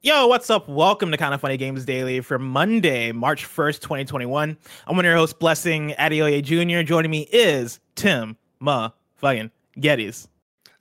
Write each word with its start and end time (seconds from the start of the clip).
Yo, 0.00 0.28
what's 0.28 0.48
up? 0.48 0.68
Welcome 0.68 1.10
to 1.10 1.16
Kinda 1.16 1.38
Funny 1.38 1.56
Games 1.56 1.84
Daily 1.84 2.20
for 2.20 2.38
Monday, 2.38 3.10
March 3.10 3.44
1st, 3.44 3.80
2021. 3.80 4.56
I'm 4.86 4.94
one 4.94 5.04
of 5.04 5.08
your 5.08 5.16
hosts, 5.16 5.32
Blessing 5.36 5.92
Adeoye 5.98 6.40
Jr. 6.40 6.86
Joining 6.86 7.10
me 7.10 7.22
is 7.32 7.80
Tim 7.96 8.36
Ma 8.60 8.90
fucking 9.16 9.50
Gettys. 9.76 10.28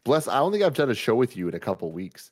Bless, 0.03 0.27
I 0.27 0.37
don't 0.37 0.51
think 0.51 0.63
I've 0.63 0.76
done 0.76 0.91
a 0.91 0.96
show 0.96 1.15
with 1.15 1.35
you 1.35 1.48
in 1.48 1.55
a 1.55 1.59
couple 1.59 1.91
weeks. 1.91 2.29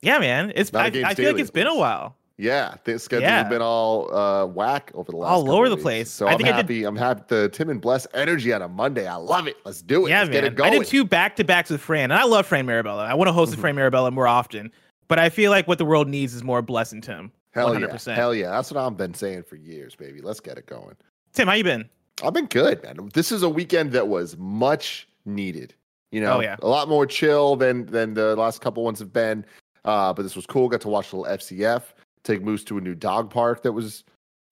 Yeah, 0.00 0.18
man. 0.18 0.52
It's 0.56 0.74
I, 0.74 0.86
I 0.86 1.14
feel 1.14 1.30
like 1.30 1.40
it's 1.40 1.52
been 1.52 1.68
a 1.68 1.76
while. 1.76 2.16
Yeah, 2.36 2.74
the 2.82 2.98
schedule 2.98 3.22
yeah. 3.22 3.44
has 3.44 3.48
been 3.48 3.62
all 3.62 4.12
uh, 4.12 4.46
whack 4.46 4.90
over 4.94 5.12
the 5.12 5.18
last 5.18 5.30
all 5.30 5.52
over 5.52 5.68
the 5.68 5.76
weeks. 5.76 5.82
place. 5.84 6.10
So 6.10 6.26
I 6.26 6.32
am 6.32 6.40
happy. 6.40 6.80
Did... 6.80 6.86
I'm 6.86 6.96
happy. 6.96 7.22
The 7.28 7.48
Tim 7.48 7.70
and 7.70 7.80
Bless 7.80 8.08
energy 8.12 8.52
on 8.52 8.62
a 8.62 8.68
Monday. 8.68 9.06
I 9.06 9.14
love 9.14 9.46
it. 9.46 9.56
Let's 9.64 9.82
do 9.82 10.06
it. 10.06 10.10
Yeah, 10.10 10.18
Let's 10.18 10.30
man. 10.30 10.42
Get 10.42 10.44
it 10.52 10.56
going. 10.56 10.74
I 10.74 10.78
did 10.78 10.88
two 10.88 11.04
back 11.04 11.36
to 11.36 11.44
backs 11.44 11.70
with 11.70 11.80
Fran, 11.80 12.10
and 12.10 12.14
I 12.14 12.24
love 12.24 12.46
Fran 12.46 12.66
Mirabella. 12.66 13.04
I 13.04 13.14
want 13.14 13.28
to 13.28 13.32
host 13.32 13.52
mm-hmm. 13.52 13.60
Fran 13.60 13.76
Mirabella 13.76 14.10
more 14.10 14.26
often. 14.26 14.72
But 15.12 15.18
I 15.18 15.28
feel 15.28 15.50
like 15.50 15.68
what 15.68 15.76
the 15.76 15.84
world 15.84 16.08
needs 16.08 16.32
is 16.32 16.42
more 16.42 16.62
Bless 16.62 16.90
and 16.90 17.02
Tim. 17.02 17.30
Hell 17.50 17.68
100%. 17.74 18.06
yeah, 18.06 18.14
hell 18.14 18.34
yeah. 18.34 18.48
That's 18.48 18.72
what 18.72 18.82
I've 18.82 18.96
been 18.96 19.12
saying 19.12 19.42
for 19.42 19.56
years, 19.56 19.94
baby. 19.94 20.22
Let's 20.22 20.40
get 20.40 20.56
it 20.56 20.64
going. 20.64 20.96
Tim, 21.34 21.48
how 21.48 21.52
you 21.52 21.64
been? 21.64 21.86
I've 22.24 22.32
been 22.32 22.46
good, 22.46 22.82
man. 22.82 23.10
This 23.12 23.30
is 23.30 23.42
a 23.42 23.48
weekend 23.50 23.92
that 23.92 24.08
was 24.08 24.38
much 24.38 25.06
needed. 25.26 25.74
You 26.12 26.22
know, 26.22 26.38
oh, 26.38 26.40
yeah. 26.40 26.56
a 26.62 26.66
lot 26.66 26.88
more 26.88 27.04
chill 27.04 27.56
than 27.56 27.84
than 27.84 28.14
the 28.14 28.34
last 28.36 28.62
couple 28.62 28.84
ones 28.84 28.98
have 29.00 29.12
been. 29.12 29.44
Uh, 29.84 30.14
but 30.14 30.22
this 30.22 30.34
was 30.34 30.46
cool. 30.46 30.70
Got 30.70 30.80
to 30.80 30.88
watch 30.88 31.12
a 31.12 31.16
little 31.18 31.36
FCF. 31.36 31.82
Take 32.24 32.40
Moose 32.40 32.64
to 32.64 32.78
a 32.78 32.80
new 32.80 32.94
dog 32.94 33.28
park 33.28 33.62
that 33.64 33.72
was 33.72 34.04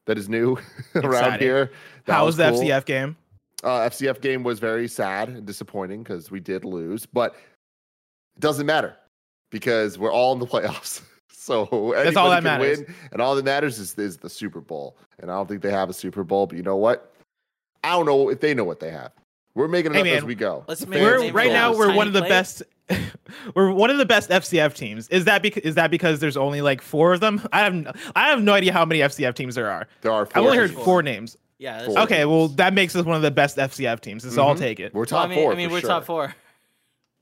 that 0.05 0.19
is 0.19 0.29
new 0.29 0.59
around 0.95 1.41
here. 1.41 1.73
That 2.05 2.13
How 2.13 2.27
was, 2.27 2.37
was 2.37 2.37
the 2.37 2.51
cool. 2.51 2.69
FCF 2.69 2.85
game? 2.85 3.17
Uh, 3.65 3.89
FCF 3.89 4.21
game 4.21 4.43
was 4.43 4.59
very 4.59 4.89
sad 4.89 5.31
and 5.31 5.47
disappointing 5.47 6.03
because 6.03 6.31
we 6.31 6.39
did 6.39 6.67
lose, 6.67 7.07
but 7.07 7.35
it 8.37 8.41
doesn't 8.41 8.67
matter 8.67 8.99
because 9.51 9.99
we're 9.99 10.13
all 10.13 10.33
in 10.33 10.39
the 10.39 10.47
playoffs. 10.47 11.03
So 11.41 11.95
that's 11.97 12.17
all 12.17 12.31
that 12.31 12.45
matters. 12.45 12.81
Win, 12.81 12.95
and 13.13 13.21
all 13.21 13.35
that 13.35 13.45
matters 13.45 13.79
is, 13.81 13.99
is 13.99 14.19
the 14.19 14.29
Super 14.29 14.61
Bowl. 14.61 14.97
And 15.19 15.33
I 15.33 15.35
don't 15.35 15.49
think 15.49 15.63
they 15.63 15.73
have 15.73 15.89
a 15.89 15.93
Super 15.93 16.23
Bowl, 16.23 16.47
but 16.47 16.57
you 16.57 16.63
know 16.63 16.77
what? 16.77 17.13
I 17.83 17.91
don't 17.91 18.07
know 18.07 18.29
if 18.29 18.41
they 18.41 18.55
know 18.55 18.63
what 18.63 18.79
they 18.79 18.91
have. 18.91 19.11
We're 19.55 19.67
making 19.67 19.93
it 19.93 19.95
hey, 19.95 20.01
up 20.01 20.05
man, 20.05 20.17
as 20.19 20.25
we 20.25 20.35
go. 20.35 20.65
Let's 20.69 20.87
make 20.87 21.01
we're, 21.01 21.33
right 21.33 21.51
now 21.51 21.75
we're 21.77 21.95
one 21.95 22.07
of 22.07 22.13
the 22.13 22.23
best. 22.23 22.63
we're 23.55 23.73
one 23.73 23.91
of 23.91 23.99
the 23.99 24.07
best 24.07 24.31
FCF 24.31 24.75
teams. 24.75 25.09
Is 25.09 25.25
that 25.25 25.43
because 25.43 25.63
is 25.63 25.75
that 25.75 25.91
because 25.91 26.21
there's 26.21 26.37
only 26.37 26.61
like 26.61 26.83
four 26.83 27.13
of 27.13 27.21
them? 27.21 27.43
I 27.53 27.61
have 27.61 28.13
I 28.15 28.29
have 28.29 28.43
no 28.43 28.53
idea 28.53 28.73
how 28.73 28.85
many 28.85 29.01
FCF 29.01 29.35
teams 29.35 29.57
there 29.57 29.71
are. 29.71 29.89
There 30.03 30.13
are. 30.13 30.27
Four 30.27 30.39
I've 30.39 30.45
only 30.45 30.59
heard 30.59 30.75
four, 30.75 30.85
four 30.85 31.03
names. 31.03 31.37
Yeah. 31.59 31.85
Okay. 31.89 32.19
Teams. 32.19 32.29
Well, 32.29 32.49
that 32.49 32.75
makes 32.75 32.95
us 32.95 33.05
one 33.05 33.17
of 33.17 33.23
the 33.23 33.31
best 33.31 33.57
FCF 33.57 34.01
teams. 34.01 34.23
So 34.23 34.29
mm-hmm. 34.29 34.41
I'll 34.41 34.55
take 34.55 34.79
it. 34.79 34.95
We're 34.95 35.05
top 35.05 35.15
well, 35.15 35.25
I 35.25 35.29
mean, 35.29 35.39
four. 35.39 35.53
I 35.53 35.57
mean, 35.57 35.71
we're 35.71 35.81
sure. 35.81 35.91
top 35.91 36.05
four. 36.05 36.35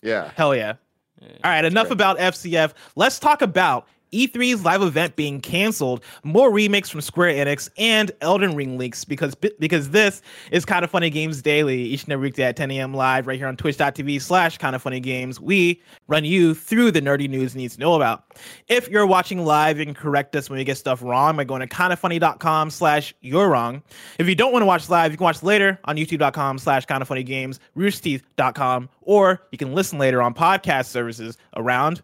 Yeah. 0.03 0.31
Hell 0.37 0.55
yeah. 0.55 0.75
All 1.23 1.51
right. 1.51 1.65
Enough 1.65 1.91
about 1.91 2.19
FCF. 2.19 2.73
Let's 2.97 3.19
talk 3.19 3.43
about 3.43 3.87
E3's 4.13 4.65
live 4.65 4.83
event 4.83 5.17
being 5.17 5.41
canceled, 5.41 6.03
more 6.23 6.53
remakes 6.53 6.89
from 6.89 7.01
Square 7.01 7.35
Enix, 7.35 7.69
and 7.79 8.11
Elden 8.21 8.55
Ring 8.55 8.79
leaks 8.79 9.05
because 9.05 9.35
because 9.35 9.91
this 9.91 10.23
is 10.51 10.65
kind 10.65 10.85
of 10.85 10.91
funny 10.91 11.11
games 11.11 11.43
daily 11.43 11.83
each 11.83 12.05
and 12.05 12.13
every 12.13 12.29
weekday 12.29 12.45
at 12.45 12.57
10 12.57 12.71
a.m. 12.71 12.95
live 12.95 13.27
right 13.27 13.39
here 13.39 13.47
on 13.47 13.57
twitch.tv 13.57 14.21
slash 14.21 14.59
kind 14.59 14.75
of 14.75 14.83
funny 14.83 15.01
games. 15.01 15.41
We 15.41 15.83
run 16.07 16.25
you 16.25 16.55
through 16.55 16.93
the 16.93 17.01
nerdy 17.01 17.29
news 17.29 17.55
you 17.55 17.63
need 17.63 17.71
to 17.73 17.81
know 17.81 17.95
about. 17.95 18.25
If 18.69 18.89
you're 18.89 19.07
watching 19.07 19.45
live, 19.45 19.79
you 19.79 19.85
can 19.85 19.95
correct 19.95 20.35
us 20.37 20.49
when 20.49 20.59
we 20.59 20.65
get 20.65 20.79
stuff 20.79 21.03
wrong 21.03 21.37
by 21.37 21.45
going 21.45 21.61
to 21.61 21.67
kindafunny.com 21.67 22.71
slash 22.71 23.15
you're 23.21 23.49
wrong. 23.49 23.83
If 24.19 24.29
you 24.29 24.35
don't 24.35 24.53
want 24.53 24.63
to 24.63 24.67
watch 24.67 24.89
live, 24.89 25.11
you 25.11 25.17
can 25.17 25.25
watch 25.25 25.43
later 25.43 25.79
on 25.85 25.97
youtube.com 25.97 26.59
slash 26.59 26.87
kind 26.87 27.03
of 27.03 27.09
funny 27.09 27.23
games, 27.23 27.61
roosterteeth.com, 27.77 28.89
or 29.03 29.43
you 29.51 29.59
can 29.59 29.75
listen 29.75 29.99
later 29.99 30.23
on 30.23 30.35
podcast 30.35 30.87
services 30.87 31.37
around 31.57 32.03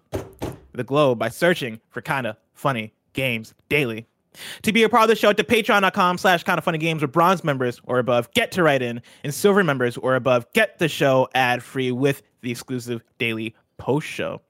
the 0.76 0.84
globe 0.84 1.18
by 1.18 1.28
searching 1.28 1.80
for 1.90 2.00
Kinda 2.00 2.36
Funny 2.52 2.92
Games 3.12 3.54
Daily. 3.68 4.06
To 4.62 4.72
be 4.72 4.82
a 4.82 4.88
part 4.88 5.04
of 5.04 5.08
the 5.08 5.16
show, 5.16 5.32
to 5.32 5.44
patreon.com 5.44 6.18
slash 6.18 6.42
kind 6.42 6.58
of 6.58 6.64
funny 6.64 6.78
games 6.78 7.02
with 7.02 7.12
bronze 7.12 7.44
members 7.44 7.80
or 7.84 7.98
above, 7.98 8.30
get 8.32 8.50
to 8.52 8.62
write 8.62 8.82
in, 8.82 9.00
and 9.22 9.32
silver 9.32 9.62
members 9.62 9.96
or 9.96 10.16
above, 10.16 10.52
get 10.52 10.78
the 10.78 10.88
show 10.88 11.28
ad 11.34 11.62
free 11.62 11.92
with 11.92 12.22
the 12.42 12.50
exclusive 12.50 13.02
daily 13.18 13.54
post 13.76 14.06
show. 14.06 14.40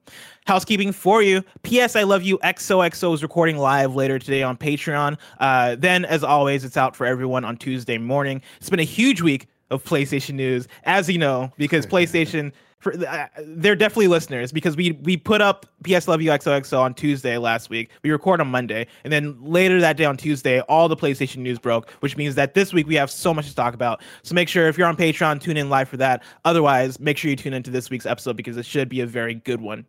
Housekeeping 0.45 0.91
for 0.91 1.21
you. 1.21 1.43
P.S. 1.63 1.95
I 1.95 2.03
Love 2.03 2.23
You 2.23 2.37
XOXO 2.39 3.13
is 3.13 3.23
recording 3.23 3.57
live 3.57 3.95
later 3.95 4.19
today 4.19 4.43
on 4.43 4.57
Patreon. 4.57 5.17
Uh, 5.39 5.75
then, 5.75 6.05
as 6.05 6.23
always, 6.23 6.63
it's 6.63 6.77
out 6.77 6.95
for 6.95 7.05
everyone 7.05 7.43
on 7.43 7.57
Tuesday 7.57 7.97
morning. 7.97 8.41
It's 8.59 8.69
been 8.69 8.79
a 8.79 8.83
huge 8.83 9.21
week 9.21 9.47
of 9.71 9.83
PlayStation 9.83 10.35
news, 10.35 10.67
as 10.83 11.09
you 11.09 11.17
know, 11.17 11.51
because 11.57 11.85
PlayStation 11.87 12.51
they're 12.93 13.75
definitely 13.75 14.07
listeners 14.07 14.51
because 14.51 14.75
we 14.75 14.91
we 15.03 15.17
put 15.17 15.41
up 15.41 15.65
PS 15.83 16.07
Love 16.07 16.21
You 16.21 16.31
XOXO 16.31 16.79
on 16.79 16.93
Tuesday 16.93 17.37
last 17.37 17.69
week. 17.69 17.89
We 18.03 18.11
record 18.11 18.41
on 18.41 18.47
Monday, 18.47 18.87
and 19.03 19.11
then 19.11 19.37
later 19.43 19.79
that 19.81 19.97
day 19.97 20.05
on 20.05 20.17
Tuesday, 20.17 20.61
all 20.61 20.87
the 20.87 20.95
PlayStation 20.95 21.37
news 21.37 21.59
broke, 21.59 21.89
which 21.99 22.17
means 22.17 22.35
that 22.35 22.53
this 22.53 22.73
week 22.73 22.87
we 22.87 22.95
have 22.95 23.11
so 23.11 23.33
much 23.33 23.47
to 23.47 23.55
talk 23.55 23.73
about. 23.73 24.01
So 24.23 24.35
make 24.35 24.49
sure 24.49 24.67
if 24.67 24.77
you're 24.77 24.87
on 24.87 24.97
Patreon, 24.97 25.41
tune 25.41 25.57
in 25.57 25.69
live 25.69 25.89
for 25.89 25.97
that. 25.97 26.23
Otherwise, 26.43 26.99
make 26.99 27.17
sure 27.17 27.29
you 27.29 27.35
tune 27.35 27.53
into 27.53 27.71
this 27.71 27.89
week's 27.89 28.05
episode 28.05 28.35
because 28.35 28.57
it 28.57 28.65
should 28.65 28.89
be 28.89 29.01
a 29.01 29.05
very 29.05 29.35
good 29.35 29.61
one. 29.61 29.85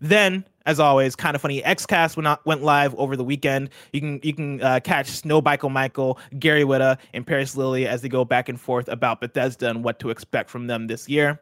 Then, 0.00 0.44
as 0.64 0.80
always, 0.80 1.16
kind 1.16 1.34
of 1.34 1.42
funny. 1.42 1.62
XCast 1.62 2.16
went 2.16 2.44
went 2.44 2.62
live 2.62 2.94
over 2.96 3.16
the 3.16 3.24
weekend. 3.24 3.70
You 3.92 4.00
can 4.00 4.20
you 4.22 4.34
can 4.34 4.62
uh, 4.62 4.80
catch 4.80 5.08
Snow 5.08 5.40
Michael 5.40 5.70
Michael, 5.70 6.18
Gary 6.38 6.64
Whitta, 6.64 6.98
and 7.14 7.26
Parris 7.26 7.56
Lilly 7.56 7.86
as 7.86 8.02
they 8.02 8.08
go 8.08 8.24
back 8.24 8.48
and 8.48 8.60
forth 8.60 8.88
about 8.88 9.20
Bethesda 9.20 9.70
and 9.70 9.84
what 9.84 9.98
to 10.00 10.10
expect 10.10 10.50
from 10.50 10.66
them 10.66 10.86
this 10.86 11.08
year. 11.08 11.40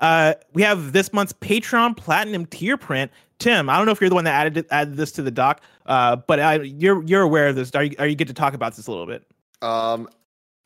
Uh, 0.00 0.34
we 0.52 0.62
have 0.62 0.92
this 0.92 1.12
month's 1.12 1.32
Patreon 1.34 1.96
Platinum 1.96 2.46
tier 2.46 2.76
print. 2.76 3.10
Tim, 3.38 3.68
I 3.68 3.76
don't 3.76 3.86
know 3.86 3.92
if 3.92 4.00
you're 4.00 4.08
the 4.08 4.14
one 4.14 4.24
that 4.24 4.34
added 4.34 4.56
it, 4.56 4.66
added 4.70 4.96
this 4.96 5.12
to 5.12 5.22
the 5.22 5.30
doc, 5.30 5.60
uh, 5.86 6.16
but 6.16 6.40
I, 6.40 6.62
you're 6.62 7.02
you're 7.04 7.22
aware 7.22 7.48
of 7.48 7.56
this. 7.56 7.70
Are 7.74 7.84
you, 7.84 7.94
are 7.98 8.06
you 8.06 8.14
get 8.14 8.28
to 8.28 8.34
talk 8.34 8.54
about 8.54 8.76
this 8.76 8.86
a 8.86 8.90
little 8.90 9.06
bit? 9.06 9.26
Um, 9.60 10.08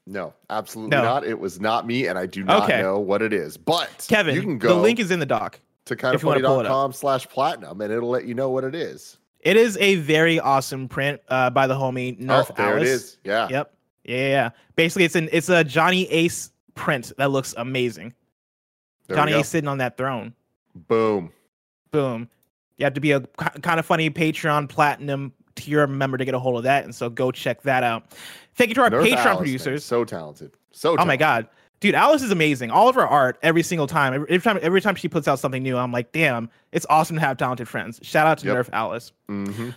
no, 0.07 0.35
absolutely 0.51 0.97
no. 0.97 1.03
not. 1.03 1.25
It 1.25 1.39
was 1.39 1.61
not 1.61 1.87
me, 1.87 2.07
and 2.07 2.19
I 2.19 2.27
do 2.27 2.45
not 2.45 2.65
okay. 2.65 2.81
know 2.81 2.99
what 2.99 3.23
it 3.23 3.33
is. 3.33 3.57
But 3.57 4.07
Kevin, 4.09 4.35
you 4.35 4.43
can 4.43 4.59
go. 4.59 4.69
The 4.69 4.81
link 4.81 5.01
is 5.01 5.11
in 5.11 5.19
the 5.19 5.27
doc 5.27 5.59
to 5.87 5.97
kindafunny.com 5.97 6.93
slash 6.93 7.29
platinum, 7.29 7.81
and 7.81 7.93
it'll 7.93 8.09
let 8.09 8.27
you 8.27 8.35
know 8.35 8.51
what 8.51 8.65
it 8.65 8.75
is. 8.75 9.19
It 9.41 9.57
is 9.57 9.77
a 9.79 9.97
very 9.97 10.39
awesome 10.39 10.89
print 10.89 11.21
uh, 11.29 11.51
by 11.51 11.67
the 11.67 11.75
homie 11.75 12.21
Nerf 12.21 12.47
oh, 12.51 12.55
there 12.57 12.77
Alice. 12.77 12.83
it 12.83 12.93
is. 12.93 13.17
Yeah. 13.25 13.49
Yep. 13.49 13.75
Yeah, 14.05 14.29
yeah. 14.29 14.51
Basically, 14.77 15.05
it's 15.05 15.17
an 15.17 15.29
it's 15.33 15.49
a 15.49 15.65
Johnny 15.65 16.11
Ace 16.11 16.51
print 16.75 17.13
that 17.19 17.31
looks 17.31 17.55
amazing. 17.57 18.15
There 19.11 19.17
Johnny 19.17 19.33
Ace 19.33 19.49
sitting 19.49 19.69
on 19.69 19.79
that 19.79 19.97
throne. 19.97 20.35
Boom. 20.75 21.33
Boom. 21.91 22.29
You 22.77 22.85
have 22.85 22.95
to 22.95 23.01
be 23.01 23.13
a 23.13 23.21
kind 23.21 23.79
of 23.79 23.85
funny 23.85 24.09
Patreon 24.09 24.69
platinum 24.69 25.33
tier 25.57 25.87
member 25.87 26.17
to 26.17 26.25
get 26.25 26.35
a 26.35 26.39
hold 26.39 26.57
of 26.57 26.63
that. 26.63 26.85
And 26.85 26.95
so 26.95 27.11
go 27.11 27.31
check 27.31 27.63
that 27.63 27.83
out. 27.83 28.05
Thank 28.55 28.69
you 28.69 28.75
to 28.77 28.83
our 28.83 28.91
Nerf 28.91 29.05
Patreon 29.05 29.17
Alice, 29.17 29.39
producers. 29.39 29.67
Man. 29.67 29.81
So 29.81 30.05
talented. 30.05 30.53
So 30.73 30.97
talented. 30.97 31.05
Oh 31.05 31.07
my 31.07 31.17
God. 31.17 31.49
Dude, 31.81 31.95
Alice 31.95 32.23
is 32.23 32.31
amazing. 32.31 32.71
All 32.71 32.89
of 32.89 32.95
her 32.95 33.07
art 33.07 33.39
every 33.43 33.63
single 33.63 33.87
time. 33.87 34.15
Every, 34.15 34.39
time 34.39 34.59
every 34.63 34.81
time 34.81 34.95
she 34.95 35.09
puts 35.09 35.27
out 35.27 35.39
something 35.39 35.63
new, 35.63 35.77
I'm 35.77 35.93
like, 35.93 36.13
damn, 36.13 36.51
it's 36.73 36.87
awesome 36.89 37.17
to 37.17 37.21
have 37.21 37.37
talented 37.39 37.69
friends. 37.69 37.99
Shout 38.03 38.27
out 38.27 38.39
to 38.39 38.47
yep. 38.47 38.57
Nerf 38.57 38.69
Alice. 38.73 39.13
Mm-hmm. 39.29 39.71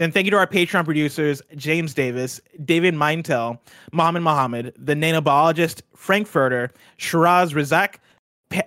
And 0.00 0.12
thank 0.12 0.24
you 0.24 0.32
to 0.32 0.36
our 0.36 0.46
Patreon 0.46 0.84
producers, 0.84 1.40
James 1.54 1.94
Davis, 1.94 2.40
David 2.64 2.94
Mintel, 2.94 3.58
Mohammed 3.92 4.22
Mohammed, 4.22 4.74
the 4.76 4.94
nanobiologist, 4.94 5.82
Frank 5.94 6.28
Furter, 6.28 6.70
Shiraz 6.96 7.52
Razak, 7.52 7.96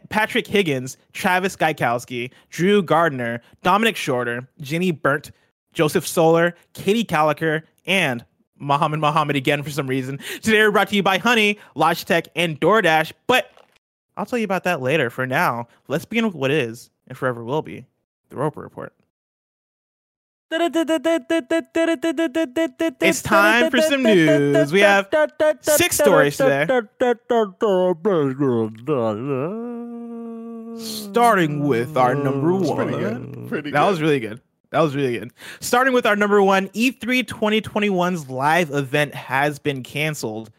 Patrick 0.10 0.48
Higgins, 0.48 0.98
Travis 1.14 1.56
Gajkowski, 1.56 2.32
Drew 2.50 2.82
Gardner, 2.82 3.42
Dominic 3.64 3.96
Shorter, 3.96 4.48
Jenny 4.60 4.92
Burnt, 4.92 5.32
Joseph 5.74 6.08
Solar, 6.08 6.56
Katie 6.74 7.04
Caliker, 7.04 7.64
and 7.86 8.26
Muhammad 8.60 9.00
Muhammad 9.00 9.36
again 9.36 9.64
for 9.64 9.70
some 9.70 9.88
reason. 9.88 10.18
Today 10.42 10.60
we're 10.60 10.72
brought 10.72 10.90
to 10.90 10.96
you 10.96 11.04
by 11.04 11.18
Honey, 11.18 11.60
Logitech, 11.76 12.28
and 12.36 12.60
DoorDash. 12.60 13.12
But 13.28 13.52
I'll 14.16 14.26
tell 14.26 14.40
you 14.40 14.46
about 14.46 14.64
that 14.64 14.82
later. 14.82 15.10
For 15.10 15.28
now, 15.28 15.68
let's 15.88 16.06
begin 16.06 16.26
with 16.26 16.36
what 16.36 16.52
is 16.52 16.90
and 17.08 17.18
forever 17.18 17.44
will 17.44 17.62
be 17.62 17.86
the 18.30 18.36
Roper 18.36 18.62
Report. 18.62 18.94
It's 23.02 23.22
time 23.22 23.70
for 23.72 23.82
some 23.82 24.04
news. 24.04 24.72
We 24.72 24.80
have 24.82 25.10
six 25.62 25.98
stories 25.98 26.38
today. 26.38 26.66
Starting 30.80 31.68
with 31.68 31.98
our 31.98 32.16
number 32.16 32.54
one. 32.54 32.76
Pretty 32.78 32.98
good. 33.00 33.48
Pretty 33.50 33.72
That 33.72 33.80
good. 33.82 33.88
was 33.90 34.02
really 34.02 34.20
good. 34.20 34.42
That 34.72 34.82
was 34.82 34.96
really 34.96 35.18
good. 35.20 35.32
Starting 35.60 35.94
with 35.94 36.06
our 36.06 36.16
number 36.16 36.42
one, 36.42 36.70
E 36.74 36.92
E3 36.92 37.24
2021's 37.26 38.30
live 38.30 38.70
event 38.72 39.16
has 39.16 39.60
been 39.60 39.82
canceled. 39.84 40.50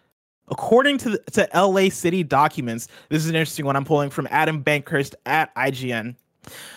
According 0.51 0.97
to 0.99 1.11
the, 1.11 1.19
to 1.33 1.49
LA 1.55 1.91
City 1.91 2.23
documents, 2.23 2.89
this 3.11 3.23
is 3.23 3.29
an 3.29 3.37
interesting 3.37 3.67
one 3.67 3.77
I'm 3.77 3.85
pulling 3.85 4.09
from 4.11 4.27
Adam 4.31 4.65
Bankhurst 4.65 5.15
at 5.27 5.55
IGN. 5.55 6.17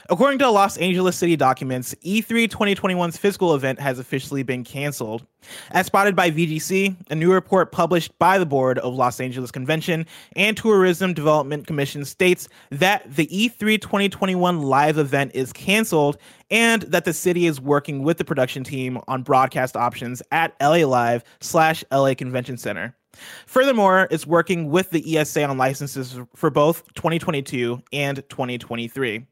According 0.10 0.40
to 0.40 0.50
Los 0.50 0.78
Angeles 0.78 1.16
City 1.16 1.36
documents, 1.36 1.96
E 2.02 2.22
E3 2.22 2.48
2021's 2.48 3.18
physical 3.18 3.56
event 3.56 3.80
has 3.80 4.00
officially 4.00 4.44
been 4.44 4.64
canceled. 4.64 5.26
As 5.72 5.88
spotted 5.88 6.16
by 6.16 6.30
VGC, 6.30 6.96
a 7.10 7.16
new 7.16 7.32
report 7.32 7.72
published 7.72 8.18
by 8.20 8.38
the 8.38 8.46
board 8.46 8.78
of 8.80 8.94
Los 8.94 9.20
Angeles 9.20 9.52
Convention 9.52 10.06
and 10.36 10.56
Tourism 10.56 11.14
Development 11.14 11.66
Commission 11.66 12.06
states 12.06 12.48
that 12.70 13.04
the 13.16 13.28
E 13.36 13.50
E3 13.50 13.82
2021 13.82 14.62
live 14.62 14.98
event 14.98 15.32
is 15.34 15.52
canceled 15.54 16.18
and 16.50 16.84
that 16.84 17.06
the 17.06 17.14
city 17.14 17.48
is 17.48 17.60
working 17.62 18.04
with 18.04 18.18
the 18.18 18.26
production 18.26 18.64
team 18.64 19.00
on 19.08 19.24
broadcast 19.24 19.76
options 19.76 20.22
at 20.32 20.56
LA 20.62 20.86
Live 20.86 21.24
slash 21.40 21.84
LA 21.92 22.14
Convention 22.14 22.58
Center. 22.58 22.96
Furthermore, 23.46 24.08
it's 24.10 24.26
working 24.26 24.70
with 24.70 24.90
the 24.90 25.18
ESA 25.18 25.44
on 25.44 25.58
licenses 25.58 26.18
for 26.36 26.50
both 26.50 26.84
2022 26.94 27.82
and 27.92 28.18
2023. 28.30 29.26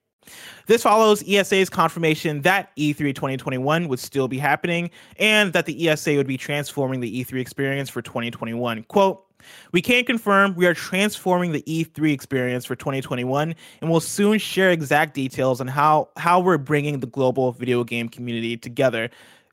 This 0.68 0.84
follows 0.84 1.24
ESA's 1.28 1.70
confirmation 1.70 2.42
that 2.42 2.72
E 2.76 2.94
E3 2.94 3.16
2021 3.16 3.88
would 3.88 4.00
still 4.00 4.28
be 4.28 4.38
happening 4.38 4.92
and 5.18 5.52
that 5.54 5.66
the 5.66 5.90
ESA 5.90 6.16
would 6.16 6.28
be 6.28 6.38
transforming 6.38 7.00
the 7.00 7.24
E3 7.24 7.40
experience 7.40 7.90
for 7.90 8.02
2021. 8.02 8.84
Quote, 8.84 9.26
we 9.72 9.82
can 9.82 10.04
confirm 10.04 10.54
we 10.56 10.66
are 10.66 10.74
transforming 10.74 11.52
the 11.52 11.62
E3 11.64 12.12
experience 12.12 12.66
for 12.66 12.76
2021 12.76 13.56
and 13.82 13.90
will 13.90 14.00
soon 14.00 14.38
share 14.38 14.70
exact 14.72 15.14
details 15.14 15.62
on 15.62 15.68
how, 15.68 16.10
how 16.18 16.40
we're 16.40 16.58
bringing 16.58 17.00
the 17.00 17.08
global 17.08 17.52
video 17.52 17.84
game 17.84 18.10
community 18.10 18.58
together. 18.58 19.10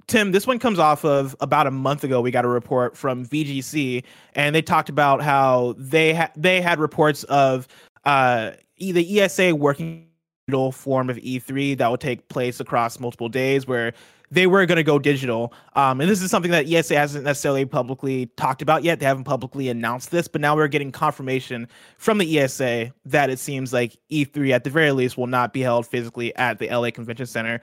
Tim, 0.06 0.32
this 0.32 0.46
one 0.46 0.58
comes 0.58 0.78
off 0.78 1.04
of 1.04 1.34
about 1.40 1.66
a 1.66 1.70
month 1.70 2.04
ago. 2.04 2.20
We 2.20 2.30
got 2.30 2.44
a 2.44 2.48
report 2.48 2.96
from 2.96 3.26
VGC, 3.26 4.04
and 4.34 4.54
they 4.54 4.62
talked 4.62 4.88
about 4.88 5.20
how 5.20 5.74
they 5.78 6.14
ha- 6.14 6.30
they 6.36 6.60
had 6.60 6.78
reports 6.78 7.24
of 7.24 7.66
uh, 8.04 8.52
the 8.78 9.20
ESA 9.20 9.56
working 9.56 10.05
digital 10.46 10.70
form 10.70 11.10
of 11.10 11.16
E3 11.16 11.76
that 11.78 11.90
would 11.90 12.00
take 12.00 12.28
place 12.28 12.60
across 12.60 13.00
multiple 13.00 13.28
days, 13.28 13.66
where 13.66 13.92
they 14.30 14.46
were 14.46 14.64
going 14.64 14.76
to 14.76 14.84
go 14.84 14.96
digital. 14.96 15.52
Um, 15.74 16.00
and 16.00 16.08
this 16.08 16.22
is 16.22 16.30
something 16.30 16.52
that 16.52 16.70
ESA 16.70 16.96
hasn't 16.96 17.24
necessarily 17.24 17.64
publicly 17.64 18.26
talked 18.36 18.62
about 18.62 18.84
yet. 18.84 19.00
They 19.00 19.06
haven't 19.06 19.24
publicly 19.24 19.68
announced 19.68 20.12
this, 20.12 20.28
but 20.28 20.40
now 20.40 20.54
we're 20.54 20.68
getting 20.68 20.92
confirmation 20.92 21.66
from 21.98 22.18
the 22.18 22.38
ESA 22.38 22.92
that 23.06 23.28
it 23.28 23.40
seems 23.40 23.72
like 23.72 23.96
E3 24.12 24.52
at 24.52 24.62
the 24.62 24.70
very 24.70 24.92
least 24.92 25.18
will 25.18 25.26
not 25.26 25.52
be 25.52 25.62
held 25.62 25.84
physically 25.84 26.34
at 26.36 26.60
the 26.60 26.68
LA 26.68 26.92
Convention 26.92 27.26
Center. 27.26 27.60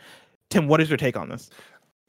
Tim, 0.49 0.67
what 0.67 0.81
is 0.81 0.89
your 0.89 0.97
take 0.97 1.15
on 1.15 1.29
this? 1.29 1.49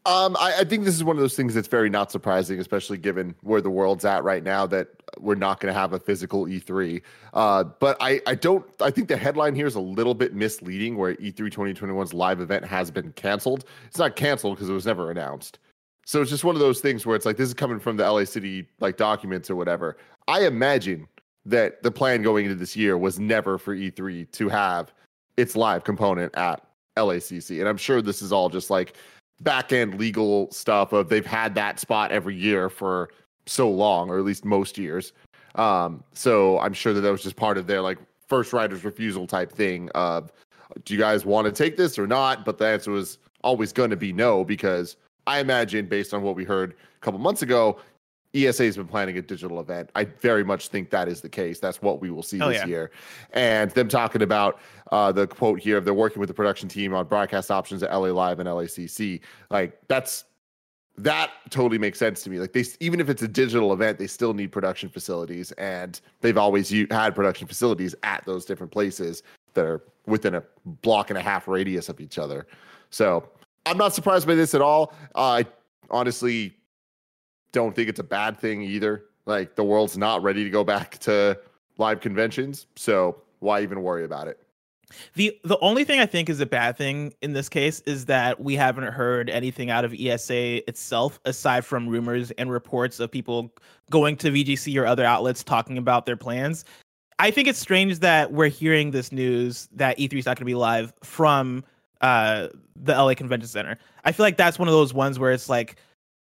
Um, 0.07 0.37
I, 0.39 0.61
I 0.61 0.65
think 0.65 0.85
this 0.85 0.95
is 0.95 1.03
one 1.03 1.17
of 1.17 1.21
those 1.21 1.35
things 1.35 1.55
that's 1.55 1.69
very 1.69 1.89
not 1.89 2.13
surprising, 2.13 2.61
especially 2.61 2.99
given 2.99 3.35
where 3.41 3.63
the 3.63 3.71
world's 3.71 4.05
at 4.05 4.23
right 4.23 4.43
now. 4.43 4.67
That 4.67 4.89
we're 5.19 5.35
not 5.35 5.61
going 5.61 5.73
to 5.73 5.79
have 5.79 5.95
a 5.95 5.99
physical 5.99 6.45
E3. 6.45 7.01
Uh, 7.33 7.65
but 7.65 7.97
I, 8.01 8.21
I 8.27 8.35
don't. 8.35 8.67
I 8.81 8.91
think 8.91 9.09
the 9.09 9.17
headline 9.17 9.55
here 9.55 9.67
is 9.67 9.77
a 9.77 9.81
little 9.81 10.15
bit 10.15 10.35
misleading, 10.35 10.97
where 10.97 11.13
E 11.13 11.33
E3 11.33 11.51
2021's 11.51 12.13
live 12.13 12.41
event 12.41 12.67
has 12.67 12.91
been 12.91 13.13
canceled. 13.13 13.65
It's 13.87 13.99
not 13.99 14.15
canceled 14.15 14.57
because 14.57 14.69
it 14.69 14.75
was 14.75 14.87
never 14.87 15.11
announced. 15.11 15.59
So 16.07 16.21
it's 16.21 16.31
just 16.31 16.45
one 16.45 16.55
of 16.55 16.61
those 16.61 16.81
things 16.81 17.07
where 17.07 17.17
it's 17.17 17.25
like 17.25 17.39
this 17.39 17.49
is 17.49 17.55
coming 17.55 17.81
from 17.81 17.97
the 17.97 18.11
LA 18.11 18.25
City 18.25 18.67
like 18.81 18.99
documents 18.99 19.49
or 19.49 19.57
whatever. 19.57 19.97
I 20.29 20.47
imagine 20.47 21.09
that 21.47 21.83
the 21.83 21.91
plan 21.91 22.23
going 22.23 22.45
into 22.45 22.57
this 22.57 22.77
year 22.77 22.99
was 22.99 23.19
never 23.19 23.57
for 23.57 23.75
E3 23.75 24.31
to 24.33 24.49
have 24.51 24.93
its 25.39 25.57
live 25.57 25.85
component 25.85 26.35
at 26.37 26.63
LACC, 26.97 27.59
and 27.61 27.69
I'm 27.69 27.77
sure 27.77 28.01
this 28.03 28.23
is 28.23 28.33
all 28.33 28.49
just 28.49 28.71
like 28.71 28.97
back 29.41 29.73
end 29.73 29.99
legal 29.99 30.51
stuff 30.51 30.93
of 30.93 31.09
they've 31.09 31.27
had 31.27 31.55
that 31.55 31.81
spot 31.81 32.13
every 32.13 32.37
year 32.37 32.69
for 32.69 33.11
so 33.47 33.69
long, 33.71 34.09
or 34.09 34.19
at 34.19 34.25
least 34.25 34.45
most 34.45 34.79
years. 34.79 35.13
Um, 35.55 36.03
so 36.15 36.59
I'm 36.61 36.73
sure 36.73 36.93
that 36.93 37.01
that 37.01 37.11
was 37.11 37.23
just 37.23 37.37
part 37.37 37.59
of 37.59 37.67
their 37.67 37.81
like 37.81 37.99
first 38.29 38.53
writer's 38.53 38.85
refusal 38.85 39.27
type 39.27 39.53
thing 39.53 39.91
of 39.95 40.33
do 40.85 40.95
you 40.95 41.01
guys 41.01 41.25
want 41.25 41.47
to 41.47 41.53
take 41.53 41.77
this 41.77 41.99
or 41.99 42.07
not? 42.07 42.45
But 42.45 42.59
the 42.59 42.67
answer 42.67 42.91
was 42.91 43.19
always 43.43 43.73
going 43.73 43.91
to 43.91 43.97
be 43.97 44.13
no, 44.13 44.45
because 44.45 44.97
I 45.27 45.41
imagine 45.41 45.87
based 45.87 46.15
on 46.15 46.23
what 46.23 46.37
we 46.37 46.45
heard 46.45 46.73
a 46.73 47.01
couple 47.01 47.21
months 47.21 47.43
ago, 47.43 47.79
ESA 48.35 48.65
has 48.65 48.77
been 48.77 48.87
planning 48.89 49.17
a 49.19 49.23
digital 49.23 49.61
event. 49.61 49.91
I 49.95 50.05
very 50.05 50.45
much 50.45 50.69
think 50.69 50.91
that 50.91 51.09
is 51.09 51.21
the 51.21 51.29
case. 51.29 51.61
That's 51.61 51.81
what 51.81 52.01
we 52.01 52.11
will 52.11 52.23
see 52.23 52.41
Oh, 52.41 52.49
this 52.49 52.59
yeah. 52.59 52.67
year. 52.67 52.91
And 53.33 53.71
them 53.71 53.89
talking 53.89 54.23
about 54.23 54.61
uh, 54.93 55.13
the 55.13 55.27
quote 55.27 55.61
here 55.61 55.77
of 55.77 55.85
they're 55.85 55.95
working 55.95 56.21
with 56.21 56.29
the 56.29 56.35
production 56.35 56.69
team 56.69 56.93
on 56.95 57.07
broadcast 57.07 57.51
options 57.51 57.83
at 57.83 57.93
LA 57.93 58.09
Live 58.09 58.41
and 58.41 58.49
LACC. 58.49 59.21
Like 59.51 59.79
that's 59.89 60.25
that 60.97 61.31
totally 61.51 61.79
makes 61.79 61.99
sense 61.99 62.23
to 62.23 62.31
me. 62.31 62.39
Like 62.39 62.53
they 62.53 62.65
even 62.81 63.01
if 63.01 63.09
it's 63.09 63.23
a 63.23 63.29
digital 63.29 63.73
event, 63.73 63.99
they 63.99 64.07
still 64.07 64.33
need 64.35 64.53
production 64.53 64.89
facilities, 64.89 65.51
and 65.53 66.01
they've 66.21 66.39
always 66.39 66.71
u- 66.71 66.87
had 66.91 67.15
production 67.15 67.49
facilities 67.49 67.95
at 68.05 68.25
those 68.27 68.45
different 68.45 68.71
places 68.73 69.23
that 69.55 69.65
are 69.65 69.83
within 70.07 70.35
a 70.37 70.43
block 70.83 71.11
and 71.11 71.19
a 71.19 71.23
half 71.23 71.49
radius 71.49 71.89
of 71.89 72.01
each 72.01 72.19
other. 72.19 72.47
So 72.91 73.29
I'm 73.67 73.77
not 73.79 73.93
surprised 73.95 74.27
by 74.27 74.35
this 74.37 74.55
at 74.55 74.61
all. 74.61 74.95
I 75.17 75.47
honestly 75.91 76.55
don't 77.55 77.75
think 77.75 77.89
it's 77.89 78.01
a 78.01 78.05
bad 78.05 78.39
thing 78.39 78.61
either. 78.61 79.07
Like 79.25 79.55
the 79.55 79.65
world's 79.65 79.97
not 79.97 80.23
ready 80.23 80.45
to 80.45 80.51
go 80.51 80.65
back 80.65 80.99
to 80.99 81.39
live 81.79 82.01
conventions, 82.01 82.67
so 82.77 83.23
why 83.39 83.63
even 83.63 83.83
worry 83.83 84.05
about 84.05 84.29
it? 84.29 84.39
The 85.15 85.39
the 85.45 85.59
only 85.61 85.83
thing 85.85 85.99
I 85.99 86.07
think 86.07 86.29
is 86.29 86.41
a 86.41 86.47
bad 86.47 86.77
thing 86.77 87.15
in 87.23 87.33
this 87.33 87.49
case 87.49 87.81
is 87.81 88.05
that 88.05 88.41
we 88.41 88.55
haven't 88.55 88.85
heard 88.93 89.31
anything 89.31 89.71
out 89.71 89.85
of 89.85 89.95
ESA 89.95 90.69
itself 90.69 91.19
aside 91.25 91.65
from 91.65 91.89
rumors 91.89 92.31
and 92.33 92.51
reports 92.51 93.01
of 93.01 93.11
people 93.11 93.53
going 93.91 94.17
to 94.19 94.31
VGC 94.31 94.79
or 94.81 94.87
other 94.87 95.05
outlets 95.05 95.43
talking 95.43 95.79
about 95.79 96.05
their 96.05 96.17
plans. 96.17 96.65
I 97.19 97.31
think 97.31 97.49
it's 97.49 97.59
strange 97.59 98.01
that 98.01 98.33
we're 98.33 98.49
hearing 98.49 98.91
this 98.91 99.11
news 99.11 99.69
that 99.73 99.97
E3 99.99 100.19
is 100.19 100.27
not 100.27 100.37
going 100.37 100.43
to 100.43 100.45
be 100.45 100.55
live 100.55 100.93
from 101.03 101.65
uh, 102.01 102.49
the 102.77 102.93
LA 102.93 103.15
Convention 103.15 103.49
Center. 103.49 103.79
I 104.05 104.13
feel 104.13 104.25
like 104.25 104.37
that's 104.37 104.59
one 104.59 104.69
of 104.69 104.75
those 104.75 104.93
ones 104.93 105.19
where 105.19 105.33
it's 105.33 105.49
like, 105.49 105.77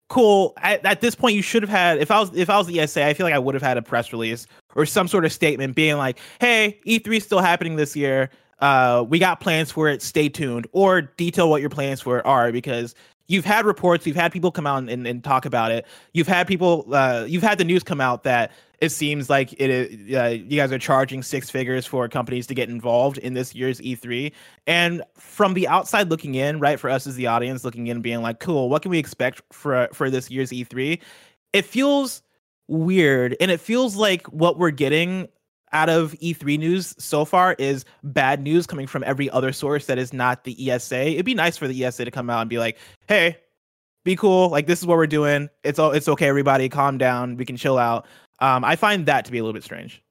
cool. 0.08 0.54
At, 0.58 0.84
at 0.84 1.00
this 1.00 1.14
point, 1.14 1.34
you 1.34 1.42
should 1.42 1.62
have 1.62 1.70
had. 1.70 1.98
If 1.98 2.10
I 2.10 2.20
was 2.20 2.34
if 2.34 2.50
I 2.50 2.58
was 2.58 2.66
the 2.66 2.80
ESA, 2.80 3.04
I 3.04 3.14
feel 3.14 3.26
like 3.26 3.34
I 3.34 3.38
would 3.38 3.54
have 3.54 3.62
had 3.62 3.76
a 3.76 3.82
press 3.82 4.12
release 4.12 4.46
or 4.74 4.86
some 4.86 5.08
sort 5.08 5.24
of 5.24 5.32
statement 5.32 5.74
being 5.74 5.96
like, 5.96 6.18
"Hey, 6.40 6.78
E3 6.86 7.16
is 7.16 7.24
still 7.24 7.40
happening 7.40 7.76
this 7.76 7.96
year. 7.96 8.30
Uh, 8.58 9.04
we 9.06 9.18
got 9.18 9.40
plans 9.40 9.70
for 9.70 9.88
it. 9.88 10.02
Stay 10.02 10.28
tuned." 10.28 10.66
Or 10.72 11.02
detail 11.02 11.50
what 11.50 11.60
your 11.60 11.70
plans 11.70 12.00
for 12.00 12.18
it 12.18 12.26
are 12.26 12.52
because 12.52 12.94
you've 13.28 13.44
had 13.44 13.66
reports, 13.66 14.06
you've 14.06 14.16
had 14.16 14.32
people 14.32 14.50
come 14.50 14.66
out 14.66 14.88
and, 14.88 15.06
and 15.06 15.24
talk 15.24 15.44
about 15.44 15.70
it. 15.70 15.86
You've 16.12 16.28
had 16.28 16.46
people, 16.46 16.86
uh, 16.92 17.24
you've 17.26 17.42
had 17.42 17.58
the 17.58 17.64
news 17.64 17.82
come 17.82 18.00
out 18.00 18.22
that 18.24 18.52
it 18.80 18.90
seems 18.90 19.30
like 19.30 19.52
it 19.54 19.70
is, 19.70 20.14
uh, 20.14 20.28
you 20.28 20.56
guys 20.60 20.70
are 20.70 20.78
charging 20.78 21.22
six 21.22 21.48
figures 21.48 21.86
for 21.86 22.08
companies 22.08 22.46
to 22.48 22.54
get 22.54 22.68
involved 22.68 23.18
in 23.18 23.34
this 23.34 23.54
year's 23.54 23.80
E3. 23.80 24.32
And 24.66 25.02
from 25.16 25.54
the 25.54 25.66
outside 25.66 26.10
looking 26.10 26.34
in, 26.34 26.60
right, 26.60 26.78
for 26.78 26.90
us 26.90 27.06
as 27.06 27.16
the 27.16 27.26
audience 27.26 27.64
looking 27.64 27.86
in, 27.86 28.02
being 28.02 28.20
like, 28.20 28.38
cool, 28.38 28.68
what 28.68 28.82
can 28.82 28.90
we 28.90 28.98
expect 28.98 29.42
for 29.52 29.88
for 29.92 30.10
this 30.10 30.30
year's 30.30 30.50
E3? 30.50 31.00
It 31.52 31.64
feels 31.64 32.22
weird, 32.68 33.36
and 33.40 33.50
it 33.50 33.60
feels 33.60 33.96
like 33.96 34.26
what 34.26 34.58
we're 34.58 34.70
getting 34.70 35.28
out 35.76 35.90
of 35.90 36.12
E3 36.14 36.58
news 36.58 36.94
so 36.98 37.26
far 37.26 37.54
is 37.58 37.84
bad 38.02 38.40
news 38.40 38.66
coming 38.66 38.86
from 38.86 39.04
every 39.04 39.28
other 39.28 39.52
source 39.52 39.84
that 39.86 39.98
is 39.98 40.12
not 40.12 40.44
the 40.44 40.70
ESA. 40.70 41.08
It'd 41.12 41.26
be 41.26 41.34
nice 41.34 41.58
for 41.58 41.68
the 41.68 41.84
ESA 41.84 42.06
to 42.06 42.10
come 42.10 42.30
out 42.30 42.40
and 42.40 42.48
be 42.50 42.58
like, 42.58 42.78
"Hey, 43.08 43.36
be 44.04 44.16
cool. 44.16 44.48
Like 44.48 44.66
this 44.66 44.80
is 44.80 44.86
what 44.86 44.96
we're 44.96 45.06
doing. 45.06 45.50
It's 45.64 45.78
all 45.78 45.92
it's 45.92 46.08
okay. 46.08 46.28
Everybody, 46.28 46.70
calm 46.70 46.96
down. 46.96 47.36
We 47.36 47.44
can 47.44 47.58
chill 47.58 47.78
out." 47.78 48.06
Um, 48.40 48.64
I 48.64 48.74
find 48.76 49.04
that 49.06 49.26
to 49.26 49.32
be 49.32 49.38
a 49.38 49.42
little 49.42 49.52
bit 49.52 49.64
strange. 49.64 50.02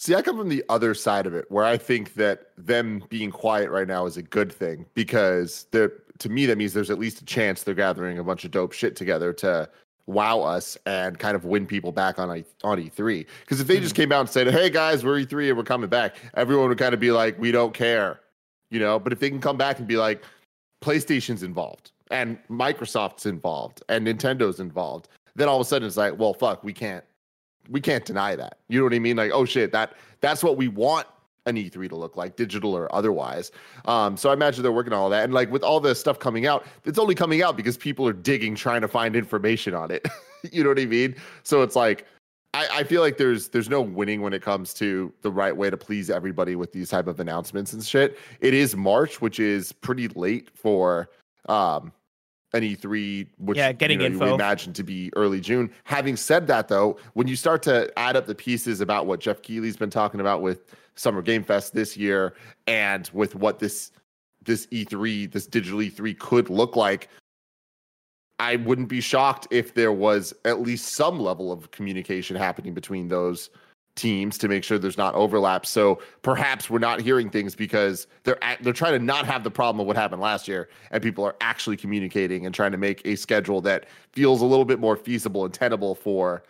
See, 0.00 0.14
I 0.14 0.22
come 0.22 0.38
from 0.38 0.48
the 0.48 0.64
other 0.68 0.94
side 0.94 1.26
of 1.26 1.34
it, 1.34 1.46
where 1.48 1.64
I 1.64 1.76
think 1.76 2.14
that 2.14 2.52
them 2.56 3.02
being 3.08 3.32
quiet 3.32 3.70
right 3.70 3.88
now 3.88 4.06
is 4.06 4.16
a 4.16 4.22
good 4.22 4.52
thing 4.52 4.86
because 4.94 5.66
they're 5.72 5.92
to 6.20 6.28
me 6.28 6.46
that 6.46 6.58
means 6.58 6.72
there's 6.72 6.90
at 6.90 6.98
least 6.98 7.20
a 7.20 7.24
chance 7.24 7.64
they're 7.64 7.74
gathering 7.74 8.18
a 8.18 8.24
bunch 8.24 8.44
of 8.44 8.52
dope 8.52 8.72
shit 8.72 8.94
together 8.94 9.32
to 9.32 9.68
wow 10.08 10.40
us 10.40 10.76
and 10.86 11.18
kind 11.18 11.36
of 11.36 11.44
win 11.44 11.66
people 11.66 11.92
back 11.92 12.18
on 12.18 12.28
on 12.64 12.78
E3. 12.78 13.26
Because 13.40 13.60
if 13.60 13.66
they 13.66 13.78
just 13.78 13.94
mm-hmm. 13.94 14.02
came 14.02 14.12
out 14.12 14.20
and 14.20 14.30
said, 14.30 14.48
"Hey 14.48 14.70
guys, 14.70 15.04
we're 15.04 15.20
E3 15.24 15.48
and 15.50 15.56
we're 15.56 15.64
coming 15.64 15.88
back," 15.88 16.16
everyone 16.34 16.68
would 16.68 16.78
kind 16.78 16.94
of 16.94 17.00
be 17.00 17.12
like, 17.12 17.38
"We 17.38 17.52
don't 17.52 17.74
care," 17.74 18.20
you 18.70 18.80
know. 18.80 18.98
But 18.98 19.12
if 19.12 19.20
they 19.20 19.30
can 19.30 19.40
come 19.40 19.56
back 19.56 19.78
and 19.78 19.86
be 19.86 19.96
like, 19.96 20.22
"PlayStation's 20.82 21.42
involved 21.42 21.92
and 22.10 22.38
Microsoft's 22.50 23.26
involved 23.26 23.82
and 23.88 24.06
Nintendo's 24.06 24.58
involved," 24.58 25.08
then 25.36 25.48
all 25.48 25.60
of 25.60 25.66
a 25.66 25.68
sudden 25.68 25.86
it's 25.86 25.96
like, 25.96 26.18
well, 26.18 26.34
fuck, 26.34 26.64
we 26.64 26.72
can't 26.72 27.04
we 27.68 27.80
can't 27.80 28.04
deny 28.04 28.34
that. 28.34 28.58
You 28.68 28.78
know 28.78 28.84
what 28.84 28.94
I 28.94 28.98
mean? 28.98 29.16
Like, 29.16 29.30
oh 29.32 29.44
shit, 29.44 29.72
that 29.72 29.94
that's 30.20 30.42
what 30.42 30.56
we 30.56 30.68
want 30.68 31.06
an 31.48 31.56
E3 31.56 31.88
to 31.88 31.96
look 31.96 32.16
like, 32.16 32.36
digital 32.36 32.76
or 32.76 32.94
otherwise. 32.94 33.50
Um, 33.86 34.16
so 34.16 34.30
I 34.30 34.32
imagine 34.32 34.62
they're 34.62 34.72
working 34.72 34.92
on 34.92 34.98
all 34.98 35.10
that. 35.10 35.24
And 35.24 35.34
like 35.34 35.50
with 35.50 35.62
all 35.62 35.80
the 35.80 35.94
stuff 35.94 36.18
coming 36.18 36.46
out, 36.46 36.66
it's 36.84 36.98
only 36.98 37.14
coming 37.14 37.42
out 37.42 37.56
because 37.56 37.76
people 37.76 38.06
are 38.06 38.12
digging, 38.12 38.54
trying 38.54 38.82
to 38.82 38.88
find 38.88 39.16
information 39.16 39.74
on 39.74 39.90
it. 39.90 40.06
you 40.52 40.62
know 40.62 40.70
what 40.70 40.78
I 40.78 40.86
mean? 40.86 41.16
So 41.42 41.62
it's 41.62 41.76
like 41.76 42.06
I, 42.54 42.68
I, 42.72 42.84
feel 42.84 43.02
like 43.02 43.18
there's 43.18 43.48
there's 43.48 43.68
no 43.68 43.82
winning 43.82 44.22
when 44.22 44.32
it 44.32 44.42
comes 44.42 44.72
to 44.74 45.12
the 45.22 45.30
right 45.30 45.56
way 45.56 45.68
to 45.68 45.76
please 45.76 46.08
everybody 46.08 46.56
with 46.56 46.72
these 46.72 46.88
type 46.88 47.06
of 47.06 47.20
announcements 47.20 47.72
and 47.72 47.84
shit. 47.84 48.18
It 48.40 48.54
is 48.54 48.74
March, 48.74 49.20
which 49.20 49.38
is 49.38 49.72
pretty 49.72 50.08
late 50.08 50.50
for 50.54 51.10
um 51.48 51.92
an 52.54 52.62
E3, 52.62 53.26
which 53.38 53.58
yeah, 53.58 53.72
getting 53.72 54.00
you 54.00 54.08
know, 54.08 54.26
we 54.26 54.32
imagine 54.32 54.72
to 54.72 54.82
be 54.82 55.10
early 55.16 55.40
June. 55.40 55.70
Having 55.84 56.16
said 56.16 56.46
that, 56.46 56.68
though, 56.68 56.98
when 57.14 57.28
you 57.28 57.36
start 57.36 57.62
to 57.64 57.92
add 57.98 58.16
up 58.16 58.26
the 58.26 58.34
pieces 58.34 58.80
about 58.80 59.06
what 59.06 59.20
Geoff 59.20 59.42
Keighley's 59.42 59.76
been 59.76 59.90
talking 59.90 60.20
about 60.20 60.40
with 60.40 60.74
Summer 60.94 61.22
Game 61.22 61.42
Fest 61.42 61.74
this 61.74 61.96
year, 61.96 62.34
and 62.66 63.10
with 63.12 63.34
what 63.34 63.58
this 63.58 63.92
this 64.44 64.66
E3, 64.68 65.30
this 65.30 65.46
digital 65.46 65.80
E3 65.80 66.18
could 66.18 66.48
look 66.48 66.74
like, 66.74 67.08
I 68.38 68.56
wouldn't 68.56 68.88
be 68.88 69.00
shocked 69.00 69.46
if 69.50 69.74
there 69.74 69.92
was 69.92 70.32
at 70.44 70.60
least 70.60 70.94
some 70.94 71.20
level 71.20 71.52
of 71.52 71.70
communication 71.70 72.36
happening 72.36 72.72
between 72.72 73.08
those 73.08 73.50
teams 73.98 74.38
to 74.38 74.48
make 74.48 74.64
sure 74.64 74.78
there's 74.78 74.96
not 74.96 75.14
overlap. 75.14 75.66
So 75.66 76.00
perhaps 76.22 76.70
we're 76.70 76.78
not 76.78 77.00
hearing 77.00 77.28
things 77.28 77.54
because 77.54 78.06
they're 78.22 78.38
they're 78.62 78.72
trying 78.72 78.98
to 78.98 79.04
not 79.04 79.26
have 79.26 79.44
the 79.44 79.50
problem 79.50 79.80
of 79.80 79.86
what 79.86 79.96
happened 79.96 80.22
last 80.22 80.48
year, 80.48 80.68
and 80.90 81.02
people 81.02 81.24
are 81.24 81.36
actually 81.40 81.76
communicating 81.76 82.46
and 82.46 82.54
trying 82.54 82.72
to 82.72 82.78
make 82.78 83.02
a 83.04 83.16
schedule 83.16 83.60
that 83.62 83.86
feels 84.12 84.40
a 84.40 84.46
little 84.46 84.64
bit 84.64 84.78
more 84.78 84.96
feasible 84.96 85.44
and 85.44 85.52
tenable 85.52 85.94
for 85.94 86.42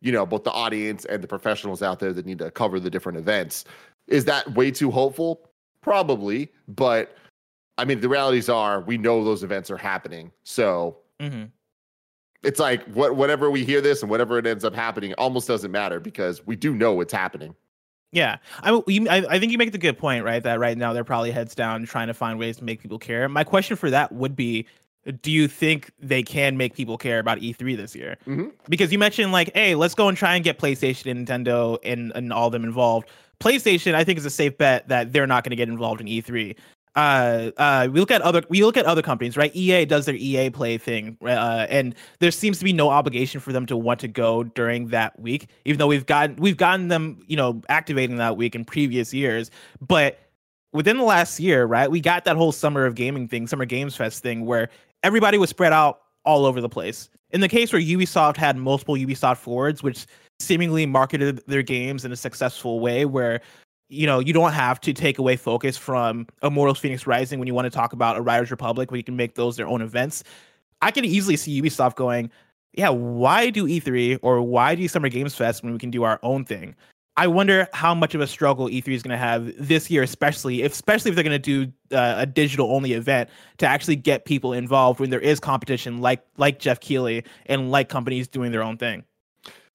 you 0.00 0.10
know 0.10 0.26
both 0.26 0.42
the 0.42 0.50
audience 0.50 1.04
and 1.04 1.22
the 1.22 1.28
professionals 1.28 1.82
out 1.82 2.00
there 2.00 2.12
that 2.12 2.26
need 2.26 2.38
to 2.38 2.50
cover 2.50 2.80
the 2.80 2.90
different 2.90 3.18
events. 3.18 3.64
Is 4.08 4.24
that 4.24 4.52
way 4.54 4.70
too 4.70 4.90
hopeful? 4.90 5.48
Probably, 5.82 6.50
but 6.66 7.16
I 7.78 7.84
mean 7.84 8.00
the 8.00 8.08
realities 8.08 8.48
are 8.48 8.80
we 8.80 8.98
know 8.98 9.22
those 9.22 9.44
events 9.44 9.70
are 9.70 9.76
happening, 9.76 10.32
so. 10.42 10.98
Mm-hmm 11.20 11.44
it's 12.44 12.60
like 12.60 12.84
what 12.88 13.16
whatever 13.16 13.50
we 13.50 13.64
hear 13.64 13.80
this 13.80 14.02
and 14.02 14.10
whatever 14.10 14.38
it 14.38 14.46
ends 14.46 14.64
up 14.64 14.74
happening 14.74 15.14
almost 15.14 15.48
doesn't 15.48 15.70
matter 15.70 16.00
because 16.00 16.46
we 16.46 16.56
do 16.56 16.74
know 16.74 17.00
it's 17.00 17.12
happening. 17.12 17.54
Yeah, 18.12 18.36
I, 18.62 18.70
I, 18.70 19.26
I 19.28 19.38
think 19.40 19.50
you 19.50 19.58
make 19.58 19.72
the 19.72 19.78
good 19.78 19.98
point, 19.98 20.24
right? 20.24 20.40
That 20.40 20.60
right 20.60 20.78
now 20.78 20.92
they're 20.92 21.02
probably 21.02 21.32
heads 21.32 21.56
down 21.56 21.84
trying 21.84 22.06
to 22.06 22.14
find 22.14 22.38
ways 22.38 22.58
to 22.58 22.64
make 22.64 22.80
people 22.80 22.98
care. 22.98 23.28
My 23.28 23.42
question 23.42 23.76
for 23.76 23.90
that 23.90 24.12
would 24.12 24.36
be, 24.36 24.66
do 25.20 25.32
you 25.32 25.48
think 25.48 25.90
they 25.98 26.22
can 26.22 26.56
make 26.56 26.74
people 26.74 26.96
care 26.96 27.18
about 27.18 27.38
E3 27.38 27.76
this 27.76 27.96
year? 27.96 28.16
Mm-hmm. 28.26 28.50
Because 28.68 28.92
you 28.92 29.00
mentioned 29.00 29.32
like, 29.32 29.52
hey, 29.52 29.74
let's 29.74 29.96
go 29.96 30.06
and 30.06 30.16
try 30.16 30.36
and 30.36 30.44
get 30.44 30.60
PlayStation 30.60 31.10
and 31.10 31.26
Nintendo 31.26 31.76
and, 31.82 32.12
and 32.14 32.32
all 32.32 32.46
of 32.46 32.52
them 32.52 32.62
involved. 32.62 33.08
PlayStation, 33.40 33.94
I 33.94 34.04
think, 34.04 34.18
is 34.18 34.24
a 34.24 34.30
safe 34.30 34.56
bet 34.56 34.86
that 34.88 35.12
they're 35.12 35.26
not 35.26 35.42
going 35.42 35.50
to 35.50 35.56
get 35.56 35.68
involved 35.68 36.00
in 36.00 36.06
E3 36.06 36.54
uh, 36.96 37.50
uh, 37.56 37.88
we 37.90 37.98
look 37.98 38.10
at 38.10 38.22
other 38.22 38.42
we 38.48 38.64
look 38.64 38.76
at 38.76 38.86
other 38.86 39.02
companies, 39.02 39.36
right? 39.36 39.54
EA 39.54 39.84
does 39.84 40.06
their 40.06 40.14
EA 40.14 40.50
Play 40.50 40.78
thing, 40.78 41.16
uh, 41.22 41.66
and 41.68 41.94
there 42.20 42.30
seems 42.30 42.58
to 42.58 42.64
be 42.64 42.72
no 42.72 42.88
obligation 42.88 43.40
for 43.40 43.52
them 43.52 43.66
to 43.66 43.76
want 43.76 44.00
to 44.00 44.08
go 44.08 44.44
during 44.44 44.88
that 44.88 45.18
week, 45.18 45.48
even 45.64 45.78
though 45.78 45.88
we've 45.88 46.06
gotten 46.06 46.36
we've 46.36 46.56
gotten 46.56 46.88
them, 46.88 47.20
you 47.26 47.36
know, 47.36 47.60
activating 47.68 48.16
that 48.16 48.36
week 48.36 48.54
in 48.54 48.64
previous 48.64 49.12
years. 49.12 49.50
But 49.80 50.20
within 50.72 50.96
the 50.96 51.04
last 51.04 51.40
year, 51.40 51.64
right, 51.64 51.90
we 51.90 52.00
got 52.00 52.24
that 52.26 52.36
whole 52.36 52.52
summer 52.52 52.86
of 52.86 52.94
gaming 52.94 53.26
thing, 53.26 53.48
summer 53.48 53.64
games 53.64 53.96
fest 53.96 54.22
thing, 54.22 54.46
where 54.46 54.68
everybody 55.02 55.36
was 55.36 55.50
spread 55.50 55.72
out 55.72 56.00
all 56.24 56.46
over 56.46 56.60
the 56.60 56.68
place. 56.68 57.10
In 57.30 57.40
the 57.40 57.48
case 57.48 57.72
where 57.72 57.82
Ubisoft 57.82 58.36
had 58.36 58.56
multiple 58.56 58.94
Ubisoft 58.94 59.38
forwards, 59.38 59.82
which 59.82 60.06
seemingly 60.38 60.86
marketed 60.86 61.42
their 61.48 61.62
games 61.62 62.04
in 62.04 62.12
a 62.12 62.16
successful 62.16 62.78
way, 62.78 63.04
where 63.04 63.40
you 63.88 64.06
know, 64.06 64.18
you 64.18 64.32
don't 64.32 64.52
have 64.52 64.80
to 64.82 64.92
take 64.92 65.18
away 65.18 65.36
focus 65.36 65.76
from 65.76 66.26
Immortals 66.42 66.78
Phoenix 66.78 67.06
Rising 67.06 67.38
when 67.38 67.46
you 67.46 67.54
want 67.54 67.66
to 67.66 67.70
talk 67.70 67.92
about 67.92 68.16
a 68.16 68.20
Riders 68.20 68.50
Republic, 68.50 68.90
where 68.90 68.98
you 68.98 69.04
can 69.04 69.16
make 69.16 69.34
those 69.34 69.56
their 69.56 69.66
own 69.66 69.82
events. 69.82 70.24
I 70.82 70.90
can 70.90 71.04
easily 71.04 71.36
see 71.36 71.60
Ubisoft 71.60 71.96
going, 71.96 72.30
yeah, 72.72 72.88
why 72.88 73.50
do 73.50 73.66
E3 73.66 74.18
or 74.22 74.42
why 74.42 74.74
do 74.74 74.86
Summer 74.88 75.08
Games 75.08 75.34
Fest 75.34 75.62
when 75.62 75.72
we 75.72 75.78
can 75.78 75.90
do 75.90 76.02
our 76.02 76.18
own 76.22 76.44
thing? 76.44 76.74
I 77.16 77.28
wonder 77.28 77.68
how 77.72 77.94
much 77.94 78.16
of 78.16 78.20
a 78.20 78.26
struggle 78.26 78.68
E3 78.68 78.88
is 78.88 79.02
going 79.02 79.12
to 79.12 79.16
have 79.16 79.52
this 79.56 79.88
year, 79.88 80.02
especially 80.02 80.62
if, 80.62 80.72
especially 80.72 81.10
if 81.10 81.14
they're 81.14 81.22
going 81.22 81.40
to 81.40 81.66
do 81.66 81.72
uh, 81.96 82.14
a 82.18 82.26
digital 82.26 82.72
only 82.72 82.92
event 82.94 83.30
to 83.58 83.66
actually 83.66 83.94
get 83.94 84.24
people 84.24 84.52
involved 84.52 84.98
when 84.98 85.10
there 85.10 85.20
is 85.20 85.38
competition, 85.38 86.00
like 86.00 86.24
like 86.38 86.58
Geoff 86.58 86.80
Keighley 86.80 87.22
and 87.46 87.70
like 87.70 87.88
companies 87.88 88.26
doing 88.26 88.50
their 88.50 88.64
own 88.64 88.76
thing. 88.76 89.04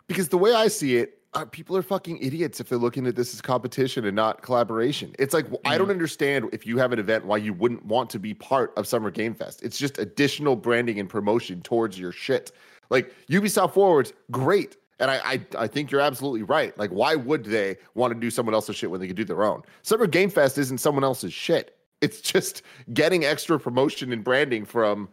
Because 0.08 0.30
the 0.30 0.38
way 0.38 0.54
I 0.54 0.68
see 0.68 0.98
it, 0.98 1.19
uh, 1.34 1.46
people 1.46 1.78
are 1.78 1.84
fucking 1.84 2.18
idiots 2.20 2.60
if 2.60 2.70
they're 2.70 2.78
looking 2.78 3.06
at 3.06 3.16
this 3.16 3.34
as 3.34 3.42
competition 3.42 4.06
and 4.06 4.16
not 4.16 4.42
collaboration. 4.42 5.16
It's 5.20 5.34
like. 5.34 5.46
I 5.66 5.78
don't 5.78 5.92
understand 5.92 6.50
if 6.52 6.66
you 6.66 6.78
have 6.78 6.92
an 6.92 7.00
event 7.00 7.26
why 7.26 7.38
you 7.38 7.54
wouldn't 7.54 7.86
want 7.86 8.10
to 8.12 8.20
be 8.20 8.34
part 8.34 8.74
of 8.78 8.88
Summer 8.88 9.12
Game 9.12 9.36
Fest. 9.36 9.62
It's 9.64 9.78
just 9.78 10.00
additional 10.00 10.56
branding 10.56 11.00
and 11.00 11.08
promotion 11.08 11.62
towards 11.62 12.00
your 12.00 12.12
shit. 12.12 12.52
Like 12.90 13.14
Ubisoft 13.30 13.74
Forwards, 13.74 14.14
great. 14.32 14.78
And 15.00 15.10
I, 15.10 15.18
I, 15.24 15.42
I 15.58 15.68
think 15.68 15.92
you're 15.92 16.02
absolutely 16.02 16.44
right. 16.44 16.78
Like, 16.78 16.90
why 16.90 17.16
would 17.16 17.46
they 17.46 17.78
want 17.94 18.14
to 18.14 18.20
do 18.20 18.30
someone 18.30 18.54
else's 18.54 18.76
shit 18.76 18.92
when 18.92 19.00
they 19.00 19.08
could 19.08 19.16
do 19.16 19.24
their 19.24 19.44
own? 19.44 19.62
Summer 19.82 20.08
Game 20.08 20.30
Fest 20.30 20.58
isn't 20.58 20.80
someone 20.80 21.04
else's 21.04 21.32
shit. 21.32 21.78
It's 22.02 22.22
just 22.34 22.64
getting 22.94 23.24
extra 23.24 23.60
promotion 23.60 24.12
and 24.12 24.24
branding 24.24 24.66
from 24.66 25.08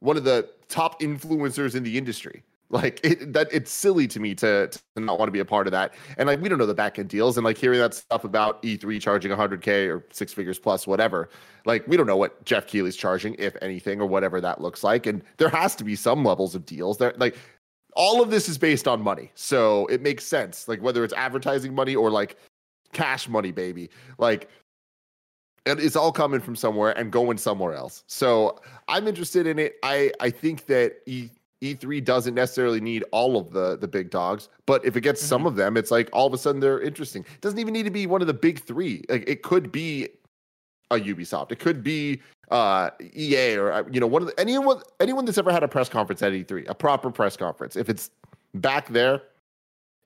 one 0.00 0.16
of 0.16 0.24
the 0.24 0.48
top 0.68 1.00
influencers 1.00 1.74
in 1.74 1.82
the 1.82 1.96
industry. 1.96 2.44
Like 2.74 2.98
it, 3.04 3.32
that, 3.34 3.48
it's 3.52 3.70
silly 3.70 4.08
to 4.08 4.18
me 4.18 4.34
to, 4.34 4.66
to 4.66 4.80
not 5.00 5.16
want 5.16 5.28
to 5.28 5.32
be 5.32 5.38
a 5.38 5.44
part 5.44 5.68
of 5.68 5.70
that. 5.70 5.94
And 6.18 6.26
like 6.26 6.40
we 6.40 6.48
don't 6.48 6.58
know 6.58 6.66
the 6.66 6.74
back 6.74 6.98
end 6.98 7.08
deals, 7.08 7.38
and 7.38 7.44
like 7.44 7.56
hearing 7.56 7.78
that 7.78 7.94
stuff 7.94 8.24
about 8.24 8.60
E3 8.64 9.00
charging 9.00 9.30
100k 9.30 9.88
or 9.88 10.04
six 10.10 10.32
figures 10.32 10.58
plus, 10.58 10.84
whatever. 10.84 11.28
Like 11.66 11.86
we 11.86 11.96
don't 11.96 12.08
know 12.08 12.16
what 12.16 12.44
Geoff 12.44 12.66
Keighley's 12.66 12.96
charging, 12.96 13.36
if 13.38 13.56
anything, 13.62 14.00
or 14.00 14.06
whatever 14.06 14.40
that 14.40 14.60
looks 14.60 14.82
like. 14.82 15.06
And 15.06 15.22
there 15.36 15.48
has 15.50 15.76
to 15.76 15.84
be 15.84 15.94
some 15.94 16.24
levels 16.24 16.56
of 16.56 16.66
deals. 16.66 16.98
There, 16.98 17.14
like 17.16 17.36
all 17.94 18.20
of 18.20 18.30
this 18.30 18.48
is 18.48 18.58
based 18.58 18.88
on 18.88 19.00
money, 19.00 19.30
so 19.36 19.86
it 19.86 20.02
makes 20.02 20.24
sense. 20.24 20.66
Like 20.66 20.82
whether 20.82 21.04
it's 21.04 21.14
advertising 21.14 21.76
money 21.76 21.94
or 21.94 22.10
like 22.10 22.36
cash 22.92 23.28
money, 23.28 23.52
baby. 23.52 23.88
Like 24.18 24.48
and 25.64 25.78
it's 25.78 25.94
all 25.94 26.10
coming 26.10 26.40
from 26.40 26.56
somewhere 26.56 26.90
and 26.98 27.12
going 27.12 27.38
somewhere 27.38 27.74
else. 27.74 28.02
So 28.08 28.58
I'm 28.88 29.06
interested 29.06 29.46
in 29.46 29.60
it. 29.60 29.76
I 29.84 30.10
I 30.18 30.30
think 30.30 30.66
that 30.66 30.96
E 31.06 31.30
E3 31.62 32.04
doesn't 32.04 32.34
necessarily 32.34 32.80
need 32.80 33.04
all 33.10 33.36
of 33.36 33.50
the 33.50 33.76
the 33.76 33.88
big 33.88 34.10
dogs, 34.10 34.48
but 34.66 34.84
if 34.84 34.96
it 34.96 35.00
gets 35.00 35.20
mm-hmm. 35.20 35.28
some 35.28 35.46
of 35.46 35.56
them, 35.56 35.76
it's 35.76 35.90
like 35.90 36.08
all 36.12 36.26
of 36.26 36.34
a 36.34 36.38
sudden 36.38 36.60
they're 36.60 36.80
interesting. 36.80 37.22
It 37.22 37.40
doesn't 37.40 37.58
even 37.58 37.72
need 37.72 37.84
to 37.84 37.90
be 37.90 38.06
one 38.06 38.20
of 38.20 38.26
the 38.26 38.34
big 38.34 38.60
three. 38.60 39.02
Like 39.08 39.24
it 39.28 39.42
could 39.42 39.72
be 39.72 40.08
a 40.90 40.96
Ubisoft. 40.96 41.52
It 41.52 41.58
could 41.58 41.82
be 41.82 42.20
uh, 42.50 42.90
EA 43.14 43.56
or 43.56 43.72
uh, 43.72 43.84
you 43.90 44.00
know 44.00 44.06
one 44.06 44.22
of 44.22 44.28
the, 44.28 44.38
anyone 44.38 44.80
anyone 45.00 45.24
that's 45.24 45.38
ever 45.38 45.52
had 45.52 45.62
a 45.62 45.68
press 45.68 45.88
conference 45.88 46.22
at 46.22 46.32
E3, 46.32 46.68
a 46.68 46.74
proper 46.74 47.10
press 47.10 47.36
conference. 47.36 47.76
If 47.76 47.88
it's 47.88 48.10
back 48.54 48.88
there, 48.88 49.22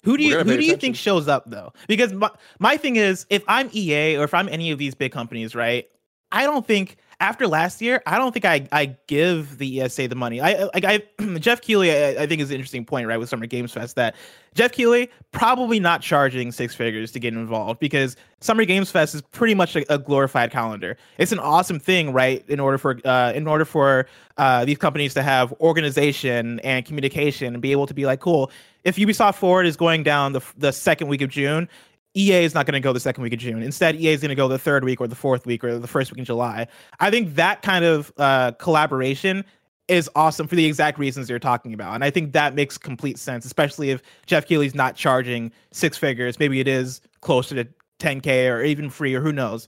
who 0.04 0.16
do 0.16 0.24
you 0.24 0.38
who 0.38 0.56
do 0.56 0.64
you 0.64 0.76
think 0.76 0.96
shows 0.96 1.28
up 1.28 1.44
though? 1.46 1.72
Because 1.88 2.12
my, 2.12 2.30
my 2.58 2.76
thing 2.76 2.96
is, 2.96 3.26
if 3.30 3.42
I'm 3.48 3.68
EA 3.72 4.16
or 4.16 4.24
if 4.24 4.34
I'm 4.34 4.48
any 4.48 4.70
of 4.70 4.78
these 4.78 4.94
big 4.94 5.12
companies, 5.12 5.54
right? 5.54 5.88
I 6.30 6.44
don't 6.44 6.66
think 6.66 6.98
after 7.20 7.48
last 7.48 7.82
year, 7.82 8.00
I 8.06 8.16
don't 8.16 8.32
think 8.32 8.44
I 8.44 8.68
I 8.70 8.96
give 9.08 9.58
the 9.58 9.80
ESA 9.80 10.08
the 10.08 10.14
money. 10.14 10.40
I 10.40 10.64
like 10.74 10.84
I 10.84 11.02
Geoff 11.38 11.60
Keighley, 11.60 11.90
I, 11.90 12.22
I, 12.22 12.26
think 12.26 12.40
is 12.40 12.50
an 12.50 12.56
interesting 12.56 12.84
point, 12.84 13.08
right, 13.08 13.16
with 13.16 13.28
Summer 13.28 13.46
Games 13.46 13.72
Fest 13.72 13.96
that 13.96 14.14
Geoff 14.54 14.70
Keighley 14.70 15.10
probably 15.32 15.80
not 15.80 16.00
charging 16.00 16.52
six 16.52 16.76
figures 16.76 17.10
to 17.12 17.18
get 17.18 17.34
involved 17.34 17.80
because 17.80 18.16
Summer 18.40 18.64
Games 18.64 18.90
Fest 18.90 19.16
is 19.16 19.22
pretty 19.22 19.54
much 19.54 19.74
a, 19.74 19.92
a 19.92 19.98
glorified 19.98 20.52
calendar. 20.52 20.96
It's 21.18 21.32
an 21.32 21.40
awesome 21.40 21.80
thing, 21.80 22.12
right? 22.12 22.44
In 22.48 22.60
order 22.60 22.78
for 22.78 23.00
uh, 23.04 23.32
in 23.34 23.48
order 23.48 23.64
for 23.64 24.06
uh, 24.36 24.64
these 24.64 24.78
companies 24.78 25.12
to 25.14 25.22
have 25.22 25.52
organization 25.60 26.60
and 26.60 26.84
communication 26.84 27.54
and 27.54 27.60
be 27.60 27.72
able 27.72 27.86
to 27.88 27.94
be 27.94 28.06
like, 28.06 28.20
cool. 28.20 28.50
If 28.84 28.94
Ubisoft 28.94 29.34
Forward 29.34 29.66
is 29.66 29.76
going 29.76 30.04
down 30.04 30.34
the 30.34 30.40
the 30.56 30.72
second 30.72 31.08
week 31.08 31.22
of 31.22 31.30
June, 31.30 31.68
EA 32.16 32.44
is 32.44 32.54
not 32.54 32.66
going 32.66 32.74
to 32.74 32.80
go 32.80 32.92
the 32.92 33.00
second 33.00 33.22
week 33.22 33.32
of 33.32 33.38
June. 33.38 33.62
Instead, 33.62 33.96
EA 33.96 34.08
is 34.08 34.20
going 34.20 34.30
to 34.30 34.34
go 34.34 34.48
the 34.48 34.58
third 34.58 34.84
week 34.84 35.00
or 35.00 35.06
the 35.06 35.14
fourth 35.14 35.46
week 35.46 35.62
or 35.62 35.78
the 35.78 35.86
first 35.86 36.10
week 36.10 36.18
in 36.18 36.24
July. 36.24 36.66
I 37.00 37.10
think 37.10 37.34
that 37.34 37.62
kind 37.62 37.84
of 37.84 38.12
uh, 38.18 38.52
collaboration 38.52 39.44
is 39.88 40.10
awesome 40.14 40.46
for 40.46 40.54
the 40.54 40.66
exact 40.66 40.98
reasons 40.98 41.30
you're 41.30 41.38
talking 41.38 41.72
about. 41.72 41.94
And 41.94 42.04
I 42.04 42.10
think 42.10 42.32
that 42.32 42.54
makes 42.54 42.76
complete 42.76 43.18
sense, 43.18 43.44
especially 43.44 43.90
if 43.90 44.02
Geoff 44.26 44.46
Keighley's 44.46 44.74
not 44.74 44.96
charging 44.96 45.50
six 45.70 45.96
figures. 45.96 46.38
Maybe 46.38 46.60
it 46.60 46.68
is 46.68 47.00
closer 47.20 47.62
to 47.62 47.68
10K 47.98 48.50
or 48.50 48.62
even 48.62 48.90
free 48.90 49.14
or 49.14 49.20
who 49.20 49.32
knows. 49.32 49.66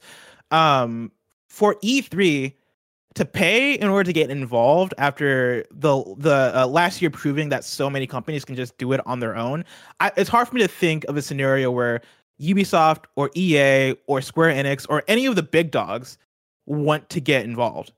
Um, 0.51 1.11
for 1.49 1.77
E3, 1.77 2.55
to 3.15 3.25
pay 3.25 3.75
in 3.75 3.89
order 3.89 4.05
to 4.05 4.13
get 4.13 4.31
involved 4.31 4.95
after 4.99 5.65
the 5.73 6.03
the 6.19 6.53
uh, 6.55 6.67
last 6.67 7.03
year 7.03 7.11
proving 7.11 7.49
that 7.49 7.65
so 7.65 7.91
many 7.91 8.07
companies 8.07 8.45
can 8.45 8.55
just 8.55 8.79
do 8.79 8.93
it 8.93 9.01
on 9.05 9.19
their 9.19 9.37
own 9.37 9.65
I, 9.99 10.13
it's 10.17 10.31
hard 10.31 10.47
for 10.47 10.55
me 10.55 10.63
to 10.63 10.69
think 10.69 11.05
of 11.05 11.17
a 11.17 11.23
scenario 11.23 11.71
where 11.73 12.03
Ubisoft 12.41 13.05
or 13.17 13.31
EA 13.35 13.95
or 14.07 14.21
Square 14.21 14.55
Enix 14.55 14.87
or 14.89 15.03
any 15.09 15.27
of 15.27 15.37
the 15.37 15.43
big 15.43 15.71
dogs 15.71 16.19
want 16.67 17.09
to 17.11 17.21
get 17.21 17.45
involved. 17.45 17.93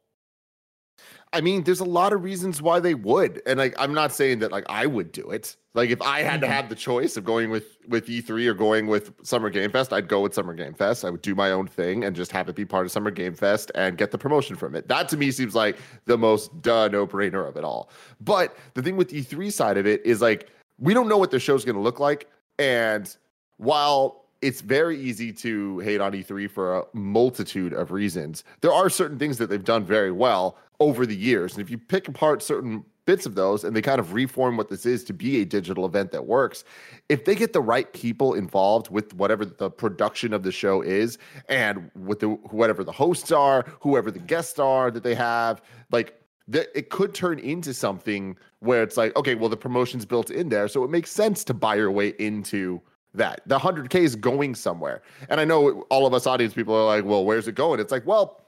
I 1.35 1.41
mean, 1.41 1.65
there's 1.65 1.81
a 1.81 1.85
lot 1.85 2.13
of 2.13 2.23
reasons 2.23 2.61
why 2.61 2.79
they 2.79 2.95
would, 2.95 3.41
and 3.47 3.59
like 3.59 3.75
I'm 3.79 3.95
not 3.95 4.13
saying 4.13 4.41
that 4.41 4.53
like 4.53 4.65
I 4.69 4.85
would 4.87 5.13
do 5.13 5.31
it. 5.31 5.57
Like 5.73 5.89
if 5.89 6.03
I 6.03 6.21
had 6.21 6.35
mm-hmm. 6.35 6.41
to 6.43 6.49
have 6.49 6.69
the 6.69 6.75
choice 6.75 7.17
of 7.17 7.25
going 7.25 7.49
with 7.49 7.79
with 7.89 8.07
E3 8.07 8.47
or 8.47 8.53
going 8.53 8.87
with 8.87 9.15
Summer 9.23 9.49
Game 9.49 9.71
Fest, 9.71 9.95
I'd 9.95 10.09
go 10.09 10.21
with 10.21 10.35
Summer 10.35 10.53
Game 10.53 10.75
Fest. 10.75 11.07
I 11.07 11.11
would 11.11 11.23
do 11.23 11.35
my 11.35 11.51
own 11.51 11.67
thing 11.67 12.05
and 12.05 12.15
just 12.15 12.33
have 12.33 12.51
it 12.51 12.55
be 12.55 12.67
part 12.67 12.85
of 12.85 12.93
Summer 12.93 13.11
Game 13.11 13.35
Fest 13.35 13.73
and 13.75 13.97
get 13.97 14.11
the 14.11 14.19
promotion 14.19 14.57
from 14.57 14.75
it. 14.75 14.89
That 14.89 15.09
to 15.09 15.17
me 15.17 15.31
seems 15.31 15.55
like 15.55 15.79
the 16.05 16.19
most 16.19 16.61
duh 16.61 16.89
no 16.89 17.07
brainer 17.07 17.49
of 17.49 17.57
it 17.57 17.65
all. 17.65 17.89
But 18.21 18.55
the 18.75 18.83
thing 18.83 18.97
with 18.97 19.11
E3 19.11 19.51
side 19.51 19.79
of 19.79 19.87
it 19.87 20.05
is 20.05 20.21
like 20.21 20.51
we 20.79 20.93
don't 20.93 21.09
know 21.09 21.17
what 21.17 21.31
the 21.31 21.41
show's 21.41 21.65
going 21.65 21.77
to 21.77 21.83
look 21.83 21.99
like, 21.99 22.29
and 22.59 23.17
while 23.57 24.22
it's 24.43 24.61
very 24.61 25.01
easy 25.01 25.33
to 25.33 25.79
hate 25.79 26.01
on 26.01 26.13
E3 26.13 26.51
for 26.51 26.79
a 26.81 26.85
multitude 26.93 27.73
of 27.73 27.93
reasons. 27.93 28.43
There 28.61 28.73
are 28.73 28.91
certain 28.91 29.19
things 29.19 29.39
that 29.39 29.49
they've 29.49 29.65
done 29.65 29.85
very 29.85 30.11
well 30.11 30.59
over 30.81 31.07
the 31.07 31.17
years. 31.17 31.53
And 31.53 31.63
if 31.63 31.71
you 31.71 31.79
pick 31.79 32.09
apart 32.09 32.43
certain 32.43 32.85
bits 33.05 33.25
of 33.25 33.35
those 33.35 33.65
and 33.65 33.75
they 33.75 33.83
kind 33.83 33.99
of 33.99 34.13
reform 34.13 34.57
what 34.57 34.69
this 34.69 34.85
is 34.85 35.03
to 35.05 35.13
be 35.13 35.41
a 35.41 35.45
digital 35.45 35.87
event 35.87 36.11
that 36.11 36.27
works, 36.27 36.65
if 37.09 37.25
they 37.25 37.37
get 37.37 37.53
the 37.53 37.61
right 37.61 37.93
people 37.93 38.35
involved 38.35 38.91
with 38.91 39.15
whatever 39.15 39.45
the 39.45 39.71
production 39.71 40.33
of 40.33 40.43
the 40.43 40.53
show 40.53 40.83
is 40.83 41.19
and 41.49 41.91
with 41.95 42.21
the 42.21 42.29
whatever 42.29 42.83
the 42.83 42.93
hosts 42.93 43.31
are, 43.31 43.65
whoever 43.81 44.11
the 44.11 44.19
guests 44.19 44.59
are 44.59 44.91
that 44.91 45.05
they 45.05 45.15
have, 45.15 45.63
like 45.93 46.19
it 46.53 46.91
could 46.91 47.15
turn 47.15 47.39
into 47.39 47.73
something 47.73 48.37
where 48.59 48.83
it's 48.83 48.97
like, 48.97 49.15
okay, 49.17 49.37
well, 49.37 49.49
the 49.49 49.57
promotion's 49.57 50.05
built 50.05 50.31
in 50.31 50.49
there. 50.49 50.67
So 50.67 50.83
it 50.83 50.91
makes 50.91 51.11
sense 51.11 51.45
to 51.45 51.55
buy 51.55 51.77
your 51.77 51.93
way 51.93 52.15
into 52.19 52.83
that. 53.15 53.43
The 53.47 53.59
100K 53.59 53.97
is 53.97 54.17
going 54.17 54.55
somewhere. 54.55 55.03
And 55.29 55.41
I 55.41 55.45
know 55.45 55.83
all 55.91 56.07
of 56.07 56.15
us 56.15 56.27
audience 56.27 56.55
people 56.55 56.75
are 56.75 56.85
like, 56.85 57.05
well, 57.05 57.25
where's 57.25 57.49
it 57.49 57.55
going? 57.55 57.81
It's 57.81 57.93
like, 57.93 58.07
well, 58.07 58.41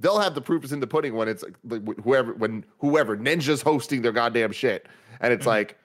they'll 0.00 0.18
have 0.18 0.34
the 0.34 0.40
proof 0.40 0.64
is 0.64 0.72
in 0.72 0.80
the 0.80 0.86
pudding 0.86 1.14
when 1.14 1.28
it's 1.28 1.42
like 1.42 1.56
whoever, 2.02 2.34
when 2.34 2.64
whoever 2.78 3.16
Ninja's 3.16 3.62
hosting 3.62 4.02
their 4.02 4.12
goddamn 4.12 4.52
shit. 4.52 4.86
And 5.20 5.32
it's 5.32 5.42
mm-hmm. 5.42 5.50
like, 5.50 5.78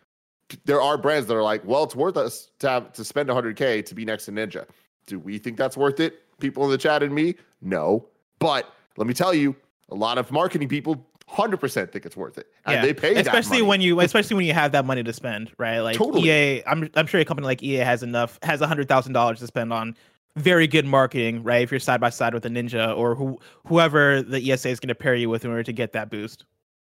there 0.65 0.81
are 0.81 0.97
brands 0.97 1.27
that 1.27 1.35
are 1.35 1.43
like, 1.43 1.63
well, 1.63 1.83
it's 1.83 1.95
worth 1.95 2.17
us 2.17 2.49
to 2.59 2.69
have 2.69 2.93
to 2.93 3.03
spend 3.03 3.29
100K 3.29 3.85
to 3.85 3.95
be 3.95 4.03
next 4.03 4.25
to 4.25 4.31
Ninja. 4.31 4.65
Do 5.05 5.19
we 5.19 5.37
think 5.37 5.57
that's 5.57 5.77
worth 5.77 5.99
it? 5.99 6.21
People 6.39 6.65
in 6.65 6.71
the 6.71 6.77
chat 6.77 7.03
and 7.03 7.13
me? 7.13 7.35
No. 7.61 8.07
But 8.39 8.73
let 8.97 9.07
me 9.07 9.13
tell 9.13 9.33
you, 9.33 9.55
a 9.89 9.95
lot 9.95 10.17
of 10.17 10.31
marketing 10.31 10.67
people 10.67 11.05
hundred 11.29 11.57
percent 11.57 11.91
think 11.91 12.05
it's 12.05 12.17
worth 12.17 12.37
it. 12.37 12.47
And 12.65 12.75
yeah. 12.75 12.81
they 12.81 12.93
pay 12.93 13.15
especially 13.15 13.61
when 13.61 13.81
you 13.81 13.99
especially 14.01 14.35
when 14.35 14.45
you 14.45 14.53
have 14.53 14.71
that 14.71 14.85
money 14.85 15.03
to 15.03 15.13
spend, 15.13 15.51
right? 15.57 15.79
Like 15.79 15.95
totally. 15.95 16.29
EA, 16.29 16.63
I'm 16.65 16.89
I'm 16.95 17.05
sure 17.05 17.19
a 17.19 17.25
company 17.25 17.45
like 17.45 17.61
EA 17.61 17.77
has 17.77 18.03
enough 18.03 18.39
has 18.41 18.61
a 18.61 18.67
hundred 18.67 18.87
thousand 18.87 19.13
dollars 19.13 19.39
to 19.39 19.47
spend 19.47 19.71
on 19.71 19.95
very 20.35 20.67
good 20.67 20.85
marketing, 20.85 21.43
right? 21.43 21.61
If 21.61 21.71
you're 21.71 21.79
side 21.79 22.01
by 22.01 22.09
side 22.09 22.33
with 22.33 22.45
a 22.45 22.49
ninja 22.49 22.95
or 22.97 23.15
who 23.15 23.39
whoever 23.67 24.21
the 24.21 24.51
ESA 24.51 24.69
is 24.69 24.79
going 24.79 24.89
to 24.89 24.95
pair 24.95 25.15
you 25.15 25.29
with 25.29 25.45
in 25.45 25.51
order 25.51 25.63
to 25.63 25.73
get 25.73 25.93
that 25.93 26.09
boost. 26.09 26.45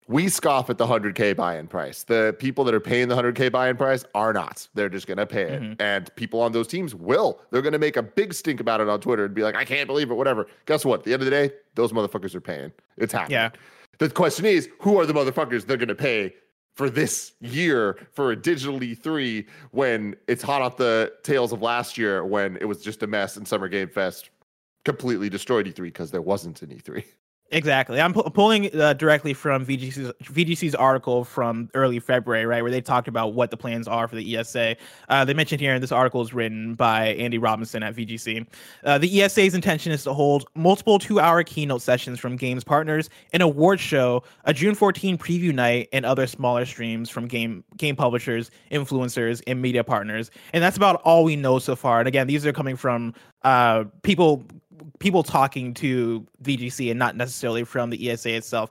We 0.09 0.29
scoff 0.29 0.69
at 0.71 0.79
the 0.79 0.87
100K 0.87 1.37
buy 1.37 1.57
in 1.57 1.69
price. 1.69 2.03
The 2.03 2.35
people 2.41 2.65
that 2.65 2.75
are 2.75 2.81
paying 2.81 3.07
the 3.07 3.15
100K 3.15 3.53
buy 3.53 3.69
in 3.69 3.77
price 3.77 4.05
are 4.13 4.33
not. 4.33 4.67
They're 4.75 4.89
just 4.89 5.07
going 5.07 5.19
to 5.19 5.27
pay 5.27 5.43
it. 5.43 5.63
Mm-hmm. 5.63 5.81
And 5.81 6.13
people 6.17 6.41
on 6.41 6.51
those 6.51 6.67
teams 6.67 6.97
will. 6.97 7.41
They're 7.51 7.63
going 7.63 7.75
to 7.75 7.79
make 7.79 7.97
a 7.97 8.03
big 8.03 8.35
stink 8.35 8.59
about 8.59 8.81
it 8.81 8.89
on 8.89 9.01
Twitter 9.01 9.27
and 9.27 9.35
be 9.35 9.45
like, 9.45 9.55
I 9.55 9.65
can't 9.65 9.87
believe 9.87 10.11
it, 10.11 10.15
whatever. 10.15 10.49
Guess 10.67 10.85
what? 10.85 11.01
At 11.01 11.05
the 11.05 11.13
end 11.13 11.23
of 11.23 11.27
the 11.27 11.31
day, 11.31 11.53
those 11.77 11.93
motherfuckers 11.93 12.35
are 12.35 12.41
paying. 12.41 12.73
It's 12.97 13.13
happening. 13.13 13.35
Yeah. 13.35 13.51
The 14.01 14.09
question 14.09 14.47
is, 14.47 14.69
who 14.81 14.99
are 14.99 15.05
the 15.05 15.13
motherfuckers 15.13 15.67
they're 15.67 15.77
going 15.77 15.89
to 15.89 15.95
pay 15.95 16.35
for 16.75 16.89
this 16.89 17.33
year 17.41 17.99
for 18.13 18.33
a 18.33 18.37
digital 18.37 18.81
E3 18.81 19.47
when 19.73 20.17
it's 20.27 20.43
hot 20.43 20.63
off 20.63 20.79
the 20.79 21.13
tails 21.23 21.53
of 21.53 21.61
last 21.61 21.99
year 21.99 22.25
when 22.25 22.57
it 22.57 22.65
was 22.65 22.83
just 22.83 23.03
a 23.03 23.07
mess 23.07 23.37
and 23.37 23.47
Summer 23.47 23.69
Game 23.69 23.91
Fest 23.91 24.31
completely 24.87 25.29
destroyed 25.29 25.67
E3 25.67 25.83
because 25.83 26.11
there 26.11 26.23
wasn't 26.23 26.63
an 26.63 26.71
E3. 26.71 27.05
Exactly. 27.53 28.01
I'm 28.01 28.13
pu- 28.13 28.31
pulling 28.31 28.73
uh, 28.81 28.93
directly 28.93 29.35
from 29.35 29.67
VGC's, 29.67 30.13
VGC's 30.23 30.75
article 30.77 31.25
from 31.25 31.69
early 31.75 31.99
February, 31.99 32.47
right, 32.47 32.63
where 32.63 32.71
they 32.71 32.81
talked 32.81 33.09
about 33.09 33.35
what 33.35 33.51
the 33.51 33.57
plans 33.57 33.89
are 33.89 34.07
for 34.07 34.15
the 34.15 34.37
ESA. 34.37 34.77
Uh, 35.09 35.25
they 35.25 35.35
mentioned 35.35 35.61
here, 35.61 35.75
and 35.75 35.83
this 35.83 35.91
article 35.91 36.23
is 36.23 36.33
written 36.33 36.75
by 36.75 37.09
Andy 37.09 37.39
Robinson 37.39 37.83
at 37.83 37.97
VGC. 37.97 38.47
Uh, 38.85 38.99
the 38.99 39.23
ESA's 39.23 39.55
intention 39.55 39.91
is 39.91 40.05
to 40.05 40.15
hold 40.15 40.47
multiple 40.55 41.01
two 41.01 41.19
hour 41.19 41.43
keynote 41.43 41.83
sessions 41.83 42.21
from 42.21 42.37
games 42.37 42.63
partners, 42.63 43.11
an 43.33 43.41
award 43.41 43.81
show, 43.81 44.23
a 44.45 44.55
June 44.55 44.77
14 44.77 45.19
preview 45.19 45.53
night, 45.53 45.89
and 45.93 46.07
other 46.07 46.29
smaller 46.29 46.65
streams 46.65 47.11
from 47.11 47.27
game 47.27 47.65
game 47.77 47.97
publishers, 47.97 48.53
influencers, 48.71 49.43
and 49.49 49.61
media 49.61 49.83
partners. 49.83 50.31
And 50.53 50.63
that's 50.63 50.77
about 50.77 51.03
all 51.03 51.25
we 51.25 51.35
know 51.35 51.59
so 51.59 51.75
far. 51.75 51.99
And 51.99 52.07
again, 52.07 52.29
these 52.29 52.47
are 52.47 52.53
coming 52.53 52.77
from 52.77 53.13
uh, 53.43 53.85
people 54.03 54.45
people 55.01 55.23
talking 55.23 55.75
to 55.75 56.25
VGC 56.45 56.91
and 56.91 56.99
not 56.99 57.17
necessarily 57.17 57.65
from 57.65 57.91
the 57.91 58.11
ESA 58.11 58.37
itself. 58.37 58.71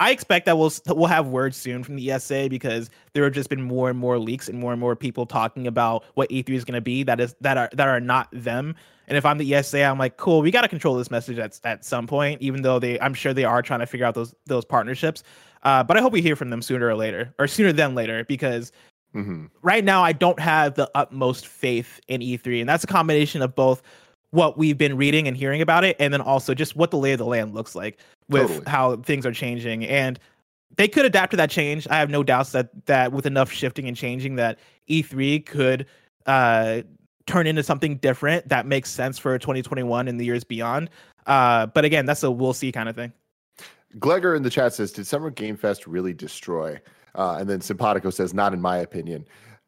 I 0.00 0.12
expect 0.12 0.46
that 0.46 0.56
we'll 0.56 0.72
we'll 0.86 1.08
have 1.08 1.26
words 1.26 1.58
soon 1.58 1.84
from 1.84 1.96
the 1.96 2.10
ESA 2.10 2.48
because 2.48 2.88
there 3.12 3.22
have 3.24 3.34
just 3.34 3.50
been 3.50 3.60
more 3.60 3.90
and 3.90 3.98
more 3.98 4.18
leaks 4.18 4.48
and 4.48 4.58
more 4.58 4.72
and 4.72 4.80
more 4.80 4.96
people 4.96 5.26
talking 5.26 5.66
about 5.66 6.04
what 6.14 6.30
E3 6.30 6.48
is 6.48 6.64
going 6.64 6.74
to 6.74 6.80
be 6.80 7.02
that 7.02 7.20
is 7.20 7.36
that 7.42 7.58
are 7.58 7.68
that 7.74 7.86
are 7.86 8.00
not 8.00 8.28
them. 8.32 8.74
And 9.08 9.18
if 9.18 9.26
I'm 9.26 9.36
the 9.36 9.54
ESA, 9.54 9.82
I'm 9.82 9.98
like, 9.98 10.16
cool, 10.16 10.40
we 10.40 10.50
got 10.50 10.62
to 10.62 10.68
control 10.68 10.96
this 10.96 11.10
message 11.10 11.38
at 11.38 11.60
at 11.64 11.84
some 11.84 12.06
point. 12.06 12.40
Even 12.40 12.62
though 12.62 12.78
they, 12.78 12.98
I'm 12.98 13.12
sure 13.12 13.34
they 13.34 13.44
are 13.44 13.60
trying 13.60 13.80
to 13.80 13.86
figure 13.86 14.06
out 14.06 14.14
those 14.14 14.34
those 14.46 14.64
partnerships. 14.64 15.22
Uh, 15.64 15.84
but 15.84 15.98
I 15.98 16.00
hope 16.00 16.14
we 16.14 16.22
hear 16.22 16.36
from 16.36 16.48
them 16.48 16.62
sooner 16.62 16.86
or 16.86 16.94
later, 16.94 17.34
or 17.38 17.46
sooner 17.46 17.70
than 17.70 17.94
later, 17.94 18.24
because 18.24 18.72
mm-hmm. 19.14 19.46
right 19.60 19.84
now 19.84 20.02
I 20.02 20.12
don't 20.12 20.40
have 20.40 20.76
the 20.76 20.90
utmost 20.94 21.46
faith 21.46 22.00
in 22.08 22.22
E3, 22.22 22.60
and 22.60 22.68
that's 22.68 22.84
a 22.84 22.86
combination 22.86 23.42
of 23.42 23.54
both 23.54 23.82
what 24.30 24.56
we've 24.56 24.78
been 24.78 24.96
reading 24.96 25.26
and 25.26 25.36
hearing 25.36 25.60
about 25.60 25.84
it, 25.84 25.96
and 25.98 26.12
then 26.12 26.20
also 26.20 26.54
just 26.54 26.76
what 26.76 26.90
the 26.90 26.96
lay 26.96 27.12
of 27.12 27.18
the 27.18 27.26
land 27.26 27.54
looks 27.54 27.74
like 27.74 27.98
with 28.28 28.48
totally. 28.48 28.70
how 28.70 28.96
things 28.96 29.26
are 29.26 29.32
changing. 29.32 29.84
And 29.86 30.18
they 30.76 30.88
could 30.88 31.04
adapt 31.04 31.32
to 31.32 31.36
that 31.36 31.50
change. 31.50 31.86
I 31.90 31.98
have 31.98 32.10
no 32.10 32.22
doubts 32.22 32.52
that 32.52 32.70
that 32.86 33.12
with 33.12 33.26
enough 33.26 33.50
shifting 33.50 33.88
and 33.88 33.96
changing, 33.96 34.36
that 34.36 34.58
E3 34.88 35.44
could 35.44 35.86
uh, 36.26 36.82
turn 37.26 37.46
into 37.46 37.62
something 37.62 37.96
different 37.96 38.48
that 38.48 38.66
makes 38.66 38.90
sense 38.90 39.18
for 39.18 39.38
2021 39.38 40.08
and 40.08 40.18
the 40.18 40.24
years 40.24 40.44
beyond. 40.44 40.90
Uh, 41.26 41.66
but 41.66 41.84
again, 41.84 42.06
that's 42.06 42.22
a 42.22 42.30
we'll 42.30 42.52
see 42.52 42.72
kind 42.72 42.88
of 42.88 42.96
thing. 42.96 43.12
Glegor 43.98 44.36
in 44.36 44.42
the 44.42 44.50
chat 44.50 44.72
says, 44.72 44.92
"Did 44.92 45.06
Summer 45.06 45.30
Game 45.30 45.56
Fest 45.56 45.86
really 45.86 46.14
destroy?" 46.14 46.80
Uh, 47.14 47.38
and 47.40 47.50
then 47.50 47.60
Simpatico 47.60 48.10
says, 48.10 48.32
"Not 48.32 48.52
in 48.52 48.60
my 48.60 48.78
opinion." 48.78 49.26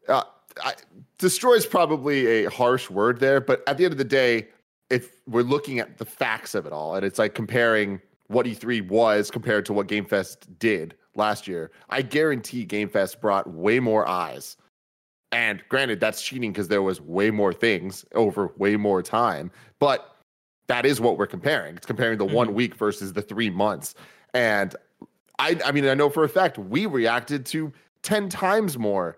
Uh, 0.09 0.23
I, 0.65 0.75
destroy 1.23 1.55
is 1.55 1.67
probably 1.67 2.45
a 2.45 2.51
harsh 2.51 2.91
word 2.91 3.21
there, 3.21 3.41
but 3.41 3.63
at 3.69 3.79
the 3.79 3.85
end 3.85 3.93
of 3.93 3.99
the 3.99 4.05
day, 4.05 4.49
if 4.91 5.15
we're 5.29 5.43
looking 5.43 5.79
at 5.79 5.97
the 5.97 6.05
facts 6.05 6.55
of 6.55 6.67
it 6.67 6.73
all, 6.73 6.97
and 6.97 7.07
it's 7.07 7.19
like 7.19 7.35
comparing 7.35 8.01
what 8.27 8.45
E3 8.45 8.89
was 8.89 9.31
compared 9.31 9.65
to 9.67 9.73
what 9.73 9.87
Game 9.87 10.05
Fest 10.05 10.59
did 10.59 10.95
last 11.15 11.47
year, 11.47 11.71
I 11.91 12.03
guarantee 12.03 12.65
Game 12.65 12.89
Fest 12.89 13.21
brought 13.21 13.49
way 13.49 13.79
more 13.79 14.07
eyes. 14.07 14.57
And 15.31 15.63
granted, 15.69 16.01
that's 16.01 16.21
cheating 16.23 16.53
because 16.53 16.67
there 16.67 16.83
was 16.83 17.01
way 17.01 17.31
more 17.31 17.53
things 17.53 18.05
over 18.17 18.53
way 18.59 18.77
more 18.77 19.01
time, 19.01 19.53
but 19.79 20.17
that 20.67 20.85
is 20.85 21.01
what 21.01 21.19
we're 21.19 21.27
comparing. 21.27 21.77
It's 21.77 21.87
comparing 21.87 22.19
the 22.19 22.27
mm-hmm. 22.27 22.35
one 22.35 22.55
week 22.55 22.75
versus 22.75 23.13
the 23.13 23.23
three 23.23 23.49
months. 23.49 23.95
And 24.35 24.75
I, 25.39 25.59
I 25.65 25.71
mean, 25.71 25.87
I 25.87 25.95
know 25.95 26.11
for 26.11 26.25
a 26.25 26.29
fact 26.29 26.59
we 26.59 26.87
reacted 26.87 27.47
to 27.47 27.73
10 28.03 28.29
times 28.29 28.77
more 28.77 29.17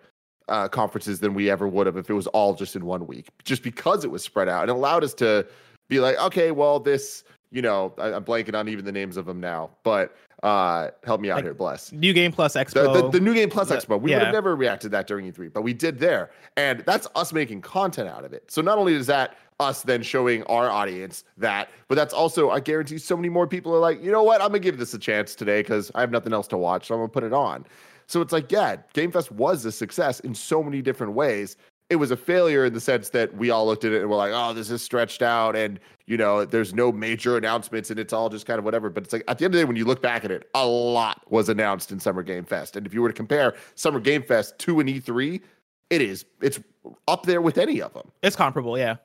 uh, 0.48 0.68
conferences 0.68 1.20
than 1.20 1.34
we 1.34 1.50
ever 1.50 1.66
would 1.68 1.86
have 1.86 1.96
if 1.96 2.10
it 2.10 2.14
was 2.14 2.26
all 2.28 2.54
just 2.54 2.76
in 2.76 2.84
one 2.84 3.06
week, 3.06 3.28
just 3.44 3.62
because 3.62 4.04
it 4.04 4.10
was 4.10 4.22
spread 4.22 4.48
out 4.48 4.62
and 4.62 4.70
allowed 4.70 5.04
us 5.04 5.14
to 5.14 5.46
be 5.88 6.00
like, 6.00 6.18
okay, 6.18 6.50
well, 6.50 6.80
this, 6.80 7.24
you 7.50 7.62
know, 7.62 7.94
I, 7.98 8.10
am 8.10 8.24
blanking 8.24 8.54
on 8.54 8.68
even 8.68 8.84
the 8.84 8.92
names 8.92 9.16
of 9.16 9.26
them 9.26 9.40
now, 9.40 9.70
but 9.82 10.16
uh, 10.42 10.90
help 11.04 11.20
me 11.20 11.30
out 11.30 11.36
like, 11.36 11.44
here, 11.44 11.54
bless. 11.54 11.92
New 11.92 12.12
Game 12.12 12.30
Plus 12.30 12.54
Expo. 12.54 12.92
The, 12.92 13.02
the, 13.02 13.10
the 13.10 13.20
New 13.20 13.34
Game 13.34 13.48
Plus 13.48 13.68
the, 13.68 13.76
Expo. 13.76 14.00
We 14.00 14.10
yeah. 14.10 14.18
would 14.18 14.24
have 14.26 14.34
never 14.34 14.56
reacted 14.56 14.90
that 14.90 15.06
during 15.06 15.30
E3, 15.30 15.52
but 15.52 15.62
we 15.62 15.72
did 15.72 15.98
there, 15.98 16.30
and 16.56 16.80
that's 16.80 17.06
us 17.14 17.32
making 17.32 17.62
content 17.62 18.08
out 18.08 18.24
of 18.24 18.32
it. 18.32 18.50
So 18.50 18.60
not 18.60 18.78
only 18.78 18.94
is 18.94 19.06
that 19.06 19.36
us 19.60 19.82
then 19.82 20.02
showing 20.02 20.42
our 20.44 20.68
audience 20.68 21.24
that, 21.38 21.70
but 21.88 21.94
that's 21.94 22.12
also 22.12 22.50
I 22.50 22.60
guarantee 22.60 22.98
so 22.98 23.16
many 23.16 23.28
more 23.28 23.46
people 23.46 23.74
are 23.74 23.78
like, 23.78 24.02
you 24.02 24.10
know 24.10 24.22
what, 24.22 24.40
I'm 24.40 24.48
gonna 24.48 24.58
give 24.58 24.78
this 24.78 24.92
a 24.94 24.98
chance 24.98 25.34
today 25.34 25.60
because 25.60 25.90
I 25.94 26.00
have 26.00 26.10
nothing 26.10 26.32
else 26.32 26.48
to 26.48 26.58
watch, 26.58 26.88
so 26.88 26.94
I'm 26.94 27.00
gonna 27.00 27.08
put 27.08 27.24
it 27.24 27.32
on. 27.32 27.64
So 28.06 28.20
it's 28.20 28.32
like, 28.32 28.50
yeah, 28.50 28.76
Game 28.92 29.10
Fest 29.10 29.32
was 29.32 29.64
a 29.64 29.72
success 29.72 30.20
in 30.20 30.34
so 30.34 30.62
many 30.62 30.82
different 30.82 31.14
ways. 31.14 31.56
It 31.90 31.96
was 31.96 32.10
a 32.10 32.16
failure 32.16 32.64
in 32.64 32.72
the 32.72 32.80
sense 32.80 33.10
that 33.10 33.36
we 33.36 33.50
all 33.50 33.66
looked 33.66 33.84
at 33.84 33.92
it 33.92 34.00
and 34.00 34.10
we're 34.10 34.16
like, 34.16 34.32
oh, 34.34 34.54
this 34.54 34.70
is 34.70 34.82
stretched 34.82 35.20
out 35.20 35.54
and, 35.54 35.78
you 36.06 36.16
know, 36.16 36.44
there's 36.44 36.72
no 36.72 36.90
major 36.90 37.36
announcements 37.36 37.90
and 37.90 38.00
it's 38.00 38.12
all 38.12 38.30
just 38.30 38.46
kind 38.46 38.58
of 38.58 38.64
whatever. 38.64 38.88
But 38.88 39.04
it's 39.04 39.12
like 39.12 39.22
at 39.28 39.38
the 39.38 39.44
end 39.44 39.54
of 39.54 39.58
the 39.58 39.64
day, 39.64 39.68
when 39.68 39.76
you 39.76 39.84
look 39.84 40.00
back 40.00 40.24
at 40.24 40.30
it, 40.30 40.48
a 40.54 40.66
lot 40.66 41.20
was 41.30 41.50
announced 41.50 41.92
in 41.92 42.00
Summer 42.00 42.22
Game 42.22 42.44
Fest. 42.44 42.76
And 42.76 42.86
if 42.86 42.94
you 42.94 43.02
were 43.02 43.08
to 43.08 43.14
compare 43.14 43.54
Summer 43.74 44.00
Game 44.00 44.22
Fest 44.22 44.58
to 44.60 44.80
an 44.80 44.86
E3, 44.86 45.42
it 45.90 46.00
is, 46.00 46.24
it's 46.40 46.58
up 47.06 47.26
there 47.26 47.42
with 47.42 47.58
any 47.58 47.82
of 47.82 47.92
them. 47.92 48.10
It's 48.22 48.34
comparable, 48.34 48.78
yeah. 48.78 48.96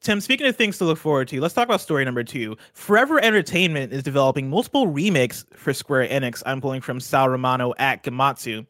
Tim, 0.00 0.20
speaking 0.20 0.46
of 0.46 0.56
things 0.56 0.78
to 0.78 0.84
look 0.84 0.98
forward 0.98 1.28
to, 1.28 1.40
let's 1.40 1.54
talk 1.54 1.66
about 1.66 1.80
story 1.80 2.04
number 2.04 2.24
two. 2.24 2.56
Forever 2.72 3.22
Entertainment 3.22 3.92
is 3.92 4.02
developing 4.02 4.48
multiple 4.50 4.86
remakes 4.86 5.44
for 5.54 5.72
Square 5.72 6.08
Enix. 6.08 6.42
I'm 6.46 6.60
pulling 6.60 6.80
from 6.80 7.00
Sal 7.00 7.28
Romano 7.28 7.74
at 7.78 8.02
Gematsu. 8.02 8.66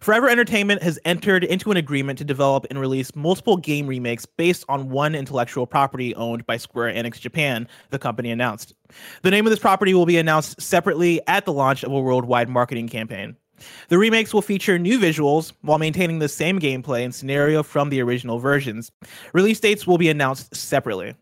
Forever 0.00 0.28
Entertainment 0.28 0.82
has 0.82 0.98
entered 1.04 1.44
into 1.44 1.70
an 1.70 1.76
agreement 1.76 2.18
to 2.18 2.24
develop 2.24 2.66
and 2.70 2.80
release 2.80 3.14
multiple 3.14 3.56
game 3.56 3.86
remakes 3.86 4.26
based 4.26 4.64
on 4.68 4.90
one 4.90 5.14
intellectual 5.14 5.66
property 5.66 6.14
owned 6.14 6.46
by 6.46 6.56
Square 6.56 6.94
Enix 6.94 7.20
Japan, 7.20 7.68
the 7.90 7.98
company 7.98 8.30
announced. 8.30 8.74
The 9.22 9.30
name 9.30 9.46
of 9.46 9.50
this 9.50 9.58
property 9.58 9.94
will 9.94 10.06
be 10.06 10.18
announced 10.18 10.60
separately 10.60 11.20
at 11.26 11.44
the 11.44 11.52
launch 11.52 11.82
of 11.82 11.92
a 11.92 12.00
worldwide 12.00 12.48
marketing 12.48 12.88
campaign. 12.88 13.36
The 13.88 13.98
remakes 13.98 14.34
will 14.34 14.42
feature 14.42 14.78
new 14.78 14.98
visuals 14.98 15.52
while 15.62 15.78
maintaining 15.78 16.18
the 16.18 16.28
same 16.28 16.58
gameplay 16.58 17.04
and 17.04 17.14
scenario 17.14 17.62
from 17.62 17.90
the 17.90 18.00
original 18.02 18.38
versions. 18.38 18.90
Release 19.32 19.60
dates 19.60 19.86
will 19.86 19.98
be 19.98 20.08
announced 20.08 20.54
separately. 20.54 21.14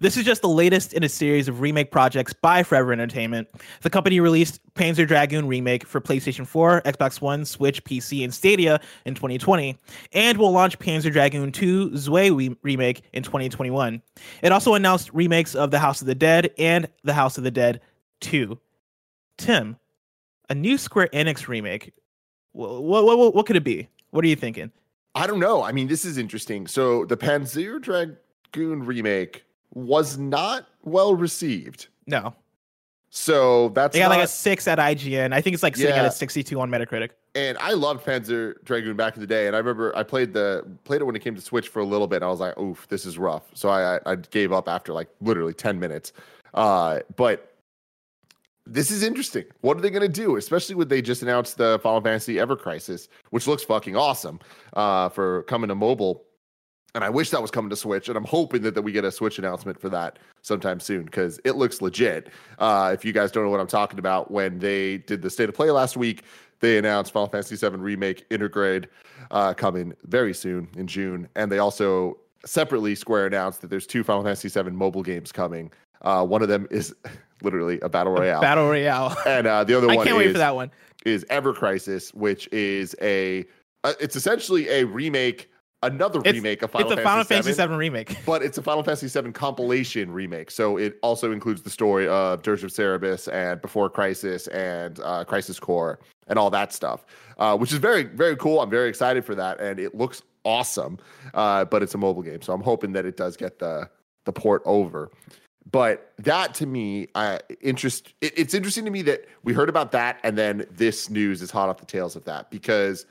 This 0.00 0.16
is 0.16 0.24
just 0.24 0.42
the 0.42 0.48
latest 0.48 0.92
in 0.92 1.02
a 1.02 1.08
series 1.08 1.48
of 1.48 1.60
remake 1.60 1.90
projects 1.90 2.32
by 2.32 2.62
Forever 2.62 2.92
Entertainment. 2.92 3.48
The 3.82 3.90
company 3.90 4.20
released 4.20 4.60
Panzer 4.74 5.06
Dragoon 5.06 5.46
Remake 5.46 5.86
for 5.86 6.00
PlayStation 6.00 6.46
4, 6.46 6.82
Xbox 6.82 7.20
One, 7.20 7.44
Switch, 7.44 7.82
PC, 7.84 8.24
and 8.24 8.32
Stadia 8.32 8.80
in 9.04 9.14
2020, 9.14 9.78
and 10.12 10.38
will 10.38 10.52
launch 10.52 10.78
Panzer 10.78 11.12
Dragoon 11.12 11.52
2 11.52 11.96
Zwei 11.96 12.54
Remake 12.62 13.02
in 13.12 13.22
2021. 13.22 14.02
It 14.42 14.52
also 14.52 14.74
announced 14.74 15.12
remakes 15.12 15.54
of 15.54 15.70
The 15.70 15.78
House 15.78 16.00
of 16.00 16.06
the 16.06 16.14
Dead 16.14 16.52
and 16.58 16.88
The 17.04 17.14
House 17.14 17.38
of 17.38 17.44
the 17.44 17.50
Dead 17.50 17.80
2. 18.20 18.58
Tim, 19.38 19.76
a 20.52 20.54
new 20.54 20.78
Square 20.78 21.08
Enix 21.08 21.48
remake. 21.48 21.92
What, 22.52 22.82
what, 22.82 23.18
what, 23.18 23.34
what 23.34 23.46
could 23.46 23.56
it 23.56 23.64
be? 23.64 23.88
What 24.10 24.22
are 24.24 24.28
you 24.28 24.36
thinking? 24.36 24.70
I 25.14 25.26
don't 25.26 25.40
know. 25.40 25.62
I 25.62 25.72
mean, 25.72 25.88
this 25.88 26.04
is 26.04 26.18
interesting. 26.18 26.66
So 26.66 27.06
the 27.06 27.16
Panzer 27.16 27.80
Dragoon 27.80 28.84
remake 28.84 29.44
was 29.72 30.18
not 30.18 30.66
well 30.84 31.14
received. 31.14 31.88
No. 32.06 32.34
So 33.08 33.70
that's 33.70 33.94
they 33.94 34.00
got 34.00 34.08
not, 34.08 34.16
like 34.16 34.24
a 34.24 34.28
six 34.28 34.68
at 34.68 34.78
IGN. 34.78 35.32
I 35.32 35.40
think 35.40 35.54
it's 35.54 35.62
like 35.62 35.76
sitting 35.76 35.94
yeah. 35.94 36.02
at 36.02 36.06
a 36.06 36.10
62 36.10 36.58
on 36.60 36.70
Metacritic. 36.70 37.10
And 37.34 37.56
I 37.58 37.72
loved 37.72 38.04
Panzer 38.04 38.62
Dragoon 38.64 38.96
back 38.96 39.16
in 39.16 39.20
the 39.20 39.26
day, 39.26 39.46
and 39.46 39.56
I 39.56 39.58
remember 39.58 39.96
I 39.96 40.02
played 40.02 40.34
the 40.34 40.66
played 40.84 41.00
it 41.00 41.04
when 41.04 41.16
it 41.16 41.20
came 41.20 41.34
to 41.34 41.40
Switch 41.40 41.68
for 41.68 41.80
a 41.80 41.84
little 41.84 42.06
bit. 42.06 42.16
And 42.16 42.24
I 42.24 42.28
was 42.28 42.40
like, 42.40 42.58
"Oof, 42.58 42.86
this 42.88 43.06
is 43.06 43.18
rough." 43.18 43.44
So 43.54 43.68
I 43.68 44.00
I 44.04 44.16
gave 44.16 44.52
up 44.52 44.68
after 44.68 44.92
like 44.92 45.08
literally 45.20 45.54
10 45.54 45.78
minutes. 45.78 46.12
Uh, 46.54 47.00
but 47.16 47.51
this 48.66 48.90
is 48.90 49.02
interesting. 49.02 49.44
What 49.60 49.76
are 49.76 49.80
they 49.80 49.90
going 49.90 50.02
to 50.02 50.08
do? 50.08 50.36
Especially 50.36 50.74
when 50.74 50.88
they 50.88 51.02
just 51.02 51.22
announced 51.22 51.58
the 51.58 51.80
Final 51.82 52.00
Fantasy 52.00 52.38
Ever 52.38 52.56
Crisis, 52.56 53.08
which 53.30 53.46
looks 53.46 53.62
fucking 53.62 53.96
awesome 53.96 54.40
uh, 54.74 55.08
for 55.08 55.42
coming 55.44 55.68
to 55.68 55.74
mobile. 55.74 56.24
And 56.94 57.02
I 57.02 57.10
wish 57.10 57.30
that 57.30 57.40
was 57.40 57.50
coming 57.50 57.70
to 57.70 57.76
Switch. 57.76 58.08
And 58.08 58.16
I'm 58.16 58.24
hoping 58.24 58.62
that, 58.62 58.74
that 58.74 58.82
we 58.82 58.92
get 58.92 59.04
a 59.04 59.10
Switch 59.10 59.38
announcement 59.38 59.80
for 59.80 59.88
that 59.88 60.18
sometime 60.42 60.78
soon 60.78 61.04
because 61.04 61.40
it 61.44 61.52
looks 61.52 61.80
legit. 61.80 62.28
Uh, 62.58 62.90
if 62.92 63.04
you 63.04 63.12
guys 63.12 63.32
don't 63.32 63.44
know 63.44 63.50
what 63.50 63.60
I'm 63.60 63.66
talking 63.66 63.98
about, 63.98 64.30
when 64.30 64.58
they 64.58 64.98
did 64.98 65.22
the 65.22 65.30
state 65.30 65.48
of 65.48 65.54
play 65.54 65.70
last 65.70 65.96
week, 65.96 66.22
they 66.60 66.78
announced 66.78 67.12
Final 67.12 67.28
Fantasy 67.28 67.56
VII 67.56 67.76
Remake 67.76 68.28
Intergrade 68.28 68.86
uh, 69.30 69.54
coming 69.54 69.94
very 70.04 70.34
soon 70.34 70.68
in 70.76 70.86
June. 70.86 71.28
And 71.34 71.50
they 71.50 71.58
also 71.58 72.18
separately, 72.44 72.94
Square 72.94 73.26
announced 73.26 73.60
that 73.62 73.70
there's 73.70 73.86
two 73.86 74.04
Final 74.04 74.22
Fantasy 74.22 74.48
VII 74.48 74.70
mobile 74.70 75.02
games 75.02 75.32
coming. 75.32 75.72
Uh, 76.02 76.24
one 76.24 76.42
of 76.42 76.48
them 76.48 76.66
is 76.70 76.94
literally 77.42 77.80
a 77.80 77.88
battle 77.88 78.12
royale. 78.12 78.38
A 78.38 78.42
battle 78.42 78.68
royale. 78.68 79.16
And 79.26 79.46
uh, 79.46 79.64
the 79.64 79.76
other 79.76 79.86
one 79.86 79.98
I 79.98 80.04
can't 80.04 80.16
is, 80.18 80.26
wait 80.26 80.32
for 80.32 80.38
that 80.38 80.54
one. 80.54 80.70
Is 81.04 81.26
Ever 81.30 81.52
Crisis, 81.52 82.14
which 82.14 82.48
is 82.52 82.94
a 83.02 83.44
uh, 83.84 83.94
it's 84.00 84.14
essentially 84.14 84.68
a 84.68 84.84
remake, 84.84 85.50
another 85.82 86.20
it's, 86.24 86.34
remake 86.34 86.62
of 86.62 86.70
Final 86.70 86.92
It's 86.92 87.00
a 87.00 87.02
Fantasy 87.02 87.08
Final 87.08 87.24
Fantasy 87.24 87.52
7, 87.54 87.76
remake. 87.76 88.16
But 88.26 88.42
it's 88.42 88.58
a 88.58 88.62
Final 88.62 88.84
Fantasy 88.84 89.20
VII 89.20 89.32
compilation 89.32 90.12
remake. 90.12 90.50
So 90.50 90.76
it 90.76 90.98
also 91.02 91.32
includes 91.32 91.62
the 91.62 91.70
story 91.70 92.06
of 92.06 92.42
Dirge 92.42 92.62
of 92.62 92.70
Cerberus 92.70 93.26
and 93.28 93.60
Before 93.60 93.90
Crisis 93.90 94.46
and 94.48 95.00
uh, 95.00 95.24
Crisis 95.24 95.58
Core 95.58 95.98
and 96.28 96.38
all 96.38 96.50
that 96.50 96.72
stuff, 96.72 97.04
uh, 97.38 97.56
which 97.56 97.72
is 97.72 97.78
very, 97.78 98.04
very 98.04 98.36
cool. 98.36 98.60
I'm 98.60 98.70
very 98.70 98.88
excited 98.88 99.24
for 99.24 99.34
that. 99.34 99.60
And 99.60 99.80
it 99.80 99.96
looks 99.96 100.22
awesome. 100.44 100.98
Uh, 101.34 101.64
but 101.64 101.82
it's 101.82 101.94
a 101.94 101.98
mobile 101.98 102.22
game. 102.22 102.42
So 102.42 102.52
I'm 102.52 102.62
hoping 102.62 102.92
that 102.92 103.04
it 103.04 103.16
does 103.16 103.36
get 103.36 103.58
the 103.58 103.88
the 104.24 104.32
port 104.32 104.62
over. 104.64 105.10
But 105.72 106.12
that 106.18 106.54
to 106.54 106.66
me, 106.66 107.08
uh, 107.14 107.38
interest. 107.62 108.14
It, 108.20 108.34
it's 108.38 108.54
interesting 108.54 108.84
to 108.84 108.90
me 108.90 109.02
that 109.02 109.26
we 109.42 109.54
heard 109.54 109.68
about 109.68 109.90
that, 109.92 110.18
and 110.22 110.36
then 110.36 110.66
this 110.70 111.10
news 111.10 111.42
is 111.42 111.50
hot 111.50 111.68
off 111.68 111.78
the 111.78 111.86
tails 111.86 112.14
of 112.14 112.24
that 112.26 112.50
because 112.50 113.06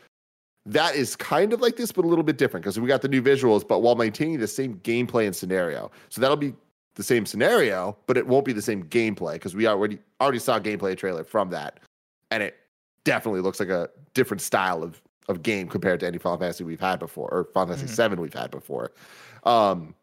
that 0.68 0.96
is 0.96 1.16
kind 1.16 1.54
of 1.54 1.60
like 1.62 1.76
this, 1.76 1.92
but 1.92 2.06
a 2.06 2.08
little 2.08 2.24
bit 2.24 2.38
different 2.38 2.64
because 2.64 2.80
we 2.80 2.88
got 2.88 3.02
the 3.02 3.08
new 3.08 3.22
visuals, 3.22 3.68
but 3.68 3.80
while 3.80 3.96
maintaining 3.96 4.40
the 4.40 4.48
same 4.48 4.76
gameplay 4.84 5.26
and 5.26 5.36
scenario. 5.36 5.92
So 6.10 6.22
that'll 6.22 6.38
be 6.38 6.54
the 6.96 7.04
same 7.04 7.26
scenario, 7.26 7.98
but 8.06 8.16
it 8.16 8.28
won't 8.28 8.46
be 8.46 8.54
the 8.54 8.62
same 8.62 8.84
gameplay 8.84 9.34
because 9.34 9.56
we 9.56 9.66
already 9.66 9.98
already 10.20 10.40
saw 10.40 10.58
a 10.58 10.62
gameplay 10.62 10.96
trailer 10.96 11.24
from 11.24 11.50
that, 11.50 11.80
and 12.30 12.44
it 12.44 12.58
definitely 13.06 13.42
looks 13.42 13.60
like 13.60 13.70
a 13.70 13.90
different 14.14 14.42
style 14.42 14.84
of 14.84 15.02
of 15.30 15.42
game 15.42 15.68
compared 15.68 16.00
to 16.02 16.08
any 16.08 16.18
Final 16.18 16.38
Fantasy 16.38 16.64
we've 16.64 16.80
had 16.80 17.00
before 17.00 17.30
or 17.32 17.46
Final 17.46 17.70
Fantasy 17.70 17.88
mm-hmm. 17.88 17.96
Seven 17.96 18.22
we've 18.22 18.34
had 18.34 18.52
before. 18.52 18.92
Um, 19.46 19.96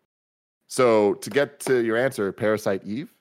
so 0.68 1.14
to 1.14 1.31
get 1.31 1.61
to 1.61 1.83
your 1.83 1.96
answer, 1.96 2.31
Parasite 2.33 2.85
Eve. 2.85 3.12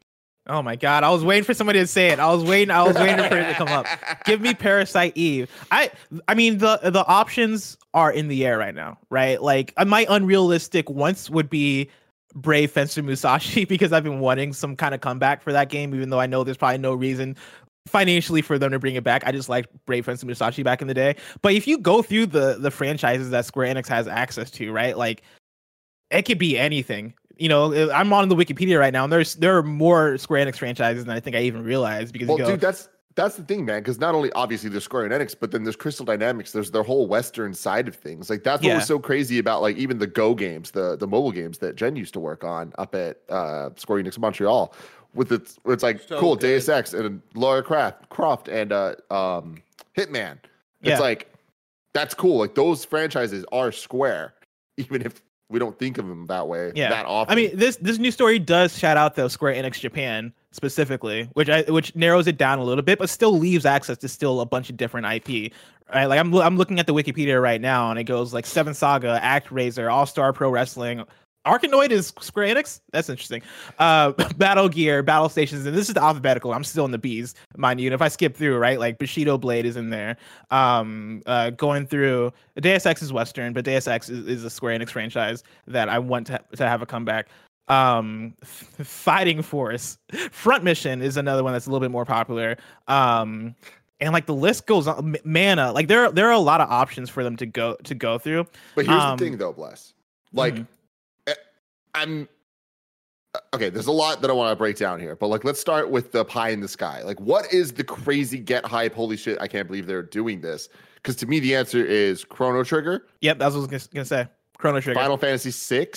Oh 0.50 0.62
my 0.62 0.78
god, 0.78 1.04
I 1.04 1.10
was 1.10 1.26
waiting 1.26 1.44
for 1.44 1.54
somebody 1.54 1.80
to 1.80 1.88
say 1.88 2.10
it. 2.10 2.20
I 2.20 2.34
was 2.34 2.44
waiting. 2.44 2.72
I 2.72 2.84
was 2.84 2.96
waiting 2.96 3.18
for 3.28 3.38
it 3.38 3.48
to 3.48 3.54
come 3.54 3.68
up. 3.68 3.86
Give 4.26 4.40
me 4.40 4.54
Parasite 4.54 5.14
Eve. 5.16 5.50
I 5.72 5.92
I 6.28 6.36
mean 6.36 6.60
the 6.60 6.80
the 6.84 7.06
options 7.06 7.78
are 7.94 8.12
in 8.12 8.30
the 8.30 8.46
air 8.46 8.58
right 8.58 8.76
now, 8.76 8.98
right? 9.10 9.42
Like 9.42 9.74
uh, 9.76 9.84
my 9.84 10.06
unrealistic 10.10 10.90
once 10.90 11.30
would 11.30 11.50
be 11.50 11.90
Brave 12.34 12.72
Fencer 12.72 13.04
Musashi 13.04 13.66
because 13.68 13.92
I've 13.92 14.04
been 14.04 14.20
wanting 14.20 14.54
some 14.54 14.76
kind 14.76 14.94
of 14.96 15.02
comeback 15.02 15.42
for 15.42 15.52
that 15.52 15.70
game, 15.70 15.94
even 15.94 16.10
though 16.10 16.20
I 16.20 16.28
know 16.28 16.44
there's 16.46 16.58
probably 16.58 16.78
no 16.78 16.94
reason 16.94 17.36
financially 17.88 18.42
for 18.42 18.58
them 18.58 18.72
to 18.72 18.80
bring 18.80 18.96
it 18.96 19.04
back. 19.04 19.24
I 19.26 19.32
just 19.32 19.50
liked 19.50 19.70
Brave 19.86 20.06
Fencer 20.06 20.26
Musashi 20.26 20.64
back 20.64 20.82
in 20.82 20.88
the 20.88 20.94
day. 20.94 21.16
But 21.42 21.54
if 21.54 21.68
you 21.68 21.78
go 21.78 22.02
through 22.02 22.28
the 22.28 22.58
the 22.58 22.72
franchises 22.72 23.32
that 23.32 23.44
Square 23.44 23.74
Enix 23.74 23.88
has 23.90 24.08
access 24.08 24.50
to, 24.52 24.72
right? 24.72 24.98
Like 24.98 25.24
it 26.10 26.22
could 26.24 26.40
be 26.40 26.58
anything 26.58 27.14
you 27.40 27.50
know, 27.50 27.74
uh, 27.74 27.92
I'm 27.94 28.12
on 28.14 28.30
the 28.30 28.36
Wikipedia 28.36 28.80
right 28.80 28.94
now, 28.94 29.04
and 29.04 29.14
there's 29.14 29.36
there 29.36 29.58
are 29.58 29.64
more 29.64 30.18
Square 30.18 30.46
Enix 30.46 30.58
franchises 30.58 31.06
than 31.06 31.16
I 31.16 31.20
think 31.20 31.36
I 31.36 31.42
even 31.42 31.64
realized. 31.64 32.14
Because 32.14 32.28
well, 32.28 32.38
go, 32.38 32.48
dude, 32.52 32.62
that's 32.62 32.90
that's 33.16 33.36
the 33.36 33.44
thing, 33.44 33.66
man. 33.66 33.82
Because 33.82 34.00
not 34.00 34.16
only 34.16 34.32
obviously 34.34 34.70
there's 34.70 34.84
Square 34.84 35.10
Enix, 35.10 35.36
but 35.38 35.52
then 35.52 35.64
there's 35.64 35.76
Crystal 35.76 36.06
Dynamics. 36.06 36.52
There's 36.52 36.72
their 36.72 36.84
whole 36.84 37.08
Western 37.08 37.54
side 37.54 37.88
of 37.88 37.96
things. 37.96 38.30
Like 38.30 38.44
that's 38.44 38.62
what 38.62 38.70
yeah. 38.70 38.76
was 38.76 38.86
so 38.86 39.00
crazy 39.00 39.40
about 39.40 39.62
like 39.62 39.76
even 39.78 39.98
the 39.98 40.08
Go 40.08 40.34
games, 40.34 40.72
the 40.72 40.96
the 40.96 41.08
mobile 41.08 41.32
games 41.32 41.58
that 41.58 41.76
Jen 41.76 41.96
used 41.96 42.14
to 42.14 42.20
work 42.20 42.44
on 42.44 42.72
up 42.78 42.96
at 42.96 43.22
uh, 43.30 43.72
Square 43.76 44.04
Enix 44.04 44.18
Montreal. 44.18 44.74
With 45.14 45.32
its, 45.32 45.58
it's 45.66 45.82
like 45.82 46.02
so 46.02 46.20
cool 46.20 46.36
good. 46.36 46.42
Deus 46.42 46.70
Ex 46.70 46.94
and 46.94 47.22
Lara 47.34 47.64
Croft, 47.64 48.08
Croft 48.10 48.50
and 48.50 48.72
uh, 48.72 48.96
um, 49.10 49.64
Hitman. 49.98 50.38
It's 50.82 50.90
yeah. 50.90 51.00
like 51.00 51.34
that's 51.94 52.14
cool. 52.14 52.38
Like 52.38 52.54
those 52.54 52.86
franchises 52.86 53.44
are 53.52 53.72
Square, 53.72 54.36
even 54.78 55.02
if 55.02 55.22
we 55.50 55.60
don't 55.60 55.78
think 55.80 55.98
of 55.98 56.08
them 56.08 56.26
that 56.28 56.48
way 56.48 56.72
yeah. 56.76 56.90
that 56.90 57.06
often. 57.06 57.32
I 57.32 57.36
mean, 57.36 57.58
this 57.58 57.78
this 57.78 57.98
new 57.98 58.12
story 58.12 58.40
does 58.40 58.78
shout 58.78 58.98
out 58.98 59.16
though 59.16 59.28
Square 59.28 59.56
Enix 59.56 59.80
Japan 59.80 60.34
specifically, 60.52 61.30
which 61.34 61.50
I 61.50 61.62
which 61.64 61.96
narrows 61.96 62.28
it 62.28 62.38
down 62.38 62.60
a 62.60 62.64
little 62.64 62.84
bit, 62.84 63.00
but 63.00 63.10
still 63.10 63.38
leaves 63.38 63.66
access 63.66 63.98
to 64.00 64.10
still 64.10 64.42
a 64.42 64.46
bunch 64.46 64.70
of 64.70 64.78
different 64.78 65.08
IP. 65.08 65.54
Right, 65.94 66.06
like 66.06 66.20
I'm 66.20 66.34
I'm 66.36 66.58
looking 66.58 66.80
at 66.80 66.88
the 66.88 66.94
Wikipedia 66.94 67.42
right 67.42 67.62
now, 67.62 67.90
and 67.90 67.98
it 67.98 68.04
goes 68.04 68.34
like 68.34 68.46
Seven 68.46 68.74
Saga, 68.74 69.22
ActRaiser, 69.24 69.92
All 69.92 70.06
Star 70.06 70.34
Pro 70.34 70.50
Wrestling, 70.50 71.06
Arkanoid 71.48 71.92
is 71.92 72.14
Square 72.20 72.54
Enix. 72.54 72.82
That's 72.92 73.10
interesting. 73.10 73.42
Uh, 73.80 74.12
Battle 74.38 74.70
Gear, 74.70 75.02
Battle 75.02 75.30
Stations, 75.30 75.66
and 75.66 75.76
this 75.76 75.88
is 75.88 75.94
the 75.94 76.04
alphabetical. 76.04 76.54
I'm 76.54 76.64
still 76.64 76.86
in 76.86 76.92
the 76.92 76.98
B's, 76.98 77.36
mind 77.56 77.80
you. 77.80 77.88
And 77.88 77.94
if 77.94 78.02
I 78.02 78.10
skip 78.10 78.36
through, 78.36 78.58
right, 78.58 78.80
like 78.80 79.00
Bushido 79.00 79.38
Blade 79.38 79.66
is 79.66 79.78
in 79.78 79.90
there. 79.90 80.18
Um, 80.52 81.22
uh, 81.26 81.52
going 81.52 81.88
through 81.88 82.34
Deus 82.60 82.86
Ex 82.86 83.02
is 83.02 83.14
Western, 83.14 83.54
but 83.54 83.66
Deus 83.66 83.88
Ex 83.88 84.10
is, 84.10 84.28
is 84.28 84.44
a 84.44 84.50
Square 84.50 84.80
Enix 84.80 84.90
franchise 84.90 85.44
that 85.68 85.90
I 85.90 86.00
want 86.00 86.28
to 86.28 86.42
to 86.56 86.68
have 86.68 86.82
a 86.82 86.86
comeback. 86.86 87.28
Um, 87.70 88.34
Fighting 88.44 89.42
Force, 89.42 89.98
Front 90.32 90.64
Mission 90.64 91.02
is 91.02 91.18
another 91.18 91.44
one 91.44 91.54
that's 91.54 91.68
a 91.68 91.70
little 91.70 91.82
bit 91.82 91.92
more 91.92 92.06
popular. 92.06 92.58
Um, 92.88 93.56
and 94.00 94.14
like 94.14 94.26
the 94.26 94.34
list 94.34 94.68
goes 94.68 94.88
on. 94.88 95.16
Mana, 95.24 95.72
like 95.72 95.88
there 95.88 96.12
there 96.12 96.28
are 96.28 96.34
a 96.34 96.40
lot 96.40 96.62
of 96.62 96.70
options 96.70 97.10
for 97.10 97.24
them 97.24 97.36
to 97.38 97.46
go 97.46 97.76
to 97.84 97.96
go 97.96 98.18
through. 98.18 98.46
But 98.76 98.86
here's 98.86 99.02
um, 99.02 99.18
the 99.18 99.26
thing, 99.26 99.38
though, 99.38 99.54
bless. 99.54 99.94
Like. 100.34 100.56
Mm-hmm 100.56 100.64
I'm 101.98 102.28
uh, 103.34 103.40
okay, 103.56 103.70
there's 103.70 103.88
a 103.88 103.92
lot 103.92 104.22
that 104.22 104.30
I 104.30 104.34
want 104.34 104.52
to 104.52 104.56
break 104.56 104.78
down 104.78 105.00
here, 105.00 105.16
but 105.16 105.28
like 105.28 105.44
let's 105.44 105.60
start 105.60 105.90
with 105.90 106.12
the 106.12 106.24
pie 106.24 106.50
in 106.50 106.62
the 106.62 106.68
sky. 106.68 107.02
Like, 107.04 107.20
what 107.20 107.52
is 107.52 107.74
the 107.74 107.84
crazy 107.84 108.40
get 108.40 108.66
hype? 108.66 108.94
Holy 108.94 109.18
shit, 109.18 109.38
I 109.42 109.48
can't 109.48 109.68
believe 109.68 109.88
they're 109.88 110.04
doing 110.04 110.42
this. 110.42 110.70
Because 110.96 111.16
to 111.18 111.26
me, 111.26 111.40
the 111.40 111.56
answer 111.56 111.84
is 111.84 112.24
Chrono 112.24 112.64
Trigger. 112.64 113.08
Yep, 113.22 113.40
that's 113.40 113.56
what 113.56 113.70
I 113.70 113.74
was 113.76 113.88
gonna 113.88 114.06
say. 114.06 114.28
Chrono 114.58 114.80
Trigger. 114.80 115.00
Final 115.00 115.18
Fantasy 115.18 115.52
VI, 115.52 115.88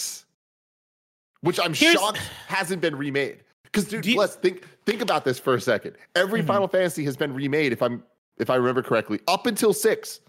which 1.42 1.60
I'm 1.60 1.74
Here's... 1.74 1.94
shocked 1.94 2.18
hasn't 2.46 2.80
been 2.80 2.96
remade. 2.96 3.44
Because 3.64 3.84
dude, 3.84 4.06
you... 4.06 4.16
let's 4.16 4.36
think 4.36 4.66
think 4.86 5.00
about 5.00 5.24
this 5.24 5.38
for 5.38 5.54
a 5.54 5.60
second. 5.60 5.96
Every 6.16 6.40
mm-hmm. 6.40 6.48
Final 6.48 6.68
Fantasy 6.68 7.04
has 7.04 7.16
been 7.16 7.32
remade, 7.34 7.72
if 7.72 7.82
I'm 7.82 8.02
if 8.38 8.50
I 8.50 8.56
remember 8.56 8.82
correctly, 8.82 9.20
up 9.28 9.46
until 9.46 9.72
six. 9.72 10.20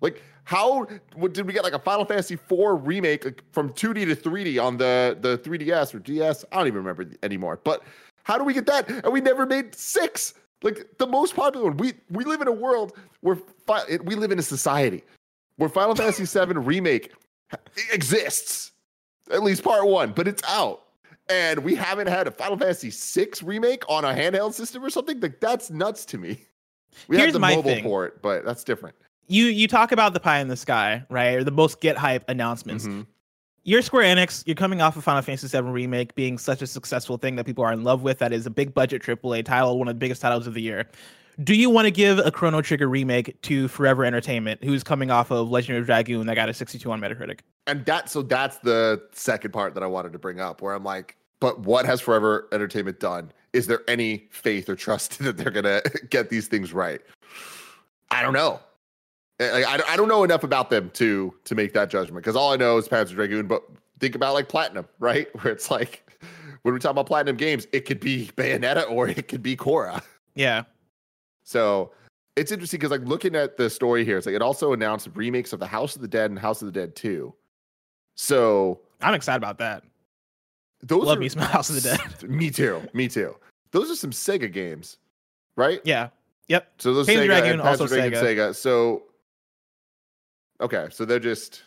Like, 0.00 0.22
how 0.44 0.86
what, 1.14 1.32
did 1.32 1.46
we 1.46 1.52
get 1.52 1.64
like 1.64 1.72
a 1.72 1.78
Final 1.78 2.04
Fantasy 2.04 2.34
IV 2.34 2.86
remake 2.86 3.24
like, 3.24 3.42
from 3.52 3.70
2D 3.70 4.06
to 4.06 4.16
3D 4.16 4.62
on 4.62 4.76
the 4.76 5.16
the 5.20 5.38
3DS 5.38 5.94
or 5.94 5.98
DS? 5.98 6.44
I 6.50 6.58
don't 6.58 6.66
even 6.66 6.78
remember 6.78 7.06
anymore. 7.22 7.60
But 7.62 7.82
how 8.24 8.38
do 8.38 8.44
we 8.44 8.54
get 8.54 8.66
that? 8.66 8.88
And 8.88 9.12
we 9.12 9.20
never 9.20 9.46
made 9.46 9.74
six. 9.74 10.34
Like 10.62 10.86
the 10.98 11.06
most 11.06 11.34
popular 11.34 11.66
one. 11.66 11.76
We 11.76 11.94
we 12.10 12.24
live 12.24 12.40
in 12.40 12.48
a 12.48 12.52
world 12.52 12.96
where 13.20 13.36
fi- 13.66 13.98
we 14.04 14.14
live 14.14 14.30
in 14.30 14.38
a 14.38 14.42
society 14.42 15.02
where 15.56 15.68
Final 15.68 15.94
Fantasy 15.94 16.24
VII 16.24 16.54
remake 16.58 17.12
exists, 17.92 18.72
at 19.30 19.42
least 19.42 19.62
part 19.62 19.86
one, 19.86 20.12
but 20.12 20.28
it's 20.28 20.42
out. 20.48 20.82
And 21.28 21.60
we 21.60 21.74
haven't 21.74 22.08
had 22.08 22.26
a 22.26 22.30
Final 22.30 22.58
Fantasy 22.58 22.90
VI 22.90 23.30
remake 23.44 23.84
on 23.88 24.04
a 24.04 24.08
handheld 24.12 24.52
system 24.52 24.84
or 24.84 24.90
something. 24.90 25.20
Like 25.20 25.40
that's 25.40 25.70
nuts 25.70 26.04
to 26.06 26.18
me. 26.18 26.44
We 27.08 27.16
Here's 27.16 27.28
have 27.28 27.34
the 27.34 27.40
mobile 27.40 27.62
thing. 27.62 27.84
port, 27.84 28.20
but 28.20 28.44
that's 28.44 28.64
different. 28.64 28.96
You 29.30 29.46
you 29.46 29.68
talk 29.68 29.92
about 29.92 30.12
the 30.12 30.20
pie 30.20 30.40
in 30.40 30.48
the 30.48 30.56
sky, 30.56 31.04
right? 31.08 31.34
Or 31.36 31.44
the 31.44 31.52
most 31.52 31.80
get 31.80 31.96
hype 31.96 32.24
announcements. 32.28 32.86
Mhm. 32.86 33.06
You're 33.62 33.82
Square 33.82 34.16
Enix. 34.16 34.42
You're 34.46 34.56
coming 34.56 34.80
off 34.80 34.96
of 34.96 35.04
Final 35.04 35.22
Fantasy 35.22 35.46
VII 35.46 35.70
remake 35.70 36.14
being 36.14 36.36
such 36.38 36.62
a 36.62 36.66
successful 36.66 37.16
thing 37.18 37.36
that 37.36 37.44
people 37.46 37.62
are 37.62 37.72
in 37.72 37.84
love 37.84 38.02
with. 38.02 38.18
That 38.18 38.32
is 38.32 38.46
a 38.46 38.50
big 38.50 38.74
budget 38.74 39.02
AAA 39.02 39.42
title, 39.44 39.78
one 39.78 39.86
of 39.86 39.94
the 39.94 39.98
biggest 39.98 40.20
titles 40.22 40.46
of 40.46 40.54
the 40.54 40.62
year. 40.62 40.86
Do 41.44 41.54
you 41.54 41.70
want 41.70 41.84
to 41.86 41.90
give 41.90 42.18
a 42.18 42.30
Chrono 42.30 42.60
Trigger 42.60 42.88
remake 42.88 43.40
to 43.42 43.68
Forever 43.68 44.04
Entertainment, 44.04 44.64
who's 44.64 44.82
coming 44.82 45.10
off 45.10 45.30
of 45.30 45.50
Legend 45.50 45.78
of 45.78 45.86
Dragoon 45.86 46.26
that 46.26 46.34
got 46.34 46.48
a 46.48 46.54
62 46.54 46.90
on 46.90 47.00
Metacritic? 47.00 47.40
And 47.66 47.84
that 47.84 48.10
so 48.10 48.22
that's 48.22 48.56
the 48.58 49.00
second 49.12 49.52
part 49.52 49.74
that 49.74 49.82
I 49.82 49.86
wanted 49.86 50.12
to 50.14 50.18
bring 50.18 50.40
up, 50.40 50.60
where 50.60 50.74
I'm 50.74 50.84
like, 50.84 51.16
but 51.38 51.60
what 51.60 51.86
has 51.86 52.00
Forever 52.00 52.48
Entertainment 52.52 52.98
done? 52.98 53.30
Is 53.52 53.68
there 53.68 53.82
any 53.88 54.26
faith 54.30 54.68
or 54.68 54.74
trust 54.74 55.18
that 55.22 55.36
they're 55.36 55.52
gonna 55.52 55.82
get 56.10 56.30
these 56.30 56.48
things 56.48 56.72
right? 56.72 57.00
I 58.10 58.22
don't 58.22 58.32
know. 58.32 58.58
Eh, 59.40 59.64
I, 59.66 59.76
don't- 59.78 59.90
I 59.90 59.96
don't 59.96 60.08
know 60.08 60.22
enough 60.22 60.44
about 60.44 60.70
them 60.70 60.90
to 60.90 61.34
to 61.44 61.54
make 61.54 61.72
that 61.72 61.90
judgment 61.90 62.22
because 62.22 62.36
all 62.36 62.52
I 62.52 62.56
know 62.56 62.76
is 62.76 62.86
Panzer 62.88 63.14
Dragoon. 63.14 63.46
But 63.48 63.62
think 63.98 64.14
about 64.14 64.34
like 64.34 64.48
Platinum, 64.48 64.86
right? 64.98 65.28
Where 65.42 65.52
it's 65.52 65.70
like 65.70 66.06
when 66.62 66.74
we 66.74 66.80
talk 66.80 66.90
about 66.92 67.06
Platinum 67.06 67.36
games, 67.36 67.66
it 67.72 67.86
could 67.86 68.00
be 68.00 68.30
Bayonetta 68.36 68.88
or 68.90 69.08
it 69.08 69.28
could 69.28 69.42
be 69.42 69.56
Korra. 69.56 70.02
Yeah. 70.34 70.64
So 71.42 71.92
it's 72.36 72.52
interesting 72.52 72.78
because 72.78 72.90
like 72.90 73.06
looking 73.08 73.34
at 73.34 73.56
the 73.56 73.68
story 73.70 74.04
here, 74.04 74.18
it's 74.18 74.26
like 74.26 74.34
it 74.36 74.42
also 74.42 74.72
announced 74.74 75.08
remakes 75.14 75.52
of 75.52 75.58
the 75.58 75.66
House 75.66 75.96
of 75.96 76.02
the 76.02 76.08
Dead 76.08 76.30
and 76.30 76.38
House 76.38 76.60
of 76.62 76.66
the 76.66 76.72
Dead 76.72 76.94
2. 76.94 77.34
So 78.16 78.80
I'm 79.00 79.14
excited 79.14 79.38
about 79.38 79.58
that. 79.58 79.82
those 80.82 81.04
Love 81.04 81.16
are, 81.16 81.20
me 81.20 81.28
some 81.28 81.42
House 81.56 81.70
of 81.70 81.76
the 81.82 81.96
Dead. 81.96 82.22
me 82.30 82.50
too. 82.50 82.82
Me 82.92 83.08
too. 83.08 83.34
Those 83.72 83.90
are 83.90 83.96
some 83.96 84.10
Sega 84.10 84.52
games, 84.52 84.98
right? 85.56 85.80
Yeah. 85.84 86.08
Yep. 86.48 86.68
So 86.78 86.92
those 86.94 87.06
Sega 87.06 87.26
Dragoon, 87.26 87.60
also 87.60 87.86
Sega. 87.86 88.14
Sega. 88.20 88.54
So 88.54 89.04
okay, 90.60 90.88
so 90.90 91.04
they're 91.04 91.18
just 91.18 91.62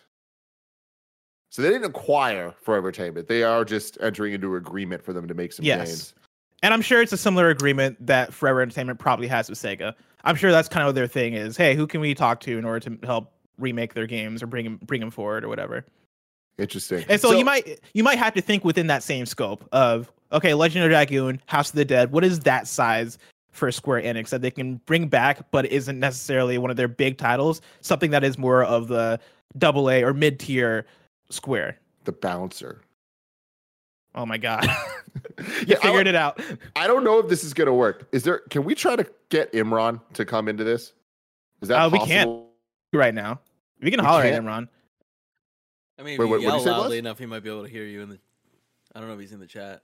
so 1.50 1.62
they 1.62 1.70
didn't 1.70 1.86
acquire 1.86 2.54
Forever 2.62 2.88
Entertainment. 2.88 3.28
They 3.28 3.44
are 3.44 3.64
just 3.64 3.98
entering 4.02 4.34
into 4.34 4.56
an 4.56 4.58
agreement 4.58 5.04
for 5.04 5.14
them 5.14 5.28
to 5.28 5.36
make 5.36 5.54
some 5.54 5.64
Yes. 5.64 5.88
games. 5.88 6.14
And 6.64 6.74
I'm 6.74 6.82
sure 6.82 7.02
it's 7.02 7.14
a 7.14 7.18
similar 7.18 7.50
agreement 7.50 8.04
that 8.08 8.34
Forever 8.34 8.62
Entertainment 8.62 8.98
probably 8.98 9.28
has 9.28 9.50
with 9.50 9.60
Sega. 9.60 9.94
I'm 10.24 10.36
sure 10.36 10.52
that's 10.52 10.68
kind 10.68 10.88
of 10.88 10.96
their 10.96 11.06
thing 11.06 11.34
is. 11.34 11.56
Hey, 11.56 11.76
who 11.76 11.86
can 11.86 12.02
we 12.02 12.16
talk 12.16 12.40
to 12.42 12.58
in 12.58 12.66
order 12.66 12.80
to 12.90 13.06
help 13.06 13.32
remake 13.60 13.94
their 13.94 14.08
games 14.08 14.42
or 14.42 14.48
bring 14.48 14.66
them 14.66 14.80
bring 14.84 15.00
them 15.00 15.12
forward 15.12 15.44
or 15.44 15.50
whatever? 15.50 15.86
Interesting. 16.58 17.04
And 17.10 17.20
so, 17.20 17.34
you 17.34 17.46
might 17.46 17.80
you 17.94 18.04
might 18.04 18.18
have 18.18 18.34
to 18.36 18.42
think 18.42 18.64
within 18.64 18.88
that 18.88 19.04
same 19.04 19.26
scope 19.26 19.68
of 19.72 20.12
okay, 20.32 20.54
Legend 20.54 20.86
of 20.86 20.90
Dragoon, 20.90 21.42
House 21.46 21.70
of 21.70 21.76
the 21.76 21.86
Dead. 21.86 22.12
What 22.12 22.24
is 22.24 22.40
that 22.40 22.68
size 22.68 23.18
for 23.54 23.72
Square 23.72 24.02
Enix 24.02 24.30
that 24.30 24.42
they 24.42 24.52
can 24.52 24.76
bring 24.86 25.08
back, 25.08 25.50
but 25.52 25.66
isn't 25.68 26.00
necessarily 26.00 26.58
one 26.58 26.70
of 26.72 26.76
their 26.76 26.88
big 26.90 27.18
titles? 27.18 27.62
Something 27.82 28.12
that 28.12 28.24
is 28.24 28.38
more 28.38 28.64
of 28.64 28.88
the 28.90 29.20
double 29.58 29.90
A 29.90 30.04
or 30.04 30.14
mid 30.14 30.40
tier 30.40 30.86
Square. 31.30 31.80
the 32.04 32.12
bouncer. 32.12 32.82
Oh 34.16 34.26
my 34.26 34.38
god, 34.38 34.66
you 35.40 35.46
Yeah, 35.68 35.78
figured 35.78 36.06
don't- 36.06 36.08
it 36.08 36.16
out. 36.16 36.40
I 36.76 36.86
don't 36.88 37.04
know 37.04 37.20
if 37.20 37.30
this 37.30 37.44
is 37.44 37.54
gonna 37.54 37.74
work. 37.74 38.08
Is 38.12 38.24
there? 38.24 38.40
Can 38.50 38.64
we 38.64 38.76
try 38.76 38.96
to 38.96 39.06
get 39.30 39.52
Imran 39.54 40.02
to 40.14 40.26
come 40.26 40.48
into 40.48 40.64
this? 40.64 40.94
Is 41.62 41.70
that 41.70 41.80
Uh, 41.86 41.90
we 41.90 42.00
can't. 42.00 42.44
right 42.92 43.14
now. 43.14 43.40
We 43.82 43.90
can 43.90 44.02
We 44.02 44.06
holler 44.06 44.24
at 44.24 44.34
can't? 44.34 44.46
Imran. 44.46 44.68
I 45.98 46.04
mean, 46.04 46.14
if 46.16 46.20
Wait, 46.20 46.26
you 46.26 46.30
what- 46.30 46.30
what'd 46.30 46.44
yell 46.44 46.58
you 46.58 46.64
say, 46.64 46.70
Buzz? 46.72 46.82
loudly 46.82 46.98
enough, 47.00 47.18
he 47.20 47.26
might 47.26 47.42
be 47.44 47.50
able 47.50 47.64
to 47.64 47.70
hear 47.70 47.86
you 47.86 48.02
in 48.02 48.10
the. 48.10 48.20
I 48.96 49.00
don't 49.00 49.08
know 49.08 49.16
if 49.16 49.20
he's 49.20 49.32
in 49.32 49.40
the 49.40 49.48
chat. 49.48 49.82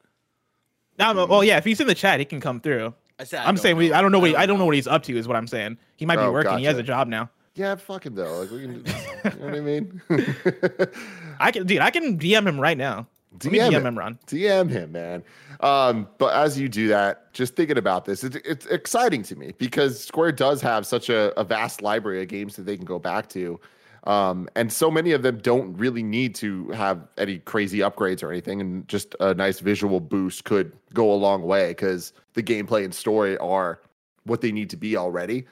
No, 1.00 1.26
well, 1.26 1.44
yeah. 1.44 1.58
If 1.58 1.66
he's 1.66 1.80
in 1.80 1.88
the 1.88 1.96
chat, 1.96 2.20
he 2.20 2.26
can 2.26 2.42
come 2.42 2.60
through. 2.60 2.94
I 3.20 3.24
said. 3.26 3.40
I 3.42 3.44
I'm 3.50 3.56
don't 3.56 3.62
saying 3.62 3.78
we. 3.78 3.94
I 3.94 4.02
don't 4.02 4.12
know 4.12 4.20
what. 4.20 4.36
I 4.36 4.46
don't 4.46 4.56
know 4.58 4.60
know. 4.60 4.66
what 4.68 4.76
he's 4.76 4.88
up 4.88 5.04
to. 5.04 5.18
Is 5.18 5.28
what 5.28 5.36
I'm 5.38 5.48
saying. 5.48 5.78
He 5.98 6.06
might 6.06 6.16
be 6.16 6.24
Oh, 6.24 6.32
working. 6.32 6.58
He 6.58 6.66
has 6.66 6.78
a 6.78 6.84
job 6.84 7.08
now. 7.08 7.30
Yeah, 7.56 7.76
fuck 7.76 8.06
him 8.06 8.16
though. 8.16 8.40
Like 8.42 8.52
we 8.52 8.62
can, 8.62 8.76
you 8.76 9.40
know 9.40 9.46
what 9.46 9.56
I 9.56 9.60
mean? 9.60 10.02
I 11.40 11.52
can, 11.52 11.66
dude. 11.66 11.80
I 11.82 11.90
can 11.92 12.18
DM 12.18 12.48
him 12.48 12.60
right 12.60 12.78
now. 12.78 13.08
DM 13.38 13.52
DM 13.72 13.72
him. 13.86 13.96
Imran. 13.96 14.20
DM 14.28 14.70
him, 14.70 14.92
man. 14.94 15.24
Um, 15.60 16.08
but 16.18 16.34
as 16.34 16.58
you 16.58 16.70
do 16.70 16.88
that, 16.88 17.32
just 17.34 17.56
thinking 17.56 17.78
about 17.78 18.06
this, 18.06 18.24
it's, 18.24 18.38
it's 18.38 18.66
exciting 18.68 19.24
to 19.24 19.36
me 19.36 19.54
because 19.58 20.04
Square 20.04 20.34
does 20.34 20.62
have 20.62 20.86
such 20.86 21.10
a, 21.10 21.38
a 21.40 21.44
vast 21.44 21.82
library 21.82 22.22
of 22.22 22.28
games 22.30 22.56
that 22.56 22.64
they 22.64 22.76
can 22.78 22.86
go 22.86 22.98
back 22.98 23.28
to. 23.30 23.60
Um, 24.06 24.48
and 24.56 24.72
so 24.72 24.90
many 24.90 25.12
of 25.12 25.24
them 25.24 25.40
don't 25.40 25.76
really 25.76 26.04
need 26.04 26.36
to 26.36 26.70
have 26.70 27.08
any 27.18 27.40
crazy 27.40 27.80
upgrades 27.80 28.24
or 28.24 28.32
anything, 28.32 28.62
and 28.62 28.88
just 28.88 29.16
a 29.20 29.34
nice 29.34 29.60
visual 29.60 30.00
boost 30.00 30.46
could 30.46 30.72
go 30.94 31.12
a 31.12 31.16
long 31.16 31.44
way 31.44 31.70
because 31.70 32.14
the 32.34 32.44
gameplay 32.44 32.86
and 32.86 32.94
story 32.94 33.38
are 33.40 33.82
what 34.24 34.42
they 34.42 34.52
need 34.52 34.70
to 34.70 34.78
be 34.78 34.96
already. 34.96 35.46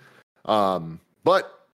Um, 0.46 1.00
but 1.24 1.68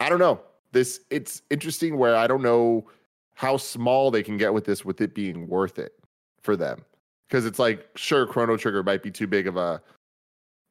I 0.00 0.08
don't 0.08 0.18
know. 0.18 0.40
This 0.72 1.00
it's 1.10 1.42
interesting 1.50 1.98
where 1.98 2.16
I 2.16 2.26
don't 2.26 2.42
know 2.42 2.88
how 3.34 3.56
small 3.56 4.10
they 4.10 4.22
can 4.22 4.36
get 4.36 4.54
with 4.54 4.64
this 4.64 4.84
with 4.84 5.00
it 5.00 5.14
being 5.14 5.48
worth 5.48 5.78
it 5.78 5.94
for 6.42 6.56
them. 6.56 6.84
Because 7.28 7.46
it's 7.46 7.58
like, 7.58 7.86
sure, 7.96 8.26
Chrono 8.26 8.56
Trigger 8.56 8.82
might 8.82 9.02
be 9.02 9.10
too 9.10 9.26
big 9.26 9.46
of 9.46 9.56
a 9.56 9.82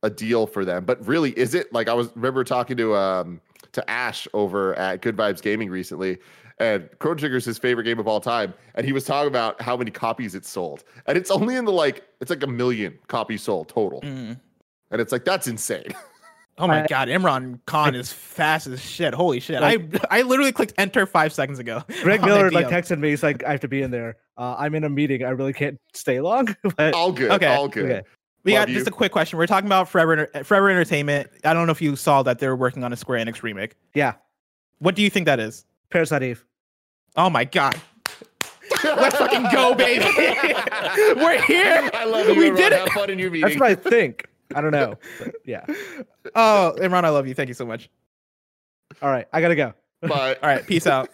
a 0.01 0.09
deal 0.09 0.47
for 0.47 0.63
them, 0.63 0.85
but 0.85 1.05
really, 1.05 1.31
is 1.31 1.53
it? 1.53 1.71
Like 1.73 1.89
I 1.89 1.93
was 1.93 2.09
remember 2.15 2.43
talking 2.43 2.77
to 2.77 2.95
um 2.95 3.41
to 3.73 3.89
Ash 3.89 4.27
over 4.34 4.73
at 4.75 5.01
Good 5.01 5.15
Vibes 5.15 5.41
Gaming 5.41 5.69
recently, 5.69 6.17
and 6.60 6.89
Chrono 6.99 7.15
Trigger 7.17 7.38
is 7.38 7.45
his 7.45 7.58
favorite 7.58 7.86
game 7.86 7.99
of 7.99 8.08
all 8.08 8.19
time, 8.19 8.53
and 8.75 8.86
he 8.86 8.91
was 8.91 9.03
talking 9.05 9.27
about 9.27 9.62
how 9.62 9.77
many 9.77 9.91
copies 9.91 10.36
it 10.36 10.45
sold, 10.45 10.84
and 11.08 11.17
it's 11.17 11.32
only 11.32 11.55
in 11.55 11.65
the 11.65 11.71
like 11.71 12.03
it's 12.21 12.29
like 12.29 12.43
a 12.43 12.47
million 12.47 12.97
copies 13.08 13.43
sold 13.43 13.69
total, 13.69 14.01
Mm. 14.01 14.39
and 14.91 15.01
it's 15.01 15.12
like 15.12 15.25
that's 15.25 15.47
insane. 15.47 15.88
Oh 16.62 16.67
my 16.67 16.84
I- 16.84 16.88
god, 16.88 17.08
Imran 17.08 17.62
Khan 17.67 17.95
is 17.95 18.12
fast 18.12 18.67
as 18.67 18.82
shit. 18.82 19.13
Holy 19.13 19.39
shit! 19.39 19.62
Like- 19.62 20.03
I 20.12 20.19
I 20.19 20.21
literally 20.23 20.51
clicked 20.51 20.73
enter 20.77 21.05
five 21.05 21.32
seconds 21.32 21.58
ago. 21.58 21.82
Greg 22.03 22.21
Miller 22.21 22.51
like 22.51 22.67
texted 22.67 22.99
me. 22.99 23.12
He's 23.12 23.23
like, 23.23 23.45
I 23.45 23.51
have 23.51 23.62
to 23.62 23.69
be 23.69 23.82
in 23.82 23.91
there. 23.91 24.17
Uh, 24.38 24.58
I'm 24.60 24.75
in 24.75 24.84
a 24.84 24.89
meeting. 24.89 25.23
I 25.23 25.29
really 25.29 25.53
can't 25.53 25.79
stay 25.93 26.19
long. 26.19 26.53
but 26.75 26.93
all 26.93 27.13
good, 27.13 27.32
Okay, 27.32 27.45
all 27.45 27.69
good. 27.69 27.89
okay. 27.89 28.01
We 28.43 28.54
Love 28.58 28.67
got 28.67 28.73
just 28.73 28.88
a 28.88 28.91
quick 28.91 29.12
question. 29.12 29.38
We're 29.38 29.47
talking 29.47 29.67
about 29.67 29.89
Forever 29.89 30.28
Forever 30.43 30.69
Entertainment. 30.69 31.30
I 31.43 31.54
don't 31.54 31.65
know 31.65 31.71
if 31.71 31.82
you 31.82 31.95
saw 31.95 32.23
that 32.23 32.39
they're 32.39 32.56
working 32.56 32.84
on 32.84 32.93
a 32.93 32.95
Square 32.95 33.25
Enix 33.25 33.43
remake. 33.43 33.75
yeah, 33.93 34.13
What 34.80 34.95
do 34.95 35.02
you 35.02 35.10
think 35.10 35.25
that 35.25 35.39
is? 35.39 35.65
Parasite 35.89 36.23
Eve. 36.23 36.45
Oh 37.15 37.30
my 37.30 37.43
god. 37.43 37.75
Let's 38.84 39.17
fucking 39.17 39.47
go, 39.52 39.73
baby. 39.75 40.06
We're 41.15 41.41
here. 41.41 41.89
I 41.93 42.06
love 42.06 42.28
you. 42.28 42.36
We 42.36 42.47
everyone. 42.47 42.56
did 42.56 42.73
it. 42.73 42.80
Have 42.80 42.89
fun 42.89 43.10
in 43.10 43.19
your 43.19 43.30
meeting. 43.32 43.49
That's 43.49 43.60
what 43.60 43.69
I 43.71 43.75
think. 43.75 44.25
I 44.56 44.62
don't 44.62 44.71
know. 44.71 44.95
But 45.19 45.36
yeah. 45.43 45.65
Oh, 46.36 46.75
Imran, 46.78 47.04
I 47.04 47.10
love 47.10 47.28
you. 47.28 47.34
Thank 47.34 47.49
you 47.49 47.54
so 47.56 47.65
much. 47.65 47.89
All 49.02 49.10
right, 49.10 49.28
I 49.34 49.41
gotta 49.41 49.56
go. 49.56 49.73
but 50.02 50.41
All 50.41 50.49
right, 50.49 50.65
peace 50.65 50.88
out. 50.88 51.10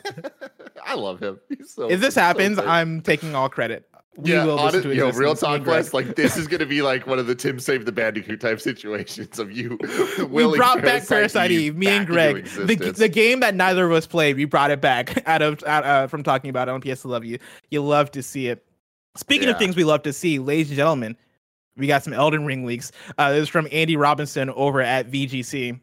I 0.86 0.94
love 0.96 1.20
him. 1.20 1.40
He's 1.50 1.74
so, 1.74 1.90
If 1.90 2.00
this 2.02 2.14
happens, 2.16 2.58
great. 2.58 2.68
I'm 2.68 3.02
taking 3.02 3.34
all 3.36 3.50
credit. 3.50 3.90
We 4.17 4.32
yeah, 4.32 4.45
will 4.45 4.54
listen 4.56 4.67
honest, 4.67 4.84
to 4.84 4.95
yo, 4.95 5.12
real 5.12 5.36
talk. 5.36 5.65
Wes. 5.65 5.93
Like 5.93 6.15
this 6.15 6.38
is 6.38 6.47
gonna 6.47 6.65
be 6.65 6.82
like 6.82 7.06
one 7.06 7.19
of 7.19 7.28
the 7.28 7.36
Tim 7.36 7.60
Save 7.60 7.86
the 7.86 7.91
Bandicoot 7.91 8.39
type 8.39 8.62
situations 8.62 9.39
of 9.39 9.51
you. 9.51 9.78
we 10.30 10.56
brought 10.56 10.82
back 10.82 11.06
Parasite 11.06 11.51
Eve, 11.51 11.75
me 11.75 11.88
and 11.88 12.08
Greg. 12.08 12.45
The, 12.45 12.75
the 12.75 13.10
game 13.10 13.41
that 13.41 13.56
neither 13.56 13.86
of 13.86 13.91
us 13.91 14.08
played, 14.08 14.38
we 14.38 14.45
brought 14.45 14.71
it 14.71 14.80
back 14.80 15.21
out 15.28 15.41
of 15.41 15.62
out, 15.63 15.84
uh, 15.84 16.08
from 16.08 16.23
talking 16.23 16.49
about 16.49 16.69
it 16.69 16.71
on 16.71 16.82
PS 16.82 17.04
Love 17.04 17.25
You. 17.25 17.39
You 17.71 17.84
love 17.84 18.10
to 18.12 18.23
see 18.23 18.47
it. 18.47 18.65
Speaking 19.17 19.49
of 19.49 19.58
things 19.58 19.75
we 19.75 19.84
love 19.84 20.04
to 20.04 20.13
see, 20.13 20.39
ladies 20.39 20.69
and 20.69 20.78
gentlemen, 20.78 21.17
we 21.75 21.88
got 21.88 22.04
some 22.04 22.13
Elden 22.13 22.45
Ring 22.45 22.65
leaks. 22.65 22.91
Uh, 23.17 23.32
this 23.32 23.43
is 23.43 23.49
from 23.49 23.67
Andy 23.71 23.97
Robinson 23.97 24.49
over 24.51 24.82
at 24.82 25.12
VGC. 25.12 25.80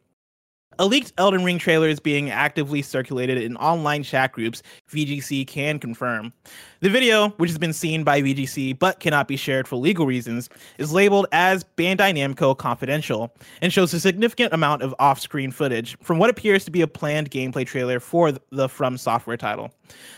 A 0.79 0.87
leaked 0.87 1.13
Elden 1.19 1.45
Ring 1.45 1.59
trailer 1.59 1.89
is 1.89 2.01
being 2.01 2.31
actively 2.31 2.81
circulated 2.81 3.39
in 3.39 3.57
online 3.57 4.03
chat 4.03 4.33
groups, 4.33 4.63
VGC 4.91 5.47
can 5.47 5.79
confirm. 5.79 6.33
The 6.81 6.89
video, 6.89 7.29
which 7.31 7.51
has 7.51 7.59
been 7.59 7.75
seen 7.75 8.05
by 8.05 8.23
VGC 8.23 8.79
but 8.79 8.99
cannot 8.99 9.29
be 9.29 9.37
shared 9.37 9.69
for 9.69 9.77
legal 9.77 10.07
reasons, 10.07 10.49
is 10.79 10.93
labeled 10.93 11.27
as 11.31 11.65
Bandai 11.77 12.15
Namco 12.15 12.57
Confidential 12.57 13.35
and 13.61 13.73
shows 13.73 13.93
a 13.93 14.01
significant 14.01 14.55
amount 14.55 14.83
of 14.83 14.95
off 14.99 15.21
screen 15.21 15.51
footage 15.51 15.97
from 16.03 16.19
what 16.19 16.31
appears 16.31 16.65
to 16.65 16.71
be 16.71 16.81
a 16.81 16.87
planned 16.87 17.31
gameplay 17.31 17.67
trailer 17.67 18.01
for 18.01 18.33
the 18.51 18.69
From 18.69 18.97
Software 18.97 19.37
title. 19.37 19.73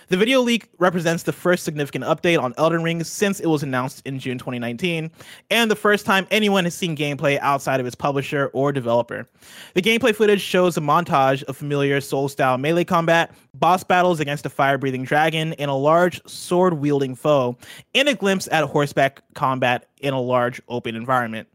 The 0.08 0.16
video 0.16 0.40
leak 0.40 0.68
represents 0.78 1.22
the 1.22 1.32
first 1.32 1.64
significant 1.64 2.04
update 2.04 2.40
on 2.40 2.54
Elden 2.58 2.82
Ring 2.82 3.02
since 3.04 3.40
it 3.40 3.46
was 3.46 3.62
announced 3.62 4.02
in 4.04 4.18
June 4.18 4.38
2019, 4.38 5.10
and 5.50 5.70
the 5.70 5.76
first 5.76 6.04
time 6.04 6.26
anyone 6.30 6.64
has 6.64 6.74
seen 6.74 6.96
gameplay 6.96 7.38
outside 7.40 7.80
of 7.80 7.86
its 7.86 7.94
publisher 7.94 8.50
or 8.52 8.72
developer. 8.72 9.26
The 9.74 9.82
gameplay 9.82 10.14
footage 10.14 10.42
shows 10.42 10.76
a 10.76 10.80
montage 10.80 11.42
of 11.44 11.56
familiar 11.56 12.00
soul 12.00 12.28
style 12.28 12.58
melee 12.58 12.84
combat, 12.84 13.34
boss 13.54 13.82
battles 13.82 14.20
against 14.20 14.46
a 14.46 14.50
fire 14.50 14.78
breathing 14.78 15.04
dragon, 15.04 15.54
and 15.54 15.70
a 15.70 15.74
large 15.74 16.20
sword 16.28 16.74
wielding 16.74 17.14
foe, 17.14 17.56
and 17.94 18.08
a 18.08 18.14
glimpse 18.14 18.48
at 18.52 18.64
horseback 18.64 19.22
combat 19.34 19.88
in 20.00 20.12
a 20.12 20.20
large 20.20 20.60
open 20.68 20.96
environment. 20.96 21.48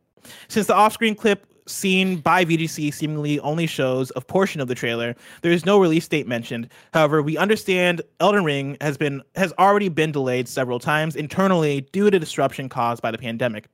Since 0.48 0.68
the 0.68 0.76
off 0.76 0.94
screen 0.94 1.16
clip 1.16 1.46
seen 1.70 2.18
by 2.18 2.46
VGC 2.46 2.94
seemingly 2.94 3.40
only 3.40 3.68
shows 3.68 4.12
a 4.16 4.22
portion 4.22 4.62
of 4.62 4.68
the 4.68 4.76
trailer. 4.76 5.16
There 5.42 5.52
is 5.52 5.66
no 5.66 5.80
release 5.80 6.08
date 6.08 6.28
mentioned. 6.28 6.70
However, 6.94 7.22
we 7.22 7.38
understand 7.38 8.02
Elden 8.20 8.44
Ring 8.44 8.78
has 8.82 8.98
been 8.98 9.22
has 9.36 9.54
already 9.60 9.90
been 9.90 10.12
delayed 10.12 10.48
several 10.48 10.80
times 10.80 11.16
internally 11.16 11.82
due 11.92 12.10
to 12.10 12.20
disruption 12.20 12.70
caused 12.70 13.02
by 13.02 13.12
the 13.12 13.18
pandemic. 13.18 13.68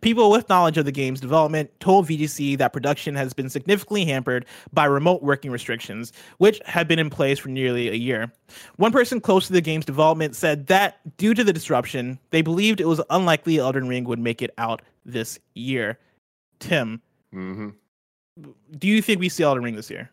People 0.00 0.30
with 0.30 0.48
knowledge 0.48 0.76
of 0.76 0.84
the 0.84 0.92
game's 0.92 1.20
development 1.20 1.70
told 1.80 2.06
VGC 2.06 2.58
that 2.58 2.72
production 2.72 3.14
has 3.14 3.32
been 3.32 3.48
significantly 3.48 4.04
hampered 4.04 4.44
by 4.72 4.84
remote 4.84 5.22
working 5.22 5.50
restrictions, 5.50 6.12
which 6.38 6.60
have 6.66 6.88
been 6.88 6.98
in 6.98 7.10
place 7.10 7.38
for 7.38 7.48
nearly 7.48 7.88
a 7.88 7.94
year. 7.94 8.32
One 8.76 8.92
person 8.92 9.20
close 9.20 9.46
to 9.46 9.52
the 9.52 9.60
game's 9.60 9.86
development 9.86 10.36
said 10.36 10.66
that 10.66 10.98
due 11.16 11.34
to 11.34 11.44
the 11.44 11.52
disruption, 11.52 12.18
they 12.30 12.42
believed 12.42 12.80
it 12.80 12.88
was 12.88 13.00
unlikely 13.10 13.58
Elden 13.58 13.88
Ring 13.88 14.04
would 14.04 14.18
make 14.18 14.42
it 14.42 14.52
out 14.58 14.82
this 15.04 15.38
year. 15.54 15.98
Tim, 16.58 17.00
hmm 17.34 17.68
do 18.78 18.88
you 18.88 19.00
think 19.00 19.20
we 19.20 19.28
see 19.28 19.44
Elden 19.44 19.62
Ring 19.62 19.76
this 19.76 19.90
year? 19.90 20.10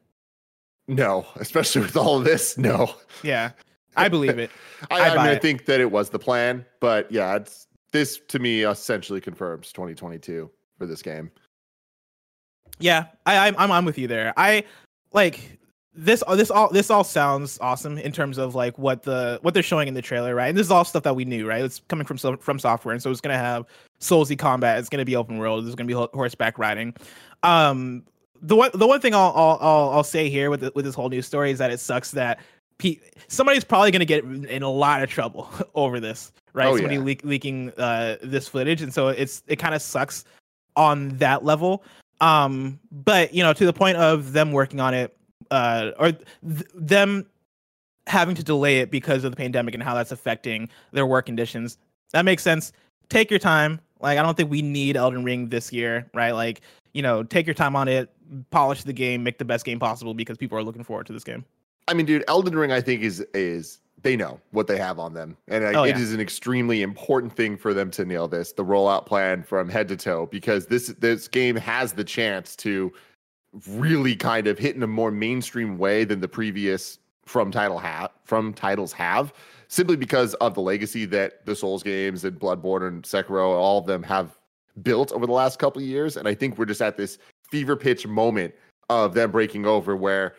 No, 0.88 1.25
especially 1.38 1.81
with 1.81 1.95
all 1.95 2.17
of 2.17 2.23
this, 2.23 2.57
no. 2.57 2.93
Yeah, 3.23 3.51
I 3.95 4.07
believe 4.10 4.38
it. 4.39 4.51
I, 4.91 4.99
I 4.99 5.10
I, 5.10 5.10
mean, 5.10 5.19
I 5.19 5.36
think 5.36 5.65
that 5.65 5.79
it 5.79 5.91
was 5.91 6.10
the 6.10 6.19
plan, 6.19 6.65
but 6.79 7.12
yeah, 7.12 7.36
it's 7.36 7.67
this 7.91 8.19
to 8.27 8.39
me 8.39 8.63
essentially 8.63 9.21
confirms 9.21 9.71
2022 9.71 10.49
for 10.77 10.86
this 10.86 11.01
game. 11.01 11.31
Yeah, 12.79 13.05
I, 13.25 13.47
I'm 13.47 13.55
I'm 13.57 13.71
I'm 13.71 13.86
with 13.86 13.97
you 13.97 14.07
there. 14.07 14.34
I 14.38 14.63
like 15.13 15.60
this 15.93 16.23
this 16.36 16.49
all 16.49 16.69
this 16.69 16.89
all 16.89 17.04
sounds 17.04 17.58
awesome 17.60 17.97
in 17.97 18.12
terms 18.12 18.38
of 18.38 18.56
like 18.56 18.77
what 18.77 19.04
the 19.04 19.39
what 19.41 19.54
they're 19.54 19.62
showing 19.63 19.88
in 19.88 19.93
the 19.93 20.01
trailer, 20.01 20.34
right? 20.34 20.47
And 20.47 20.58
this 20.58 20.67
is 20.67 20.71
all 20.71 20.86
stuff 20.86 21.04
that 21.04 21.15
we 21.15 21.25
knew, 21.25 21.47
right? 21.47 21.63
It's 21.63 21.82
coming 21.89 22.06
from 22.06 22.17
From 22.38 22.60
Software, 22.60 22.93
and 22.93 23.01
so 23.01 23.12
it's 23.12 23.19
gonna 23.19 23.38
have 23.38 23.65
soulsy 23.99 24.38
combat. 24.38 24.80
It's 24.80 24.88
gonna 24.88 25.06
be 25.06 25.15
open 25.15 25.38
world. 25.38 25.65
There's 25.65 25.75
gonna 25.75 25.88
be 25.88 25.93
horseback 25.93 26.58
riding. 26.58 26.93
Um, 27.43 28.04
the 28.41 28.56
one 28.56 28.71
the 28.73 28.88
one 28.88 29.01
thing 29.01 29.13
I'll 29.13 29.34
I'll 29.36 29.58
I'll, 29.60 29.89
I'll 29.89 30.04
say 30.04 30.30
here 30.30 30.49
with 30.49 30.62
the, 30.62 30.71
with 30.75 30.86
this 30.86 30.95
whole 30.95 31.10
news 31.10 31.25
story 31.25 31.51
is 31.51 31.60
that 31.60 31.71
it 31.71 31.80
sucks 31.80 32.12
that 32.12 32.39
pe- 32.77 32.99
somebody's 33.27 33.65
probably 33.65 33.91
gonna 33.91 34.06
get 34.06 34.23
in 34.23 34.63
a 34.63 34.69
lot 34.71 35.04
of 35.04 35.10
trouble 35.10 35.49
over 35.75 35.99
this, 35.99 36.32
right? 36.54 36.67
Oh, 36.67 36.75
Somebody 36.77 36.95
yeah. 36.95 37.01
leak, 37.01 37.23
leaking 37.25 37.71
uh 37.77 38.15
this 38.23 38.47
footage, 38.47 38.82
and 38.82 38.93
so 38.93 39.10
it's 39.10 39.43
it 39.47 39.58
kind 39.58 39.75
of 39.75 39.82
sucks 39.82 40.23
on 40.77 41.10
that 41.17 41.43
level. 41.43 41.84
Um, 42.21 42.80
but 42.91 43.34
you 43.34 43.43
know, 43.43 43.51
to 43.51 43.65
the 43.65 43.73
point 43.73 43.97
of 43.97 44.32
them 44.32 44.54
working 44.54 44.80
on 44.80 44.93
it, 44.93 45.17
uh, 45.51 45.91
or 45.99 46.11
th- 46.13 46.65
them 46.73 47.25
having 48.07 48.33
to 48.35 48.43
delay 48.43 48.79
it 48.79 48.89
because 48.89 49.23
of 49.23 49.31
the 49.31 49.37
pandemic 49.37 49.73
and 49.75 49.83
how 49.83 49.93
that's 49.93 50.11
affecting 50.11 50.69
their 50.91 51.05
work 51.05 51.27
conditions. 51.27 51.77
That 52.13 52.25
makes 52.25 52.41
sense. 52.41 52.73
Take 53.09 53.29
your 53.29 53.39
time. 53.39 53.79
Like, 53.99 54.17
I 54.17 54.23
don't 54.23 54.35
think 54.35 54.49
we 54.49 54.63
need 54.63 54.97
Elden 54.97 55.23
Ring 55.23 55.49
this 55.49 55.71
year, 55.71 56.09
right? 56.13 56.31
Like, 56.31 56.61
you 56.93 57.03
know, 57.03 57.21
take 57.23 57.45
your 57.45 57.53
time 57.53 57.75
on 57.75 57.87
it, 57.87 58.09
polish 58.49 58.83
the 58.83 58.93
game, 58.93 59.23
make 59.23 59.37
the 59.37 59.45
best 59.45 59.63
game 59.63 59.77
possible 59.79 60.13
because 60.13 60.37
people 60.37 60.57
are 60.57 60.63
looking 60.63 60.83
forward 60.83 61.05
to 61.07 61.13
this 61.13 61.23
game. 61.23 61.45
I 61.87 61.93
mean, 61.93 62.05
dude, 62.05 62.23
Elden 62.27 62.57
Ring, 62.57 62.71
I 62.71 62.81
think 62.81 63.01
is 63.03 63.19
is 63.33 63.79
they 64.01 64.15
know 64.15 64.39
what 64.51 64.65
they 64.65 64.77
have 64.77 64.97
on 64.97 65.13
them, 65.13 65.37
and 65.47 65.63
Oh, 65.63 65.83
it 65.83 65.89
yeah. 65.89 65.99
is 65.99 66.13
an 66.13 66.19
extremely 66.19 66.81
important 66.81 67.35
thing 67.35 67.55
for 67.55 67.73
them 67.73 67.91
to 67.91 68.03
nail 68.03 68.27
this, 68.27 68.51
the 68.53 68.65
rollout 68.65 69.05
plan 69.05 69.43
from 69.43 69.69
head 69.69 69.87
to 69.89 69.95
toe, 69.97 70.25
because 70.25 70.65
this 70.67 70.87
this 70.99 71.27
game 71.27 71.55
has 71.55 71.93
the 71.93 72.03
chance 72.03 72.55
to 72.57 72.91
really 73.67 74.15
kind 74.15 74.47
of 74.47 74.57
hit 74.57 74.75
in 74.75 74.83
a 74.83 74.87
more 74.87 75.11
mainstream 75.11 75.77
way 75.77 76.03
than 76.03 76.21
the 76.21 76.27
previous 76.27 76.99
from 77.25 77.51
title 77.51 77.77
have 77.77 78.09
from 78.23 78.53
titles 78.53 78.91
have, 78.93 79.33
simply 79.67 79.95
because 79.95 80.33
of 80.35 80.53
the 80.53 80.61
legacy 80.61 81.05
that 81.05 81.45
the 81.45 81.55
Souls 81.55 81.83
games 81.83 82.23
and 82.25 82.39
Bloodborne 82.39 82.87
and 82.87 83.03
Sekiro, 83.03 83.49
all 83.49 83.79
of 83.79 83.85
them 83.85 84.03
have 84.03 84.37
built 84.81 85.11
over 85.11 85.25
the 85.25 85.33
last 85.33 85.59
couple 85.59 85.81
of 85.81 85.87
years, 85.87 86.17
and 86.17 86.27
I 86.27 86.33
think 86.33 86.57
we're 86.57 86.65
just 86.65 86.81
at 86.81 86.97
this 86.97 87.17
fever 87.49 87.75
pitch 87.75 88.07
moment 88.07 88.53
of 88.89 89.13
them 89.13 89.31
breaking 89.31 89.65
over 89.65 89.95
where 89.95 90.35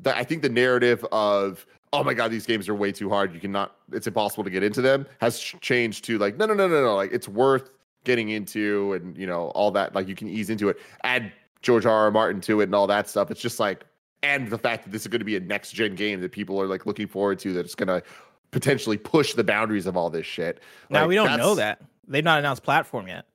the, 0.00 0.16
I 0.16 0.24
think 0.24 0.42
the 0.42 0.48
narrative 0.48 1.04
of 1.12 1.66
oh 1.92 2.02
my 2.04 2.14
god 2.14 2.30
these 2.30 2.46
games 2.46 2.68
are 2.68 2.74
way 2.74 2.92
too 2.92 3.08
hard. 3.08 3.32
You 3.32 3.40
cannot 3.40 3.76
it's 3.92 4.06
impossible 4.06 4.44
to 4.44 4.50
get 4.50 4.62
into 4.62 4.82
them 4.82 5.06
has 5.20 5.38
changed 5.40 6.04
to 6.04 6.18
like 6.18 6.36
no 6.36 6.46
no 6.46 6.54
no 6.54 6.68
no 6.68 6.82
no 6.82 6.96
like 6.96 7.12
it's 7.12 7.28
worth 7.28 7.70
getting 8.04 8.28
into 8.30 8.92
and 8.92 9.16
you 9.16 9.26
know 9.26 9.48
all 9.50 9.70
that 9.72 9.94
like 9.94 10.08
you 10.08 10.14
can 10.14 10.28
ease 10.28 10.50
into 10.50 10.68
it. 10.68 10.78
Add 11.04 11.32
George 11.62 11.86
R. 11.86 11.92
R. 11.92 12.10
Martin 12.10 12.40
to 12.42 12.60
it 12.60 12.64
and 12.64 12.74
all 12.74 12.86
that 12.86 13.08
stuff 13.08 13.30
it's 13.30 13.40
just 13.40 13.60
like 13.60 13.84
and 14.22 14.48
the 14.48 14.58
fact 14.58 14.84
that 14.84 14.90
this 14.90 15.02
is 15.02 15.08
going 15.08 15.20
to 15.20 15.24
be 15.24 15.36
a 15.36 15.40
next 15.40 15.72
gen 15.72 15.94
game 15.94 16.20
that 16.20 16.32
people 16.32 16.60
are 16.60 16.66
like 16.66 16.86
looking 16.86 17.06
forward 17.06 17.38
to 17.40 17.52
that's 17.52 17.74
going 17.74 17.88
to 17.88 18.02
potentially 18.50 18.96
push 18.96 19.34
the 19.34 19.44
boundaries 19.44 19.86
of 19.86 19.96
all 19.96 20.10
this 20.10 20.26
shit 20.26 20.60
Now 20.90 21.00
Like, 21.00 21.08
we 21.08 21.14
don't 21.16 21.36
know 21.36 21.54
that. 21.56 21.80
They've 22.08 22.24
not 22.24 22.38
announced 22.38 22.62
platform 22.62 23.08
yet. 23.08 23.26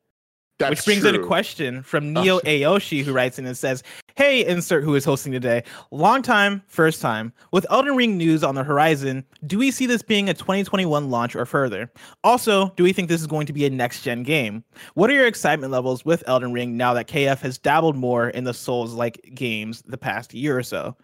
That's 0.62 0.86
Which 0.86 0.86
brings 0.86 1.06
in 1.06 1.16
a 1.16 1.26
question 1.26 1.84
from 1.84 2.16
uh. 2.16 2.20
Oh. 2.20 2.24
Neo 2.24 2.40
Aoshi, 2.40 3.04
who 3.04 3.14
writes 3.14 3.40
in 3.40 3.46
and 3.46 3.58
says, 3.58 3.84
Hey, 4.16 4.46
insert 4.46 4.84
who 4.84 4.96
is 4.96 5.06
hosting 5.06 5.32
today. 5.32 5.64
Long 5.90 6.22
time, 6.22 6.62
first 6.68 7.02
time. 7.02 7.34
With 7.52 7.66
Elden 7.70 7.96
Ring 7.96 8.18
news 8.18 8.44
on 8.44 8.56
the 8.56 8.64
horizon, 8.64 9.26
do 9.48 9.58
we 9.58 9.72
see 9.72 9.86
this 9.86 10.02
being 10.02 10.30
a 10.30 10.34
2021 10.34 11.10
launch 11.10 11.36
or 11.36 11.46
further? 11.46 11.92
Also, 12.24 12.70
do 12.76 12.84
we 12.84 12.94
think 12.94 13.10
this 13.10 13.22
is 13.22 13.28
going 13.28 13.48
to 13.48 13.54
be 13.54 13.66
a 13.66 13.70
next 13.70 14.04
gen 14.04 14.24
game? 14.24 14.64
What 14.96 15.10
are 15.10 15.14
your 15.14 15.28
excitement 15.28 15.72
levels 15.72 16.04
with 16.04 16.24
Elden 16.28 16.52
Ring 16.52 16.78
now 16.78 16.94
that 16.94 17.08
KF 17.08 17.40
has 17.40 17.58
dabbled 17.58 17.96
more 17.96 18.30
in 18.30 18.44
the 18.44 18.54
Souls 18.54 18.94
like 18.94 19.32
games 19.34 19.82
the 19.84 19.98
past 19.98 20.34
year 20.34 20.58
or 20.58 20.64
so? 20.64 20.96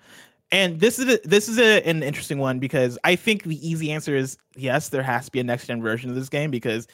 And 0.52 0.80
this 0.80 0.98
is 0.98 1.14
a, 1.14 1.20
this 1.28 1.50
is 1.50 1.60
a, 1.60 1.82
an 1.88 2.04
interesting 2.04 2.40
one 2.40 2.60
because 2.60 2.98
I 3.04 3.16
think 3.16 3.44
the 3.44 3.68
easy 3.68 3.92
answer 3.92 4.16
is 4.16 4.38
yes, 4.56 4.90
there 4.90 5.04
has 5.04 5.26
to 5.26 5.32
be 5.32 5.40
a 5.40 5.44
next 5.44 5.68
gen 5.68 5.82
version 5.82 6.10
of 6.10 6.16
this 6.16 6.30
game 6.30 6.52
because 6.52 6.88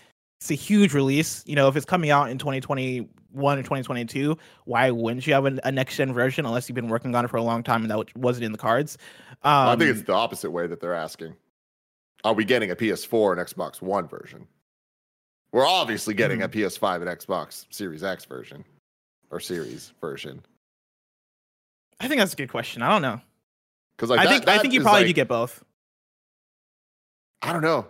it's 0.43 0.51
a 0.51 0.56
huge 0.56 0.93
release. 0.93 1.41
You 1.47 1.56
know, 1.56 1.69
if 1.69 1.77
it's 1.77 1.86
coming 1.86 2.10
out 2.10 2.29
in 2.29 2.38
2021 2.38 3.08
or 3.60 3.62
2022, 3.63 4.38
why 4.65 4.91
wouldn't 4.91 5.25
you 5.25 5.34
have 5.34 5.45
a, 5.45 5.58
a 5.63 5.71
next 5.71 5.95
gen 5.95 6.12
version 6.12 6.45
unless 6.45 6.67
you've 6.67 6.75
been 6.75 6.89
working 6.89 7.15
on 7.15 7.23
it 7.23 7.29
for 7.29 7.38
a 7.38 7.41
long 7.41 7.63
time 7.63 7.84
and 7.84 7.89
that 7.91 8.17
wasn't 8.17 8.43
in 8.43 8.51
the 8.51 8.58
cards? 8.58 8.97
Um, 9.43 9.69
I 9.69 9.75
think 9.77 9.89
it's 9.91 10.01
the 10.01 10.12
opposite 10.13 10.51
way 10.51 10.67
that 10.67 10.82
they're 10.82 10.93
asking. 10.93 11.36
Are 12.25 12.34
we 12.34 12.43
getting 12.43 12.71
a 12.71 12.75
PS4 12.75 13.38
and 13.38 13.47
Xbox 13.47 13.82
One 13.82 14.06
version? 14.06 14.45
We're 15.53 15.65
obviously 15.65 16.13
getting 16.13 16.41
a 16.41 16.49
PS5 16.49 16.95
and 16.95 17.06
Xbox 17.06 17.65
Series 17.69 18.03
X 18.03 18.25
version 18.25 18.65
or 19.32 19.39
Series 19.39 19.93
version. 20.01 20.41
I 22.01 22.10
think 22.10 22.19
that's 22.19 22.34
a 22.34 22.38
good 22.38 22.49
question. 22.49 22.82
I 22.82 22.89
don't 22.89 23.01
know. 23.01 23.21
Because 23.95 24.10
like 24.10 24.19
I 24.19 24.23
that- 24.25 24.29
think 24.29 24.47
I 24.49 24.58
think 24.58 24.73
you 24.73 24.82
probably 24.82 25.01
like- 25.01 25.08
do 25.08 25.13
get 25.13 25.29
both. 25.29 25.63
I 27.41 27.53
don't 27.53 27.62
know. 27.62 27.88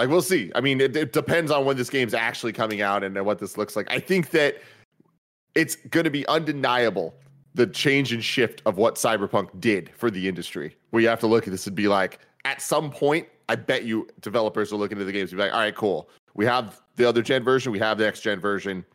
Like 0.00 0.08
we'll 0.08 0.22
see. 0.22 0.50
I 0.54 0.62
mean, 0.62 0.80
it, 0.80 0.96
it 0.96 1.12
depends 1.12 1.50
on 1.50 1.66
when 1.66 1.76
this 1.76 1.90
game's 1.90 2.14
actually 2.14 2.54
coming 2.54 2.80
out 2.80 3.04
and 3.04 3.22
what 3.26 3.38
this 3.38 3.58
looks 3.58 3.76
like. 3.76 3.86
I 3.90 4.00
think 4.00 4.30
that 4.30 4.56
it's 5.54 5.76
going 5.76 6.04
to 6.04 6.10
be 6.10 6.26
undeniable 6.26 7.14
the 7.54 7.66
change 7.66 8.10
and 8.10 8.24
shift 8.24 8.62
of 8.64 8.78
what 8.78 8.94
Cyberpunk 8.94 9.60
did 9.60 9.90
for 9.94 10.10
the 10.10 10.26
industry. 10.26 10.74
Where 10.88 11.02
you 11.02 11.08
have 11.08 11.20
to 11.20 11.26
look 11.26 11.46
at 11.46 11.50
this 11.50 11.66
and 11.66 11.76
be 11.76 11.86
like, 11.86 12.18
at 12.46 12.62
some 12.62 12.90
point, 12.90 13.28
I 13.50 13.56
bet 13.56 13.84
you 13.84 14.08
developers 14.22 14.72
are 14.72 14.76
looking 14.76 14.98
at 14.98 15.04
the 15.04 15.12
games 15.12 15.32
and 15.32 15.36
be 15.36 15.44
like, 15.44 15.52
all 15.52 15.60
right, 15.60 15.74
cool. 15.74 16.08
We 16.32 16.46
have 16.46 16.80
the 16.96 17.06
other 17.06 17.20
gen 17.20 17.44
version, 17.44 17.70
we 17.70 17.78
have 17.80 17.98
the 17.98 18.04
next 18.04 18.20
gen 18.20 18.40
version. 18.40 18.86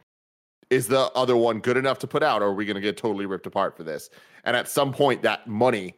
Is 0.71 0.87
the 0.87 1.11
other 1.11 1.37
one 1.37 1.59
good 1.59 1.77
enough 1.77 1.99
to 1.99 2.07
put 2.07 2.23
out, 2.23 2.41
or 2.41 2.45
are 2.45 2.53
we 2.55 2.65
going 2.65 2.73
to 2.73 2.81
get 2.81 2.97
totally 2.97 3.27
ripped 3.27 3.45
apart 3.45 3.77
for 3.77 3.83
this? 3.83 4.09
And 4.43 4.57
at 4.57 4.67
some 4.67 4.91
point, 4.91 5.21
that 5.21 5.45
money 5.45 5.93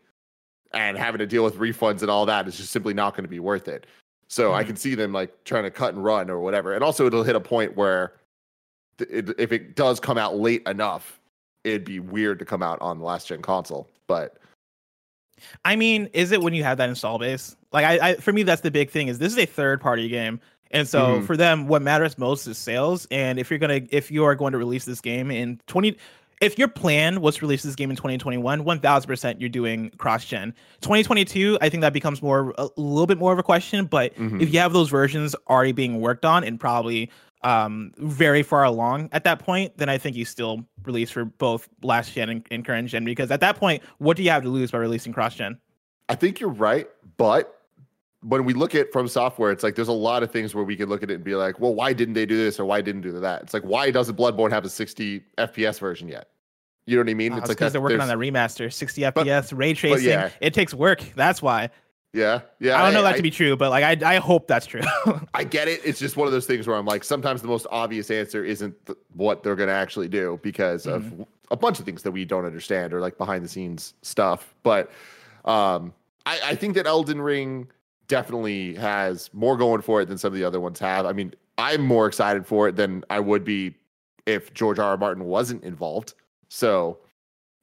and 0.74 0.98
having 0.98 1.20
to 1.20 1.26
deal 1.26 1.46
with 1.46 1.56
refunds 1.56 2.02
and 2.02 2.12
all 2.12 2.26
that 2.26 2.46
is 2.46 2.58
just 2.58 2.72
simply 2.72 2.94
not 2.94 3.14
going 3.14 3.24
to 3.24 3.30
be 3.30 3.40
worth 3.40 3.70
it. 3.70 3.88
So 4.30 4.54
I 4.54 4.64
Mhm. 4.64 4.68
can 4.68 4.76
see 4.76 4.96
them 4.96 5.14
like 5.14 5.44
trying 5.46 5.64
to 5.64 5.72
cut 5.72 5.94
and 5.94 6.04
run 6.04 6.30
or 6.30 6.40
whatever. 6.40 6.74
And 6.74 6.84
also, 6.84 7.06
it'll 7.08 7.24
hit 7.24 7.36
a 7.36 7.40
point 7.40 7.76
where 7.78 8.14
it, 9.00 9.30
if 9.40 9.52
it 9.52 9.76
does 9.76 10.00
come 10.00 10.18
out 10.18 10.38
late 10.38 10.68
enough, 10.68 11.20
it'd 11.64 11.86
be 11.86 12.00
weird 12.00 12.40
to 12.40 12.46
come 12.46 12.62
out 12.64 12.82
on 12.82 13.00
the 13.00 13.06
last 13.06 13.28
gen 13.28 13.42
console. 13.42 13.88
But 14.08 14.38
I 15.66 15.76
mean, 15.76 16.10
is 16.14 16.32
it 16.32 16.42
when 16.42 16.54
you 16.54 16.64
have 16.64 16.78
that 16.80 16.90
install 16.90 17.20
base? 17.20 17.56
Like, 17.72 17.86
I, 17.86 18.10
I 18.10 18.16
for 18.16 18.34
me, 18.34 18.44
that's 18.44 18.62
the 18.62 18.72
big 18.72 18.90
thing. 18.90 19.08
Is 19.08 19.20
this 19.20 19.32
is 19.32 19.38
a 19.40 19.46
third 19.46 19.80
party 19.80 20.10
game, 20.10 20.40
and 20.72 20.88
so 20.88 21.20
Mhm. 21.20 21.26
for 21.26 21.38
them, 21.38 21.68
what 21.68 21.82
matters 21.82 22.18
most 22.18 22.48
is 22.48 22.58
sales. 22.58 23.08
And 23.12 23.38
if 23.40 23.50
you're 23.50 23.60
gonna, 23.60 23.82
if 23.92 24.10
you 24.10 24.24
are 24.26 24.34
going 24.36 24.52
to 24.54 24.58
release 24.58 24.84
this 24.86 25.00
game 25.00 25.30
in 25.30 25.60
20, 25.68 25.96
if 26.42 26.58
your 26.58 26.68
plan 26.68 27.22
was 27.22 27.36
to 27.38 27.42
release 27.42 27.64
this 27.64 27.76
game 27.76 27.90
in 27.90 27.96
2021, 27.96 28.64
1000 28.64 29.08
percent 29.08 29.42
you're 29.42 29.50
doing 29.50 29.90
cross 29.98 30.26
gen. 30.26 30.54
2022, 30.82 31.58
I 31.62 31.70
think 31.70 31.82
that 31.82 31.94
becomes 31.94 32.22
more 32.22 32.54
a 32.58 32.70
little 32.78 33.08
bit 33.08 33.18
more 33.18 33.34
of 33.34 33.40
a 33.40 33.44
question. 33.44 33.86
But 33.86 34.16
Mhm. 34.16 34.42
if 34.42 34.54
you 34.54 34.60
have 34.60 34.74
those 34.74 34.90
versions 34.90 35.36
already 35.50 35.72
being 35.72 36.00
worked 36.00 36.26
on 36.26 36.44
and 36.44 36.60
probably 36.60 37.10
um 37.44 37.92
very 37.98 38.42
far 38.42 38.64
along 38.64 39.10
at 39.12 39.24
that 39.24 39.38
point 39.38 39.72
then 39.78 39.90
i 39.90 39.98
think 40.00 40.16
you 40.16 40.26
still 40.26 40.66
release 40.86 41.12
for 41.12 41.24
both 41.24 41.70
last 41.84 42.14
gen 42.14 42.30
and, 42.30 42.44
and 42.50 42.66
current 42.66 42.90
gen 42.90 43.06
because 43.06 43.30
at 43.30 43.42
that 43.42 43.56
point 43.58 43.84
what 44.00 44.18
do 44.18 44.24
you 44.24 44.32
have 44.32 44.42
to 44.42 44.50
lose 44.50 44.72
by 44.72 44.80
releasing 44.80 45.14
cross 45.14 45.36
gen 45.36 45.56
I 46.10 46.16
think 46.16 46.40
you're 46.40 46.50
right, 46.50 46.88
but 47.18 47.57
when 48.28 48.44
we 48.46 48.54
look 48.54 48.76
at 48.76 48.92
From 48.92 49.08
Software, 49.08 49.52
it's 49.52 49.64
like 49.64 49.76
there's 49.76 49.88
a 49.88 49.94
lot 49.94 50.22
of 50.24 50.32
things 50.32 50.54
where 50.54 50.64
we 50.64 50.76
can 50.76 50.90
look 50.90 51.02
at 51.04 51.10
it 51.12 51.16
and 51.16 51.24
be 51.24 51.36
like, 51.36 51.60
well, 51.60 51.74
why 51.74 51.94
didn't 51.94 52.14
they 52.14 52.26
do 52.26 52.36
this 52.38 52.60
or 52.60 52.66
why 52.66 52.82
didn't 52.82 53.02
do 53.02 53.12
that? 53.20 53.44
It's 53.44 53.54
like 53.54 53.64
why 53.64 53.90
doesn't 53.92 54.16
Bloodborne 54.18 54.52
have 54.52 54.66
a 54.66 54.70
60 54.70 55.22
FPS 55.38 55.80
version 55.80 56.08
yet? 56.08 56.28
You 56.86 56.96
know 56.96 57.02
what 57.04 57.10
I 57.10 57.14
mean? 57.16 57.34
It's 57.34 57.40
it's 57.42 57.50
like 57.50 57.58
because 57.58 57.74
they're 57.74 57.82
working 57.82 58.00
on 58.02 58.08
that 58.08 58.18
remaster, 58.18 58.72
60 58.72 59.02
But- 59.12 59.28
FPS, 59.28 59.58
ray 59.58 59.74
tracing. 59.74 60.08
yeah. 60.10 60.30
It 60.42 60.54
takes 60.54 60.74
work. 60.74 61.02
That's 61.16 61.42
why. 61.42 61.70
Yeah, 62.14 62.40
yeah. 62.60 62.80
I 62.80 62.86
don't 62.86 62.94
know 62.94 63.04
that 63.04 63.14
I, 63.14 63.18
to 63.18 63.22
be 63.22 63.30
true, 63.30 63.56
but 63.58 63.70
like 63.70 63.84
I, 64.04 64.16
I 64.16 64.18
hope 64.18 64.48
that's 64.48 64.66
true. 64.66 64.82
I 65.34 65.44
get 65.44 65.68
it. 65.68 65.82
It's 65.84 66.00
just 66.00 66.16
one 66.18 66.26
of 66.26 66.32
those 66.34 66.48
things 66.48 66.66
where 66.66 66.76
I'm 66.78 66.86
like, 66.86 67.04
sometimes 67.04 67.42
the 67.42 67.50
most 67.50 67.68
obvious 67.70 68.10
answer 68.10 68.44
isn't 68.44 68.74
th- 68.88 68.98
what 69.14 69.44
they're 69.44 69.58
going 69.58 69.68
to 69.68 69.76
actually 69.76 70.08
do 70.08 70.40
because 70.42 70.88
of 70.88 71.04
Mm-hmm. 71.04 71.24
a 71.52 71.56
bunch 71.58 71.80
of 71.80 71.86
things 71.86 72.04
that 72.04 72.12
we 72.12 72.24
don't 72.26 72.46
understand 72.46 72.94
or 72.94 73.02
like 73.02 73.18
behind 73.18 73.44
the 73.44 73.50
scenes 73.50 73.94
stuff. 74.02 74.56
But 74.64 74.90
um, 75.46 75.94
I, 76.26 76.40
I 76.46 76.56
think 76.56 76.74
that 76.76 76.88
Elden 76.88 77.22
Ring 77.22 77.68
definitely 78.08 78.76
has 78.76 79.30
more 79.34 79.58
going 79.58 79.82
for 79.82 80.02
it 80.02 80.08
than 80.08 80.18
some 80.18 80.30
of 80.34 80.40
the 80.40 80.44
other 80.44 80.60
ones 80.60 80.80
have. 80.80 81.06
I 81.06 81.14
mean, 81.14 81.34
I'm 81.58 81.82
more 81.82 82.08
excited 82.08 82.46
for 82.46 82.68
it 82.68 82.76
than 82.76 83.04
I 83.10 83.20
would 83.20 83.44
be 83.44 83.76
if 84.26 84.54
George 84.54 84.80
R. 84.80 84.90
R. 84.92 84.98
Martin 84.98 85.26
wasn't 85.26 85.64
involved. 85.64 86.14
So 86.50 87.00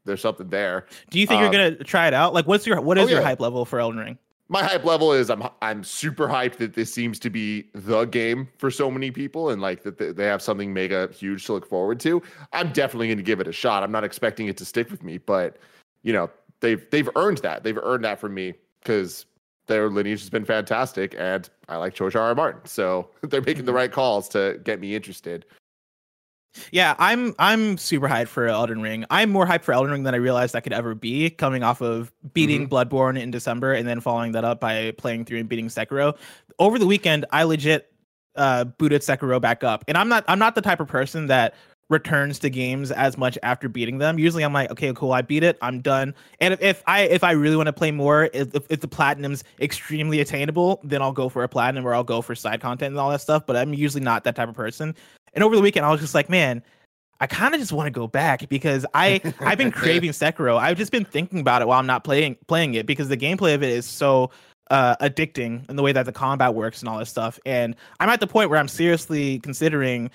there's 0.05 0.21
something 0.21 0.49
there. 0.49 0.87
Do 1.11 1.19
you 1.19 1.27
think 1.27 1.39
you're 1.39 1.49
Um, 1.49 1.53
gonna 1.53 1.77
try 1.85 2.07
it 2.09 2.15
out? 2.15 2.35
Like, 2.35 2.47
what's 2.47 2.67
your 2.67 2.81
what 2.81 2.99
is 2.99 3.07
oh, 3.07 3.11
your 3.11 3.23
hype 3.23 3.41
level 3.41 3.65
for 3.65 3.81
Elden 3.81 4.01
Ring? 4.01 4.19
my 4.49 4.63
hype 4.63 4.85
level 4.85 5.11
is 5.13 5.31
I'm 5.31 5.43
I'm 5.63 5.83
super 5.83 6.29
hyped 6.29 6.57
that 6.59 6.75
this 6.75 6.93
seems 6.93 7.19
to 7.21 7.31
be 7.31 7.71
the 7.73 8.05
game 8.05 8.47
for 8.59 8.71
so 8.71 8.91
many 8.91 9.11
people 9.11 9.49
and 9.49 9.63
like 9.63 9.83
that 9.85 9.97
they- 9.97 10.13
they 10.13 10.27
have 10.27 10.43
something 10.43 10.71
mega 10.75 11.09
huge 11.11 11.47
to 11.47 11.55
look 11.55 11.67
forward 11.67 11.99
to. 12.01 12.23
I'm 12.53 12.71
definitely 12.73 13.07
going 13.07 13.17
to 13.17 13.23
give 13.25 13.41
it 13.41 13.49
a 13.49 13.53
shot. 13.53 13.83
I'm 13.83 13.91
not 13.91 14.05
expecting 14.05 14.47
it 14.49 14.59
to 14.59 14.67
stick 14.67 14.91
with 14.91 15.03
me, 15.03 15.17
but 15.17 15.57
you 16.03 16.13
know, 16.13 16.29
they've 16.61 16.85
they've 16.91 17.09
earned 17.17 17.39
that. 17.39 17.65
They've 17.65 17.79
earned 17.79 18.05
that 18.05 18.21
from 18.21 18.35
me 18.35 18.53
cuz 18.85 19.25
their 19.67 19.89
lineage 19.89 20.21
has 20.21 20.31
been 20.31 20.45
fantastic 20.45 21.15
and 21.19 21.49
I 21.69 21.77
like 21.77 21.95
George 21.95 22.17
R. 22.17 22.23
R. 22.25 22.35
Martin. 22.35 22.61
So 22.67 23.09
they're 23.23 23.41
making 23.41 23.65
the 23.65 23.71
Mm-hmm. 23.73 23.77
right 23.77 23.93
calls 23.93 24.29
to 24.31 24.61
get 24.65 24.81
me 24.81 24.95
interested. 24.95 25.45
Yeah, 26.71 26.95
I'm 27.01 27.35
I'm 27.41 27.77
super 27.79 28.09
hyped 28.09 28.29
for 28.29 28.47
Elden 28.47 28.81
Ring. 28.81 29.05
I'm 29.11 29.31
more 29.31 29.45
hyped 29.45 29.63
for 29.65 29.73
Elden 29.73 29.91
Ring 29.91 30.03
than 30.05 30.15
I 30.15 30.19
realized 30.19 30.55
I 30.55 30.61
could 30.61 30.73
ever 30.73 30.95
be, 30.95 31.29
coming 31.31 31.65
off 31.65 31.83
of 31.83 32.13
beating 32.33 32.69
Bloodborne 32.69 33.21
in 33.21 33.33
December 33.33 33.73
and 33.73 33.89
then 33.89 34.01
following 34.01 34.31
that 34.33 34.45
up 34.45 34.61
by 34.61 34.93
playing 34.93 35.25
through 35.25 35.41
and 35.41 35.49
beating 35.49 35.67
Sekiro. 35.67 36.17
Over 36.61 36.79
the 36.79 36.87
weekend, 36.87 37.27
I 37.33 37.43
legit 37.43 37.91
uh 38.37 38.63
booted 38.65 39.03
Sekiro 39.03 39.41
back 39.41 39.65
up. 39.65 39.85
And 39.89 39.99
I'm 39.99 40.09
not 40.09 40.25
I'm 40.29 40.39
not 40.39 40.55
the 40.55 40.63
type 40.63 40.79
of 40.79 40.87
person 40.87 41.27
that 41.27 41.55
returns 41.89 42.39
to 42.41 42.51
games 42.51 42.91
as 42.91 43.19
much 43.19 43.39
after 43.43 43.69
beating 43.69 43.99
them. 43.99 44.19
Usually 44.19 44.43
I'm 44.43 44.53
like, 44.53 44.71
okay, 44.71 44.93
cool, 44.95 45.13
I 45.13 45.23
beat 45.23 45.43
it, 45.43 45.59
I'm 45.61 45.81
done. 45.81 46.15
And 46.41 46.55
if, 46.55 46.63
if 46.63 46.83
I 46.87 47.03
if 47.03 47.23
I 47.23 47.33
really 47.33 47.57
want 47.57 47.67
to 47.67 47.73
play 47.73 47.91
more, 47.91 48.31
if, 48.33 48.55
if 48.71 48.81
the 48.81 48.89
platinum's 48.89 49.45
extremely 49.61 50.21
attainable, 50.21 50.81
then 50.85 51.03
I'll 51.03 51.13
go 51.13 51.29
for 51.29 51.43
a 51.43 51.49
platinum 51.49 51.87
or 51.87 51.95
I'll 51.95 52.05
go 52.05 52.23
for 52.23 52.35
side 52.35 52.61
content 52.61 52.93
and 52.93 52.99
all 52.99 53.11
that 53.11 53.21
stuff. 53.21 53.47
But 53.47 53.57
I'm 53.57 53.75
usually 53.75 54.03
not 54.03 54.25
that 54.25 54.37
type 54.37 54.49
of 54.49 54.55
person. 54.55 54.95
And 55.35 55.45
over 55.45 55.57
the 55.57 55.63
weekend, 55.63 55.85
I 55.85 55.91
was 55.91 56.01
just 56.01 56.15
like, 56.15 56.29
man, 56.31 56.63
I 57.21 57.27
kind 57.27 57.55
of 57.55 57.61
just 57.61 57.73
want 57.73 57.87
to 57.87 57.91
go 57.91 58.07
back 58.07 58.49
because 58.49 58.87
I 58.95 59.21
I've 59.41 59.59
been 59.59 59.73
craving 59.73 60.11
Sekiro. 60.11 60.59
I've 60.59 60.79
just 60.79 60.93
been 60.93 61.05
thinking 61.05 61.41
about 61.41 61.63
it 61.63 61.69
while 61.69 61.79
I'm 61.79 61.87
not 61.87 62.05
playing 62.05 62.37
playing 62.47 62.75
it 62.75 62.87
because 62.87 63.09
the 63.09 63.17
gameplay 63.17 63.55
of 63.55 63.63
it 63.63 63.71
is 63.71 63.87
so 63.87 64.31
uh, 64.71 64.97
addicting 64.97 65.69
in 65.69 65.77
the 65.77 65.83
way 65.83 65.93
that 65.93 66.07
the 66.07 66.13
combat 66.13 66.55
works 66.55 66.81
and 66.81 66.89
all 66.89 66.99
this 66.99 67.11
stuff. 67.11 67.39
And 67.45 67.77
I'm 68.01 68.09
at 68.09 68.21
the 68.21 68.27
point 68.27 68.51
where 68.51 68.59
I'm 68.59 68.69
seriously 68.69 69.39
considering 69.41 70.11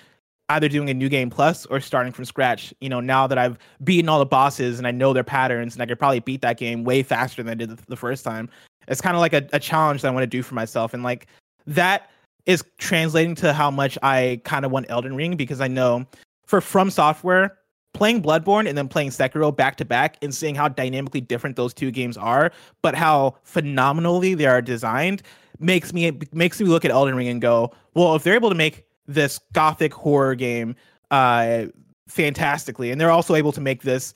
either 0.50 0.68
doing 0.68 0.90
a 0.90 0.94
new 0.94 1.08
game 1.08 1.30
plus 1.30 1.64
or 1.66 1.80
starting 1.80 2.12
from 2.12 2.24
scratch. 2.24 2.74
You 2.80 2.88
know, 2.88 3.00
now 3.00 3.26
that 3.26 3.38
I've 3.38 3.58
beaten 3.82 4.08
all 4.08 4.18
the 4.18 4.26
bosses 4.26 4.78
and 4.78 4.86
I 4.86 4.90
know 4.90 5.12
their 5.12 5.24
patterns 5.24 5.74
and 5.74 5.82
I 5.82 5.86
could 5.86 5.98
probably 5.98 6.20
beat 6.20 6.42
that 6.42 6.58
game 6.58 6.84
way 6.84 7.02
faster 7.02 7.42
than 7.42 7.50
I 7.50 7.54
did 7.54 7.70
the, 7.88 7.96
first 7.96 8.24
time. 8.24 8.48
It's 8.88 9.00
kind 9.00 9.16
of 9.16 9.20
like 9.20 9.32
a, 9.32 9.46
a 9.52 9.60
challenge 9.60 10.02
that 10.02 10.08
I 10.08 10.10
want 10.10 10.22
to 10.24 10.28
do 10.28 10.42
for 10.42 10.54
myself. 10.54 10.92
And 10.92 11.02
like 11.02 11.26
that 11.66 12.10
is 12.46 12.64
translating 12.78 13.34
to 13.36 13.52
how 13.52 13.70
much 13.70 13.96
I 14.02 14.40
kind 14.44 14.64
of 14.64 14.70
want 14.70 14.86
Elden 14.88 15.14
Ring 15.14 15.36
because 15.36 15.60
I 15.60 15.68
know 15.68 16.06
for 16.46 16.60
From 16.60 16.90
Software, 16.90 17.58
playing 17.92 18.22
Bloodborne 18.22 18.68
and 18.68 18.76
then 18.76 18.88
playing 18.88 19.10
Sekiro 19.10 19.54
back 19.54 19.76
to 19.76 19.84
back 19.84 20.16
and 20.22 20.34
seeing 20.34 20.54
how 20.54 20.68
dynamically 20.68 21.20
different 21.20 21.56
those 21.56 21.74
two 21.74 21.90
games 21.90 22.16
are, 22.16 22.50
but 22.82 22.94
how 22.94 23.36
phenomenally 23.44 24.34
they 24.34 24.46
are 24.46 24.62
designed 24.62 25.22
makes 25.58 25.92
me 25.92 26.18
makes 26.32 26.60
me 26.60 26.66
look 26.66 26.84
at 26.84 26.90
Elden 26.90 27.14
Ring 27.14 27.28
and 27.28 27.40
go, 27.40 27.72
well, 27.94 28.16
if 28.16 28.24
they're 28.24 28.34
able 28.34 28.48
to 28.48 28.54
make 28.54 28.84
this 29.06 29.40
gothic 29.52 29.92
horror 29.92 30.34
game 30.34 30.74
uh 31.10 31.64
fantastically 32.08 32.90
and 32.90 33.00
they're 33.00 33.10
also 33.10 33.34
able 33.34 33.52
to 33.52 33.60
make 33.60 33.82
this 33.82 34.14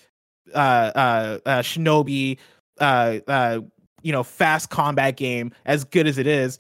uh 0.55 0.59
uh, 0.59 1.39
uh 1.47 1.59
shinobi 1.61 2.39
uh 2.81 3.19
uh 3.29 3.61
you 4.03 4.13
know 4.13 4.23
fast 4.23 4.71
combat 4.71 5.17
game 5.17 5.53
as 5.65 5.85
good 5.85 6.07
as 6.07 6.19
it 6.19 6.27
is 6.27 6.59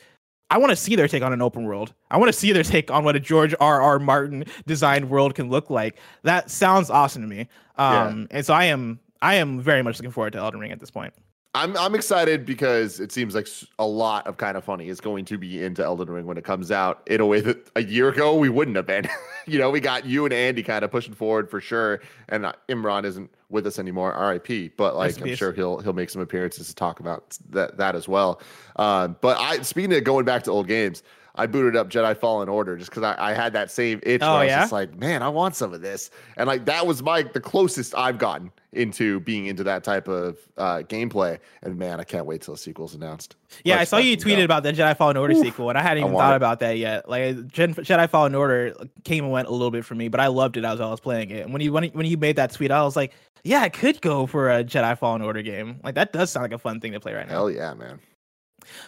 I 0.50 0.58
want 0.58 0.70
to 0.70 0.76
see 0.76 0.94
their 0.94 1.08
take 1.08 1.22
on 1.22 1.32
an 1.32 1.42
open 1.42 1.64
world. 1.64 1.94
I 2.10 2.18
want 2.18 2.28
to 2.28 2.38
see 2.38 2.52
their 2.52 2.62
take 2.62 2.90
on 2.90 3.02
what 3.02 3.16
a 3.16 3.20
George 3.20 3.54
R. 3.58 3.80
R. 3.80 3.98
Martin 3.98 4.44
designed 4.66 5.10
world 5.10 5.34
can 5.34 5.48
look 5.48 5.70
like. 5.70 5.98
That 6.22 6.50
sounds 6.50 6.90
awesome 6.90 7.22
to 7.22 7.28
me. 7.28 7.48
Um, 7.76 8.28
and 8.30 8.44
so 8.44 8.54
I 8.54 8.64
am 8.66 9.00
I 9.22 9.36
am 9.36 9.58
very 9.60 9.82
much 9.82 9.98
looking 9.98 10.12
forward 10.12 10.34
to 10.34 10.38
Elden 10.38 10.60
Ring 10.60 10.70
at 10.70 10.80
this 10.80 10.90
point. 10.90 11.14
I'm 11.54 11.76
I'm 11.76 11.94
excited 11.94 12.44
because 12.44 12.98
it 12.98 13.12
seems 13.12 13.34
like 13.34 13.48
a 13.78 13.86
lot 13.86 14.26
of 14.26 14.38
Kinda 14.38 14.60
Funny 14.60 14.88
is 14.88 15.00
going 15.00 15.24
to 15.26 15.38
be 15.38 15.62
into 15.62 15.84
Elden 15.84 16.10
Ring 16.10 16.26
when 16.26 16.36
it 16.36 16.42
comes 16.42 16.72
out 16.72 17.02
in 17.06 17.20
a 17.20 17.26
way 17.26 17.40
that 17.40 17.70
a 17.76 17.82
year 17.82 18.08
ago 18.08 18.34
we 18.34 18.48
wouldn't 18.48 18.76
have 18.76 18.86
been. 18.86 19.08
you 19.46 19.58
know, 19.58 19.70
we 19.70 19.78
got 19.78 20.04
you 20.04 20.24
and 20.24 20.34
Andy 20.34 20.64
kind 20.64 20.84
of 20.84 20.90
pushing 20.90 21.14
forward 21.14 21.48
for 21.48 21.60
sure, 21.60 22.00
and 22.28 22.44
uh, 22.44 22.52
Imran 22.68 23.04
isn't 23.04 23.30
with 23.50 23.68
us 23.68 23.78
anymore, 23.78 24.12
R.I.P. 24.12 24.72
But 24.76 24.96
like 24.96 25.20
I'm 25.20 25.36
sure 25.36 25.52
he'll 25.52 25.78
he'll 25.78 25.92
make 25.92 26.10
some 26.10 26.22
appearances 26.22 26.66
to 26.66 26.74
talk 26.74 26.98
about 26.98 27.38
that 27.50 27.76
that 27.76 27.94
as 27.94 28.08
well. 28.08 28.40
Um, 28.76 29.16
but 29.20 29.38
I 29.38 29.62
speaking 29.62 29.92
of 29.92 30.02
going 30.02 30.24
back 30.24 30.42
to 30.44 30.50
old 30.50 30.66
games. 30.66 31.02
I 31.36 31.46
booted 31.46 31.74
up 31.74 31.90
Jedi 31.90 32.16
Fallen 32.16 32.48
Order 32.48 32.76
just 32.76 32.90
because 32.90 33.02
I, 33.02 33.30
I 33.30 33.32
had 33.32 33.54
that 33.54 33.68
same 33.68 33.98
itch. 34.04 34.22
Oh, 34.22 34.34
where 34.34 34.36
I 34.36 34.44
was 34.44 34.50
yeah? 34.50 34.60
just 34.60 34.70
like, 34.70 34.94
man, 34.96 35.20
I 35.20 35.28
want 35.28 35.56
some 35.56 35.74
of 35.74 35.80
this, 35.80 36.12
and 36.36 36.46
like 36.46 36.64
that 36.66 36.86
was 36.86 37.02
my 37.02 37.22
the 37.22 37.40
closest 37.40 37.92
I've 37.96 38.18
gotten 38.18 38.52
into 38.74 39.20
being 39.20 39.46
into 39.46 39.64
that 39.64 39.84
type 39.84 40.08
of 40.08 40.38
uh, 40.56 40.78
gameplay. 40.86 41.38
And 41.62 41.76
man, 41.76 42.00
I 42.00 42.04
can't 42.04 42.26
wait 42.26 42.42
till 42.42 42.54
the 42.54 42.58
sequel's 42.58 42.94
announced. 42.94 43.36
Yeah, 43.64 43.76
I 43.76 43.78
Let's 43.78 43.90
saw 43.90 43.96
you 43.98 44.16
fucking 44.16 44.34
go. 44.36 44.40
tweeted 44.40 44.44
about 44.44 44.62
the 44.62 44.72
Jedi 44.72 44.96
Fallen 44.96 45.16
Order 45.16 45.34
sequel, 45.34 45.68
and 45.68 45.78
I 45.78 45.82
hadn't 45.82 45.98
even 45.98 46.12
want 46.12 46.24
thought 46.24 46.32
it. 46.34 46.36
about 46.36 46.60
that 46.60 46.78
yet. 46.78 47.08
Like 47.08 47.22
Jedi 47.48 48.08
Fallen 48.10 48.34
Order 48.34 48.74
came 49.04 49.24
and 49.24 49.32
went 49.32 49.48
a 49.48 49.52
little 49.52 49.70
bit 49.70 49.84
for 49.84 49.94
me, 49.94 50.08
but 50.08 50.20
I 50.20 50.26
loved 50.28 50.56
it 50.56 50.64
as 50.64 50.80
I 50.80 50.90
was 50.90 51.00
playing 51.00 51.30
it. 51.30 51.44
And 51.44 51.52
when 51.52 51.62
you 51.62 51.72
when, 51.72 51.84
when 51.90 52.06
you 52.06 52.16
made 52.16 52.36
that 52.36 52.52
tweet, 52.52 52.70
I 52.70 52.82
was 52.82 52.96
like, 52.96 53.12
yeah, 53.44 53.60
I 53.60 53.68
could 53.68 54.00
go 54.00 54.26
for 54.26 54.50
a 54.50 54.64
Jedi 54.64 54.98
Fallen 54.98 55.22
Order 55.22 55.42
game. 55.42 55.80
Like 55.84 55.94
that 55.96 56.12
does 56.12 56.30
sound 56.30 56.44
like 56.44 56.52
a 56.52 56.58
fun 56.58 56.80
thing 56.80 56.92
to 56.92 57.00
play 57.00 57.14
right 57.14 57.26
now. 57.26 57.32
Hell 57.34 57.50
yeah, 57.50 57.74
man. 57.74 58.00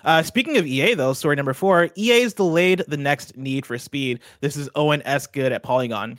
Uh, 0.04 0.22
speaking 0.22 0.56
of 0.56 0.66
EA, 0.66 0.94
though, 0.94 1.12
story 1.12 1.36
number 1.36 1.52
four 1.52 1.90
EA's 1.96 2.32
delayed 2.32 2.82
the 2.88 2.96
next 2.96 3.36
Need 3.36 3.66
for 3.66 3.76
Speed. 3.76 4.20
This 4.40 4.56
is 4.56 4.70
Owen 4.74 5.02
S. 5.04 5.26
Good 5.26 5.52
at 5.52 5.62
Polygon. 5.62 6.18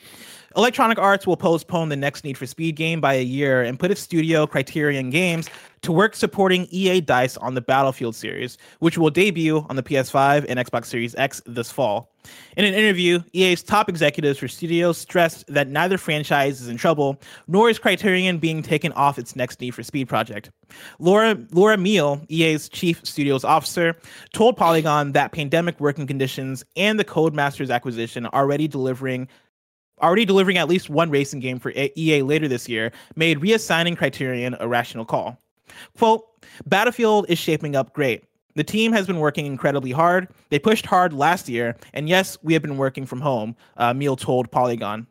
Electronic 0.57 0.97
Arts 0.97 1.27
will 1.27 1.37
postpone 1.37 1.89
the 1.89 1.95
next 1.95 2.23
Need 2.23 2.35
for 2.35 2.47
Speed 2.47 2.75
game 2.75 2.99
by 2.99 3.13
a 3.13 3.21
year 3.21 3.61
and 3.61 3.79
put 3.79 3.91
its 3.91 4.01
studio, 4.01 4.47
Criterion 4.47 5.11
Games, 5.11 5.47
to 5.83 5.91
work 5.91 6.15
supporting 6.15 6.67
EA 6.71 6.99
Dice 6.99 7.37
on 7.37 7.53
the 7.53 7.61
Battlefield 7.61 8.15
series, 8.15 8.57
which 8.79 8.97
will 8.97 9.11
debut 9.11 9.67
on 9.69 9.75
the 9.75 9.83
PS5 9.83 10.47
and 10.49 10.57
Xbox 10.57 10.85
Series 10.85 11.13
X 11.13 11.43
this 11.45 11.71
fall. 11.71 12.11
In 12.57 12.65
an 12.65 12.73
interview, 12.73 13.21
EA's 13.33 13.61
top 13.61 13.87
executives 13.87 14.39
for 14.39 14.47
studios 14.47 14.97
stressed 14.97 15.45
that 15.47 15.67
neither 15.67 15.99
franchise 15.99 16.59
is 16.59 16.69
in 16.69 16.75
trouble, 16.75 17.21
nor 17.47 17.69
is 17.69 17.77
Criterion 17.77 18.39
being 18.39 18.63
taken 18.63 18.91
off 18.93 19.19
its 19.19 19.35
next 19.35 19.61
Need 19.61 19.75
for 19.75 19.83
Speed 19.83 20.09
project. 20.09 20.49
Laura 20.97 21.37
Laura 21.51 21.77
Miele, 21.77 22.19
EA's 22.29 22.67
chief 22.67 23.05
studios 23.05 23.43
officer, 23.43 23.95
told 24.33 24.57
Polygon 24.57 25.11
that 25.11 25.33
pandemic 25.33 25.79
working 25.79 26.07
conditions 26.07 26.65
and 26.75 26.99
the 26.99 27.05
Codemasters 27.05 27.69
acquisition 27.69 28.25
are 28.25 28.41
already 28.41 28.67
delivering 28.67 29.27
already 30.01 30.25
delivering 30.25 30.57
at 30.57 30.67
least 30.67 30.89
one 30.89 31.09
racing 31.09 31.39
game 31.39 31.59
for 31.59 31.71
EA 31.75 32.21
later 32.21 32.47
this 32.47 32.69
year 32.69 32.91
made 33.15 33.39
reassigning 33.39 33.97
Criterion 33.97 34.55
a 34.59 34.67
rational 34.67 35.05
call. 35.05 35.39
Quote, 35.97 36.25
Battlefield 36.65 37.25
is 37.29 37.37
shaping 37.37 37.75
up 37.75 37.93
great. 37.93 38.23
The 38.55 38.63
team 38.63 38.91
has 38.91 39.05
been 39.05 39.19
working 39.19 39.45
incredibly 39.45 39.91
hard. 39.91 40.29
They 40.49 40.57
pushed 40.57 40.85
hard 40.85 41.13
last 41.13 41.47
year, 41.47 41.75
and 41.93 42.09
yes, 42.09 42.37
we 42.41 42.53
have 42.53 42.63
been 42.63 42.77
working 42.77 43.05
from 43.05 43.21
home, 43.21 43.55
uh, 43.77 43.93
Miele 43.93 44.15
told 44.15 44.49
Polygon. 44.49 45.05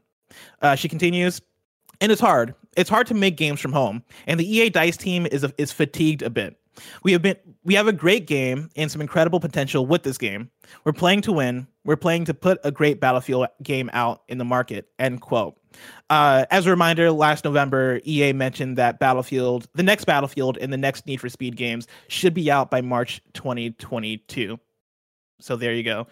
Uh, 0.62 0.74
she 0.74 0.88
continues, 0.88 1.40
and 2.00 2.10
it's 2.10 2.20
hard. 2.20 2.54
It's 2.76 2.90
hard 2.90 3.06
to 3.06 3.14
make 3.14 3.36
games 3.36 3.60
from 3.60 3.72
home, 3.72 4.02
and 4.26 4.40
the 4.40 4.56
EA 4.56 4.70
Dice 4.70 4.96
team 4.96 5.26
is 5.26 5.46
is 5.58 5.70
fatigued 5.70 6.22
a 6.22 6.30
bit. 6.30 6.58
We 7.02 7.12
have 7.12 7.22
been 7.22 7.36
we 7.64 7.74
have 7.74 7.86
a 7.86 7.92
great 7.92 8.26
game 8.26 8.70
and 8.76 8.90
some 8.90 9.00
incredible 9.00 9.40
potential 9.40 9.86
with 9.86 10.02
this 10.02 10.18
game. 10.18 10.50
We're 10.84 10.92
playing 10.92 11.22
to 11.22 11.32
win. 11.32 11.66
We're 11.84 11.96
playing 11.96 12.26
to 12.26 12.34
put 12.34 12.58
a 12.64 12.70
great 12.70 13.00
Battlefield 13.00 13.48
game 13.62 13.90
out 13.92 14.22
in 14.28 14.38
the 14.38 14.44
market. 14.44 14.88
End 14.98 15.20
quote. 15.20 15.56
Uh, 16.08 16.46
as 16.50 16.66
a 16.66 16.70
reminder, 16.70 17.10
last 17.10 17.44
November, 17.44 18.00
EA 18.04 18.32
mentioned 18.32 18.78
that 18.78 18.98
Battlefield, 18.98 19.68
the 19.74 19.82
next 19.82 20.04
Battlefield, 20.04 20.56
and 20.58 20.72
the 20.72 20.78
next 20.78 21.06
Need 21.06 21.20
for 21.20 21.28
Speed 21.28 21.56
games 21.56 21.86
should 22.08 22.34
be 22.34 22.50
out 22.50 22.70
by 22.70 22.80
March 22.80 23.20
2022. 23.34 24.58
So 25.40 25.56
there 25.56 25.74
you 25.74 25.82
go. 25.82 26.06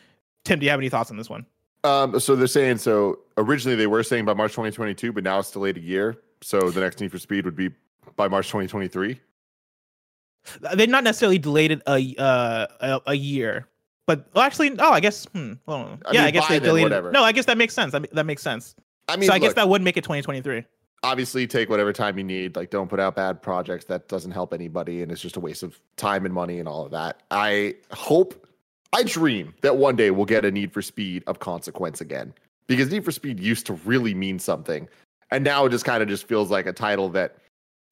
Tim, 0.45 0.59
do 0.59 0.65
you 0.65 0.71
have 0.71 0.81
any 0.81 0.89
thoughts 0.89 1.11
on 1.11 1.17
this 1.17 1.31
one? 1.31 1.47
Um, 1.85 2.19
so 2.19 2.35
they're 2.35 2.47
saying 2.47 2.79
so 2.79 3.21
originally 3.37 3.77
they 3.77 3.87
were 3.87 4.03
saying 4.03 4.25
by 4.25 4.35
March 4.35 4.53
2022, 4.53 5.13
but 5.13 5.23
now 5.23 5.39
it's 5.39 5.51
delayed 5.51 5.77
a 5.77 5.81
year. 5.81 6.17
So 6.43 6.71
the 6.71 6.81
next 6.81 7.01
Need 7.01 7.11
for 7.11 7.19
Speed 7.19 7.45
would 7.45 7.57
be 7.57 7.71
by 8.17 8.29
March 8.29 8.47
2023. 8.49 9.21
They 10.75 10.87
not 10.87 11.05
necessarily 11.05 11.39
delayed 11.39 11.71
it 11.71 11.83
a 11.87 12.15
uh 12.19 12.67
a, 12.81 13.01
a 13.07 13.15
year, 13.15 13.67
but 14.07 14.27
well, 14.35 14.45
actually, 14.45 14.79
oh, 14.79 14.91
I 14.91 15.01
guess. 15.01 15.25
Hmm, 15.27 15.55
on. 15.67 16.01
I 16.05 16.13
yeah, 16.13 16.21
mean, 16.21 16.29
I 16.29 16.31
guess 16.31 16.49
they 16.49 16.61
delayed. 16.61 16.83
whatever. 16.85 17.11
No, 17.11 17.23
I 17.23 17.33
guess 17.33 17.47
that 17.47 17.57
makes 17.59 17.75
sense. 17.75 17.93
That, 17.93 18.11
that 18.15 18.27
makes 18.27 18.43
sense. 18.43 18.75
I 19.09 19.17
mean, 19.17 19.29
so 19.29 19.35
I 19.35 19.39
guess 19.39 19.55
that 19.55 19.69
would 19.69 19.83
make 19.83 19.97
it 19.97 20.05
2023. 20.05 20.65
obviously 21.03 21.47
take 21.47 21.69
whatever 21.69 21.93
time 21.93 22.19
you 22.19 22.25
need. 22.25 22.57
Like, 22.57 22.71
don't 22.71 22.89
put 22.89 22.99
out 22.99 23.15
bad 23.15 23.43
projects. 23.43 23.85
That 23.85 24.09
doesn't 24.09 24.33
help 24.33 24.53
anybody, 24.55 25.03
and 25.03 25.13
it's 25.13 25.21
just 25.21 25.37
a 25.37 25.41
waste 25.41 25.63
of 25.63 25.79
time 25.97 26.25
and 26.25 26.35
money 26.35 26.59
and 26.59 26.69
all 26.69 26.85
of 26.85 26.91
that. 26.93 27.23
I 27.31 27.75
hope, 27.93 28.47
I 28.93 29.03
dream 29.03 29.55
that 29.63 29.77
one 29.77 29.97
day 29.97 30.11
we'll 30.11 30.25
get 30.25 30.45
a 30.45 30.51
Need 30.51 30.73
for 30.73 30.83
Speed 30.83 31.23
of 31.27 31.39
consequence 31.39 32.01
again, 32.01 32.33
because 32.67 32.91
Need 32.91 33.05
for 33.05 33.13
Speed 33.13 33.39
used 33.39 33.67
to 33.67 33.75
really 33.85 34.15
mean 34.15 34.39
something, 34.39 34.89
and 35.31 35.45
now 35.45 35.67
it 35.67 35.71
just 35.71 35.85
kind 35.85 36.03
of 36.03 36.09
just 36.09 36.27
feels 36.27 36.51
like 36.51 36.67
a 36.67 36.73
title 36.73 37.09
that 37.11 37.37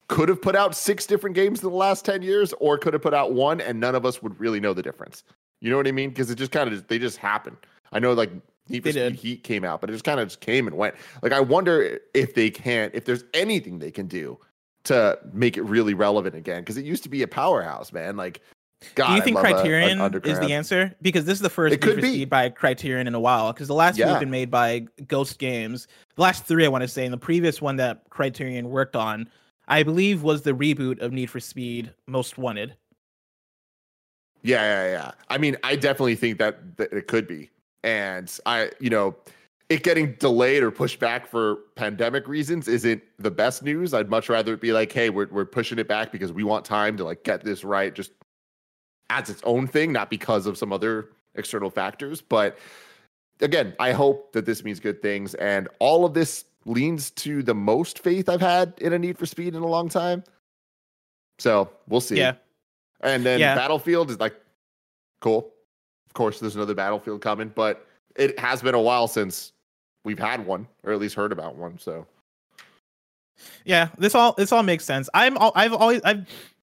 could 0.07 0.29
have 0.29 0.41
put 0.41 0.55
out 0.55 0.75
six 0.75 1.05
different 1.05 1.35
games 1.35 1.63
in 1.63 1.69
the 1.69 1.75
last 1.75 2.05
ten 2.05 2.21
years, 2.21 2.53
or 2.59 2.77
could 2.77 2.93
have 2.93 3.01
put 3.01 3.13
out 3.13 3.33
one, 3.33 3.61
and 3.61 3.79
none 3.79 3.95
of 3.95 4.05
us 4.05 4.21
would 4.21 4.39
really 4.39 4.59
know 4.59 4.73
the 4.73 4.83
difference. 4.83 5.23
You 5.61 5.69
know 5.71 5.77
what 5.77 5.87
I 5.87 5.91
mean? 5.91 6.09
Because 6.09 6.29
it 6.29 6.35
just 6.35 6.51
kind 6.51 6.71
of 6.71 6.87
they 6.87 6.99
just 6.99 7.17
happen. 7.17 7.57
I 7.91 7.99
know, 7.99 8.13
like. 8.13 8.31
Need 8.69 8.83
for 8.83 8.91
Speed. 8.91 9.15
Heat 9.15 9.43
came 9.43 9.65
out, 9.65 9.81
but 9.81 9.89
it 9.89 9.93
just 9.93 10.05
kind 10.05 10.21
of 10.21 10.27
just 10.29 10.39
came 10.39 10.67
and 10.67 10.77
went. 10.77 10.95
Like 11.21 11.33
I 11.33 11.41
wonder 11.41 11.99
if 12.13 12.33
they 12.33 12.49
can't, 12.49 12.95
if 12.95 13.03
there's 13.03 13.25
anything 13.33 13.79
they 13.79 13.91
can 13.91 14.07
do 14.07 14.39
to 14.85 15.19
make 15.33 15.57
it 15.57 15.63
really 15.63 15.93
relevant 15.93 16.33
again, 16.33 16.61
because 16.61 16.77
it 16.77 16.85
used 16.85 17.03
to 17.03 17.09
be 17.09 17.23
a 17.23 17.27
powerhouse, 17.27 17.91
man. 17.91 18.15
Like, 18.15 18.39
God, 18.95 19.09
Do 19.09 19.15
you 19.15 19.21
think 19.21 19.35
love 19.35 19.45
a- 19.45 19.53
Criterion 19.53 19.99
is 20.23 20.39
the 20.39 20.53
answer? 20.53 20.95
Because 21.01 21.25
this 21.25 21.33
is 21.37 21.41
the 21.41 21.49
first 21.49 21.73
It 21.73 21.81
could 21.81 22.01
be. 22.01 22.23
By 22.23 22.47
Criterion 22.49 23.05
in 23.05 23.15
a 23.15 23.19
while. 23.19 23.51
Because 23.51 23.67
the 23.67 23.73
last 23.73 23.95
two 23.97 24.03
Yeah. 24.03 24.11
have 24.11 24.21
been 24.21 24.31
made 24.31 24.49
by 24.49 24.85
Ghost 25.09 25.39
Games. 25.39 25.89
The 26.15 26.21
last 26.21 26.45
three, 26.45 26.63
I 26.65 26.69
want 26.69 26.83
to 26.83 26.87
say, 26.87 27.03
and 27.03 27.11
the 27.11 27.17
previous 27.17 27.61
one 27.61 27.75
that 27.77 28.09
Criterion 28.11 28.69
worked 28.69 28.95
on, 28.95 29.29
I 29.67 29.83
believe, 29.83 30.23
was 30.23 30.41
the 30.41 30.51
reboot 30.51 30.99
of 30.99 31.11
Need 31.11 31.29
for 31.29 31.39
Speed 31.39 31.93
Most 32.07 32.37
Wanted. 32.37 32.75
Yeah, 34.41 34.61
yeah, 34.61 34.91
yeah. 34.91 35.11
I 35.29 35.37
mean, 35.37 35.55
I 35.63 35.75
definitely 35.75 36.15
think 36.15 36.37
that, 36.39 36.75
that 36.77 36.91
it 36.91 37.07
could 37.07 37.27
be, 37.27 37.49
and 37.83 38.29
I, 38.45 38.71
you 38.79 38.89
know, 38.89 39.15
it 39.69 39.83
getting 39.83 40.13
delayed 40.15 40.61
or 40.61 40.69
pushed 40.69 40.99
back 40.99 41.25
for 41.25 41.59
pandemic 41.75 42.27
reasons 42.27 42.67
isn't 42.67 43.01
the 43.17 43.31
best 43.31 43.63
news. 43.63 43.93
I'd 43.93 44.09
much 44.09 44.27
rather 44.27 44.53
it 44.53 44.61
be 44.61 44.73
like, 44.73 44.91
hey, 44.91 45.09
we're 45.09 45.27
we're 45.31 45.45
pushing 45.45 45.79
it 45.79 45.87
back 45.87 46.11
because 46.11 46.33
we 46.33 46.43
want 46.43 46.65
time 46.65 46.97
to 46.97 47.05
like 47.05 47.23
get 47.23 47.43
this 47.43 47.63
right, 47.63 47.93
just 47.93 48.11
as 49.09 49.29
its 49.29 49.41
own 49.45 49.65
thing, 49.65 49.93
not 49.93 50.09
because 50.09 50.45
of 50.45 50.57
some 50.57 50.73
other 50.73 51.09
external 51.35 51.69
factors. 51.69 52.19
But 52.19 52.57
again, 53.39 53.73
I 53.79 53.93
hope 53.93 54.33
that 54.33 54.45
this 54.45 54.63
means 54.63 54.81
good 54.81 55.01
things, 55.01 55.35
and 55.35 55.69
all 55.79 56.03
of 56.03 56.13
this 56.13 56.43
leans 56.65 57.11
to 57.11 57.43
the 57.43 57.53
most 57.53 57.99
faith 57.99 58.29
I've 58.29 58.41
had 58.41 58.73
in 58.79 58.93
a 58.93 58.99
Need 58.99 59.17
for 59.17 59.25
Speed 59.25 59.55
in 59.55 59.61
a 59.61 59.67
long 59.67 59.89
time. 59.89 60.23
So 61.39 61.69
we'll 61.87 62.01
see. 62.01 62.17
Yeah. 62.17 62.35
And 63.01 63.25
then 63.25 63.39
Yeah. 63.39 63.55
Battlefield 63.55 64.09
is 64.09 64.19
like 64.19 64.35
cool. 65.21 65.51
Of 66.07 66.13
course, 66.13 66.39
there's 66.39 66.55
another 66.55 66.75
Battlefield 66.75 67.21
coming, 67.21 67.51
but 67.53 67.87
it 68.15 68.37
has 68.39 68.61
been 68.61 68.75
a 68.75 68.81
while 68.81 69.07
since 69.07 69.51
we've 70.05 70.19
had 70.19 70.45
one, 70.45 70.67
or 70.83 70.93
at 70.93 70.99
least 70.99 71.15
heard 71.15 71.31
about 71.31 71.55
one. 71.55 71.77
So 71.79 72.05
Yeah, 73.65 73.89
this 73.97 74.15
all 74.15 74.33
this 74.33 74.51
all 74.51 74.63
makes 74.63 74.85
sense. 74.85 75.09
I'm 75.13 75.37
all, 75.37 75.51
I've 75.55 75.73
always 75.73 76.01
I've 76.03 76.25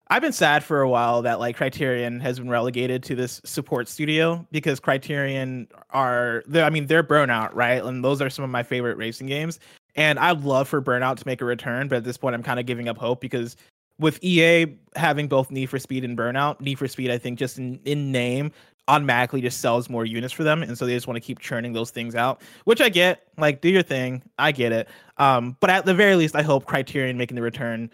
I've 0.07 0.21
been 0.21 0.33
sad 0.33 0.63
for 0.63 0.81
a 0.81 0.89
while 0.89 1.21
that 1.23 1.39
like 1.39 1.55
Criterion 1.55 2.19
has 2.19 2.37
been 2.39 2.49
relegated 2.49 3.01
to 3.03 3.15
this 3.15 3.41
support 3.43 3.87
studio 3.87 4.45
because 4.51 4.79
Criterion 4.79 5.67
are 5.91 6.43
I 6.53 6.69
mean 6.69 6.87
they're 6.87 7.03
Burnout, 7.03 7.53
right? 7.53 7.83
And 7.83 8.03
those 8.03 8.21
are 8.21 8.29
some 8.29 8.43
of 8.43 8.51
my 8.51 8.63
favorite 8.63 8.97
racing 8.97 9.27
games. 9.27 9.59
And 9.95 10.19
I'd 10.19 10.43
love 10.43 10.67
for 10.67 10.81
Burnout 10.81 11.17
to 11.17 11.23
make 11.25 11.41
a 11.41 11.45
return, 11.45 11.87
but 11.87 11.97
at 11.97 12.03
this 12.03 12.17
point 12.17 12.35
I'm 12.35 12.43
kind 12.43 12.59
of 12.59 12.65
giving 12.65 12.87
up 12.87 12.97
hope 12.97 13.21
because 13.21 13.55
with 13.97 14.21
EA 14.23 14.77
having 14.95 15.27
both 15.27 15.51
Need 15.51 15.67
for 15.67 15.79
Speed 15.79 16.03
and 16.03 16.17
Burnout, 16.17 16.59
Need 16.59 16.79
for 16.79 16.87
Speed 16.87 17.11
I 17.11 17.17
think 17.17 17.39
just 17.39 17.57
in, 17.57 17.79
in 17.85 18.11
name 18.11 18.51
automatically 18.87 19.41
just 19.41 19.61
sells 19.61 19.89
more 19.89 20.05
units 20.05 20.31
for 20.31 20.43
them 20.43 20.61
and 20.61 20.77
so 20.77 20.85
they 20.85 20.93
just 20.93 21.07
want 21.07 21.15
to 21.15 21.21
keep 21.21 21.39
churning 21.39 21.73
those 21.73 21.89
things 21.89 22.13
out 22.13 22.39
which 22.65 22.79
i 22.79 22.87
get 22.87 23.23
like 23.35 23.59
do 23.59 23.67
your 23.67 23.81
thing 23.81 24.21
i 24.37 24.51
get 24.51 24.71
it 24.71 24.87
um 25.17 25.57
but 25.59 25.71
at 25.71 25.87
the 25.87 25.93
very 25.95 26.15
least 26.15 26.35
i 26.35 26.43
hope 26.43 26.67
criterion 26.67 27.17
making 27.17 27.33
the 27.33 27.41
return 27.41 27.89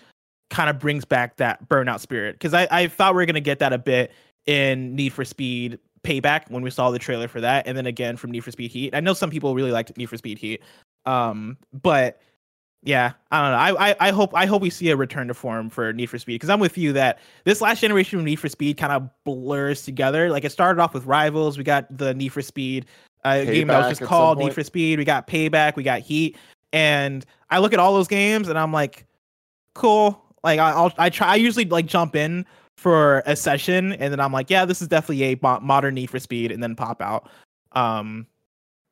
kind 0.50 0.70
of 0.70 0.80
brings 0.80 1.06
back 1.06 1.38
that 1.38 1.66
burnout 1.70 2.02
spirit 2.02 2.36
because 2.36 2.54
I, 2.54 2.68
I 2.70 2.88
thought 2.88 3.14
we 3.14 3.22
were 3.22 3.26
going 3.26 3.36
to 3.36 3.40
get 3.40 3.60
that 3.60 3.72
a 3.72 3.78
bit 3.78 4.12
in 4.48 4.96
need 4.96 5.14
for 5.14 5.24
speed 5.24 5.80
payback 6.04 6.50
when 6.50 6.64
we 6.64 6.70
saw 6.70 6.92
the 6.92 7.00
trailer 7.00 7.28
for 7.28 7.42
that 7.42 7.68
and 7.68 7.78
then 7.78 7.86
again 7.86 8.18
from 8.18 8.32
need 8.32 8.44
for 8.44 8.52
speed 8.52 8.72
heat. 8.72 8.96
I 8.96 9.00
know 9.00 9.14
some 9.14 9.30
people 9.30 9.54
really 9.54 9.72
liked 9.72 9.96
need 9.98 10.08
for 10.08 10.18
speed 10.18 10.38
heat 10.38 10.62
um 11.06 11.58
but 11.74 12.22
yeah 12.84 13.12
i 13.32 13.42
don't 13.42 13.52
know. 13.52 13.76
I 13.78 13.92
i, 13.92 13.96
I 14.08 14.12
hope 14.12 14.32
i 14.36 14.46
hope 14.46 14.62
we 14.62 14.70
see 14.70 14.90
a 14.90 14.96
return 14.96 15.28
to 15.28 15.34
form 15.34 15.70
for 15.70 15.94
need 15.94 16.08
for 16.08 16.18
speed 16.18 16.36
because 16.36 16.50
i'm 16.50 16.60
with 16.60 16.78
you 16.78 16.94
that 16.94 17.20
this 17.44 17.62
last 17.62 17.80
generation 17.82 18.18
of 18.20 18.26
need 18.26 18.38
for 18.38 18.50
speed 18.50 18.78
kind 18.78 18.92
of 18.94 19.08
blurs 19.24 19.84
together. 19.84 20.30
Like 20.30 20.44
it 20.46 20.52
started 20.52 20.82
off 20.82 20.94
with 20.94 21.06
rivals 21.06 21.58
we 21.58 21.64
got 21.64 21.86
the 21.96 22.14
need 22.14 22.30
for 22.30 22.42
speed 22.42 22.86
uh, 23.24 23.44
game 23.44 23.68
that 23.68 23.78
was 23.78 24.00
just 24.00 24.02
called 24.10 24.38
need 24.40 24.54
for 24.54 24.64
speed 24.64 24.98
we 25.00 25.06
got 25.06 25.28
payback 25.28 25.76
we 25.76 25.84
got 25.84 26.00
heat 26.02 26.38
and 26.74 27.24
i 27.52 27.60
look 27.60 27.72
at 27.74 27.78
all 27.80 27.94
those 27.94 28.08
games 28.08 28.48
and 28.48 28.58
i'm 28.58 28.72
like 28.74 29.06
cool. 29.76 30.24
Like 30.44 30.60
I- 30.60 30.72
i'll 30.72 30.92
i 30.98 31.10
try 31.10 31.28
i 31.28 31.36
usually 31.36 31.66
like 31.66 31.86
jump 31.86 32.16
in 32.16 32.46
for 32.78 33.22
a 33.28 33.36
session 33.36 33.94
and 33.94 34.12
then 34.12 34.20
i'm 34.20 34.32
like 34.34 34.50
yeah 34.50 34.66
this 34.66 34.82
is 34.82 34.88
definitely 34.88 35.24
a 35.34 35.38
mo- 35.42 35.60
modern 35.60 35.94
need 35.94 36.10
for 36.10 36.18
speed 36.20 36.52
and 36.52 36.64
then 36.64 36.76
pop 36.76 37.00
out. 37.02 37.30
Um 37.74 38.26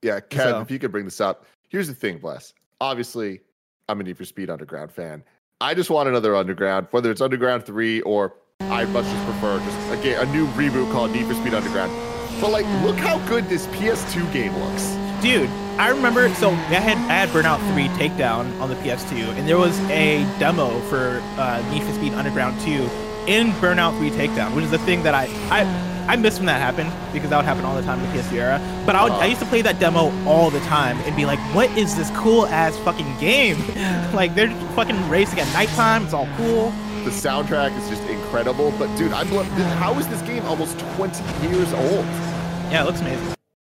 yeah, 0.04 0.20
Kev, 0.20 0.38
So- 0.44 0.62
if 0.62 0.70
you 0.72 0.78
could 0.80 0.92
bring 0.92 1.06
this 1.06 1.20
up. 1.20 1.46
Here's 1.70 1.88
the 1.88 1.94
thing, 1.96 2.18
Bless. 2.18 2.54
Obviously, 2.82 3.42
I'm 3.88 4.00
a 4.00 4.04
Need 4.04 4.18
for 4.18 4.26
Speed 4.26 4.50
Underground 4.50 4.92
fan. 4.92 5.24
I 5.62 5.74
just 5.74 5.90
want 5.90 6.08
another 6.10 6.36
Underground, 6.36 6.88
whether 6.92 7.12
it's 7.12 7.22
Underground 7.22 7.64
3 7.66 8.02
or 8.02 8.34
I 8.62 8.86
much 8.86 9.06
just 9.06 9.26
prefer 9.26 9.60
just 9.60 9.92
a, 9.92 10.04
ga- 10.04 10.22
a 10.22 10.26
new 10.28 10.48
reboot 10.48 10.92
called 10.92 11.12
Need 11.12 11.26
for 11.28 11.34
Speed 11.34 11.54
Underground. 11.54 11.92
But 12.42 12.52
like, 12.52 12.66
look 12.84 12.96
how 12.98 13.20
good 13.28 13.48
this 13.50 13.68
PS2 13.68 14.32
game 14.34 14.56
looks. 14.56 14.96
dude 15.22 15.50
i 15.78 15.90
remember 15.90 16.34
so 16.36 16.50
i 16.52 16.54
had 16.80 16.98
i 17.10 17.14
had 17.26 17.30
burnout 17.30 17.60
3 17.74 17.88
takedown 18.00 18.46
on 18.62 18.70
the 18.70 18.76
ps2 18.76 19.12
and 19.38 19.46
there 19.48 19.58
was 19.58 19.78
a 19.90 20.24
demo 20.40 20.80
for 20.90 21.20
uh 21.38 21.62
need 21.72 21.84
for 21.84 21.92
speed 21.94 22.14
underground 22.14 22.58
2 22.62 22.72
in 23.28 23.48
burnout 23.60 23.98
3 23.98 24.10
takedown 24.12 24.54
which 24.56 24.64
is 24.64 24.72
the 24.72 24.78
thing 24.80 25.04
that 25.04 25.14
i 25.14 25.26
i 25.52 25.64
i 26.12 26.16
miss 26.16 26.38
when 26.38 26.46
that 26.48 26.60
happened 26.60 26.92
because 27.14 27.30
that 27.30 27.38
would 27.38 27.46
happen 27.46 27.64
all 27.64 27.76
the 27.76 27.82
time 27.84 28.00
in 28.04 28.12
the 28.12 28.18
ps2 28.20 28.34
era 28.34 28.60
but 28.86 28.96
i 28.96 29.04
would 29.04 29.14
i 29.14 29.26
used 29.26 29.40
to 29.40 29.46
play 29.48 29.62
that 29.62 29.80
demo 29.80 30.12
all 30.28 30.50
the 30.50 30.60
time 30.62 30.98
and 31.06 31.16
be 31.16 31.26
like 31.26 31.40
what 31.56 31.70
is 31.78 31.96
this 31.96 32.10
cool 32.12 32.46
ass 32.48 32.78
fucking 32.80 33.12
game 33.20 33.58
like 34.14 34.34
they're 34.36 34.54
fucking 34.76 35.00
racing 35.10 35.40
at 35.40 35.48
nighttime 35.54 36.04
it's 36.04 36.14
all 36.14 36.28
cool 36.38 36.72
The 37.06 37.12
soundtrack 37.12 37.72
is 37.80 37.88
just 37.88 38.04
incredible. 38.10 38.74
But 38.78 38.90
dude, 38.98 39.14
I'm 39.14 39.32
lo- 39.32 39.44
how 39.80 39.98
is 40.00 40.06
this 40.10 40.22
game 40.24 40.44
almost 40.46 40.78
20 40.98 41.24
years 41.48 41.72
old? 41.74 42.06
yeah 42.72 42.82
it 42.84 42.86
looks 42.88 43.00
amazing 43.02 43.34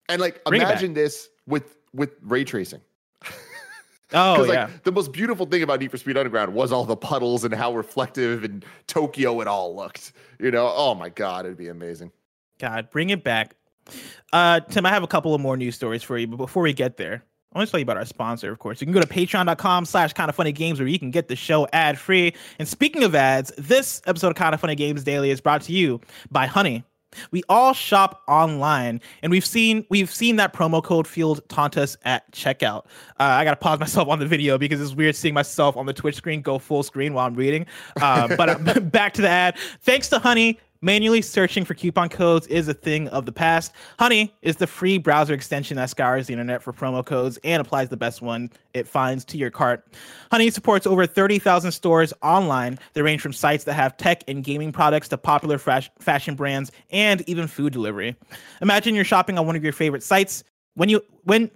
And 0.08 0.20
like, 0.20 0.42
Bring 0.44 0.60
imagine 0.62 0.92
this 0.94 1.28
with 1.46 1.76
with 1.94 2.10
ray 2.22 2.42
tracing. 2.44 2.80
oh 3.22 4.34
Because 4.34 4.48
like 4.48 4.56
yeah 4.56 4.70
the 4.82 4.92
most 4.92 5.12
beautiful 5.12 5.46
thing 5.46 5.62
about 5.62 5.80
Need 5.80 5.90
for 5.92 5.98
Speed 5.98 6.16
Underground 6.16 6.52
was 6.52 6.72
all 6.72 6.84
the 6.84 6.96
puddles 6.96 7.44
and 7.44 7.54
how 7.54 7.72
reflective 7.74 8.42
and 8.44 8.64
Tokyo 8.86 9.40
it 9.40 9.46
all 9.46 9.74
looked. 9.76 10.12
You 10.40 10.50
know, 10.50 10.66
oh 10.74 10.94
my 10.94 11.08
god, 11.08 11.46
it'd 11.46 11.56
be 11.58 11.68
amazing. 11.68 12.10
God, 12.62 12.90
bring 12.90 13.10
it 13.10 13.24
back. 13.24 13.56
Uh, 14.32 14.60
Tim, 14.60 14.86
I 14.86 14.90
have 14.90 15.02
a 15.02 15.08
couple 15.08 15.34
of 15.34 15.40
more 15.40 15.56
news 15.56 15.74
stories 15.74 16.04
for 16.04 16.16
you, 16.16 16.28
but 16.28 16.36
before 16.36 16.62
we 16.62 16.72
get 16.72 16.96
there, 16.96 17.24
I 17.52 17.58
want 17.58 17.66
to 17.66 17.70
tell 17.72 17.80
you 17.80 17.82
about 17.82 17.96
our 17.96 18.06
sponsor, 18.06 18.52
of 18.52 18.60
course. 18.60 18.80
You 18.80 18.86
can 18.86 18.94
go 18.94 19.00
to 19.00 19.06
patreon.com 19.06 19.84
slash 19.84 20.12
kind 20.12 20.28
of 20.28 20.36
funny 20.36 20.52
games 20.52 20.78
where 20.78 20.88
you 20.88 20.98
can 20.98 21.10
get 21.10 21.26
the 21.26 21.34
show 21.34 21.66
ad 21.72 21.98
free. 21.98 22.32
And 22.60 22.68
speaking 22.68 23.02
of 23.02 23.16
ads, 23.16 23.50
this 23.58 24.00
episode 24.06 24.28
of 24.28 24.36
Kinda 24.36 24.56
Funny 24.58 24.76
Games 24.76 25.02
Daily 25.02 25.30
is 25.30 25.40
brought 25.40 25.62
to 25.62 25.72
you 25.72 26.00
by 26.30 26.46
Honey. 26.46 26.84
We 27.32 27.42
all 27.48 27.74
shop 27.74 28.22
online, 28.26 29.00
and 29.22 29.30
we've 29.30 29.44
seen 29.44 29.84
we've 29.90 30.10
seen 30.10 30.36
that 30.36 30.54
promo 30.54 30.82
code 30.82 31.06
field 31.06 31.46
taunt 31.48 31.76
us 31.76 31.94
at 32.04 32.30
checkout. 32.32 32.86
Uh, 33.20 33.24
I 33.24 33.44
gotta 33.44 33.56
pause 33.56 33.80
myself 33.80 34.08
on 34.08 34.18
the 34.18 34.24
video 34.24 34.56
because 34.56 34.80
it's 34.80 34.94
weird 34.94 35.14
seeing 35.14 35.34
myself 35.34 35.76
on 35.76 35.84
the 35.84 35.92
Twitch 35.92 36.14
screen 36.14 36.40
go 36.40 36.58
full 36.58 36.82
screen 36.82 37.12
while 37.12 37.26
I'm 37.26 37.34
reading. 37.34 37.66
Uh, 38.00 38.34
but 38.34 38.48
uh, 38.48 38.80
back 38.80 39.12
to 39.14 39.22
the 39.22 39.28
ad. 39.28 39.58
Thanks 39.82 40.08
to 40.08 40.20
Honey, 40.20 40.58
Manually 40.84 41.22
searching 41.22 41.64
for 41.64 41.74
coupon 41.74 42.08
codes 42.08 42.48
is 42.48 42.66
a 42.66 42.74
thing 42.74 43.06
of 43.10 43.24
the 43.24 43.30
past. 43.30 43.72
Honey 44.00 44.34
is 44.42 44.56
the 44.56 44.66
free 44.66 44.98
browser 44.98 45.32
extension 45.32 45.76
that 45.76 45.90
scours 45.90 46.26
the 46.26 46.32
internet 46.32 46.60
for 46.60 46.72
promo 46.72 47.06
codes 47.06 47.38
and 47.44 47.60
applies 47.60 47.88
the 47.88 47.96
best 47.96 48.20
one 48.20 48.50
it 48.74 48.88
finds 48.88 49.24
to 49.26 49.38
your 49.38 49.48
cart. 49.48 49.86
Honey 50.32 50.50
supports 50.50 50.84
over 50.84 51.06
30,000 51.06 51.70
stores 51.70 52.12
online 52.20 52.80
that 52.94 53.04
range 53.04 53.20
from 53.20 53.32
sites 53.32 53.62
that 53.62 53.74
have 53.74 53.96
tech 53.96 54.24
and 54.26 54.42
gaming 54.42 54.72
products 54.72 55.06
to 55.06 55.16
popular 55.16 55.56
fash- 55.56 55.88
fashion 56.00 56.34
brands 56.34 56.72
and 56.90 57.22
even 57.28 57.46
food 57.46 57.72
delivery. 57.72 58.16
Imagine 58.60 58.96
you're 58.96 59.04
shopping 59.04 59.38
on 59.38 59.46
one 59.46 59.54
of 59.54 59.62
your 59.62 59.72
favorite 59.72 60.02
sites. 60.02 60.42
When 60.74 60.88
you 60.88 61.00
when 61.22 61.48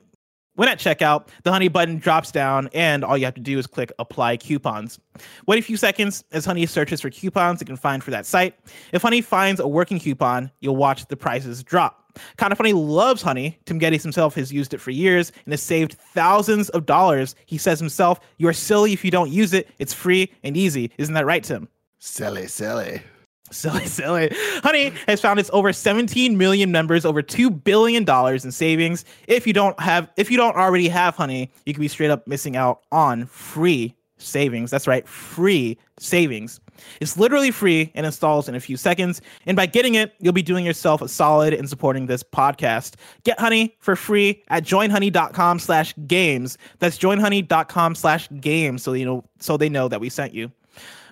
when 0.57 0.69
at 0.69 0.79
checkout, 0.79 1.29
the 1.45 1.53
Honey 1.53 1.69
button 1.69 1.99
drops 1.99 2.31
down, 2.31 2.69
and 2.75 3.05
all 3.05 3.17
you 3.17 3.25
have 3.25 3.35
to 3.35 3.41
do 3.41 3.59
is 3.59 3.67
click 3.67 3.93
Apply 3.99 4.37
Coupons. 4.37 4.99
Wait 5.47 5.59
a 5.59 5.63
few 5.63 5.77
seconds 5.77 6.25
as 6.33 6.45
Honey 6.45 6.67
searches 6.67 7.01
for 7.01 7.11
coupons 7.11 7.63
it 7.63 7.67
can 7.67 7.77
find 7.77 8.03
for 8.03 8.11
that 8.11 8.27
site. 8.27 8.55
If 8.93 9.03
Honey 9.03 9.21
finds 9.21 9.61
a 9.61 9.69
working 9.69 10.01
coupon, 10.01 10.51
you'll 10.61 10.77
watch 10.77 11.07
the 11.07 11.17
prices 11.17 11.63
drop. 11.63 12.03
Kinda 12.39 12.57
Funny 12.57 12.73
loves 12.73 13.23
Honey. 13.23 13.59
Tim 13.67 13.79
Gettys 13.79 14.03
himself 14.03 14.35
has 14.37 14.53
used 14.53 14.73
it 14.75 14.81
for 14.81 14.91
years 14.91 15.33
and 15.45 15.53
has 15.53 15.63
saved 15.63 15.95
thousands 16.15 16.71
of 16.71 16.87
dollars. 16.87 17.35
He 17.45 17.59
says 17.59 17.79
himself, 17.79 18.21
You're 18.39 18.55
silly 18.55 18.93
if 18.93 19.05
you 19.05 19.11
don't 19.11 19.31
use 19.31 19.53
it. 19.53 19.69
It's 19.79 19.93
free 19.93 20.33
and 20.43 20.57
easy. 20.57 20.91
Isn't 20.99 21.15
that 21.15 21.27
right, 21.27 21.45
Tim? 21.45 21.69
Silly, 21.99 22.47
silly. 22.47 23.03
Silly, 23.51 23.87
silly. 23.87 24.31
Uh, 24.31 24.35
Honey 24.63 24.93
has 25.07 25.21
found 25.21 25.39
its 25.39 25.51
over 25.53 25.73
17 25.73 26.37
million 26.37 26.73
members, 26.73 27.05
over 27.05 27.23
two 27.23 27.51
billion 27.51 28.05
dollars 28.05 28.45
in 28.45 28.53
savings. 28.53 29.05
If 29.29 29.47
you 29.47 29.53
don't 29.53 29.79
have, 29.81 30.11
if 30.17 30.31
you 30.31 30.37
don't 30.37 30.57
already 30.57 30.89
have 30.89 31.17
Honey, 31.17 31.51
you 31.65 31.75
could 31.75 31.81
be 31.81 31.89
straight 31.89 32.11
up 32.11 32.27
missing 32.27 32.57
out 32.57 32.83
on 32.93 33.27
free 33.27 33.95
savings. 34.19 34.71
That's 34.71 34.87
right, 34.87 35.07
free 35.07 35.79
savings. 35.99 36.61
It's 37.01 37.17
literally 37.17 37.51
free 37.51 37.91
and 37.95 38.05
installs 38.05 38.49
in 38.49 38.55
a 38.55 38.61
few 38.61 38.77
seconds. 38.77 39.23
And 39.47 39.57
by 39.57 39.67
getting 39.67 39.95
it, 39.95 40.15
you'll 40.19 40.33
be 40.33 40.43
doing 40.43 40.65
yourself 40.67 41.01
a 41.01 41.09
solid 41.09 41.55
in 41.55 41.67
supporting 41.67 42.07
this 42.07 42.23
podcast. 42.23 42.95
Get 43.25 43.39
Honey 43.41 43.75
for 43.81 43.97
free 43.97 44.43
at 44.49 44.65
joinhoney.com 44.65 45.59
slash 45.59 45.95
games. 46.07 46.59
That's 46.79 46.99
joinhoney.com 46.99 47.95
slash 47.95 48.29
games 48.41 48.83
so 48.83 48.93
you 48.93 49.05
know 49.05 49.25
so 49.39 49.57
they 49.57 49.69
know 49.69 49.89
that 49.89 50.01
we 50.01 50.09
sent 50.11 50.35
you. 50.35 50.53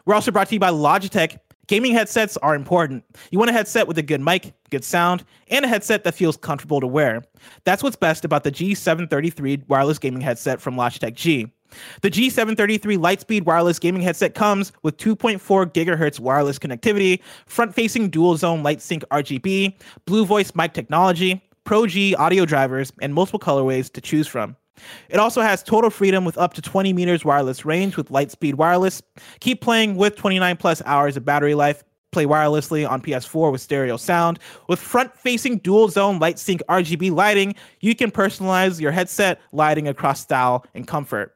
We're 0.06 0.14
also 0.14 0.30
brought 0.30 0.48
to 0.48 0.54
you 0.54 0.60
by 0.60 0.70
Logitech. 0.70 1.38
Gaming 1.66 1.94
headsets 1.94 2.36
are 2.38 2.54
important. 2.54 3.04
You 3.30 3.38
want 3.38 3.50
a 3.50 3.54
headset 3.54 3.88
with 3.88 3.96
a 3.98 4.02
good 4.02 4.20
mic, 4.20 4.52
good 4.70 4.84
sound, 4.84 5.24
and 5.48 5.64
a 5.64 5.68
headset 5.68 6.04
that 6.04 6.14
feels 6.14 6.36
comfortable 6.36 6.80
to 6.80 6.86
wear. 6.86 7.22
That's 7.64 7.82
what's 7.82 7.96
best 7.96 8.24
about 8.24 8.44
the 8.44 8.52
G733 8.52 9.68
wireless 9.68 9.98
gaming 9.98 10.20
headset 10.20 10.60
from 10.60 10.76
Logitech 10.76 11.14
G. 11.14 11.50
The 12.02 12.10
G733 12.10 12.98
Lightspeed 12.98 13.44
wireless 13.44 13.78
gaming 13.78 14.02
headset 14.02 14.34
comes 14.34 14.72
with 14.82 14.96
2.4 14.98 15.40
gigahertz 15.72 16.20
wireless 16.20 16.58
connectivity, 16.58 17.20
front-facing 17.46 18.10
dual-zone 18.10 18.62
LightSync 18.62 19.02
RGB, 19.10 19.74
Blue 20.04 20.24
Voice 20.24 20.54
mic 20.54 20.72
technology, 20.72 21.42
Pro 21.64 21.86
G 21.86 22.14
audio 22.14 22.44
drivers, 22.44 22.92
and 23.00 23.14
multiple 23.14 23.40
colorways 23.40 23.90
to 23.92 24.00
choose 24.00 24.28
from. 24.28 24.56
It 25.08 25.18
also 25.18 25.40
has 25.40 25.62
total 25.62 25.90
freedom 25.90 26.24
with 26.24 26.38
up 26.38 26.54
to 26.54 26.62
20 26.62 26.92
meters 26.92 27.24
wireless 27.24 27.64
range 27.64 27.96
with 27.96 28.08
Lightspeed 28.08 28.54
wireless. 28.54 29.02
Keep 29.40 29.60
playing 29.60 29.96
with 29.96 30.16
29 30.16 30.56
plus 30.56 30.82
hours 30.84 31.16
of 31.16 31.24
battery 31.24 31.54
life. 31.54 31.84
Play 32.12 32.26
wirelessly 32.26 32.88
on 32.88 33.02
PS4 33.02 33.50
with 33.50 33.60
stereo 33.60 33.96
sound. 33.96 34.38
With 34.68 34.78
front 34.78 35.16
facing 35.18 35.58
dual 35.58 35.88
zone 35.88 36.20
LightSync 36.20 36.60
RGB 36.68 37.12
lighting, 37.12 37.56
you 37.80 37.96
can 37.96 38.12
personalize 38.12 38.80
your 38.80 38.92
headset 38.92 39.40
lighting 39.50 39.88
across 39.88 40.20
style 40.20 40.64
and 40.74 40.86
comfort. 40.86 41.33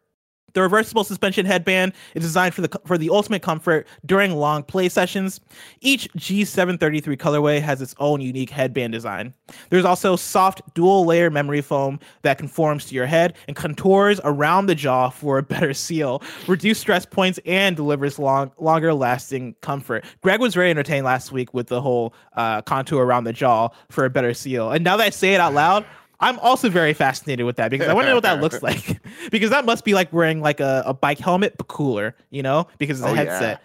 The 0.59 0.63
reversible 0.63 1.05
suspension 1.05 1.47
headband 1.47 1.93
is 2.17 2.25
designed 2.25 2.53
for 2.53 2.63
the 2.63 2.81
for 2.85 2.99
the 2.99 3.11
ultimate 3.11 3.43
comfort 3.43 3.87
during 4.05 4.35
long 4.35 4.65
play 4.65 4.89
sessions. 4.89 5.39
Each 5.83 6.13
G733 6.15 7.17
colorway 7.17 7.61
has 7.61 7.81
its 7.81 7.95
own 8.01 8.21
unique 8.21 8.51
headband 8.51 8.93
design. 8.93 9.35
There's 9.71 9.85
also 9.85 10.17
soft 10.17 10.63
dual 10.75 11.07
layer 11.07 11.31
memory 11.31 11.61
foam 11.61 12.01
that 12.23 12.39
conforms 12.39 12.87
to 12.87 12.97
your 12.97 13.07
head 13.07 13.37
and 13.47 13.55
contours 13.55 14.21
around 14.25 14.67
the 14.67 14.75
jaw 14.75 15.11
for 15.11 15.39
a 15.39 15.45
better 15.45 15.73
seal, 15.73 16.25
reduce 16.49 16.81
stress 16.81 17.07
points, 17.07 17.39
and 17.47 17.77
delivers 17.77 18.19
long 18.19 18.51
longer 18.59 18.93
lasting 18.93 19.55
comfort. 19.61 20.05
Greg 20.23 20.41
was 20.41 20.55
very 20.55 20.71
entertained 20.71 21.05
last 21.05 21.31
week 21.31 21.55
with 21.55 21.69
the 21.69 21.81
whole 21.81 22.15
uh, 22.33 22.63
contour 22.63 23.05
around 23.05 23.23
the 23.23 23.33
jaw 23.33 23.69
for 23.91 24.05
a 24.05 24.11
better 24.11 24.35
seal. 24.35 24.73
And 24.73 24.83
now 24.83 24.97
that 24.97 25.07
I 25.07 25.11
say 25.11 25.35
it 25.35 25.41
out 25.41 25.55
loud, 25.55 25.87
I'm 26.21 26.39
also 26.41 26.69
very 26.69 26.95
fascinated 26.95 27.47
with 27.47 27.57
that 27.57 27.71
because 27.71 27.87
I 27.89 27.93
want 27.93 28.07
to 28.07 28.09
know 28.11 28.17
what 28.17 28.25
that 28.25 28.41
looks 28.41 28.63
like. 28.63 29.01
because 29.31 29.51
that 29.51 29.65
must 29.65 29.85
be 29.85 29.95
like 29.95 30.13
wearing 30.13 30.41
like 30.41 30.61
a, 30.61 30.83
a 30.87 30.95
bike 30.95 31.19
helmet, 31.19 31.57
but 31.57 31.69
cooler, 31.69 32.17
you 32.31 32.43
know, 32.43 32.67
because 32.79 32.99
it's 33.01 33.07
a 33.07 33.11
Oh, 33.11 33.15
headset. 33.15 33.63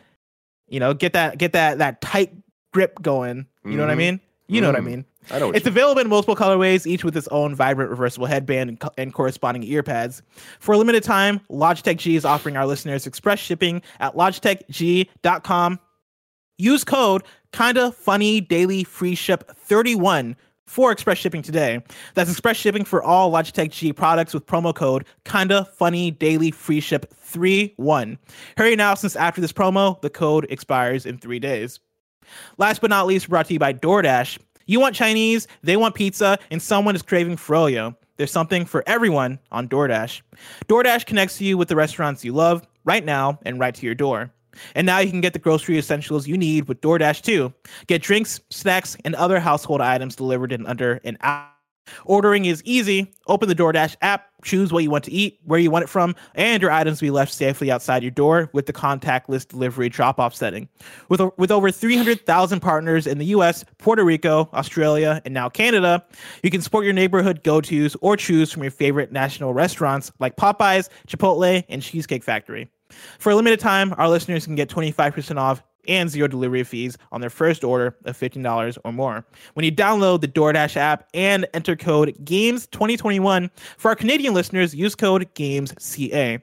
You 0.70 0.80
know, 0.80 0.94
get 0.94 1.14
that 1.14 1.38
get 1.38 1.54
that 1.54 1.80
that 1.80 2.02
tight 2.02 2.32
grip 2.72 3.02
going. 3.02 3.48
You 3.66 3.72
know 3.78 3.84
what 3.84 3.90
I 3.92 3.96
Mhm. 3.96 3.98
mean? 3.98 4.20
You 4.48 4.62
know 4.62 4.68
what 4.68 4.76
I 4.76 4.80
Mhm. 4.82 4.86
mean. 4.86 5.06
I 5.32 5.40
know. 5.40 5.52
It's 5.52 5.66
available 5.66 6.02
in 6.02 6.10
multiple 6.10 6.36
colorways, 6.36 6.86
each 6.86 7.04
with 7.04 7.16
its 7.16 7.28
own 7.30 7.56
vibrant 7.56 7.90
reversible 7.90 8.26
headband 8.28 8.70
and, 8.70 8.80
co- 8.80 8.92
and 8.98 9.14
corresponding 9.14 9.64
ear 9.64 9.82
pads. 9.82 10.22
For 10.60 10.74
a 10.74 10.78
limited 10.78 11.02
time, 11.04 11.40
Logitech 11.50 11.98
G 11.98 12.16
is 12.18 12.26
offering 12.26 12.58
our 12.58 12.66
listeners 12.66 13.08
express 13.08 13.40
shipping 13.40 13.82
at 14.02 14.16
logitechg.com. 14.16 15.80
Use 16.58 16.84
code 16.84 17.24
kinda 17.52 17.92
funny 17.94 18.42
daily 18.42 18.84
free 18.84 19.16
ship 19.16 19.50
31 19.58 20.36
for 20.66 20.92
express 20.92 21.18
shipping 21.18 21.42
today. 21.42 21.82
That's 22.14 22.30
express 22.30 22.58
shipping 22.58 22.86
for 22.86 23.04
all 23.04 23.32
Logitech 23.32 23.72
G 23.72 23.94
products 23.94 24.34
with 24.34 24.46
promo 24.46 24.74
code 24.74 25.06
kinda 25.26 25.66
funny 25.76 26.12
daily 26.12 26.52
free 26.52 26.80
ship 26.80 27.14
31. 27.14 28.18
Hurry 28.58 28.76
now 28.76 28.94
since 28.96 29.16
after 29.16 29.42
this 29.42 29.54
promo, 29.54 30.02
the 30.02 30.10
code 30.10 30.48
expires 30.50 31.06
in 31.06 31.18
3 31.18 31.40
days. 31.40 31.80
Last 32.58 32.82
but 32.82 32.90
not 32.90 33.06
least, 33.08 33.30
brought 33.30 33.48
to 33.48 33.54
you 33.54 33.60
by 33.60 33.74
DoorDash. 33.74 34.40
You 34.66 34.80
want 34.80 34.96
Chinese, 34.96 35.48
they 35.62 35.76
want 35.76 35.96
pizza, 35.96 36.40
and 36.50 36.62
someone 36.62 36.96
is 36.96 37.02
craving 37.02 37.36
froyo. 37.36 37.96
There's 38.16 38.32
something 38.32 38.66
for 38.66 38.84
everyone 38.88 39.40
on 39.52 39.68
DoorDash. 39.68 40.22
DoorDash 40.68 41.06
connects 41.06 41.42
you 41.42 41.58
with 41.58 41.68
the 41.68 41.76
restaurants 41.76 42.24
you 42.24 42.32
love 42.32 42.66
right 42.86 43.04
now 43.04 43.40
and 43.46 43.60
right 43.60 43.76
to 43.76 43.86
your 43.86 43.96
door. 43.96 44.32
And 44.76 44.86
now 44.86 45.00
you 45.00 45.10
can 45.10 45.22
get 45.22 45.34
the 45.34 45.40
grocery 45.40 45.78
essentials 45.78 46.28
you 46.28 46.38
need 46.38 46.68
with 46.68 46.82
DoorDash 46.82 47.22
too. 47.22 47.54
Get 47.88 48.02
drinks, 48.02 48.40
snacks, 48.50 48.98
and 49.06 49.16
other 49.16 49.40
household 49.40 49.82
items 49.82 50.16
delivered 50.16 50.52
in 50.52 50.66
under 50.66 51.00
an 51.04 51.18
hour. 51.22 51.50
Ordering 52.06 52.46
is 52.46 52.62
easy. 52.66 53.12
Open 53.28 53.50
the 53.50 53.56
DoorDash 53.56 53.98
app, 54.02 54.28
choose 54.44 54.72
what 54.72 54.84
you 54.84 54.90
want 54.90 55.04
to 55.06 55.12
eat, 55.12 55.40
where 55.44 55.60
you 55.60 55.72
want 55.72 55.84
it 55.84 55.90
from, 55.90 56.16
and 56.36 56.62
your 56.62 56.72
items 56.72 57.02
will 57.02 57.08
be 57.08 57.12
left 57.12 57.34
safely 57.34 57.72
outside 57.72 58.04
your 58.04 58.12
door 58.12 58.50
with 58.54 58.66
the 58.66 58.74
contactless 58.74 59.48
delivery 59.48 59.90
drop 59.90 60.20
off 60.20 60.36
setting. 60.36 60.68
With, 61.10 61.22
with 61.38 61.52
over 61.52 61.72
300,000 61.72 62.60
partners 62.60 63.08
in 63.08 63.18
the 63.18 63.26
US, 63.28 63.64
Puerto 63.78 64.04
Rico, 64.04 64.50
Australia, 64.54 65.22
and 65.26 65.34
now 65.34 65.50
Canada, 65.50 66.04
you 66.42 66.50
can 66.50 66.62
support 66.62 66.86
your 66.86 66.94
neighborhood 66.94 67.44
go 67.44 67.62
tos 67.62 67.96
or 68.02 68.18
choose 68.18 68.52
from 68.52 68.64
your 68.64 68.72
favorite 68.72 69.12
national 69.12 69.54
restaurants 69.54 70.12
like 70.20 70.36
Popeyes, 70.36 70.90
Chipotle, 71.08 71.64
and 71.70 71.82
Cheesecake 71.82 72.24
Factory. 72.24 72.70
For 73.20 73.32
a 73.32 73.36
limited 73.36 73.60
time, 73.60 73.94
our 73.98 74.10
listeners 74.10 74.46
can 74.46 74.56
get 74.56 74.70
25% 74.70 75.38
off 75.38 75.64
and 75.88 76.10
zero 76.10 76.28
delivery 76.28 76.64
fees 76.64 76.98
on 77.12 77.22
their 77.22 77.30
first 77.30 77.64
order 77.64 77.96
of 78.06 78.18
$15 78.18 78.78
or 78.84 78.94
more. 78.94 79.26
When 79.54 79.66
you 79.66 79.72
download 79.72 80.22
the 80.22 80.28
DoorDash 80.28 80.78
app 80.78 81.08
and 81.14 81.48
enter 81.54 81.76
code 81.76 82.16
GAMES2021, 82.24 83.50
for 83.78 83.90
our 83.90 83.96
Canadian 83.96 84.34
listeners, 84.34 84.74
use 84.74 84.96
code 84.96 85.28
GAMESCA. 85.36 86.42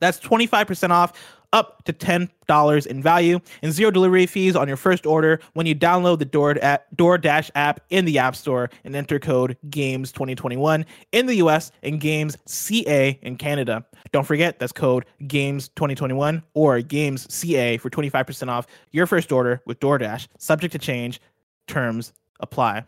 That's 0.00 0.18
25% 0.20 0.90
off, 0.90 1.12
up 1.52 1.84
to 1.84 1.92
$10 1.92 2.86
in 2.86 3.02
value, 3.02 3.40
and 3.62 3.72
zero 3.72 3.90
delivery 3.90 4.26
fees 4.26 4.56
on 4.56 4.68
your 4.68 4.76
first 4.76 5.06
order 5.06 5.40
when 5.54 5.66
you 5.66 5.74
download 5.74 6.18
the 6.18 6.24
Door 6.24 6.54
DoorDash 6.96 7.50
app 7.54 7.80
in 7.90 8.04
the 8.04 8.18
App 8.18 8.36
Store 8.36 8.70
and 8.84 8.94
enter 8.94 9.18
code 9.18 9.56
GAMES2021 9.68 10.84
in 11.12 11.26
the 11.26 11.36
US 11.36 11.72
and 11.82 12.00
GAMESCA 12.00 13.18
in 13.22 13.36
Canada. 13.36 13.84
Don't 14.12 14.26
forget, 14.26 14.58
that's 14.58 14.72
code 14.72 15.04
GAMES2021 15.22 16.42
or 16.54 16.78
GAMESCA 16.80 17.80
for 17.80 17.90
25% 17.90 18.48
off 18.48 18.66
your 18.92 19.06
first 19.06 19.32
order 19.32 19.60
with 19.66 19.80
DoorDash, 19.80 20.28
subject 20.38 20.72
to 20.72 20.78
change. 20.78 21.20
Terms 21.66 22.12
apply. 22.40 22.84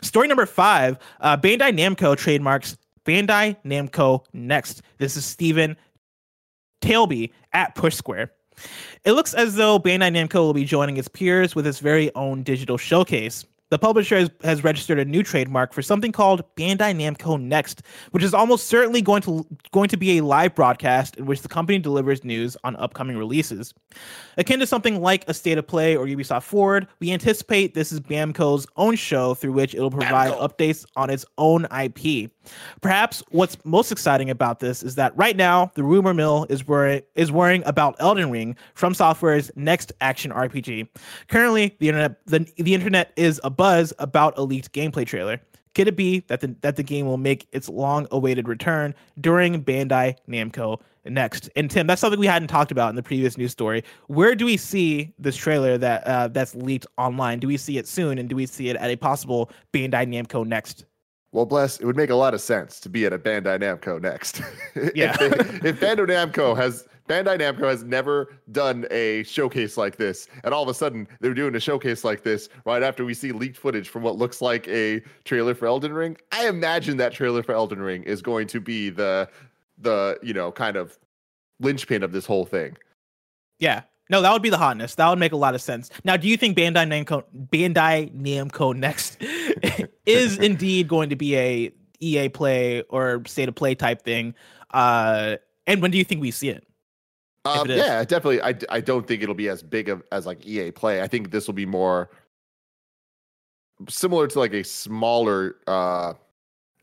Story 0.00 0.28
number 0.28 0.46
five 0.46 0.98
uh, 1.20 1.36
Bandai 1.36 1.76
Namco 1.76 2.16
trademarks 2.16 2.76
Bandai 3.04 3.56
Namco 3.64 4.24
Next. 4.32 4.82
This 4.98 5.16
is 5.16 5.24
Stephen 5.24 5.76
Tailby 6.82 7.30
at 7.52 7.74
Push 7.74 7.94
Square. 7.94 8.32
It 9.04 9.12
looks 9.12 9.32
as 9.32 9.54
though 9.54 9.78
Bandai 9.78 10.14
Namco 10.14 10.34
will 10.34 10.52
be 10.52 10.64
joining 10.64 10.98
its 10.98 11.08
peers 11.08 11.54
with 11.54 11.66
its 11.66 11.78
very 11.78 12.14
own 12.14 12.42
digital 12.42 12.76
showcase. 12.76 13.44
The 13.72 13.78
publisher 13.78 14.18
has, 14.18 14.30
has 14.44 14.62
registered 14.62 14.98
a 14.98 15.04
new 15.06 15.22
trademark 15.22 15.72
for 15.72 15.80
something 15.80 16.12
called 16.12 16.44
Bandai 16.56 16.94
Namco 16.94 17.40
Next, 17.40 17.80
which 18.10 18.22
is 18.22 18.34
almost 18.34 18.66
certainly 18.66 19.00
going 19.00 19.22
to 19.22 19.46
going 19.70 19.88
to 19.88 19.96
be 19.96 20.18
a 20.18 20.24
live 20.24 20.54
broadcast 20.54 21.16
in 21.16 21.24
which 21.24 21.40
the 21.40 21.48
company 21.48 21.78
delivers 21.78 22.22
news 22.22 22.54
on 22.64 22.76
upcoming 22.76 23.16
releases. 23.16 23.72
Akin 24.36 24.60
to 24.60 24.66
something 24.66 25.00
like 25.00 25.26
a 25.26 25.32
State 25.32 25.56
of 25.56 25.66
Play 25.66 25.96
or 25.96 26.04
Ubisoft 26.04 26.42
Forward, 26.42 26.86
we 27.00 27.12
anticipate 27.12 27.72
this 27.72 27.92
is 27.92 28.00
Bamco's 28.00 28.66
own 28.76 28.94
show 28.94 29.32
through 29.32 29.52
which 29.52 29.74
it'll 29.74 29.90
provide 29.90 30.32
updates 30.34 30.84
on 30.94 31.08
its 31.08 31.24
own 31.38 31.66
IP. 31.74 32.30
Perhaps 32.82 33.22
what's 33.30 33.56
most 33.64 33.90
exciting 33.90 34.28
about 34.28 34.60
this 34.60 34.82
is 34.82 34.96
that 34.96 35.16
right 35.16 35.36
now 35.36 35.72
the 35.76 35.82
rumor 35.82 36.12
mill 36.12 36.46
is 36.50 36.66
worrying 36.66 37.02
is 37.14 37.32
worrying 37.32 37.62
about 37.64 37.96
Elden 38.00 38.30
Ring 38.30 38.54
From 38.74 38.92
Software's 38.92 39.50
next 39.56 39.92
action 40.02 40.30
RPG. 40.30 40.88
Currently, 41.28 41.74
the 41.78 41.88
internet 41.88 42.26
the, 42.26 42.52
the 42.56 42.74
internet 42.74 43.12
is 43.16 43.40
abuzz 43.62 43.92
about 43.98 44.36
a 44.36 44.42
leaked 44.42 44.72
gameplay 44.72 45.06
trailer. 45.06 45.40
Could 45.74 45.88
it 45.88 45.96
be 45.96 46.20
that 46.28 46.40
the 46.40 46.54
that 46.60 46.76
the 46.76 46.82
game 46.82 47.06
will 47.06 47.16
make 47.16 47.48
its 47.52 47.68
long-awaited 47.68 48.46
return 48.46 48.94
during 49.20 49.64
Bandai 49.64 50.16
Namco 50.28 50.80
next? 51.06 51.48
And 51.56 51.70
Tim, 51.70 51.86
that's 51.86 52.00
something 52.00 52.20
we 52.20 52.26
hadn't 52.26 52.48
talked 52.48 52.70
about 52.70 52.90
in 52.90 52.96
the 52.96 53.02
previous 53.02 53.38
news 53.38 53.52
story. 53.52 53.82
Where 54.08 54.34
do 54.34 54.44
we 54.44 54.58
see 54.58 55.14
this 55.18 55.34
trailer 55.34 55.78
that 55.78 56.06
uh, 56.06 56.28
that's 56.28 56.54
leaked 56.54 56.86
online? 56.98 57.38
Do 57.38 57.46
we 57.46 57.56
see 57.56 57.78
it 57.78 57.88
soon, 57.88 58.18
and 58.18 58.28
do 58.28 58.36
we 58.36 58.44
see 58.44 58.68
it 58.68 58.76
at 58.76 58.90
a 58.90 58.96
possible 58.96 59.50
Bandai 59.72 60.06
Namco 60.06 60.46
next? 60.46 60.84
Well, 61.32 61.46
bless. 61.46 61.78
It 61.80 61.86
would 61.86 61.96
make 61.96 62.10
a 62.10 62.14
lot 62.14 62.34
of 62.34 62.40
sense 62.42 62.78
to 62.80 62.88
be 62.90 63.06
at 63.06 63.12
a 63.12 63.18
Bandai 63.18 63.58
Namco 63.58 64.00
next. 64.00 64.42
Yeah. 64.94 65.16
if, 65.20 65.60
they- 65.62 65.68
if 65.70 65.80
Bandai 65.80 66.06
Namco 66.08 66.56
has 66.56 66.86
Bandai 67.08 67.38
Namco 67.40 67.68
has 67.68 67.82
never 67.82 68.34
done 68.52 68.86
a 68.90 69.22
showcase 69.24 69.76
like 69.76 69.96
this, 69.96 70.28
and 70.44 70.54
all 70.54 70.62
of 70.62 70.68
a 70.68 70.74
sudden 70.74 71.08
they're 71.20 71.34
doing 71.34 71.54
a 71.56 71.60
showcase 71.60 72.04
like 72.04 72.22
this 72.22 72.48
right 72.64 72.82
after 72.82 73.04
we 73.04 73.12
see 73.14 73.32
leaked 73.32 73.56
footage 73.56 73.88
from 73.88 74.02
what 74.02 74.16
looks 74.16 74.40
like 74.40 74.68
a 74.68 75.00
trailer 75.24 75.54
for 75.54 75.66
Elden 75.66 75.92
Ring. 75.92 76.16
I 76.30 76.48
imagine 76.48 76.96
that 76.98 77.12
trailer 77.12 77.42
for 77.42 77.52
Elden 77.54 77.80
Ring 77.82 78.02
is 78.04 78.22
going 78.22 78.46
to 78.48 78.60
be 78.60 78.88
the 78.90 79.28
the 79.78 80.18
you 80.22 80.32
know 80.32 80.52
kind 80.52 80.76
of 80.76 80.98
linchpin 81.60 82.02
of 82.02 82.12
this 82.12 82.24
whole 82.26 82.44
thing. 82.46 82.76
Yeah. 83.58 83.82
No, 84.10 84.20
that 84.20 84.32
would 84.32 84.42
be 84.42 84.50
the 84.50 84.58
hotness. 84.58 84.94
That 84.96 85.08
would 85.08 85.18
make 85.18 85.32
a 85.32 85.36
lot 85.36 85.54
of 85.54 85.62
sense. 85.62 85.88
Now, 86.04 86.16
do 86.18 86.28
you 86.28 86.36
think 86.36 86.56
Bandai 86.58 86.86
Namco 86.86 87.24
Bandai 87.50 88.12
Namco 88.14 88.74
Next 88.76 89.16
is 90.06 90.38
indeed 90.38 90.88
going 90.88 91.10
to 91.10 91.16
be 91.16 91.36
a 91.36 91.72
EA 92.00 92.28
Play 92.28 92.82
or 92.82 93.22
State 93.26 93.48
of 93.48 93.54
Play 93.54 93.74
type 93.74 94.02
thing? 94.02 94.34
Uh, 94.72 95.36
and 95.66 95.80
when 95.80 95.90
do 95.90 95.98
you 95.98 96.04
think 96.04 96.20
we 96.20 96.30
see 96.30 96.48
it? 96.48 96.66
Um, 97.44 97.68
it 97.70 97.76
yeah, 97.76 98.04
definitely. 98.04 98.40
I, 98.40 98.54
I 98.70 98.80
don't 98.80 99.06
think 99.06 99.22
it'll 99.22 99.34
be 99.34 99.48
as 99.48 99.62
big 99.62 99.88
of 99.88 100.02
as 100.12 100.26
like 100.26 100.46
EA 100.46 100.70
Play. 100.70 101.02
I 101.02 101.08
think 101.08 101.30
this 101.30 101.46
will 101.46 101.54
be 101.54 101.66
more 101.66 102.10
similar 103.88 104.28
to 104.28 104.38
like 104.38 104.52
a 104.52 104.62
smaller 104.62 105.56
uh 105.66 106.14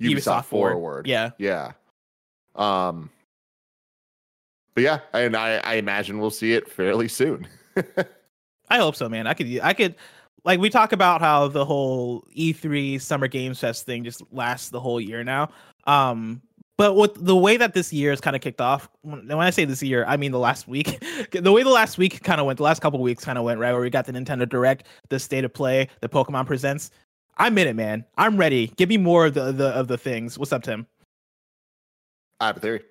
Ubisoft, 0.02 0.16
Ubisoft 0.16 0.46
Forward. 0.46 0.74
forward. 0.74 1.08
Yeah. 1.08 1.32
Yeah. 1.38 1.72
Um 2.56 3.10
but 4.80 4.84
yeah, 4.84 5.00
and 5.14 5.36
I, 5.36 5.58
I 5.58 5.74
imagine 5.76 6.20
we'll 6.20 6.32
see 6.32 6.54
it 6.54 6.70
fairly 6.70 7.10
soon. 7.10 7.48
I 8.70 8.78
hope 8.78 8.96
so, 8.96 9.10
man. 9.10 9.28
I 9.28 9.34
could, 9.34 9.60
I 9.62 9.74
could, 9.74 9.96
like 10.46 10.60
we 10.60 10.70
talk 10.70 10.92
about 10.92 11.22
how 11.22 11.48
the 11.48 11.66
whole 11.66 12.26
E3 12.36 13.02
Summer 13.02 13.28
Games 13.28 13.60
Fest 13.60 13.86
thing 13.86 14.04
just 14.04 14.22
lasts 14.32 14.70
the 14.70 14.80
whole 14.80 15.00
year 15.02 15.24
now. 15.24 15.50
Um, 15.86 16.42
but 16.78 16.96
with 16.96 17.14
the 17.16 17.36
way 17.36 17.58
that 17.58 17.74
this 17.74 17.92
year 17.92 18.14
is 18.14 18.22
kind 18.22 18.38
of 18.38 18.42
kicked 18.42 18.62
off, 18.62 18.88
when, 19.02 19.28
when 19.28 19.40
I 19.40 19.50
say 19.50 19.66
this 19.66 19.84
year, 19.84 20.06
I 20.08 20.16
mean 20.16 20.32
the 20.32 20.40
last 20.40 20.68
week. 20.68 21.04
the 21.32 21.52
way 21.52 21.64
the 21.64 21.70
last 21.70 21.98
week 21.98 22.24
kind 22.24 22.40
of 22.40 22.48
went, 22.48 22.58
the 22.58 22.64
last 22.64 22.82
couple 22.82 23.00
weeks 23.02 23.26
kind 23.26 23.38
of 23.38 23.44
went 23.44 23.60
right, 23.60 23.74
where 23.74 23.82
we 23.82 23.90
got 23.90 24.06
the 24.06 24.14
Nintendo 24.14 24.48
Direct, 24.48 24.88
the 25.10 25.20
State 25.20 25.44
of 25.44 25.54
Play, 25.54 25.90
the 26.00 26.08
Pokemon 26.08 26.46
Presents. 26.46 26.92
I'm 27.38 27.58
in 27.58 27.68
it, 27.68 27.76
man. 27.76 28.06
I'm 28.18 28.38
ready. 28.38 28.68
Give 28.78 28.90
me 28.90 28.98
more 28.98 29.26
of 29.26 29.34
the, 29.34 29.52
the 29.52 29.68
of 29.70 29.88
the 29.88 29.98
things. 29.98 30.38
What's 30.38 30.54
up, 30.54 30.64
Tim? 30.64 30.88
I 32.40 32.48
have 32.48 32.58
a 32.58 32.60
theory. 32.62 32.82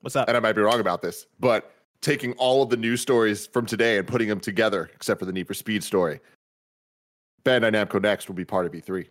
What's 0.00 0.16
up? 0.16 0.28
and 0.28 0.36
I 0.36 0.40
might 0.40 0.54
be 0.54 0.62
wrong 0.62 0.80
about 0.80 1.02
this, 1.02 1.26
but 1.38 1.72
taking 2.00 2.32
all 2.32 2.62
of 2.62 2.70
the 2.70 2.76
news 2.76 3.00
stories 3.00 3.46
from 3.46 3.66
today 3.66 3.98
and 3.98 4.08
putting 4.08 4.28
them 4.28 4.40
together, 4.40 4.90
except 4.94 5.20
for 5.20 5.26
the 5.26 5.32
Need 5.32 5.46
for 5.46 5.54
Speed 5.54 5.84
story, 5.84 6.20
Bandai 7.44 7.72
Namco 7.72 8.00
Next 8.02 8.28
will 8.28 8.34
be 8.36 8.44
part 8.44 8.66
of 8.66 8.72
E3. 8.72 9.06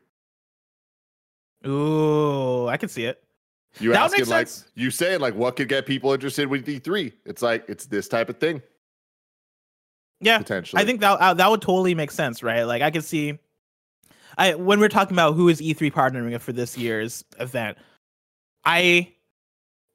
Ooh, 1.68 2.68
I 2.68 2.78
can 2.78 2.90
see 2.90 3.06
it. 3.06 3.22
You 3.80 3.92
That 3.92 4.04
asking 4.06 4.26
like 4.28 4.48
sense. 4.48 4.72
you 4.76 4.90
saying 4.92 5.20
like 5.20 5.36
what 5.36 5.56
could 5.56 5.68
get 5.70 5.86
people 5.86 6.12
interested 6.14 6.48
with 6.48 6.66
E3? 6.66 7.14
It's 7.26 7.42
like 7.42 7.66
it's 7.68 7.86
this 7.86 8.08
type 8.08 8.30
of 8.30 8.38
thing 8.38 8.62
Yeah, 10.22 10.40
potentially. 10.40 10.82
I 10.82 10.86
think 10.86 11.02
that 11.02 11.20
uh, 11.20 11.34
that 11.36 11.50
would 11.50 11.62
totally 11.62 11.94
make 11.94 12.12
sense, 12.12 12.42
right? 12.42 12.64
Like 12.64 12.82
I 12.82 12.90
could 12.90 13.04
see, 13.04 13.38
I 14.38 14.56
when 14.56 14.80
we're 14.80 14.90
talking 14.90 15.14
about 15.16 15.36
who 15.36 15.50
is 15.50 15.62
E3 15.62 15.92
partnering 15.92 16.32
with 16.32 16.42
for 16.42 16.52
this 16.54 16.78
year's 16.78 17.24
event, 17.40 17.78
I, 18.66 19.14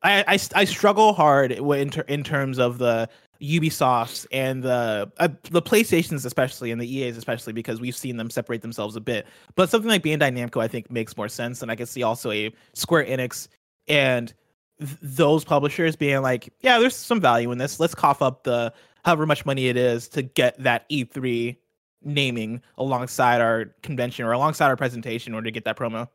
I, 0.03 0.20
I, 0.35 0.39
I 0.55 0.64
struggle 0.64 1.12
hard 1.12 1.51
in 1.51 1.91
ter- 1.91 2.03
in 2.03 2.22
terms 2.22 2.59
of 2.59 2.78
the 2.78 3.09
Ubisofts 3.45 4.26
and 4.32 4.62
the 4.62 5.11
uh, 5.18 5.28
the 5.51 5.62
PlayStations 5.62 6.24
especially 6.24 6.70
and 6.70 6.80
the 6.80 6.97
EAs 6.97 7.16
especially 7.16 7.53
because 7.53 7.80
we've 7.80 7.97
seen 7.97 8.16
them 8.16 8.30
separate 8.30 8.62
themselves 8.62 8.97
a 8.97 9.01
bit. 9.01 9.26
But 9.55 9.70
something 9.70 9.88
like 9.88 10.03
Bandai 10.03 10.32
Namco 10.32 10.62
I 10.62 10.68
think 10.68 10.90
makes 10.90 11.16
more 11.16 11.28
sense, 11.28 11.62
and 11.62 11.70
I 11.70 11.76
can 11.76 11.86
see 11.86 12.03
also 12.03 12.30
a 12.30 12.53
Square 12.72 13.07
Enix 13.07 13.49
and 13.88 14.32
th- 14.78 14.97
those 15.03 15.45
publishers 15.45 15.97
being 15.97 16.22
like, 16.22 16.53
yeah, 16.61 16.78
there's 16.78 16.97
some 16.97 17.20
value 17.20 17.51
in 17.53 17.59
this. 17.59 17.78
Let's 17.78 17.95
cough 17.95 18.22
up 18.22 18.45
the 18.45 18.72
however 19.05 19.26
much 19.26 19.45
money 19.45 19.68
it 19.68 19.76
is 19.76 20.09
to 20.09 20.22
get 20.22 20.61
that 20.62 20.88
E3 20.88 21.57
naming 22.03 22.62
alongside 22.78 23.40
our 23.40 23.66
convention 23.82 24.24
or 24.24 24.32
alongside 24.32 24.66
our 24.66 24.76
presentation 24.76 25.32
in 25.32 25.34
order 25.34 25.47
to 25.47 25.51
get 25.51 25.64
that 25.64 25.76
promo. 25.76 26.09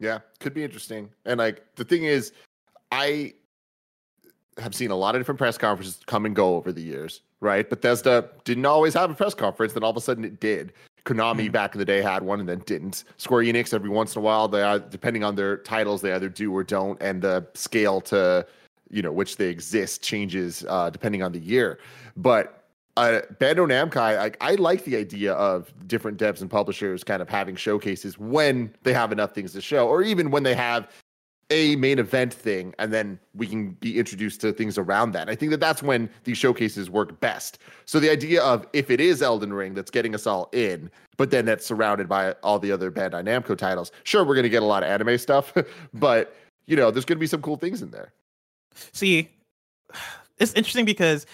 Yeah, 0.00 0.20
could 0.40 0.54
be 0.54 0.64
interesting. 0.64 1.10
And 1.24 1.38
like 1.38 1.64
the 1.76 1.84
thing 1.84 2.04
is, 2.04 2.32
I 2.90 3.34
have 4.58 4.74
seen 4.74 4.90
a 4.90 4.96
lot 4.96 5.14
of 5.14 5.20
different 5.20 5.38
press 5.38 5.58
conferences 5.58 6.00
come 6.06 6.26
and 6.26 6.36
go 6.36 6.56
over 6.56 6.72
the 6.72 6.82
years, 6.82 7.20
right? 7.40 7.68
Bethesda 7.68 8.28
didn't 8.44 8.66
always 8.66 8.94
have 8.94 9.10
a 9.10 9.14
press 9.14 9.34
conference, 9.34 9.72
then 9.72 9.82
all 9.82 9.90
of 9.90 9.96
a 9.96 10.00
sudden 10.00 10.24
it 10.24 10.40
did. 10.40 10.72
Konami 11.04 11.48
Mhm. 11.48 11.52
back 11.52 11.74
in 11.74 11.78
the 11.78 11.84
day 11.84 12.00
had 12.00 12.22
one 12.22 12.40
and 12.40 12.48
then 12.48 12.60
didn't. 12.60 13.04
Square 13.18 13.44
Enix 13.44 13.74
every 13.74 13.90
once 13.90 14.14
in 14.16 14.20
a 14.20 14.22
while, 14.22 14.48
they 14.48 14.62
are 14.62 14.78
depending 14.78 15.22
on 15.22 15.34
their 15.34 15.58
titles, 15.58 16.00
they 16.00 16.12
either 16.12 16.28
do 16.28 16.52
or 16.54 16.64
don't, 16.64 17.00
and 17.02 17.20
the 17.20 17.46
scale 17.54 18.00
to 18.02 18.46
you 18.90 19.02
know 19.02 19.12
which 19.12 19.36
they 19.36 19.48
exist 19.48 20.02
changes 20.02 20.64
uh, 20.68 20.88
depending 20.88 21.22
on 21.22 21.32
the 21.32 21.40
year. 21.40 21.78
But 22.16 22.60
uh, 22.96 23.22
Bandai 23.40 23.66
Namco, 23.90 23.96
I, 23.96 24.30
I 24.40 24.54
like 24.54 24.84
the 24.84 24.96
idea 24.96 25.32
of 25.32 25.72
different 25.88 26.16
devs 26.16 26.42
and 26.42 26.48
publishers 26.50 27.02
kind 27.02 27.20
of 27.20 27.28
having 27.28 27.56
showcases 27.56 28.18
when 28.20 28.72
they 28.84 28.92
have 28.92 29.10
enough 29.10 29.34
things 29.34 29.52
to 29.54 29.60
show, 29.60 29.88
or 29.88 30.02
even 30.02 30.30
when 30.30 30.44
they 30.44 30.54
have 30.54 30.88
a 31.50 31.76
main 31.76 31.98
event 31.98 32.32
thing, 32.32 32.74
and 32.78 32.92
then 32.92 33.18
we 33.34 33.46
can 33.46 33.70
be 33.72 33.98
introduced 33.98 34.40
to 34.42 34.52
things 34.52 34.78
around 34.78 35.12
that. 35.12 35.28
I 35.28 35.34
think 35.34 35.50
that 35.50 35.60
that's 35.60 35.82
when 35.82 36.08
these 36.24 36.38
showcases 36.38 36.88
work 36.88 37.20
best. 37.20 37.58
So 37.84 38.00
the 38.00 38.10
idea 38.10 38.42
of 38.42 38.66
if 38.72 38.90
it 38.90 39.00
is 39.00 39.22
Elden 39.22 39.52
Ring 39.52 39.74
that's 39.74 39.90
getting 39.90 40.14
us 40.14 40.26
all 40.26 40.48
in, 40.52 40.90
but 41.16 41.30
then 41.30 41.44
that's 41.44 41.66
surrounded 41.66 42.08
by 42.08 42.32
all 42.42 42.58
the 42.58 42.72
other 42.72 42.90
Bandai 42.90 43.22
Namco 43.24 43.56
titles, 43.56 43.92
sure, 44.04 44.24
we're 44.24 44.34
going 44.34 44.44
to 44.44 44.48
get 44.48 44.62
a 44.62 44.66
lot 44.66 44.82
of 44.82 44.88
anime 44.88 45.18
stuff, 45.18 45.52
but 45.94 46.34
you 46.66 46.76
know, 46.76 46.90
there's 46.90 47.04
going 47.04 47.18
to 47.18 47.20
be 47.20 47.26
some 47.26 47.42
cool 47.42 47.56
things 47.56 47.82
in 47.82 47.90
there. 47.90 48.12
See, 48.92 49.28
it's 50.38 50.52
interesting 50.54 50.84
because 50.86 51.26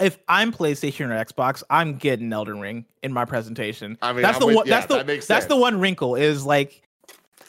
if 0.00 0.18
I'm 0.28 0.52
PlayStation 0.52 1.10
or 1.10 1.24
Xbox, 1.24 1.62
I'm 1.70 1.96
getting 1.96 2.32
Elden 2.32 2.60
Ring 2.60 2.84
in 3.02 3.12
my 3.12 3.24
presentation. 3.24 3.98
I 4.00 4.12
mean, 4.12 4.22
that's 4.22 4.36
I'm 4.36 4.40
the 4.40 4.46
with- 4.46 4.56
one. 4.56 4.66
yeah, 4.66 4.74
that's 4.76 4.86
the 4.86 4.96
that 4.96 5.06
makes 5.06 5.26
that's 5.26 5.46
the 5.46 5.56
one 5.56 5.78
wrinkle 5.78 6.14
is 6.14 6.46
like 6.46 6.82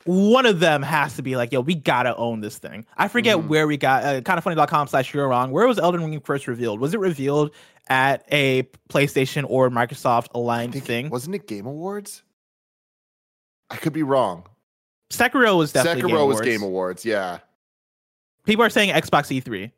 one 0.10 0.48
of 0.48 0.60
them 0.60 0.82
has 0.82 1.16
to 1.18 1.22
be 1.22 1.36
like, 1.36 1.52
yo, 1.52 1.60
we 1.62 1.76
gotta 1.76 2.16
own 2.16 2.42
this 2.42 2.58
thing. 2.58 2.84
I 2.98 3.08
forget 3.08 3.38
Mhm. 3.38 3.48
where 3.48 3.68
we 3.68 3.78
got 3.78 4.04
uh, 4.04 4.22
kindafunny.com 4.22 4.88
slash 4.88 5.14
you're 5.14 5.28
wrong. 5.28 5.52
Where 5.52 5.68
was 5.68 5.78
Elden 5.78 6.02
Ring 6.02 6.20
first 6.22 6.48
revealed? 6.48 6.80
Was 6.80 6.96
it 6.96 7.00
revealed 7.00 7.52
at 7.90 8.26
a 8.32 8.64
PlayStation 8.90 9.46
or 9.48 9.70
Microsoft 9.70 10.28
aligned 10.34 10.74
thing? 10.84 11.12
Wasn't 11.12 11.36
it 11.36 11.48
Game 11.48 11.68
Awards? 11.68 12.24
I 13.70 13.76
could 13.76 13.94
be 13.94 14.02
wrong. 14.02 14.48
Sekiro 15.12 15.56
was 15.60 15.74
definitely 15.74 16.02
Sekiro 16.02 16.08
Game 16.08 16.16
was 16.16 16.22
Awards. 16.24 16.42
Game 16.42 16.64
Awards. 16.64 17.06
Yeah. 17.06 17.40
People 18.46 18.66
are 18.66 18.70
saying 18.72 18.90
Xbox 18.92 19.30
E3. 19.30 19.72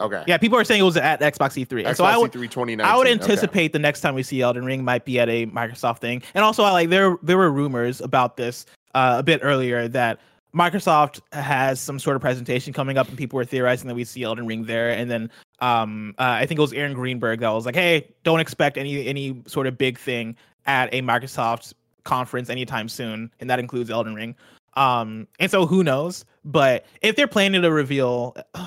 Okay. 0.00 0.22
Yeah, 0.26 0.36
people 0.36 0.58
are 0.58 0.64
saying 0.64 0.82
it 0.82 0.84
was 0.84 0.98
at 0.98 1.20
Xbox 1.20 1.56
E3. 1.56 1.78
And 1.86 1.88
Xbox 1.88 1.96
so 1.96 2.04
I 2.04 2.18
would 2.18 2.30
E3 2.30 2.80
I 2.82 2.94
would 2.94 3.06
okay. 3.06 3.12
anticipate 3.12 3.72
the 3.72 3.78
next 3.78 4.02
time 4.02 4.14
we 4.14 4.22
see 4.22 4.42
Elden 4.42 4.66
Ring 4.66 4.84
might 4.84 5.06
be 5.06 5.18
at 5.18 5.30
a 5.30 5.46
Microsoft 5.46 6.00
thing. 6.00 6.22
And 6.34 6.44
also, 6.44 6.62
I 6.62 6.72
like 6.72 6.90
there 6.90 7.16
there 7.22 7.38
were 7.38 7.50
rumors 7.50 8.02
about 8.02 8.36
this 8.36 8.66
uh, 8.94 9.16
a 9.18 9.22
bit 9.22 9.40
earlier 9.42 9.88
that 9.88 10.18
Microsoft 10.54 11.20
has 11.32 11.80
some 11.80 11.98
sort 11.98 12.16
of 12.16 12.22
presentation 12.22 12.72
coming 12.72 12.96
up, 12.96 13.08
and 13.08 13.18
people 13.18 13.36
were 13.36 13.44
theorizing 13.44 13.88
that 13.88 13.94
we 13.94 14.04
see 14.04 14.22
Elden 14.22 14.46
Ring 14.46 14.64
there. 14.64 14.90
And 14.90 15.10
then 15.10 15.30
um, 15.60 16.14
uh, 16.18 16.22
I 16.22 16.46
think 16.46 16.58
it 16.58 16.62
was 16.62 16.72
Aaron 16.72 16.94
Greenberg 16.94 17.40
that 17.40 17.50
was 17.50 17.66
like, 17.66 17.74
"Hey, 17.74 18.08
don't 18.24 18.40
expect 18.40 18.78
any 18.78 19.06
any 19.06 19.42
sort 19.46 19.66
of 19.66 19.76
big 19.76 19.98
thing 19.98 20.36
at 20.66 20.92
a 20.92 21.02
Microsoft 21.02 21.74
conference 22.04 22.48
anytime 22.48 22.88
soon," 22.88 23.30
and 23.40 23.50
that 23.50 23.58
includes 23.58 23.90
Elden 23.90 24.14
Ring. 24.14 24.34
Um, 24.74 25.26
and 25.38 25.50
so 25.50 25.66
who 25.66 25.82
knows? 25.84 26.24
But 26.44 26.86
if 27.02 27.16
they're 27.16 27.28
planning 27.28 27.62
to 27.62 27.70
reveal. 27.70 28.36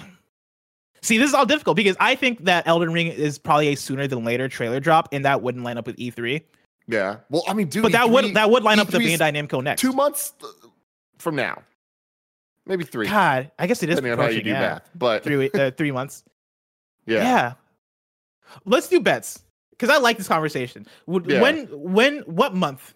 See, 1.04 1.18
this 1.18 1.30
is 1.30 1.34
all 1.34 1.48
difficult 1.48 1.78
because 1.78 1.98
I 2.00 2.14
think 2.14 2.46
that 2.46 2.68
Elden 2.68 2.94
Ring 2.94 3.08
is 3.08 3.40
probably 3.40 3.70
a 3.70 3.76
sooner 3.76 4.06
than 4.06 4.24
later 4.24 4.48
trailer 4.48 4.80
drop, 4.80 5.10
and 5.12 5.26
that 5.26 5.42
wouldn't 5.42 5.64
line 5.64 5.80
up 5.80 5.88
with 5.88 5.96
E3. 5.96 6.44
Yeah. 6.88 7.18
Well, 7.30 7.44
I 7.48 7.54
mean, 7.54 7.68
dude, 7.68 7.84
But 7.84 7.92
that 7.94 8.08
E3 8.08 8.12
would 8.12 8.34
that 8.36 8.50
would 8.50 8.64
line 8.64 8.80
up 8.80 8.88
with 8.88 8.96
the 8.96 9.00
E3 9.00 9.16
's 9.16 9.20
Bandai 9.20 9.48
Namco 9.48 9.64
next. 9.64 9.82
two 9.82 9.94
months 9.94 10.34
from 11.18 11.36
now, 11.36 11.62
maybe 12.66 12.84
three, 12.84 13.08
God, 13.08 13.52
I 13.58 13.68
guess 13.68 13.84
it 13.84 13.90
is 13.90 13.96
depending 13.96 14.20
on 14.20 14.26
how 14.26 14.32
you 14.32 14.42
do 14.42 14.50
yeah. 14.50 14.60
math. 14.60 14.90
But 14.96 15.24
Three 15.24 15.50
uh, 15.52 15.72
three 15.72 15.92
months. 15.92 16.24
yeah. 17.06 17.24
Yeah. 17.24 17.54
Let's 18.66 18.90
do 18.90 19.00
bets 19.00 19.44
because 19.72 19.90
I 19.90 19.98
like 20.00 20.18
this 20.18 20.28
conversation. 20.28 20.86
Would, 21.06 21.28
Yeah. 21.30 21.42
When 21.42 21.68
when 21.68 22.20
what 22.22 22.54
month 22.54 22.94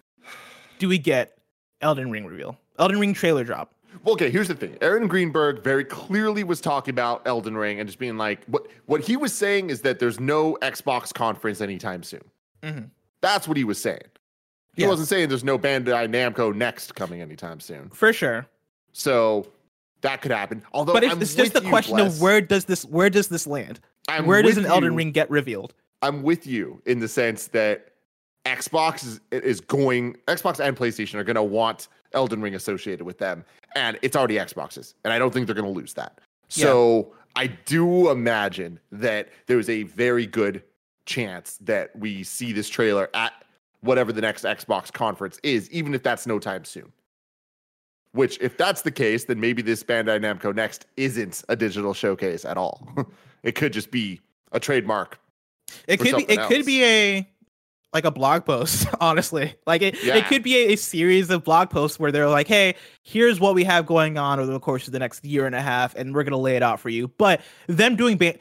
do 0.78 0.88
we 0.88 0.98
get 0.98 1.38
Elden 1.80 2.10
Ring 2.10 2.26
reveal? 2.26 2.58
Elden 2.78 3.00
Ring 3.00 3.14
trailer 3.14 3.44
drop. 3.44 3.72
Well, 4.04 4.12
okay, 4.12 4.30
here's 4.30 4.48
the 4.48 4.54
thing. 4.54 4.76
Aaron 4.82 5.08
Greenberg 5.08 5.64
very 5.64 5.84
clearly 5.84 6.44
was 6.44 6.60
talking 6.60 6.92
about 6.92 7.26
Elden 7.26 7.56
Ring 7.56 7.80
and 7.80 7.88
just 7.88 7.98
being 7.98 8.18
like, 8.18 8.44
what 8.46 8.66
what 8.86 9.00
he 9.00 9.16
was 9.16 9.32
saying 9.32 9.70
is 9.70 9.80
that 9.82 9.98
there's 9.98 10.20
no 10.20 10.58
Xbox 10.60 11.14
conference 11.14 11.60
anytime 11.60 12.02
soon. 12.02 12.22
Mhm. 12.62 12.90
That's 13.26 13.48
what 13.48 13.56
he 13.56 13.64
was 13.64 13.80
saying. 13.80 14.06
He 14.74 14.82
Yeah. 14.82 14.88
wasn't 14.88 15.08
saying 15.08 15.28
there's 15.28 15.42
no 15.42 15.58
Bandai 15.58 16.08
Namco 16.08 16.54
next 16.54 16.94
coming 16.94 17.20
anytime 17.20 17.58
soon. 17.58 17.90
For 17.90 18.12
sure. 18.12 18.46
So 18.92 19.48
that 20.02 20.22
could 20.22 20.30
happen. 20.30 20.62
Although, 20.72 20.92
but 20.92 21.02
it's, 21.02 21.16
it's 21.16 21.34
just 21.34 21.52
the 21.52 21.60
question 21.60 21.96
Bless. 21.96 22.14
of 22.14 22.20
where 22.20 22.40
does 22.40 22.66
this 22.66 22.84
where 22.84 23.10
does 23.10 23.26
this 23.26 23.46
land? 23.46 23.80
I'm 24.08 24.26
where 24.26 24.42
does 24.42 24.56
an 24.56 24.64
Elden 24.66 24.92
you. 24.92 24.96
Ring 24.98 25.10
get 25.10 25.28
revealed? 25.28 25.74
I'm 26.02 26.22
with 26.22 26.46
you 26.46 26.80
in 26.86 27.00
the 27.00 27.08
sense 27.08 27.48
that 27.48 27.88
Xbox 28.44 29.04
is, 29.04 29.20
is 29.32 29.60
going, 29.60 30.16
Xbox 30.28 30.60
and 30.64 30.76
PlayStation 30.76 31.16
are 31.16 31.24
going 31.24 31.34
to 31.34 31.42
want 31.42 31.88
Elden 32.12 32.40
Ring 32.40 32.54
associated 32.54 33.04
with 33.04 33.18
them, 33.18 33.44
and 33.74 33.98
it's 34.02 34.14
already 34.14 34.36
Xboxes, 34.36 34.94
and 35.02 35.12
I 35.12 35.18
don't 35.18 35.32
think 35.34 35.46
they're 35.46 35.54
going 35.56 35.72
to 35.72 35.80
lose 35.80 35.94
that. 35.94 36.20
So 36.48 37.12
I 37.34 37.48
do 37.48 38.08
imagine 38.10 38.78
that 38.92 39.30
there's 39.46 39.68
a 39.68 39.82
very 39.82 40.26
good 40.26 40.62
chance 41.06 41.56
that 41.62 41.96
we 41.96 42.22
see 42.22 42.52
this 42.52 42.68
trailer 42.68 43.08
at 43.14 43.32
whatever 43.80 44.12
the 44.12 44.20
next 44.20 44.44
Xbox 44.44 44.92
conference 44.92 45.38
is, 45.42 45.70
even 45.70 45.94
if 45.94 46.02
that's 46.02 46.26
no 46.26 46.38
time 46.38 46.64
soon. 46.64 46.92
Which, 48.12 48.38
if 48.40 48.56
that's 48.56 48.82
the 48.82 48.90
case, 48.90 49.24
then 49.24 49.40
maybe 49.40 49.60
this 49.62 49.82
Bandai 49.84 50.18
Namco 50.20 50.54
Next 50.54 50.86
isn't 50.96 51.44
a 51.48 51.56
digital 51.56 51.92
showcase 51.92 52.44
at 52.44 52.56
all. 52.56 52.88
it 53.42 53.54
could 53.54 53.72
just 53.72 53.90
be 53.90 54.20
a 54.52 54.60
trademark 54.60 55.18
It 55.86 55.98
could 55.98 56.16
be 56.16 56.22
it 56.24 56.40
could 56.48 56.64
be 56.64 56.82
a 56.84 57.28
like 57.92 58.04
a 58.04 58.10
blog 58.10 58.44
post, 58.44 58.86
honestly. 59.00 59.54
Like 59.66 59.82
it, 59.82 60.02
Yeah. 60.02 60.16
it 60.16 60.26
could 60.26 60.42
be 60.42 60.56
a, 60.56 60.72
a 60.72 60.76
series 60.76 61.30
of 61.30 61.44
blog 61.44 61.70
posts 61.70 61.98
where 61.98 62.10
they're 62.10 62.28
like, 62.28 62.46
hey, 62.48 62.74
here's 63.02 63.38
what 63.38 63.54
we 63.54 63.64
have 63.64 63.86
going 63.86 64.16
on 64.18 64.38
over 64.40 64.50
the 64.52 64.60
course 64.60 64.86
of 64.86 64.92
the 64.92 64.98
next 64.98 65.24
year 65.24 65.46
and 65.46 65.54
a 65.54 65.62
half, 65.62 65.94
and 65.94 66.14
we're 66.14 66.24
gonna 66.24 66.36
lay 66.38 66.56
it 66.56 66.62
out 66.62 66.80
for 66.80 66.88
you. 66.88 67.08
But 67.08 67.42
them 67.68 67.96
doing 67.96 68.16
ban- 68.16 68.38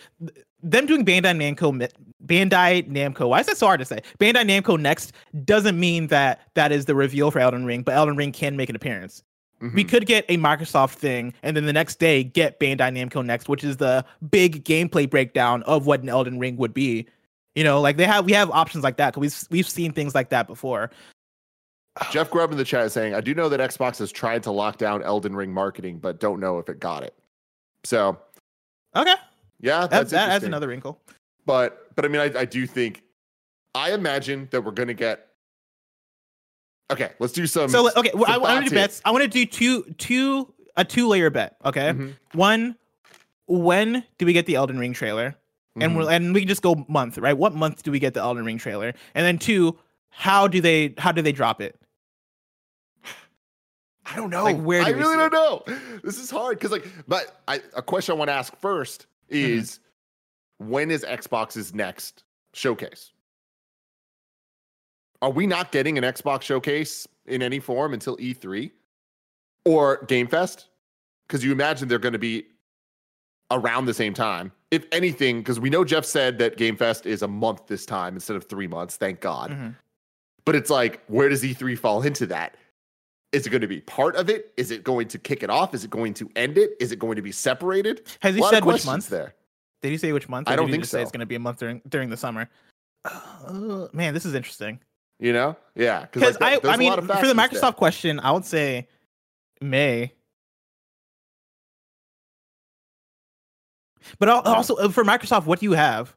them 0.66 0.86
doing 0.86 1.06
Bandai 1.06 1.36
Namco 1.36 1.90
Bandai 2.26 2.90
Namco, 2.90 3.30
why 3.30 3.40
is 3.40 3.46
that 3.46 3.58
so 3.58 3.68
hard 3.68 3.80
to 3.80 3.86
say? 3.86 4.00
Bandai 4.20 4.44
Namco 4.44 4.80
next 4.80 5.14
doesn't 5.46 5.80
mean 5.80 6.08
that 6.08 6.42
that 6.56 6.72
is 6.72 6.86
the 6.86 6.96
reveal 6.96 7.30
for 7.32 7.40
Elden 7.40 7.66
Ring, 7.66 7.84
but 7.84 7.94
Elden 7.94 8.16
Ring 8.18 8.32
can 8.32 8.58
make 8.58 8.70
an 8.70 8.76
appearance. 8.76 9.24
We 9.62 9.86
Mhm. 9.86 9.90
could 9.90 10.06
get 10.06 10.26
a 10.28 10.38
Microsoft 10.38 10.96
thing, 10.96 11.34
and 11.42 11.56
then 11.56 11.66
the 11.66 11.72
next 11.74 11.98
day 11.98 12.24
get 12.24 12.60
Bandai 12.60 12.92
Namco 12.92 13.24
next, 13.26 13.48
which 13.48 13.64
is 13.64 13.78
the 13.78 14.04
big 14.30 14.66
gameplay 14.66 15.10
breakdown 15.10 15.64
of 15.64 15.86
what 15.86 16.02
an 16.02 16.10
Elden 16.10 16.40
Ring 16.40 16.58
would 16.58 16.74
be. 16.74 17.08
You 17.56 17.64
know, 17.64 17.80
like 17.80 17.96
they 17.96 18.06
have 18.06 18.26
we 18.26 18.34
have 18.34 18.52
options 18.52 18.84
like 18.84 18.98
that 18.98 19.14
because 19.14 19.22
we've 19.22 19.48
we've 19.52 19.70
seen 19.70 19.94
things 19.94 20.14
like 20.14 20.30
that 20.30 20.48
before. 20.48 20.92
Jeff 22.12 22.30
Grubb 22.30 22.52
in 22.52 22.58
the 22.58 22.66
chat 22.66 22.86
is 22.88 22.92
saying, 22.94 23.14
I 23.14 23.22
do 23.22 23.34
know 23.34 23.48
that 23.48 23.62
Xbox 23.62 24.00
has 24.00 24.12
tried 24.12 24.44
to 24.44 24.52
lock 24.52 24.78
down 24.78 25.02
Elden 25.02 25.34
Ring 25.34 25.54
marketing, 25.54 26.00
but 26.00 26.20
don't 26.20 26.42
know 26.42 26.60
if 26.60 26.68
it 26.68 26.80
got 26.80 27.04
it. 27.04 27.16
So 27.86 28.18
Okay, 28.96 29.16
yeah, 29.60 29.88
that's 29.88 30.12
that 30.12 30.30
adds 30.30 30.44
another 30.44 30.68
wrinkle. 30.68 31.02
But 31.46 31.96
but 31.96 32.06
I 32.06 32.08
mean, 32.08 32.22
I, 32.22 32.42
I 32.42 32.46
do 32.46 32.66
think 32.66 33.04
I 33.74 33.94
imagine 33.94 34.48
that 34.52 34.64
we're 34.64 34.72
gonna 34.72 34.94
get. 34.94 35.28
Okay, 36.92 37.12
let's 37.20 37.34
do 37.34 37.48
some. 37.48 37.70
So 37.70 37.90
okay, 37.96 38.12
well, 38.14 38.26
I, 38.30 38.36
I 38.36 38.38
want 38.38 38.64
to 38.64 38.70
do 38.70 38.76
bets. 38.76 39.02
I 39.06 39.12
want 39.12 39.24
to 39.24 39.30
do 39.30 39.46
two 39.46 39.84
two 39.98 40.54
a 40.76 40.86
two 40.86 41.08
layer 41.08 41.30
bet. 41.30 41.58
Okay, 41.66 41.92
Mhm, 41.94 42.14
one, 42.34 42.76
when 43.48 44.04
do 44.18 44.26
we 44.26 44.34
get 44.34 44.46
the 44.46 44.56
Elden 44.56 44.78
Ring 44.78 44.94
trailer? 44.94 45.36
and 45.78 45.92
mhm. 45.92 45.96
we're 45.98 46.12
and 46.12 46.34
we 46.34 46.42
can 46.42 46.48
just 46.48 46.62
go 46.62 46.86
month, 46.88 47.18
right? 47.18 47.38
What 47.38 47.54
month 47.54 47.84
do 47.84 47.92
we 47.92 48.00
get 48.00 48.14
the 48.14 48.22
Elden 48.22 48.46
Ring 48.46 48.58
trailer? 48.58 48.94
And 49.14 49.26
then 49.26 49.38
two, 49.38 49.78
how 50.10 50.48
do 50.48 50.62
they 50.62 50.94
how 50.98 51.12
do 51.12 51.22
they 51.22 51.32
drop 51.32 51.62
it? 51.62 51.80
I 54.06 54.16
don't 54.16 54.30
know. 54.30 54.44
Like, 54.44 54.62
where 54.62 54.84
do 54.84 54.88
I 54.88 54.92
really 54.92 55.18
don't 55.18 55.34
know. 55.34 55.64
This 56.04 56.20
is 56.20 56.30
hard 56.30 56.60
because, 56.60 56.72
like, 56.72 56.86
but 57.08 57.42
I, 57.48 57.62
a 57.76 57.82
question 57.82 58.14
I 58.14 58.18
want 58.18 58.30
to 58.30 58.34
ask 58.34 58.56
first 58.58 59.08
Mm-hmm. 59.30 59.60
is 59.60 59.80
when 60.58 60.92
is 60.92 61.04
Xbox's 61.04 61.74
next 61.74 62.24
showcase? 62.54 63.12
Are 65.22 65.32
we 65.32 65.48
not 65.48 65.72
getting 65.72 65.98
an 65.98 66.04
Xbox 66.04 66.44
showcase 66.44 67.08
in 67.26 67.42
any 67.42 67.60
form 67.60 67.94
until 67.94 68.18
E3 68.18 68.72
or 69.66 70.04
Game 70.08 70.28
Fest? 70.28 70.68
Because 71.28 71.44
you 71.44 71.52
imagine 71.52 71.88
they're 71.88 71.98
going 71.98 72.14
to 72.14 72.20
be 72.20 72.46
around 73.52 73.86
the 73.86 73.94
same 73.94 74.14
time. 74.14 74.52
If 74.72 74.86
anything, 74.92 75.40
because 75.40 75.60
we 75.60 75.70
know 75.70 75.84
Jeff 75.84 76.06
said 76.06 76.38
that 76.40 76.58
Game 76.58 76.76
Fest 76.76 77.06
is 77.06 77.22
a 77.22 77.28
month 77.28 77.68
this 77.68 77.86
time 77.86 78.14
instead 78.16 78.36
of 78.36 78.46
three 78.46 78.68
months. 78.68 78.98
Thank 78.98 79.22
God. 79.22 79.52
Mhm. 79.52 79.76
But 80.46 80.56
it's 80.56 80.70
like, 80.70 81.04
where 81.08 81.30
does 81.30 81.44
E3 81.44 81.76
fall 81.78 82.04
into 82.04 82.28
that? 82.28 82.58
Is 83.32 83.46
it 83.46 83.50
going 83.50 83.62
to 83.62 83.68
be 83.68 83.82
part 83.82 84.16
of 84.16 84.30
it? 84.30 84.54
Is 84.56 84.72
it 84.72 84.84
going 84.84 85.08
to 85.10 85.20
kick 85.20 85.44
it 85.44 85.50
off? 85.50 85.74
Is 85.74 85.84
it 85.84 85.90
going 85.90 86.14
to 86.16 86.30
end 86.36 86.58
it? 86.58 86.72
Is 86.80 86.92
it 86.92 87.00
going 87.00 87.18
to 87.18 87.22
be 87.22 87.32
separated? 87.32 88.04
Has 88.22 88.36
he 88.36 88.42
said 88.44 88.64
which 88.64 88.86
month? 88.86 89.10
there. 89.10 89.36
Did 89.82 89.92
he 89.92 89.98
say 89.98 90.14
which 90.14 90.30
month? 90.30 90.48
I 90.48 90.56
don't 90.56 90.72
think 90.72 90.84
just 90.84 90.92
say 90.92 91.00
so. 91.00 91.02
It's 91.04 91.12
going 91.12 91.20
to 91.20 91.26
be 91.26 91.36
a 91.36 91.40
month 91.40 91.60
during 91.60 91.82
during 91.88 92.10
the 92.10 92.18
summer. 92.18 92.50
Uh, 93.04 93.88
man, 93.94 94.14
this 94.14 94.26
is 94.26 94.34
interesting. 94.34 94.80
You 95.20 95.34
know? 95.34 95.56
Yeah. 95.76 96.08
Because 96.12 96.40
like, 96.40 96.66
I, 96.66 96.74
I 96.74 96.78
mean, 96.78 96.94
for 96.94 97.28
the 97.28 97.34
Microsoft 97.34 97.62
there. 97.62 97.72
question, 97.74 98.20
I 98.20 98.32
would 98.32 98.46
say 98.46 98.88
May. 99.62 100.14
But 104.20 104.30
also 104.30 104.76
uh, 104.76 104.90
for 104.90 105.04
Microsoft, 105.04 105.46
what 105.46 105.60
do 105.60 105.66
you 105.66 105.74
have? 105.74 106.16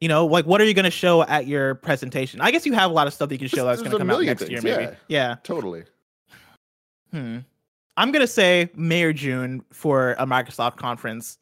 You 0.00 0.08
know, 0.08 0.26
like 0.26 0.46
what 0.46 0.60
are 0.60 0.64
you 0.64 0.74
going 0.74 0.84
to 0.84 0.90
show 0.90 1.22
at 1.22 1.46
your 1.46 1.74
presentation? 1.76 2.40
I 2.40 2.50
guess 2.50 2.66
you 2.66 2.74
have 2.74 2.90
a 2.90 2.94
lot 2.94 3.06
of 3.06 3.14
stuff 3.14 3.30
that 3.30 3.34
you 3.34 3.38
can 3.38 3.48
show 3.48 3.64
that's 3.64 3.80
going 3.80 3.92
to 3.92 3.98
come 3.98 4.10
out 4.10 4.22
next 4.22 4.48
year, 4.48 4.60
things, 4.60 4.76
maybe. 4.76 4.96
Yeah. 5.08 5.36
Totally. 5.42 5.84
Hmm. 7.12 7.38
I'm 7.96 8.12
gonna 8.12 8.26
say 8.26 8.70
May 8.74 9.02
or 9.04 9.12
June 9.12 9.64
for 9.72 10.12
a 10.18 10.26
Microsoft 10.26 10.76
conference. 10.76 11.38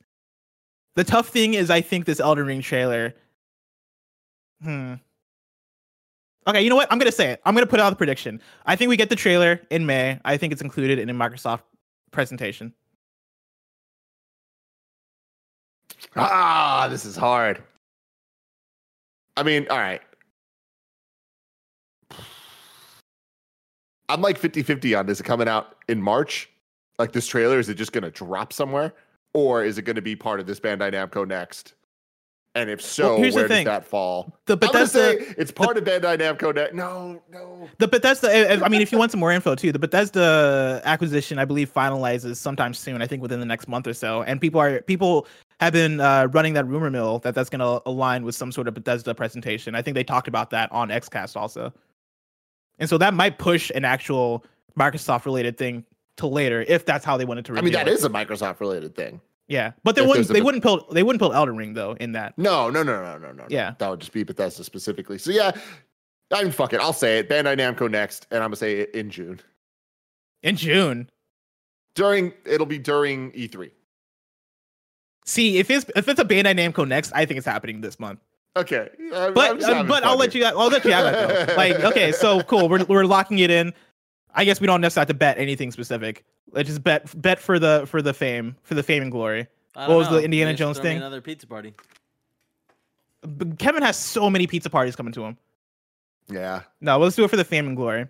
The 0.94 1.04
tough 1.04 1.28
thing 1.28 1.54
is, 1.54 1.70
I 1.70 1.80
think 1.80 2.04
this 2.04 2.20
Elden 2.20 2.46
Ring 2.46 2.60
trailer. 2.60 3.14
Hmm. 4.62 4.94
Okay, 6.46 6.62
you 6.62 6.70
know 6.70 6.76
what? 6.76 6.90
I'm 6.92 6.98
gonna 6.98 7.10
say 7.10 7.30
it. 7.30 7.40
I'm 7.44 7.54
gonna 7.54 7.66
put 7.66 7.80
out 7.80 7.90
the 7.90 7.96
prediction. 7.96 8.40
I 8.66 8.76
think 8.76 8.88
we 8.88 8.96
get 8.96 9.08
the 9.08 9.16
trailer 9.16 9.60
in 9.70 9.86
May. 9.86 10.20
I 10.24 10.36
think 10.36 10.52
it's 10.52 10.62
included 10.62 10.98
in 10.98 11.10
a 11.10 11.14
Microsoft 11.14 11.62
presentation. 12.12 12.72
Ah, 16.14 16.86
this 16.88 17.04
is 17.04 17.16
hard. 17.16 17.62
I 19.36 19.42
mean, 19.42 19.66
all 19.70 19.78
right. 19.78 20.00
I'm 24.08 24.20
like 24.20 24.38
50 24.38 24.62
50 24.62 24.94
on 24.94 25.06
this 25.06 25.16
Is 25.16 25.20
it 25.22 25.24
coming 25.24 25.48
out 25.48 25.76
in 25.88 26.00
March. 26.00 26.50
Like 26.98 27.12
this 27.12 27.26
trailer, 27.26 27.58
is 27.58 27.68
it 27.68 27.74
just 27.74 27.92
going 27.92 28.04
to 28.04 28.10
drop 28.10 28.52
somewhere? 28.52 28.94
Or 29.32 29.64
is 29.64 29.78
it 29.78 29.82
going 29.82 29.96
to 29.96 30.02
be 30.02 30.14
part 30.14 30.38
of 30.38 30.46
this 30.46 30.60
Bandai 30.60 30.92
Namco 30.92 31.26
next? 31.26 31.74
And 32.56 32.70
if 32.70 32.80
so, 32.80 33.16
here's 33.16 33.34
the 33.34 33.40
where 33.40 33.48
does 33.48 33.64
that 33.64 33.84
fall? 33.84 34.32
The 34.46 34.56
Bethesda, 34.56 35.18
say 35.18 35.34
it's 35.36 35.50
part 35.50 35.76
of 35.76 35.82
Bandai 35.82 36.16
Namco 36.18 36.54
next. 36.54 36.72
No, 36.72 37.20
no. 37.28 37.68
the 37.78 37.88
Bethesda. 37.88 38.28
I- 38.30 38.64
I 38.64 38.68
mean, 38.68 38.80
if 38.80 38.92
you 38.92 38.98
want 38.98 39.10
some 39.10 39.18
more 39.18 39.32
info 39.32 39.56
too, 39.56 39.72
the 39.72 39.78
Bethesda 39.80 40.80
acquisition, 40.84 41.40
I 41.40 41.46
believe, 41.46 41.72
finalizes 41.74 42.36
sometime 42.36 42.72
soon. 42.72 43.02
I 43.02 43.08
think 43.08 43.22
within 43.22 43.40
the 43.40 43.46
next 43.46 43.66
month 43.66 43.88
or 43.88 43.94
so. 43.94 44.22
And 44.22 44.40
people 44.40 44.60
are 44.60 44.82
people 44.82 45.26
have 45.60 45.72
been 45.72 46.00
uh, 46.00 46.28
running 46.32 46.54
that 46.54 46.66
rumor 46.66 46.90
mill 46.90 47.20
that 47.20 47.34
that's 47.34 47.48
going 47.48 47.60
to 47.60 47.82
align 47.88 48.24
with 48.24 48.34
some 48.34 48.50
sort 48.52 48.68
of 48.68 48.74
Bethesda 48.74 49.14
presentation. 49.14 49.74
I 49.74 49.82
think 49.82 49.94
they 49.94 50.04
talked 50.04 50.28
about 50.28 50.50
that 50.50 50.70
on 50.72 50.88
XCast 50.88 51.36
also. 51.36 51.72
And 52.78 52.88
so 52.88 52.98
that 52.98 53.14
might 53.14 53.38
push 53.38 53.70
an 53.74 53.84
actual 53.84 54.44
Microsoft 54.78 55.24
related 55.24 55.56
thing 55.56 55.84
to 56.16 56.26
later 56.26 56.62
if 56.68 56.84
that's 56.84 57.04
how 57.04 57.16
they 57.16 57.24
wanted 57.24 57.44
to. 57.46 57.56
I 57.56 57.60
mean, 57.60 57.72
that 57.72 57.88
it. 57.88 57.92
is 57.94 58.04
a 58.04 58.10
Microsoft 58.10 58.60
related 58.60 58.94
thing. 58.96 59.20
yeah, 59.48 59.72
but 59.84 59.94
they 59.94 60.02
if 60.02 60.08
wouldn't. 60.08 60.28
They 60.28 60.42
wouldn't 60.42 60.62
put. 60.62 60.90
They 60.90 61.02
wouldn't 61.02 61.20
put 61.20 61.34
Elden 61.34 61.56
Ring 61.56 61.74
though 61.74 61.92
in 62.00 62.12
that. 62.12 62.36
No, 62.36 62.70
no, 62.70 62.82
no, 62.82 63.00
no, 63.02 63.18
no, 63.18 63.32
no. 63.32 63.46
Yeah. 63.48 63.74
That 63.78 63.88
would 63.90 64.00
just 64.00 64.12
be 64.12 64.24
Bethesda 64.24 64.64
specifically. 64.64 65.18
So 65.18 65.30
yeah, 65.30 65.52
I 66.32 66.42
mean, 66.42 66.52
fuck 66.52 66.72
it. 66.72 66.80
I'll 66.80 66.92
say 66.92 67.18
it. 67.18 67.28
Bandai 67.28 67.56
Namco 67.56 67.88
next, 67.90 68.26
and 68.30 68.42
I'm 68.42 68.48
gonna 68.48 68.56
say 68.56 68.80
it 68.80 68.94
in 68.94 69.10
June. 69.10 69.40
in 70.42 70.56
June. 70.56 71.10
During 71.94 72.32
it'll 72.44 72.66
be 72.66 72.78
during 72.78 73.30
E 73.34 73.48
E3. 73.48 73.70
See 75.24 75.58
if 75.58 75.70
it's 75.70 75.86
if 75.96 76.08
it's 76.08 76.20
a 76.20 76.24
Bandai 76.24 76.54
Namco 76.56 76.86
next, 76.86 77.12
I 77.14 77.24
think 77.24 77.38
it's 77.38 77.46
happening 77.46 77.80
this 77.80 77.98
month. 77.98 78.20
Okay, 78.56 78.88
I'm- 79.12 79.12
I'm 79.14 79.34
But 79.34 79.62
uh, 79.62 79.82
but 79.84 80.04
I'll 80.04 80.10
fun 80.10 80.18
let 80.18 80.32
here. 80.32 80.42
you 80.42 80.48
I'll 80.58 80.68
let 80.68 80.84
you 80.84 80.92
have 80.92 81.06
it 81.12 81.46
though. 81.48 81.54
like 81.56 81.80
okay, 81.80 82.12
so 82.12 82.42
cool. 82.42 82.68
We're 82.68 82.84
we're 82.84 83.04
locking 83.04 83.38
it 83.38 83.50
in. 83.50 83.72
I 84.34 84.44
guess 84.44 84.60
we 84.60 84.66
don't 84.66 84.80
necessarily 84.80 85.02
have 85.04 85.08
to 85.08 85.14
bet 85.14 85.38
anything 85.38 85.70
specific. 85.72 86.24
Let's 86.52 86.68
just 86.68 86.82
bet 86.84 87.10
bet 87.20 87.38
for 87.40 87.58
the 87.58 87.84
for 87.86 88.02
the 88.02 88.12
fame 88.14 88.56
for 88.62 88.74
the 88.74 88.82
fame 88.82 89.02
and 89.02 89.10
glory. 89.10 89.46
What 89.74 89.86
don't 89.88 89.96
was 89.96 90.08
the. 90.08 90.22
Indiana 90.22 90.50
Maybe 90.50 90.58
Jones 90.58 90.78
thing? 90.78 90.98
Another 90.98 91.20
pizza 91.20 91.46
party. 91.46 91.74
But 93.22 93.58
Kevin 93.58 93.82
has 93.82 93.96
so 93.96 94.28
many 94.30 94.46
pizza 94.46 94.68
parties 94.70 94.94
coming 94.94 95.12
to 95.14 95.24
him. 95.24 95.38
Yeah, 96.28 96.62
No, 96.80 96.98
let's 96.98 97.16
do 97.16 97.24
it 97.24 97.28
for 97.28 97.36
the 97.36 97.44
fame 97.44 97.66
and 97.66 97.76
glory. 97.76 98.06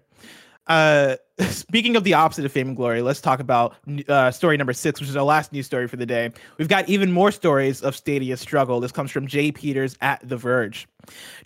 Uh, 0.67 1.17
speaking 1.41 1.97
of 1.97 2.05
the 2.05 2.15
opposite 2.15 2.45
of 2.45 2.53
fame 2.53 2.69
and 2.69 2.77
glory, 2.77 3.03
let's 3.03 3.21
talk 3.21 3.41
about 3.41 3.75
uh, 4.09 4.31
story 4.31 4.57
number 4.57 4.73
six, 4.73 5.01
which 5.01 5.09
is 5.09 5.17
our 5.17 5.25
last 5.25 5.53
news 5.53 5.67
story 5.67 5.89
for 5.89 5.97
the 5.97 6.07
day. 6.07 6.31
We've 6.59 6.69
got 6.69 6.89
even 6.89 7.13
more 7.13 7.33
stories 7.33 7.83
of 7.83 7.97
Stadia's 7.97 8.41
struggle. 8.41 8.81
This 8.81 8.93
comes 8.93 9.11
from 9.11 9.27
Jay 9.27 9.51
Peters 9.51 9.97
at 10.01 10.27
The 10.27 10.37
Verge. 10.37 10.87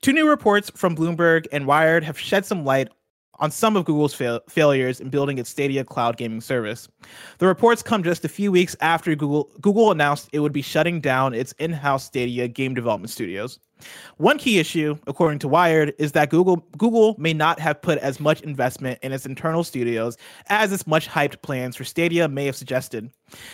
Two 0.03 0.12
new 0.12 0.29
reports 0.29 0.71
from 0.75 0.95
Bloomberg 0.95 1.47
and 1.51 1.66
Wired 1.66 2.05
have 2.05 2.19
shed 2.19 2.45
some 2.45 2.64
light 2.64 2.89
on 3.39 3.51
some 3.51 3.76
of 3.76 3.84
Google's 3.84 4.14
fail- 4.14 4.41
failures 4.49 5.01
in 5.01 5.09
building 5.11 5.39
its 5.39 5.51
Stadia 5.51 5.84
cloud 5.84 6.16
gaming 6.16 6.41
service. 6.41 6.89
The 7.39 7.47
reports 7.47 7.82
come 7.82 8.03
just 8.03 8.24
a 8.24 8.28
few 8.28 8.53
weeks 8.53 8.76
after 8.80 9.14
Google 9.14 9.51
Google 9.61 9.91
announced 9.91 10.28
it 10.32 10.41
would 10.41 10.53
be 10.53 10.62
shutting 10.62 11.01
down 11.01 11.34
its 11.34 11.53
in-house 11.59 12.05
Stadia 12.05 12.49
game 12.49 12.74
development 12.74 13.11
studios. 13.11 13.59
One 14.16 14.39
key 14.39 14.59
issue, 14.59 14.99
according 15.07 15.39
to 15.41 15.49
Wired, 15.49 15.95
is 15.99 16.12
that 16.12 16.30
Google 16.30 16.66
Google 16.76 17.14
may 17.18 17.32
not 17.32 17.61
have 17.61 17.80
put 17.80 17.99
as 17.99 18.18
much 18.18 18.41
investment 18.41 18.99
in 19.03 19.12
its 19.12 19.26
internal 19.26 19.62
studios 19.62 20.16
as 20.49 20.72
its 20.72 20.86
much 20.86 21.09
hyped 21.09 21.43
plans 21.43 21.76
for 21.76 21.84
Stadia 21.84 22.28
may 22.28 22.47
have 22.47 22.57
suggested. 22.57 23.11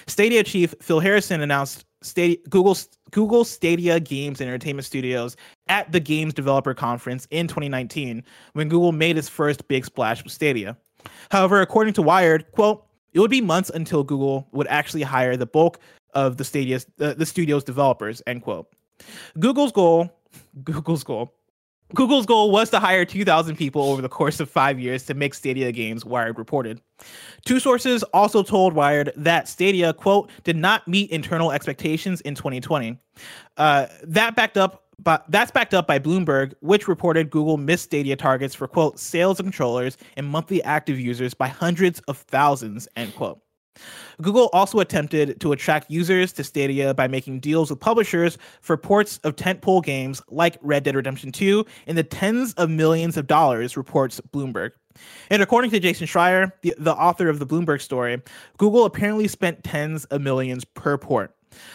Stadia 0.06 0.42
chief 0.42 0.74
Phil 0.80 1.00
Harrison 1.00 1.42
announced 1.42 1.84
Stadia, 2.02 2.36
Google's 2.48 2.88
Google 3.14 3.44
Stadia 3.44 4.00
Games 4.00 4.40
and 4.40 4.48
Entertainment 4.48 4.84
Studios 4.84 5.36
at 5.68 5.92
the 5.92 6.00
Games 6.00 6.34
Developer 6.34 6.74
Conference 6.74 7.28
in 7.30 7.46
2019 7.46 8.24
when 8.54 8.68
Google 8.68 8.90
made 8.90 9.16
its 9.16 9.28
first 9.28 9.68
big 9.68 9.84
splash 9.84 10.24
with 10.24 10.32
Stadia. 10.32 10.76
However, 11.30 11.60
according 11.60 11.94
to 11.94 12.02
Wired, 12.02 12.50
quote, 12.50 12.84
it 13.12 13.20
would 13.20 13.30
be 13.30 13.40
months 13.40 13.70
until 13.72 14.02
Google 14.02 14.48
would 14.50 14.66
actually 14.66 15.02
hire 15.02 15.36
the 15.36 15.46
bulk 15.46 15.78
of 16.14 16.38
the 16.38 16.44
Stadia's 16.44 16.86
uh, 17.00 17.14
the 17.14 17.24
studio's 17.24 17.62
developers, 17.62 18.20
end 18.26 18.42
quote. 18.42 18.66
Google's 19.38 19.70
goal, 19.70 20.10
Google's 20.64 21.04
goal, 21.04 21.32
Google's 21.92 22.26
goal 22.26 22.50
was 22.50 22.70
to 22.70 22.80
hire 22.80 23.04
2,000 23.04 23.56
people 23.56 23.82
over 23.82 24.00
the 24.00 24.08
course 24.08 24.40
of 24.40 24.48
five 24.48 24.80
years 24.80 25.04
to 25.04 25.14
make 25.14 25.34
Stadia 25.34 25.70
games, 25.70 26.04
Wired 26.04 26.38
reported. 26.38 26.80
Two 27.44 27.60
sources 27.60 28.02
also 28.04 28.42
told 28.42 28.72
Wired 28.72 29.12
that 29.16 29.48
Stadia, 29.48 29.92
quote, 29.92 30.30
did 30.44 30.56
not 30.56 30.88
meet 30.88 31.10
internal 31.10 31.52
expectations 31.52 32.20
in 32.22 32.34
2020. 32.34 32.98
Uh, 33.56 33.86
that 34.02 34.34
backed 34.34 34.56
up 34.56 34.84
but 35.02 35.24
that's 35.28 35.50
backed 35.50 35.74
up 35.74 35.86
by 35.86 35.98
Bloomberg, 35.98 36.54
which 36.60 36.86
reported 36.86 37.28
Google 37.28 37.56
missed 37.56 37.84
Stadia 37.84 38.16
targets 38.16 38.54
for 38.54 38.68
quote 38.68 38.98
sales 38.98 39.40
of 39.40 39.44
controllers 39.44 39.96
and 40.16 40.26
monthly 40.26 40.62
active 40.62 41.00
users 41.00 41.34
by 41.34 41.48
hundreds 41.48 42.00
of 42.00 42.16
thousands 42.16 42.86
end 42.96 43.14
quote. 43.16 43.40
Google 44.22 44.48
also 44.52 44.78
attempted 44.80 45.40
to 45.40 45.52
attract 45.52 45.90
users 45.90 46.32
to 46.34 46.44
Stadia 46.44 46.94
by 46.94 47.08
making 47.08 47.40
deals 47.40 47.70
with 47.70 47.80
publishers 47.80 48.38
for 48.60 48.76
ports 48.76 49.18
of 49.24 49.36
tentpole 49.36 49.84
games 49.84 50.22
like 50.30 50.58
Red 50.62 50.84
Dead 50.84 50.94
Redemption 50.94 51.32
2 51.32 51.64
in 51.86 51.96
the 51.96 52.04
tens 52.04 52.54
of 52.54 52.70
millions 52.70 53.16
of 53.16 53.26
dollars, 53.26 53.76
reports 53.76 54.20
Bloomberg. 54.32 54.70
And 55.30 55.42
according 55.42 55.70
to 55.72 55.80
Jason 55.80 56.06
Schreier, 56.06 56.52
the, 56.62 56.74
the 56.78 56.94
author 56.94 57.28
of 57.28 57.38
the 57.38 57.46
Bloomberg 57.46 57.80
story, 57.80 58.22
Google 58.58 58.84
apparently 58.84 59.26
spent 59.26 59.64
tens 59.64 60.04
of 60.06 60.20
millions 60.20 60.64
per 60.64 60.96
port. 60.96 61.34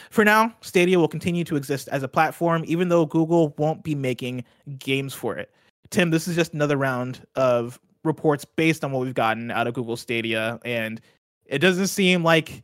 For 0.10 0.26
now, 0.26 0.54
Stadia 0.62 1.00
will 1.00 1.08
continue 1.08 1.44
to 1.46 1.56
exist 1.56 1.88
as 1.90 2.04
a 2.04 2.08
platform, 2.08 2.64
even 2.66 2.90
though 2.90 3.06
Google 3.06 3.54
won't 3.58 3.84
be 3.84 3.96
making 3.96 4.44
games 4.78 5.14
for 5.14 5.38
it. 5.38 5.52
Tim, 5.90 6.10
this 6.10 6.28
is 6.28 6.36
just 6.36 6.54
another 6.54 6.78
round 6.78 7.26
of 7.36 7.80
reports 8.04 8.46
based 8.46 8.84
on 8.84 8.92
what 8.92 9.02
we've 9.02 9.14
gotten 9.14 9.52
out 9.52 9.68
of 9.68 9.74
Google 9.74 9.98
Stadia, 9.98 10.60
and 10.64 11.02
it 11.50 11.60
doesn't 11.60 11.88
seem 11.88 12.24
like 12.24 12.64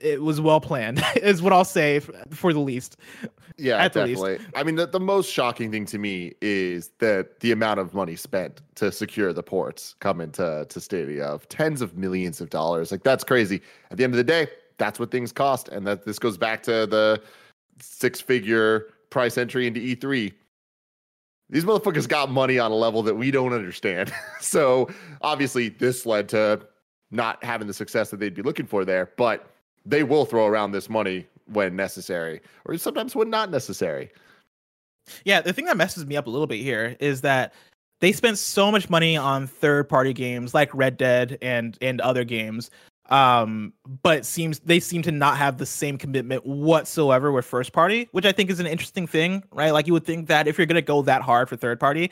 it 0.00 0.22
was 0.22 0.40
well 0.40 0.60
planned, 0.60 1.02
is 1.16 1.42
what 1.42 1.52
I'll 1.52 1.64
say 1.64 2.00
for 2.30 2.52
the 2.52 2.60
least. 2.60 2.96
Yeah, 3.56 3.76
At 3.76 3.92
definitely. 3.92 4.38
I 4.56 4.64
mean, 4.64 4.74
the, 4.74 4.86
the 4.86 4.98
most 4.98 5.30
shocking 5.30 5.70
thing 5.70 5.86
to 5.86 5.98
me 5.98 6.32
is 6.40 6.90
that 6.98 7.38
the 7.40 7.52
amount 7.52 7.78
of 7.78 7.94
money 7.94 8.16
spent 8.16 8.60
to 8.76 8.90
secure 8.90 9.32
the 9.32 9.44
ports 9.44 9.94
coming 10.00 10.32
to, 10.32 10.66
to 10.68 10.80
Stadia 10.80 11.24
of 11.24 11.48
tens 11.48 11.80
of 11.80 11.96
millions 11.96 12.40
of 12.40 12.50
dollars. 12.50 12.90
Like, 12.90 13.04
that's 13.04 13.22
crazy. 13.22 13.60
At 13.92 13.98
the 13.98 14.04
end 14.04 14.12
of 14.12 14.16
the 14.16 14.24
day, 14.24 14.48
that's 14.78 14.98
what 14.98 15.12
things 15.12 15.30
cost. 15.30 15.68
And 15.68 15.86
that 15.86 16.04
this 16.04 16.18
goes 16.18 16.36
back 16.36 16.64
to 16.64 16.86
the 16.86 17.22
six 17.78 18.20
figure 18.20 18.88
price 19.10 19.38
entry 19.38 19.68
into 19.68 19.78
E3. 19.78 20.32
These 21.50 21.64
motherfuckers 21.64 22.08
got 22.08 22.30
money 22.30 22.58
on 22.58 22.72
a 22.72 22.74
level 22.74 23.02
that 23.04 23.14
we 23.14 23.30
don't 23.30 23.52
understand. 23.52 24.12
so 24.40 24.88
obviously, 25.22 25.68
this 25.68 26.06
led 26.06 26.28
to 26.30 26.66
not 27.14 27.42
having 27.42 27.66
the 27.66 27.74
success 27.74 28.10
that 28.10 28.18
they'd 28.18 28.34
be 28.34 28.42
looking 28.42 28.66
for 28.66 28.84
there, 28.84 29.10
but 29.16 29.50
they 29.86 30.02
will 30.02 30.24
throw 30.24 30.46
around 30.46 30.72
this 30.72 30.90
money 30.90 31.26
when 31.46 31.76
necessary, 31.76 32.40
or 32.64 32.76
sometimes 32.76 33.14
when 33.14 33.30
not 33.30 33.50
necessary. 33.50 34.10
Yeah, 35.24 35.40
the 35.40 35.52
thing 35.52 35.66
that 35.66 35.76
messes 35.76 36.06
me 36.06 36.16
up 36.16 36.26
a 36.26 36.30
little 36.30 36.46
bit 36.46 36.60
here 36.60 36.96
is 36.98 37.20
that 37.20 37.52
they 38.00 38.12
spent 38.12 38.38
so 38.38 38.72
much 38.72 38.90
money 38.90 39.16
on 39.16 39.46
third 39.46 39.88
party 39.88 40.12
games 40.12 40.54
like 40.54 40.74
Red 40.74 40.96
Dead 40.96 41.38
and 41.40 41.78
and 41.80 42.00
other 42.00 42.24
games 42.24 42.70
um 43.10 43.70
but 44.02 44.24
seems 44.24 44.60
they 44.60 44.80
seem 44.80 45.02
to 45.02 45.12
not 45.12 45.36
have 45.36 45.58
the 45.58 45.66
same 45.66 45.98
commitment 45.98 46.44
whatsoever 46.46 47.30
with 47.30 47.44
first 47.44 47.70
party 47.70 48.08
which 48.12 48.24
i 48.24 48.32
think 48.32 48.48
is 48.48 48.60
an 48.60 48.66
interesting 48.66 49.06
thing 49.06 49.42
right 49.52 49.72
like 49.72 49.86
you 49.86 49.92
would 49.92 50.06
think 50.06 50.26
that 50.26 50.48
if 50.48 50.56
you're 50.56 50.66
going 50.66 50.74
to 50.74 50.80
go 50.80 51.02
that 51.02 51.20
hard 51.20 51.46
for 51.46 51.54
third 51.54 51.78
party 51.78 52.10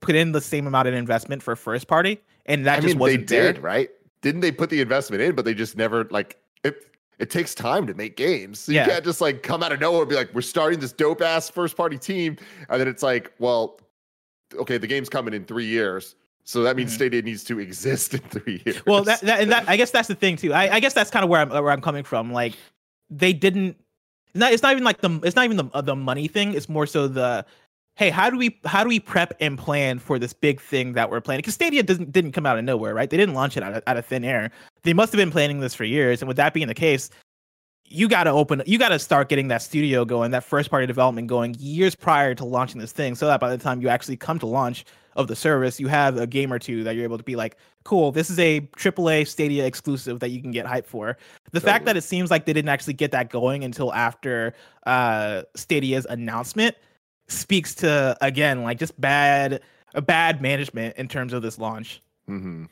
put 0.00 0.14
in 0.14 0.32
the 0.32 0.40
same 0.42 0.66
amount 0.66 0.86
of 0.86 0.92
investment 0.92 1.42
for 1.42 1.56
first 1.56 1.86
party 1.88 2.20
and 2.48 2.66
that 2.66 2.78
I 2.78 2.80
just 2.80 2.94
mean, 2.94 2.98
wasn't 2.98 3.28
they 3.28 3.36
there 3.36 3.52
did, 3.52 3.62
right? 3.62 3.90
Didn't 4.22 4.40
they 4.40 4.52
put 4.52 4.70
the 4.70 4.80
investment 4.80 5.22
in, 5.22 5.34
but 5.34 5.44
they 5.44 5.54
just 5.54 5.76
never 5.76 6.04
like 6.10 6.38
it. 6.64 6.84
It 7.18 7.30
takes 7.30 7.54
time 7.54 7.86
to 7.88 7.94
make 7.94 8.16
games. 8.16 8.60
So 8.60 8.72
Yeah. 8.72 8.84
You 8.84 8.92
can't 8.92 9.04
just 9.04 9.20
like 9.20 9.42
come 9.42 9.62
out 9.62 9.72
of 9.72 9.80
nowhere 9.80 10.02
and 10.02 10.08
be 10.08 10.14
like, 10.16 10.32
we're 10.34 10.40
starting 10.40 10.78
this 10.78 10.92
dope 10.92 11.20
ass 11.20 11.50
first 11.50 11.76
party 11.76 11.98
team. 11.98 12.36
And 12.68 12.80
then 12.80 12.86
it's 12.88 13.02
like, 13.02 13.32
well, 13.40 13.80
okay, 14.54 14.78
the 14.78 14.86
game's 14.86 15.08
coming 15.08 15.34
in 15.34 15.44
three 15.44 15.66
years. 15.66 16.14
So 16.44 16.62
that 16.62 16.76
means 16.76 16.92
Mhm. 16.92 16.94
Stadia 16.94 17.22
needs 17.22 17.44
to 17.44 17.58
exist 17.58 18.14
in 18.14 18.20
three 18.20 18.62
years. 18.66 18.84
well 18.86 19.02
that, 19.04 19.20
that 19.22 19.40
and 19.40 19.50
that 19.52 19.68
i 19.68 19.76
guess 19.76 19.90
that's 19.90 20.08
the 20.08 20.14
thing 20.14 20.34
too 20.36 20.54
i, 20.54 20.76
I 20.76 20.80
guess 20.80 20.94
that's 20.94 21.10
kind 21.10 21.22
of 21.22 21.28
where 21.28 21.40
i'm 21.42 21.50
where 21.50 21.70
i'm 21.70 21.82
coming 21.82 22.04
from 22.04 22.32
like 22.32 22.54
they 23.10 23.34
didn't 23.34 23.76
it's 24.28 24.36
not, 24.36 24.52
it's 24.54 24.62
not 24.62 24.72
even 24.72 24.82
like 24.84 25.02
the 25.02 25.20
it's 25.24 25.36
not 25.36 25.44
even 25.44 25.56
the, 25.58 25.82
the 25.82 25.94
money 25.94 26.26
thing 26.26 26.54
it's 26.54 26.66
more 26.68 26.86
so 26.86 27.06
the 27.06 27.44
hey 27.98 28.10
how 28.10 28.30
do 28.30 28.38
we 28.38 28.58
how 28.64 28.84
do 28.84 28.88
we 28.88 29.00
prep 29.00 29.34
and 29.40 29.58
plan 29.58 29.98
for 29.98 30.20
this 30.20 30.32
big 30.32 30.60
thing 30.60 30.92
that 30.92 31.10
we're 31.10 31.20
planning? 31.20 31.40
Because 31.40 31.54
stadia 31.54 31.82
doesn't 31.82 32.12
didn't 32.12 32.32
come 32.32 32.46
out 32.46 32.56
of 32.56 32.64
nowhere 32.64 32.94
right? 32.94 33.10
They 33.10 33.16
didn't 33.16 33.34
launch 33.34 33.56
it 33.56 33.62
out 33.62 33.74
of, 33.74 33.82
out 33.86 33.96
of 33.96 34.06
thin 34.06 34.24
air. 34.24 34.50
They 34.84 34.94
must 34.94 35.12
have 35.12 35.18
been 35.18 35.32
planning 35.32 35.60
this 35.60 35.74
for 35.74 35.84
years. 35.84 36.22
And 36.22 36.28
with 36.28 36.36
that 36.38 36.54
being 36.54 36.68
the 36.68 36.74
case 36.74 37.10
you 37.90 38.08
got 38.08 38.24
to 38.24 38.30
open 38.30 38.62
you 38.66 38.78
got 38.78 38.90
to 38.90 38.98
start 38.98 39.28
getting 39.28 39.48
that 39.48 39.62
studio 39.62 40.04
going 40.04 40.30
that 40.30 40.44
first 40.44 40.70
party 40.70 40.86
development 40.86 41.26
going 41.26 41.56
years 41.58 41.94
prior 41.94 42.34
to 42.34 42.44
launching 42.44 42.80
this 42.80 42.92
thing 42.92 43.14
so 43.14 43.26
that 43.26 43.40
by 43.40 43.48
the 43.48 43.58
time 43.58 43.80
you 43.80 43.88
actually 43.88 44.16
come 44.16 44.38
to 44.38 44.46
launch 44.46 44.84
of 45.16 45.26
the 45.26 45.34
service 45.34 45.80
you 45.80 45.88
have 45.88 46.18
a 46.18 46.26
game 46.26 46.52
or 46.52 46.58
two 46.58 46.84
that 46.84 46.94
you're 46.94 47.04
able 47.04 47.16
to 47.18 47.24
be 47.24 47.34
like 47.34 47.56
cool 47.84 48.12
this 48.12 48.28
is 48.30 48.38
a 48.38 48.60
aaa 48.60 49.26
stadia 49.26 49.64
exclusive 49.64 50.20
that 50.20 50.28
you 50.28 50.40
can 50.40 50.50
get 50.50 50.66
hype 50.66 50.86
for. 50.86 51.16
The 51.52 51.60
fact 51.60 51.86
that 51.86 51.96
it 51.96 52.02
seems 52.02 52.30
like 52.30 52.44
they 52.44 52.52
didn't 52.52 52.68
actually 52.68 52.92
get 52.92 53.10
that 53.12 53.30
going 53.30 53.64
until 53.64 53.92
after 53.94 54.54
uh 54.86 55.42
stadia's 55.56 56.06
announcement 56.10 56.76
speaks 57.28 57.74
to 57.74 58.16
again 58.20 58.62
like 58.62 58.78
just 58.78 58.98
bad 59.00 59.60
a 59.94 60.02
bad 60.02 60.40
management 60.42 60.96
in 60.96 61.08
terms 61.08 61.32
of 61.32 61.42
this 61.42 61.58
launch 61.58 62.02
hmm 62.26 62.64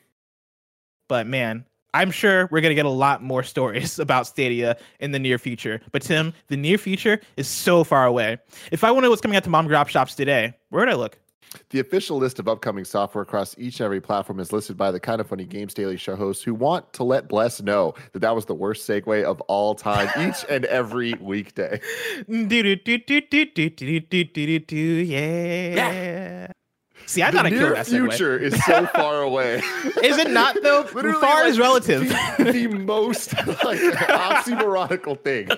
but 1.07 1.27
man, 1.27 1.65
I'm 1.93 2.11
sure 2.11 2.47
we're 2.51 2.61
gonna 2.61 2.75
get 2.75 2.85
a 2.85 2.89
lot 2.89 3.23
more 3.23 3.43
stories 3.53 3.99
about 3.99 4.27
Stadia 4.27 4.77
in 4.99 5.11
the 5.11 5.19
near 5.19 5.37
future. 5.37 5.81
But 5.91 6.01
Tim, 6.01 6.33
the 6.47 6.57
near 6.57 6.77
future 6.77 7.19
is 7.37 7.47
so 7.47 7.83
far 7.83 8.05
away. 8.05 8.37
If 8.71 8.83
I 8.83 8.91
wanted 8.91 9.09
what's 9.09 9.21
coming 9.21 9.37
out 9.37 9.43
to 9.45 9.49
mom 9.49 9.65
and 9.65 9.73
grop 9.73 9.87
shops 9.87 10.15
today, 10.15 10.53
where 10.69 10.81
would 10.81 10.89
I 10.89 10.95
look? 10.95 11.17
The 11.69 11.79
official 11.79 12.17
list 12.17 12.39
of 12.39 12.47
upcoming 12.47 12.85
software 12.85 13.21
across 13.21 13.57
each 13.57 13.79
and 13.79 13.85
every 13.85 14.01
platform 14.01 14.39
is 14.39 14.51
listed 14.51 14.77
by 14.77 14.91
the 14.91 14.99
Kinda 14.99 15.23
Funny 15.23 15.45
Games 15.45 15.73
Daily 15.73 15.97
show 15.97 16.15
hosts 16.15 16.43
who 16.43 16.53
want 16.53 16.91
to 16.93 17.03
let 17.03 17.27
Bless 17.27 17.61
know 17.61 17.93
that 18.13 18.19
that 18.19 18.35
was 18.35 18.45
the 18.45 18.55
worst 18.55 18.87
segue 18.87 19.23
of 19.23 19.41
all 19.41 19.75
time 19.75 20.09
each 20.29 20.45
and 20.49 20.65
every 20.65 21.13
weekday. 21.15 21.79
yeah. 25.75 25.91
yeah. 25.91 26.51
See, 27.05 27.21
I 27.21 27.31
the 27.31 27.37
killed 27.41 27.53
near 27.53 27.69
that 27.73 27.85
segue. 27.85 28.09
future 28.09 28.37
is 28.37 28.61
so 28.65 28.85
far 28.93 29.21
away. 29.21 29.61
Is 30.03 30.17
it 30.17 30.29
not 30.31 30.57
though? 30.61 30.81
Literally, 30.93 31.21
far 31.21 31.43
like, 31.43 31.49
is 31.51 31.59
relative. 31.59 32.09
The, 32.37 32.51
the 32.51 32.67
most 32.67 33.33
like 33.63 33.79
oxymoronical 33.79 35.19
thing. 35.23 35.49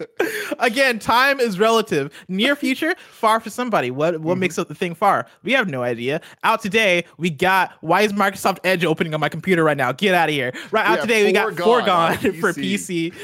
Again, 0.58 0.98
time 0.98 1.40
is 1.40 1.58
relative. 1.58 2.12
Near 2.28 2.56
future, 2.56 2.94
far 3.10 3.40
for 3.40 3.50
somebody. 3.50 3.90
What 3.90 4.20
what 4.20 4.32
Mm-hmm. 4.34 4.40
makes 4.40 4.58
up 4.58 4.68
the 4.68 4.74
thing 4.74 4.94
far? 4.94 5.26
We 5.42 5.52
have 5.52 5.68
no 5.68 5.82
idea. 5.82 6.20
Out 6.44 6.62
today, 6.62 7.04
we 7.16 7.30
got 7.30 7.72
why 7.80 8.02
is 8.02 8.12
Microsoft 8.12 8.58
Edge 8.64 8.84
opening 8.84 9.14
on 9.14 9.20
my 9.20 9.28
computer 9.28 9.64
right 9.64 9.76
now? 9.76 9.92
Get 9.92 10.14
out 10.14 10.28
of 10.28 10.34
here. 10.34 10.52
Right 10.70 10.86
out 10.86 10.96
Yeah, 10.96 11.02
today, 11.02 11.24
we 11.24 11.32
got 11.32 11.56
Foregone 11.56 11.88
on 12.12 12.16
for 12.18 12.52
PC. 12.52 13.14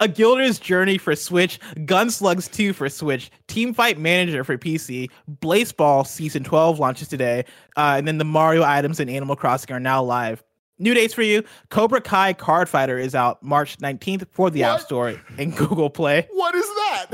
A 0.00 0.08
Glider's 0.08 0.58
Journey 0.58 0.98
for 0.98 1.14
Switch, 1.16 1.60
Gunslugs 1.76 2.50
2 2.50 2.72
for 2.72 2.88
Switch, 2.88 3.30
Team 3.46 3.72
Fight 3.74 3.98
Manager 3.98 4.42
for 4.44 4.56
PC, 4.58 5.10
Blaseball 5.40 6.06
Season 6.06 6.42
12 6.44 6.78
launches 6.78 7.08
today, 7.16 7.44
uh, 7.76 7.94
and 7.96 8.08
then 8.08 8.18
the 8.18 8.24
Mario 8.24 8.62
items 8.62 9.00
and 9.00 9.08
Animal 9.08 9.36
Crossing 9.36 9.74
are 9.74 9.80
now 9.80 10.02
live. 10.02 10.42
New 10.78 10.92
dates 10.92 11.14
for 11.14 11.22
you. 11.22 11.44
Cobra 11.70 12.00
Kai 12.00 12.32
Card 12.32 12.68
Fighter 12.68 12.98
is 12.98 13.14
out 13.14 13.42
March 13.42 13.78
19th 13.78 14.26
for 14.32 14.50
the 14.50 14.64
App 14.64 14.80
Store 14.80 15.14
and 15.38 15.56
Google 15.56 15.88
Play. 15.88 16.26
What 16.32 16.54
is 16.54 16.64
that? 16.64 17.06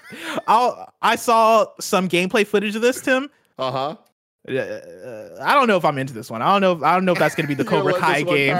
I'll, 0.46 0.92
I 1.00 1.16
saw 1.16 1.66
some 1.80 2.08
gameplay 2.08 2.46
footage 2.46 2.76
of 2.76 2.82
this, 2.82 3.00
Tim. 3.00 3.30
Uh 3.58 3.70
huh. 3.70 3.96
Uh, 4.48 5.36
I 5.42 5.54
don't 5.54 5.68
know 5.68 5.76
if 5.76 5.84
I'm 5.84 5.98
into 5.98 6.14
this 6.14 6.30
one. 6.30 6.40
I 6.40 6.52
don't 6.52 6.60
know. 6.60 6.72
If, 6.72 6.82
I 6.82 6.94
don't 6.94 7.04
know 7.04 7.12
if 7.12 7.18
that's 7.18 7.34
going 7.34 7.44
to 7.44 7.48
be 7.48 7.54
the 7.54 7.64
Cobra 7.68 7.94
Kai 7.94 8.22
game. 8.22 8.56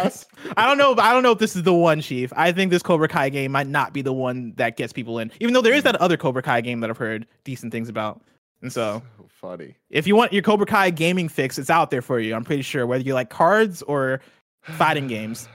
I 0.56 0.66
don't 0.66 0.76
know. 0.76 0.94
I 0.98 1.12
don't 1.12 1.22
know 1.22 1.32
if 1.32 1.38
this 1.38 1.56
is 1.56 1.62
the 1.62 1.72
one, 1.72 2.00
Chief. 2.00 2.32
I 2.36 2.52
think 2.52 2.70
this 2.70 2.82
Cobra 2.82 3.08
Kai 3.08 3.30
game 3.30 3.52
might 3.52 3.66
not 3.66 3.92
be 3.92 4.02
the 4.02 4.12
one 4.12 4.52
that 4.56 4.76
gets 4.76 4.92
people 4.92 5.18
in, 5.18 5.30
even 5.40 5.54
though 5.54 5.62
there 5.62 5.72
is 5.72 5.84
that 5.84 5.96
other 5.96 6.16
Cobra 6.16 6.42
Kai 6.42 6.60
game 6.60 6.80
that 6.80 6.90
I've 6.90 6.98
heard 6.98 7.26
decent 7.44 7.72
things 7.72 7.88
about. 7.88 8.22
And 8.62 8.72
so, 8.72 9.02
So 9.18 9.26
funny. 9.28 9.76
if 9.90 10.06
you 10.06 10.16
want 10.16 10.32
your 10.32 10.42
Cobra 10.42 10.66
Kai 10.66 10.90
gaming 10.90 11.28
fix, 11.28 11.58
it's 11.58 11.70
out 11.70 11.90
there 11.90 12.02
for 12.02 12.18
you. 12.18 12.34
I'm 12.34 12.44
pretty 12.44 12.62
sure 12.62 12.86
whether 12.86 13.04
you 13.04 13.14
like 13.14 13.30
cards 13.30 13.82
or 13.82 14.20
fighting 14.62 15.06
games. 15.06 15.48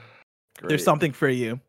There's 0.62 0.84
something 0.84 1.12
for 1.12 1.28
you. 1.28 1.60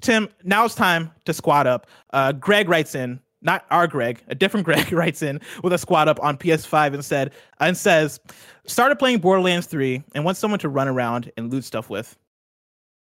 Tim, 0.00 0.28
now 0.44 0.64
it's 0.64 0.74
time 0.74 1.10
to 1.26 1.34
squat 1.34 1.66
up. 1.66 1.86
Uh, 2.12 2.32
Greg 2.32 2.68
writes 2.68 2.94
in, 2.94 3.20
not 3.42 3.64
our 3.70 3.86
Greg, 3.86 4.22
a 4.28 4.34
different 4.34 4.64
Greg 4.66 4.92
writes 4.92 5.22
in 5.22 5.40
with 5.62 5.72
a 5.72 5.78
squat 5.78 6.08
up 6.08 6.18
on 6.22 6.36
PS5 6.38 6.94
and 6.94 7.04
said 7.04 7.32
and 7.58 7.76
says, 7.76 8.20
started 8.66 8.96
playing 8.98 9.18
Borderlands 9.18 9.66
3 9.66 10.02
and 10.14 10.24
want 10.24 10.36
someone 10.36 10.60
to 10.60 10.68
run 10.68 10.88
around 10.88 11.30
and 11.36 11.52
loot 11.52 11.64
stuff 11.64 11.90
with. 11.90 12.16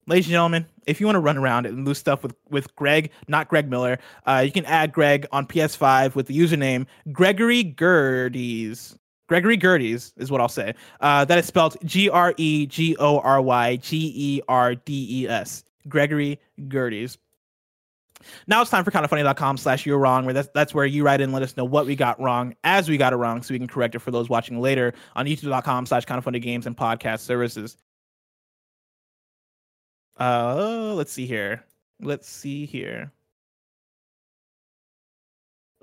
Ladies 0.07 0.27
and 0.27 0.33
gentlemen, 0.33 0.67
if 0.85 1.01
you 1.01 1.07
want 1.07 1.15
to 1.15 1.19
run 1.19 1.35
around 1.35 1.65
and 1.65 1.83
loot 1.83 1.97
stuff 1.97 2.21
with, 2.21 2.35
with 2.51 2.73
Greg, 2.75 3.09
not 3.27 3.47
Greg 3.47 3.67
Miller, 3.67 3.97
uh, 4.27 4.43
you 4.45 4.51
can 4.51 4.63
add 4.65 4.93
Greg 4.93 5.25
on 5.31 5.47
PS5 5.47 6.13
with 6.13 6.27
the 6.27 6.37
username 6.37 6.85
Gregory 7.11 7.63
Gerdes. 7.63 8.95
Gregory 9.27 9.57
Gerdes 9.57 10.13
is 10.17 10.29
what 10.29 10.41
I'll 10.41 10.47
say. 10.47 10.75
Uh, 11.01 11.25
that 11.25 11.39
is 11.39 11.47
spelled 11.47 11.77
G 11.83 12.07
R 12.07 12.35
E 12.37 12.67
G 12.67 12.95
O 12.99 13.17
R 13.19 13.41
Y 13.41 13.77
G 13.77 14.13
E 14.15 14.41
R 14.47 14.75
D 14.75 15.23
E 15.23 15.27
S. 15.27 15.63
Gregory 15.89 16.39
Gerdes. 16.61 17.17
Now 18.45 18.61
it's 18.61 18.69
time 18.69 18.83
for 18.83 18.91
kindafunny.com 18.91 19.57
slash 19.57 19.87
you're 19.87 19.97
wrong, 19.97 20.25
where 20.25 20.35
that's, 20.35 20.49
that's 20.53 20.73
where 20.73 20.85
you 20.85 21.03
write 21.03 21.19
in 21.19 21.31
let 21.31 21.41
us 21.41 21.57
know 21.57 21.65
what 21.65 21.87
we 21.87 21.95
got 21.95 22.19
wrong 22.21 22.55
as 22.63 22.87
we 22.87 22.97
got 22.97 23.11
it 23.11 23.17
wrong 23.17 23.41
so 23.41 23.55
we 23.55 23.59
can 23.59 23.67
correct 23.67 23.95
it 23.95 23.99
for 23.99 24.11
those 24.11 24.29
watching 24.29 24.61
later 24.61 24.93
on 25.15 25.25
youtube.com 25.25 25.85
slash 25.85 26.05
kindafunny 26.05 26.41
games 26.41 26.67
and 26.67 26.77
podcast 26.77 27.21
services. 27.21 27.77
Uh, 30.17 30.93
let's 30.93 31.11
see 31.11 31.25
here. 31.25 31.63
Let's 32.01 32.29
see 32.29 32.65
here. 32.65 33.11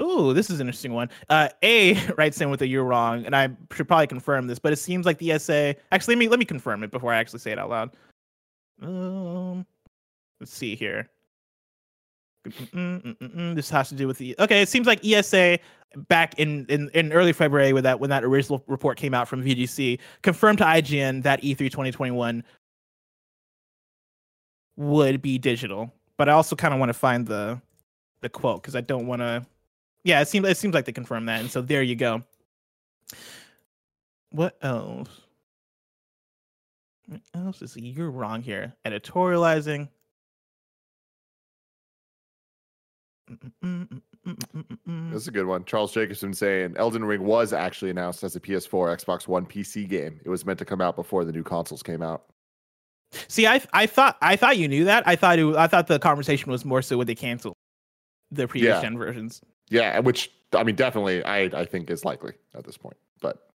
Ooh, 0.02 0.32
this 0.32 0.50
is 0.50 0.58
an 0.60 0.66
interesting 0.66 0.92
one. 0.92 1.10
Uh, 1.28 1.48
A 1.62 1.94
writes 2.18 2.40
in 2.40 2.50
with 2.50 2.62
a 2.62 2.66
"you're 2.66 2.84
wrong," 2.84 3.24
and 3.24 3.36
I 3.36 3.50
should 3.72 3.86
probably 3.86 4.06
confirm 4.06 4.46
this, 4.46 4.58
but 4.58 4.72
it 4.72 4.76
seems 4.76 5.06
like 5.06 5.18
the 5.18 5.32
ESA. 5.32 5.76
Actually, 5.92 6.14
let 6.16 6.18
me 6.18 6.28
let 6.28 6.38
me 6.38 6.44
confirm 6.44 6.82
it 6.82 6.90
before 6.90 7.12
I 7.12 7.18
actually 7.18 7.40
say 7.40 7.52
it 7.52 7.58
out 7.58 7.70
loud. 7.70 7.90
Um, 8.80 9.66
let's 10.40 10.52
see 10.52 10.74
here. 10.74 11.08
Mm-mm-mm-mm. 12.48 13.54
This 13.54 13.70
has 13.70 13.88
to 13.90 13.94
do 13.94 14.08
with 14.08 14.18
the 14.18 14.34
okay. 14.40 14.62
It 14.62 14.68
seems 14.68 14.86
like 14.86 15.04
ESA 15.04 15.58
back 16.08 16.38
in, 16.38 16.66
in 16.68 16.88
in 16.94 17.12
early 17.12 17.32
February 17.32 17.72
when 17.72 17.84
that 17.84 18.00
when 18.00 18.10
that 18.10 18.24
original 18.24 18.64
report 18.66 18.98
came 18.98 19.14
out 19.14 19.28
from 19.28 19.44
VGC 19.44 20.00
confirmed 20.22 20.58
to 20.58 20.64
IGN 20.64 21.22
that 21.22 21.42
E3 21.42 21.58
2021 21.58 22.42
would 24.76 25.22
be 25.22 25.38
digital. 25.38 25.92
But 26.16 26.28
I 26.28 26.32
also 26.32 26.56
kind 26.56 26.72
of 26.74 26.80
want 26.80 26.90
to 26.90 26.94
find 26.94 27.26
the 27.26 27.60
the 28.20 28.28
quote 28.28 28.62
because 28.62 28.76
I 28.76 28.80
don't 28.80 29.06
want 29.06 29.20
to. 29.20 29.44
Yeah, 30.04 30.20
it 30.20 30.28
seems 30.28 30.48
it 30.48 30.56
seems 30.56 30.74
like 30.74 30.84
they 30.84 30.92
confirmed 30.92 31.28
that, 31.28 31.40
and 31.40 31.50
so 31.50 31.60
there 31.60 31.82
you 31.82 31.96
go. 31.96 32.22
What 34.30 34.56
else? 34.62 35.08
What 37.06 37.20
else 37.34 37.62
is 37.62 37.76
you're 37.76 38.10
wrong 38.10 38.42
here? 38.42 38.72
Editorializing. 38.84 39.88
This 43.62 45.22
is 45.22 45.28
a 45.28 45.32
good 45.32 45.46
one. 45.46 45.64
Charles 45.64 45.92
Jacobson 45.92 46.34
saying 46.34 46.74
Elden 46.76 47.04
Ring 47.04 47.22
was 47.24 47.52
actually 47.52 47.90
announced 47.90 48.24
as 48.24 48.36
a 48.36 48.40
PS4, 48.40 49.04
Xbox 49.04 49.26
One, 49.26 49.46
PC 49.46 49.88
game. 49.88 50.20
It 50.24 50.28
was 50.28 50.44
meant 50.44 50.58
to 50.58 50.64
come 50.64 50.80
out 50.80 50.96
before 50.96 51.24
the 51.24 51.32
new 51.32 51.42
consoles 51.42 51.82
came 51.82 52.02
out. 52.02 52.24
See, 53.28 53.46
I 53.46 53.60
I 53.72 53.86
thought 53.86 54.16
I 54.22 54.36
thought 54.36 54.56
you 54.58 54.68
knew 54.68 54.84
that. 54.84 55.06
I 55.06 55.16
thought 55.16 55.38
it, 55.38 55.56
I 55.56 55.66
thought 55.66 55.86
the 55.86 55.98
conversation 55.98 56.50
was 56.50 56.64
more 56.64 56.82
so 56.82 56.96
when 56.98 57.06
they 57.06 57.14
canceled 57.14 57.54
the 58.30 58.48
previous 58.48 58.76
Yeah. 58.76 58.82
gen 58.82 58.98
versions. 58.98 59.40
Yeah, 59.68 59.98
which 60.00 60.30
I 60.54 60.64
mean, 60.64 60.74
definitely, 60.76 61.24
I 61.24 61.42
I 61.44 61.64
think 61.64 61.90
is 61.90 62.04
likely 62.04 62.32
at 62.54 62.64
this 62.64 62.76
point. 62.76 62.96
But 63.20 63.48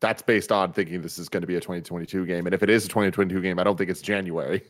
that's 0.00 0.22
based 0.22 0.52
on 0.52 0.72
thinking 0.72 1.02
this 1.02 1.18
is 1.18 1.28
going 1.28 1.40
to 1.40 1.46
be 1.46 1.56
a 1.56 1.60
2022 1.60 2.24
game, 2.26 2.46
and 2.46 2.54
if 2.54 2.62
it 2.62 2.70
is 2.70 2.84
a 2.84 2.88
2022 2.88 3.40
game, 3.42 3.58
I 3.58 3.64
don't 3.64 3.76
think 3.76 3.90
it's 3.90 4.02
January. 4.02 4.62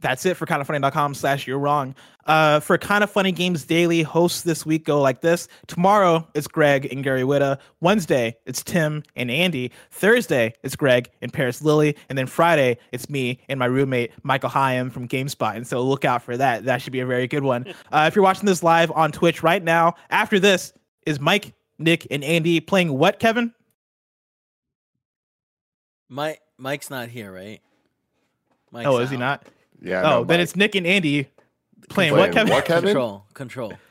That's 0.00 0.26
it 0.26 0.36
for 0.36 0.44
kindafunny.com 0.44 1.14
slash 1.14 1.46
you're 1.46 1.58
wrong. 1.58 1.94
Uh, 2.26 2.60
for 2.60 2.76
Kinda 2.76 3.06
Funny 3.06 3.32
Games 3.32 3.64
Daily, 3.64 4.02
hosts 4.02 4.42
this 4.42 4.66
week 4.66 4.84
go 4.84 5.00
like 5.00 5.22
this. 5.22 5.48
Tomorrow, 5.68 6.28
it's 6.34 6.46
Greg 6.46 6.92
and 6.92 7.02
Gary 7.02 7.22
Whitta. 7.22 7.58
Wednesday, 7.80 8.36
it's 8.44 8.62
Tim 8.62 9.02
and 9.14 9.30
Andy. 9.30 9.72
Thursday, 9.90 10.52
it's 10.62 10.76
Greg 10.76 11.08
and 11.22 11.32
Parris 11.32 11.62
Lilly. 11.62 11.96
And 12.08 12.18
then 12.18 12.26
Friday, 12.26 12.78
it's 12.92 13.08
me 13.08 13.40
and 13.48 13.58
my 13.58 13.66
roommate, 13.66 14.12
Michael 14.22 14.50
Higham 14.50 14.90
from 14.90 15.08
GameSpot. 15.08 15.56
And 15.56 15.66
so 15.66 15.80
look 15.82 16.04
out 16.04 16.22
for 16.22 16.36
that. 16.36 16.64
That 16.64 16.82
should 16.82 16.92
be 16.92 17.00
a 17.00 17.06
very 17.06 17.26
good 17.26 17.44
one. 17.44 17.66
Uh, 17.92 18.06
if 18.08 18.16
you're 18.16 18.22
watching 18.22 18.46
this 18.46 18.62
live 18.62 18.90
on 18.90 19.12
Twitch 19.12 19.42
right 19.42 19.62
now, 19.62 19.94
after 20.10 20.40
this 20.40 20.72
is 21.06 21.20
Mike, 21.20 21.54
Nick, 21.78 22.06
and 22.10 22.24
Andy 22.24 22.58
playing 22.58 22.92
what, 22.92 23.18
Kevin? 23.18 23.54
Mike 26.08 26.40
Mike's 26.58 26.90
not 26.90 27.08
here, 27.08 27.32
right? 27.32 27.60
Mike's 28.70 28.86
oh, 28.86 28.98
is 28.98 29.10
he 29.10 29.16
not? 29.16 29.46
Yeah. 29.80 30.00
oh, 30.02 30.10
no, 30.20 30.24
then 30.24 30.38
Mike. 30.38 30.44
it's 30.44 30.56
Nick 30.56 30.74
and 30.74 30.86
Andy 30.86 31.28
playing, 31.88 32.12
Playing 32.12 32.16
what, 32.16 32.32
Kevin? 32.32 32.52
what, 32.52 32.64
Kevin? 32.64 32.84
Control, 32.88 33.24
control. 33.34 33.72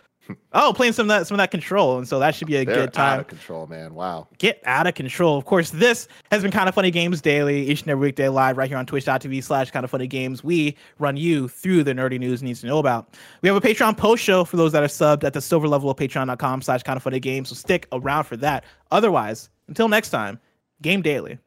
Oh, 0.53 0.73
playing 0.75 0.93
some 0.93 1.03
of 1.03 1.09
that 1.09 1.27
some 1.27 1.36
of 1.36 1.38
that 1.38 1.51
control, 1.51 1.99
and 1.99 2.07
so 2.07 2.17
that 2.17 2.33
should 2.33 2.47
be 2.47 2.55
a 2.55 2.65
They're 2.65 2.75
good 2.75 2.93
time. 2.93 3.13
out 3.13 3.19
of 3.19 3.27
control, 3.27 3.67
man. 3.67 3.93
Wow. 3.93 4.27
Get 4.39 4.59
out 4.65 4.88
of 4.88 4.95
control. 4.95 5.38
Of 5.38 5.45
course, 5.45 5.69
this 5.69 6.07
has 6.31 6.41
been 6.41 6.49
Kinda 6.49 6.71
Funny 6.71 6.89
Games 6.89 7.21
Daily, 7.21 7.69
each 7.69 7.83
and 7.83 7.91
every 7.91 8.07
weekday 8.07 8.27
live 8.27 8.57
right 8.57 8.67
here 8.67 8.79
on 8.79 8.88
twitch.tv 8.88 9.43
slash 9.43 9.69
kind 9.69 9.83
of 9.83 9.91
funny 9.91 10.07
games. 10.07 10.43
We 10.43 10.77
run 10.97 11.15
you 11.15 11.47
through 11.47 11.83
the 11.83 11.93
nerdy 11.93 12.17
news 12.17 12.41
needs 12.41 12.61
to 12.61 12.65
know 12.65 12.79
about. 12.79 13.13
We 13.43 13.49
have 13.49 13.55
a 13.55 13.61
Patreon 13.61 13.97
post 13.97 14.23
show 14.23 14.43
for 14.45 14.57
those 14.57 14.71
that 14.71 14.81
are 14.81 14.88
subbed 14.88 15.23
at 15.23 15.33
the 15.33 15.41
silver 15.41 15.67
level 15.67 15.91
of 15.91 15.97
patreon.com 15.97 16.63
slash 16.63 16.81
kind 16.81 16.97
of 16.97 17.03
funny 17.03 17.19
games. 17.19 17.49
So 17.49 17.53
stick 17.55 17.88
around 17.91 18.23
for 18.23 18.36
that. 18.38 18.63
Otherwise, 18.89 19.51
until 19.67 19.89
next 19.89 20.09
time, 20.09 20.39
game 20.81 21.03
daily. 21.03 21.38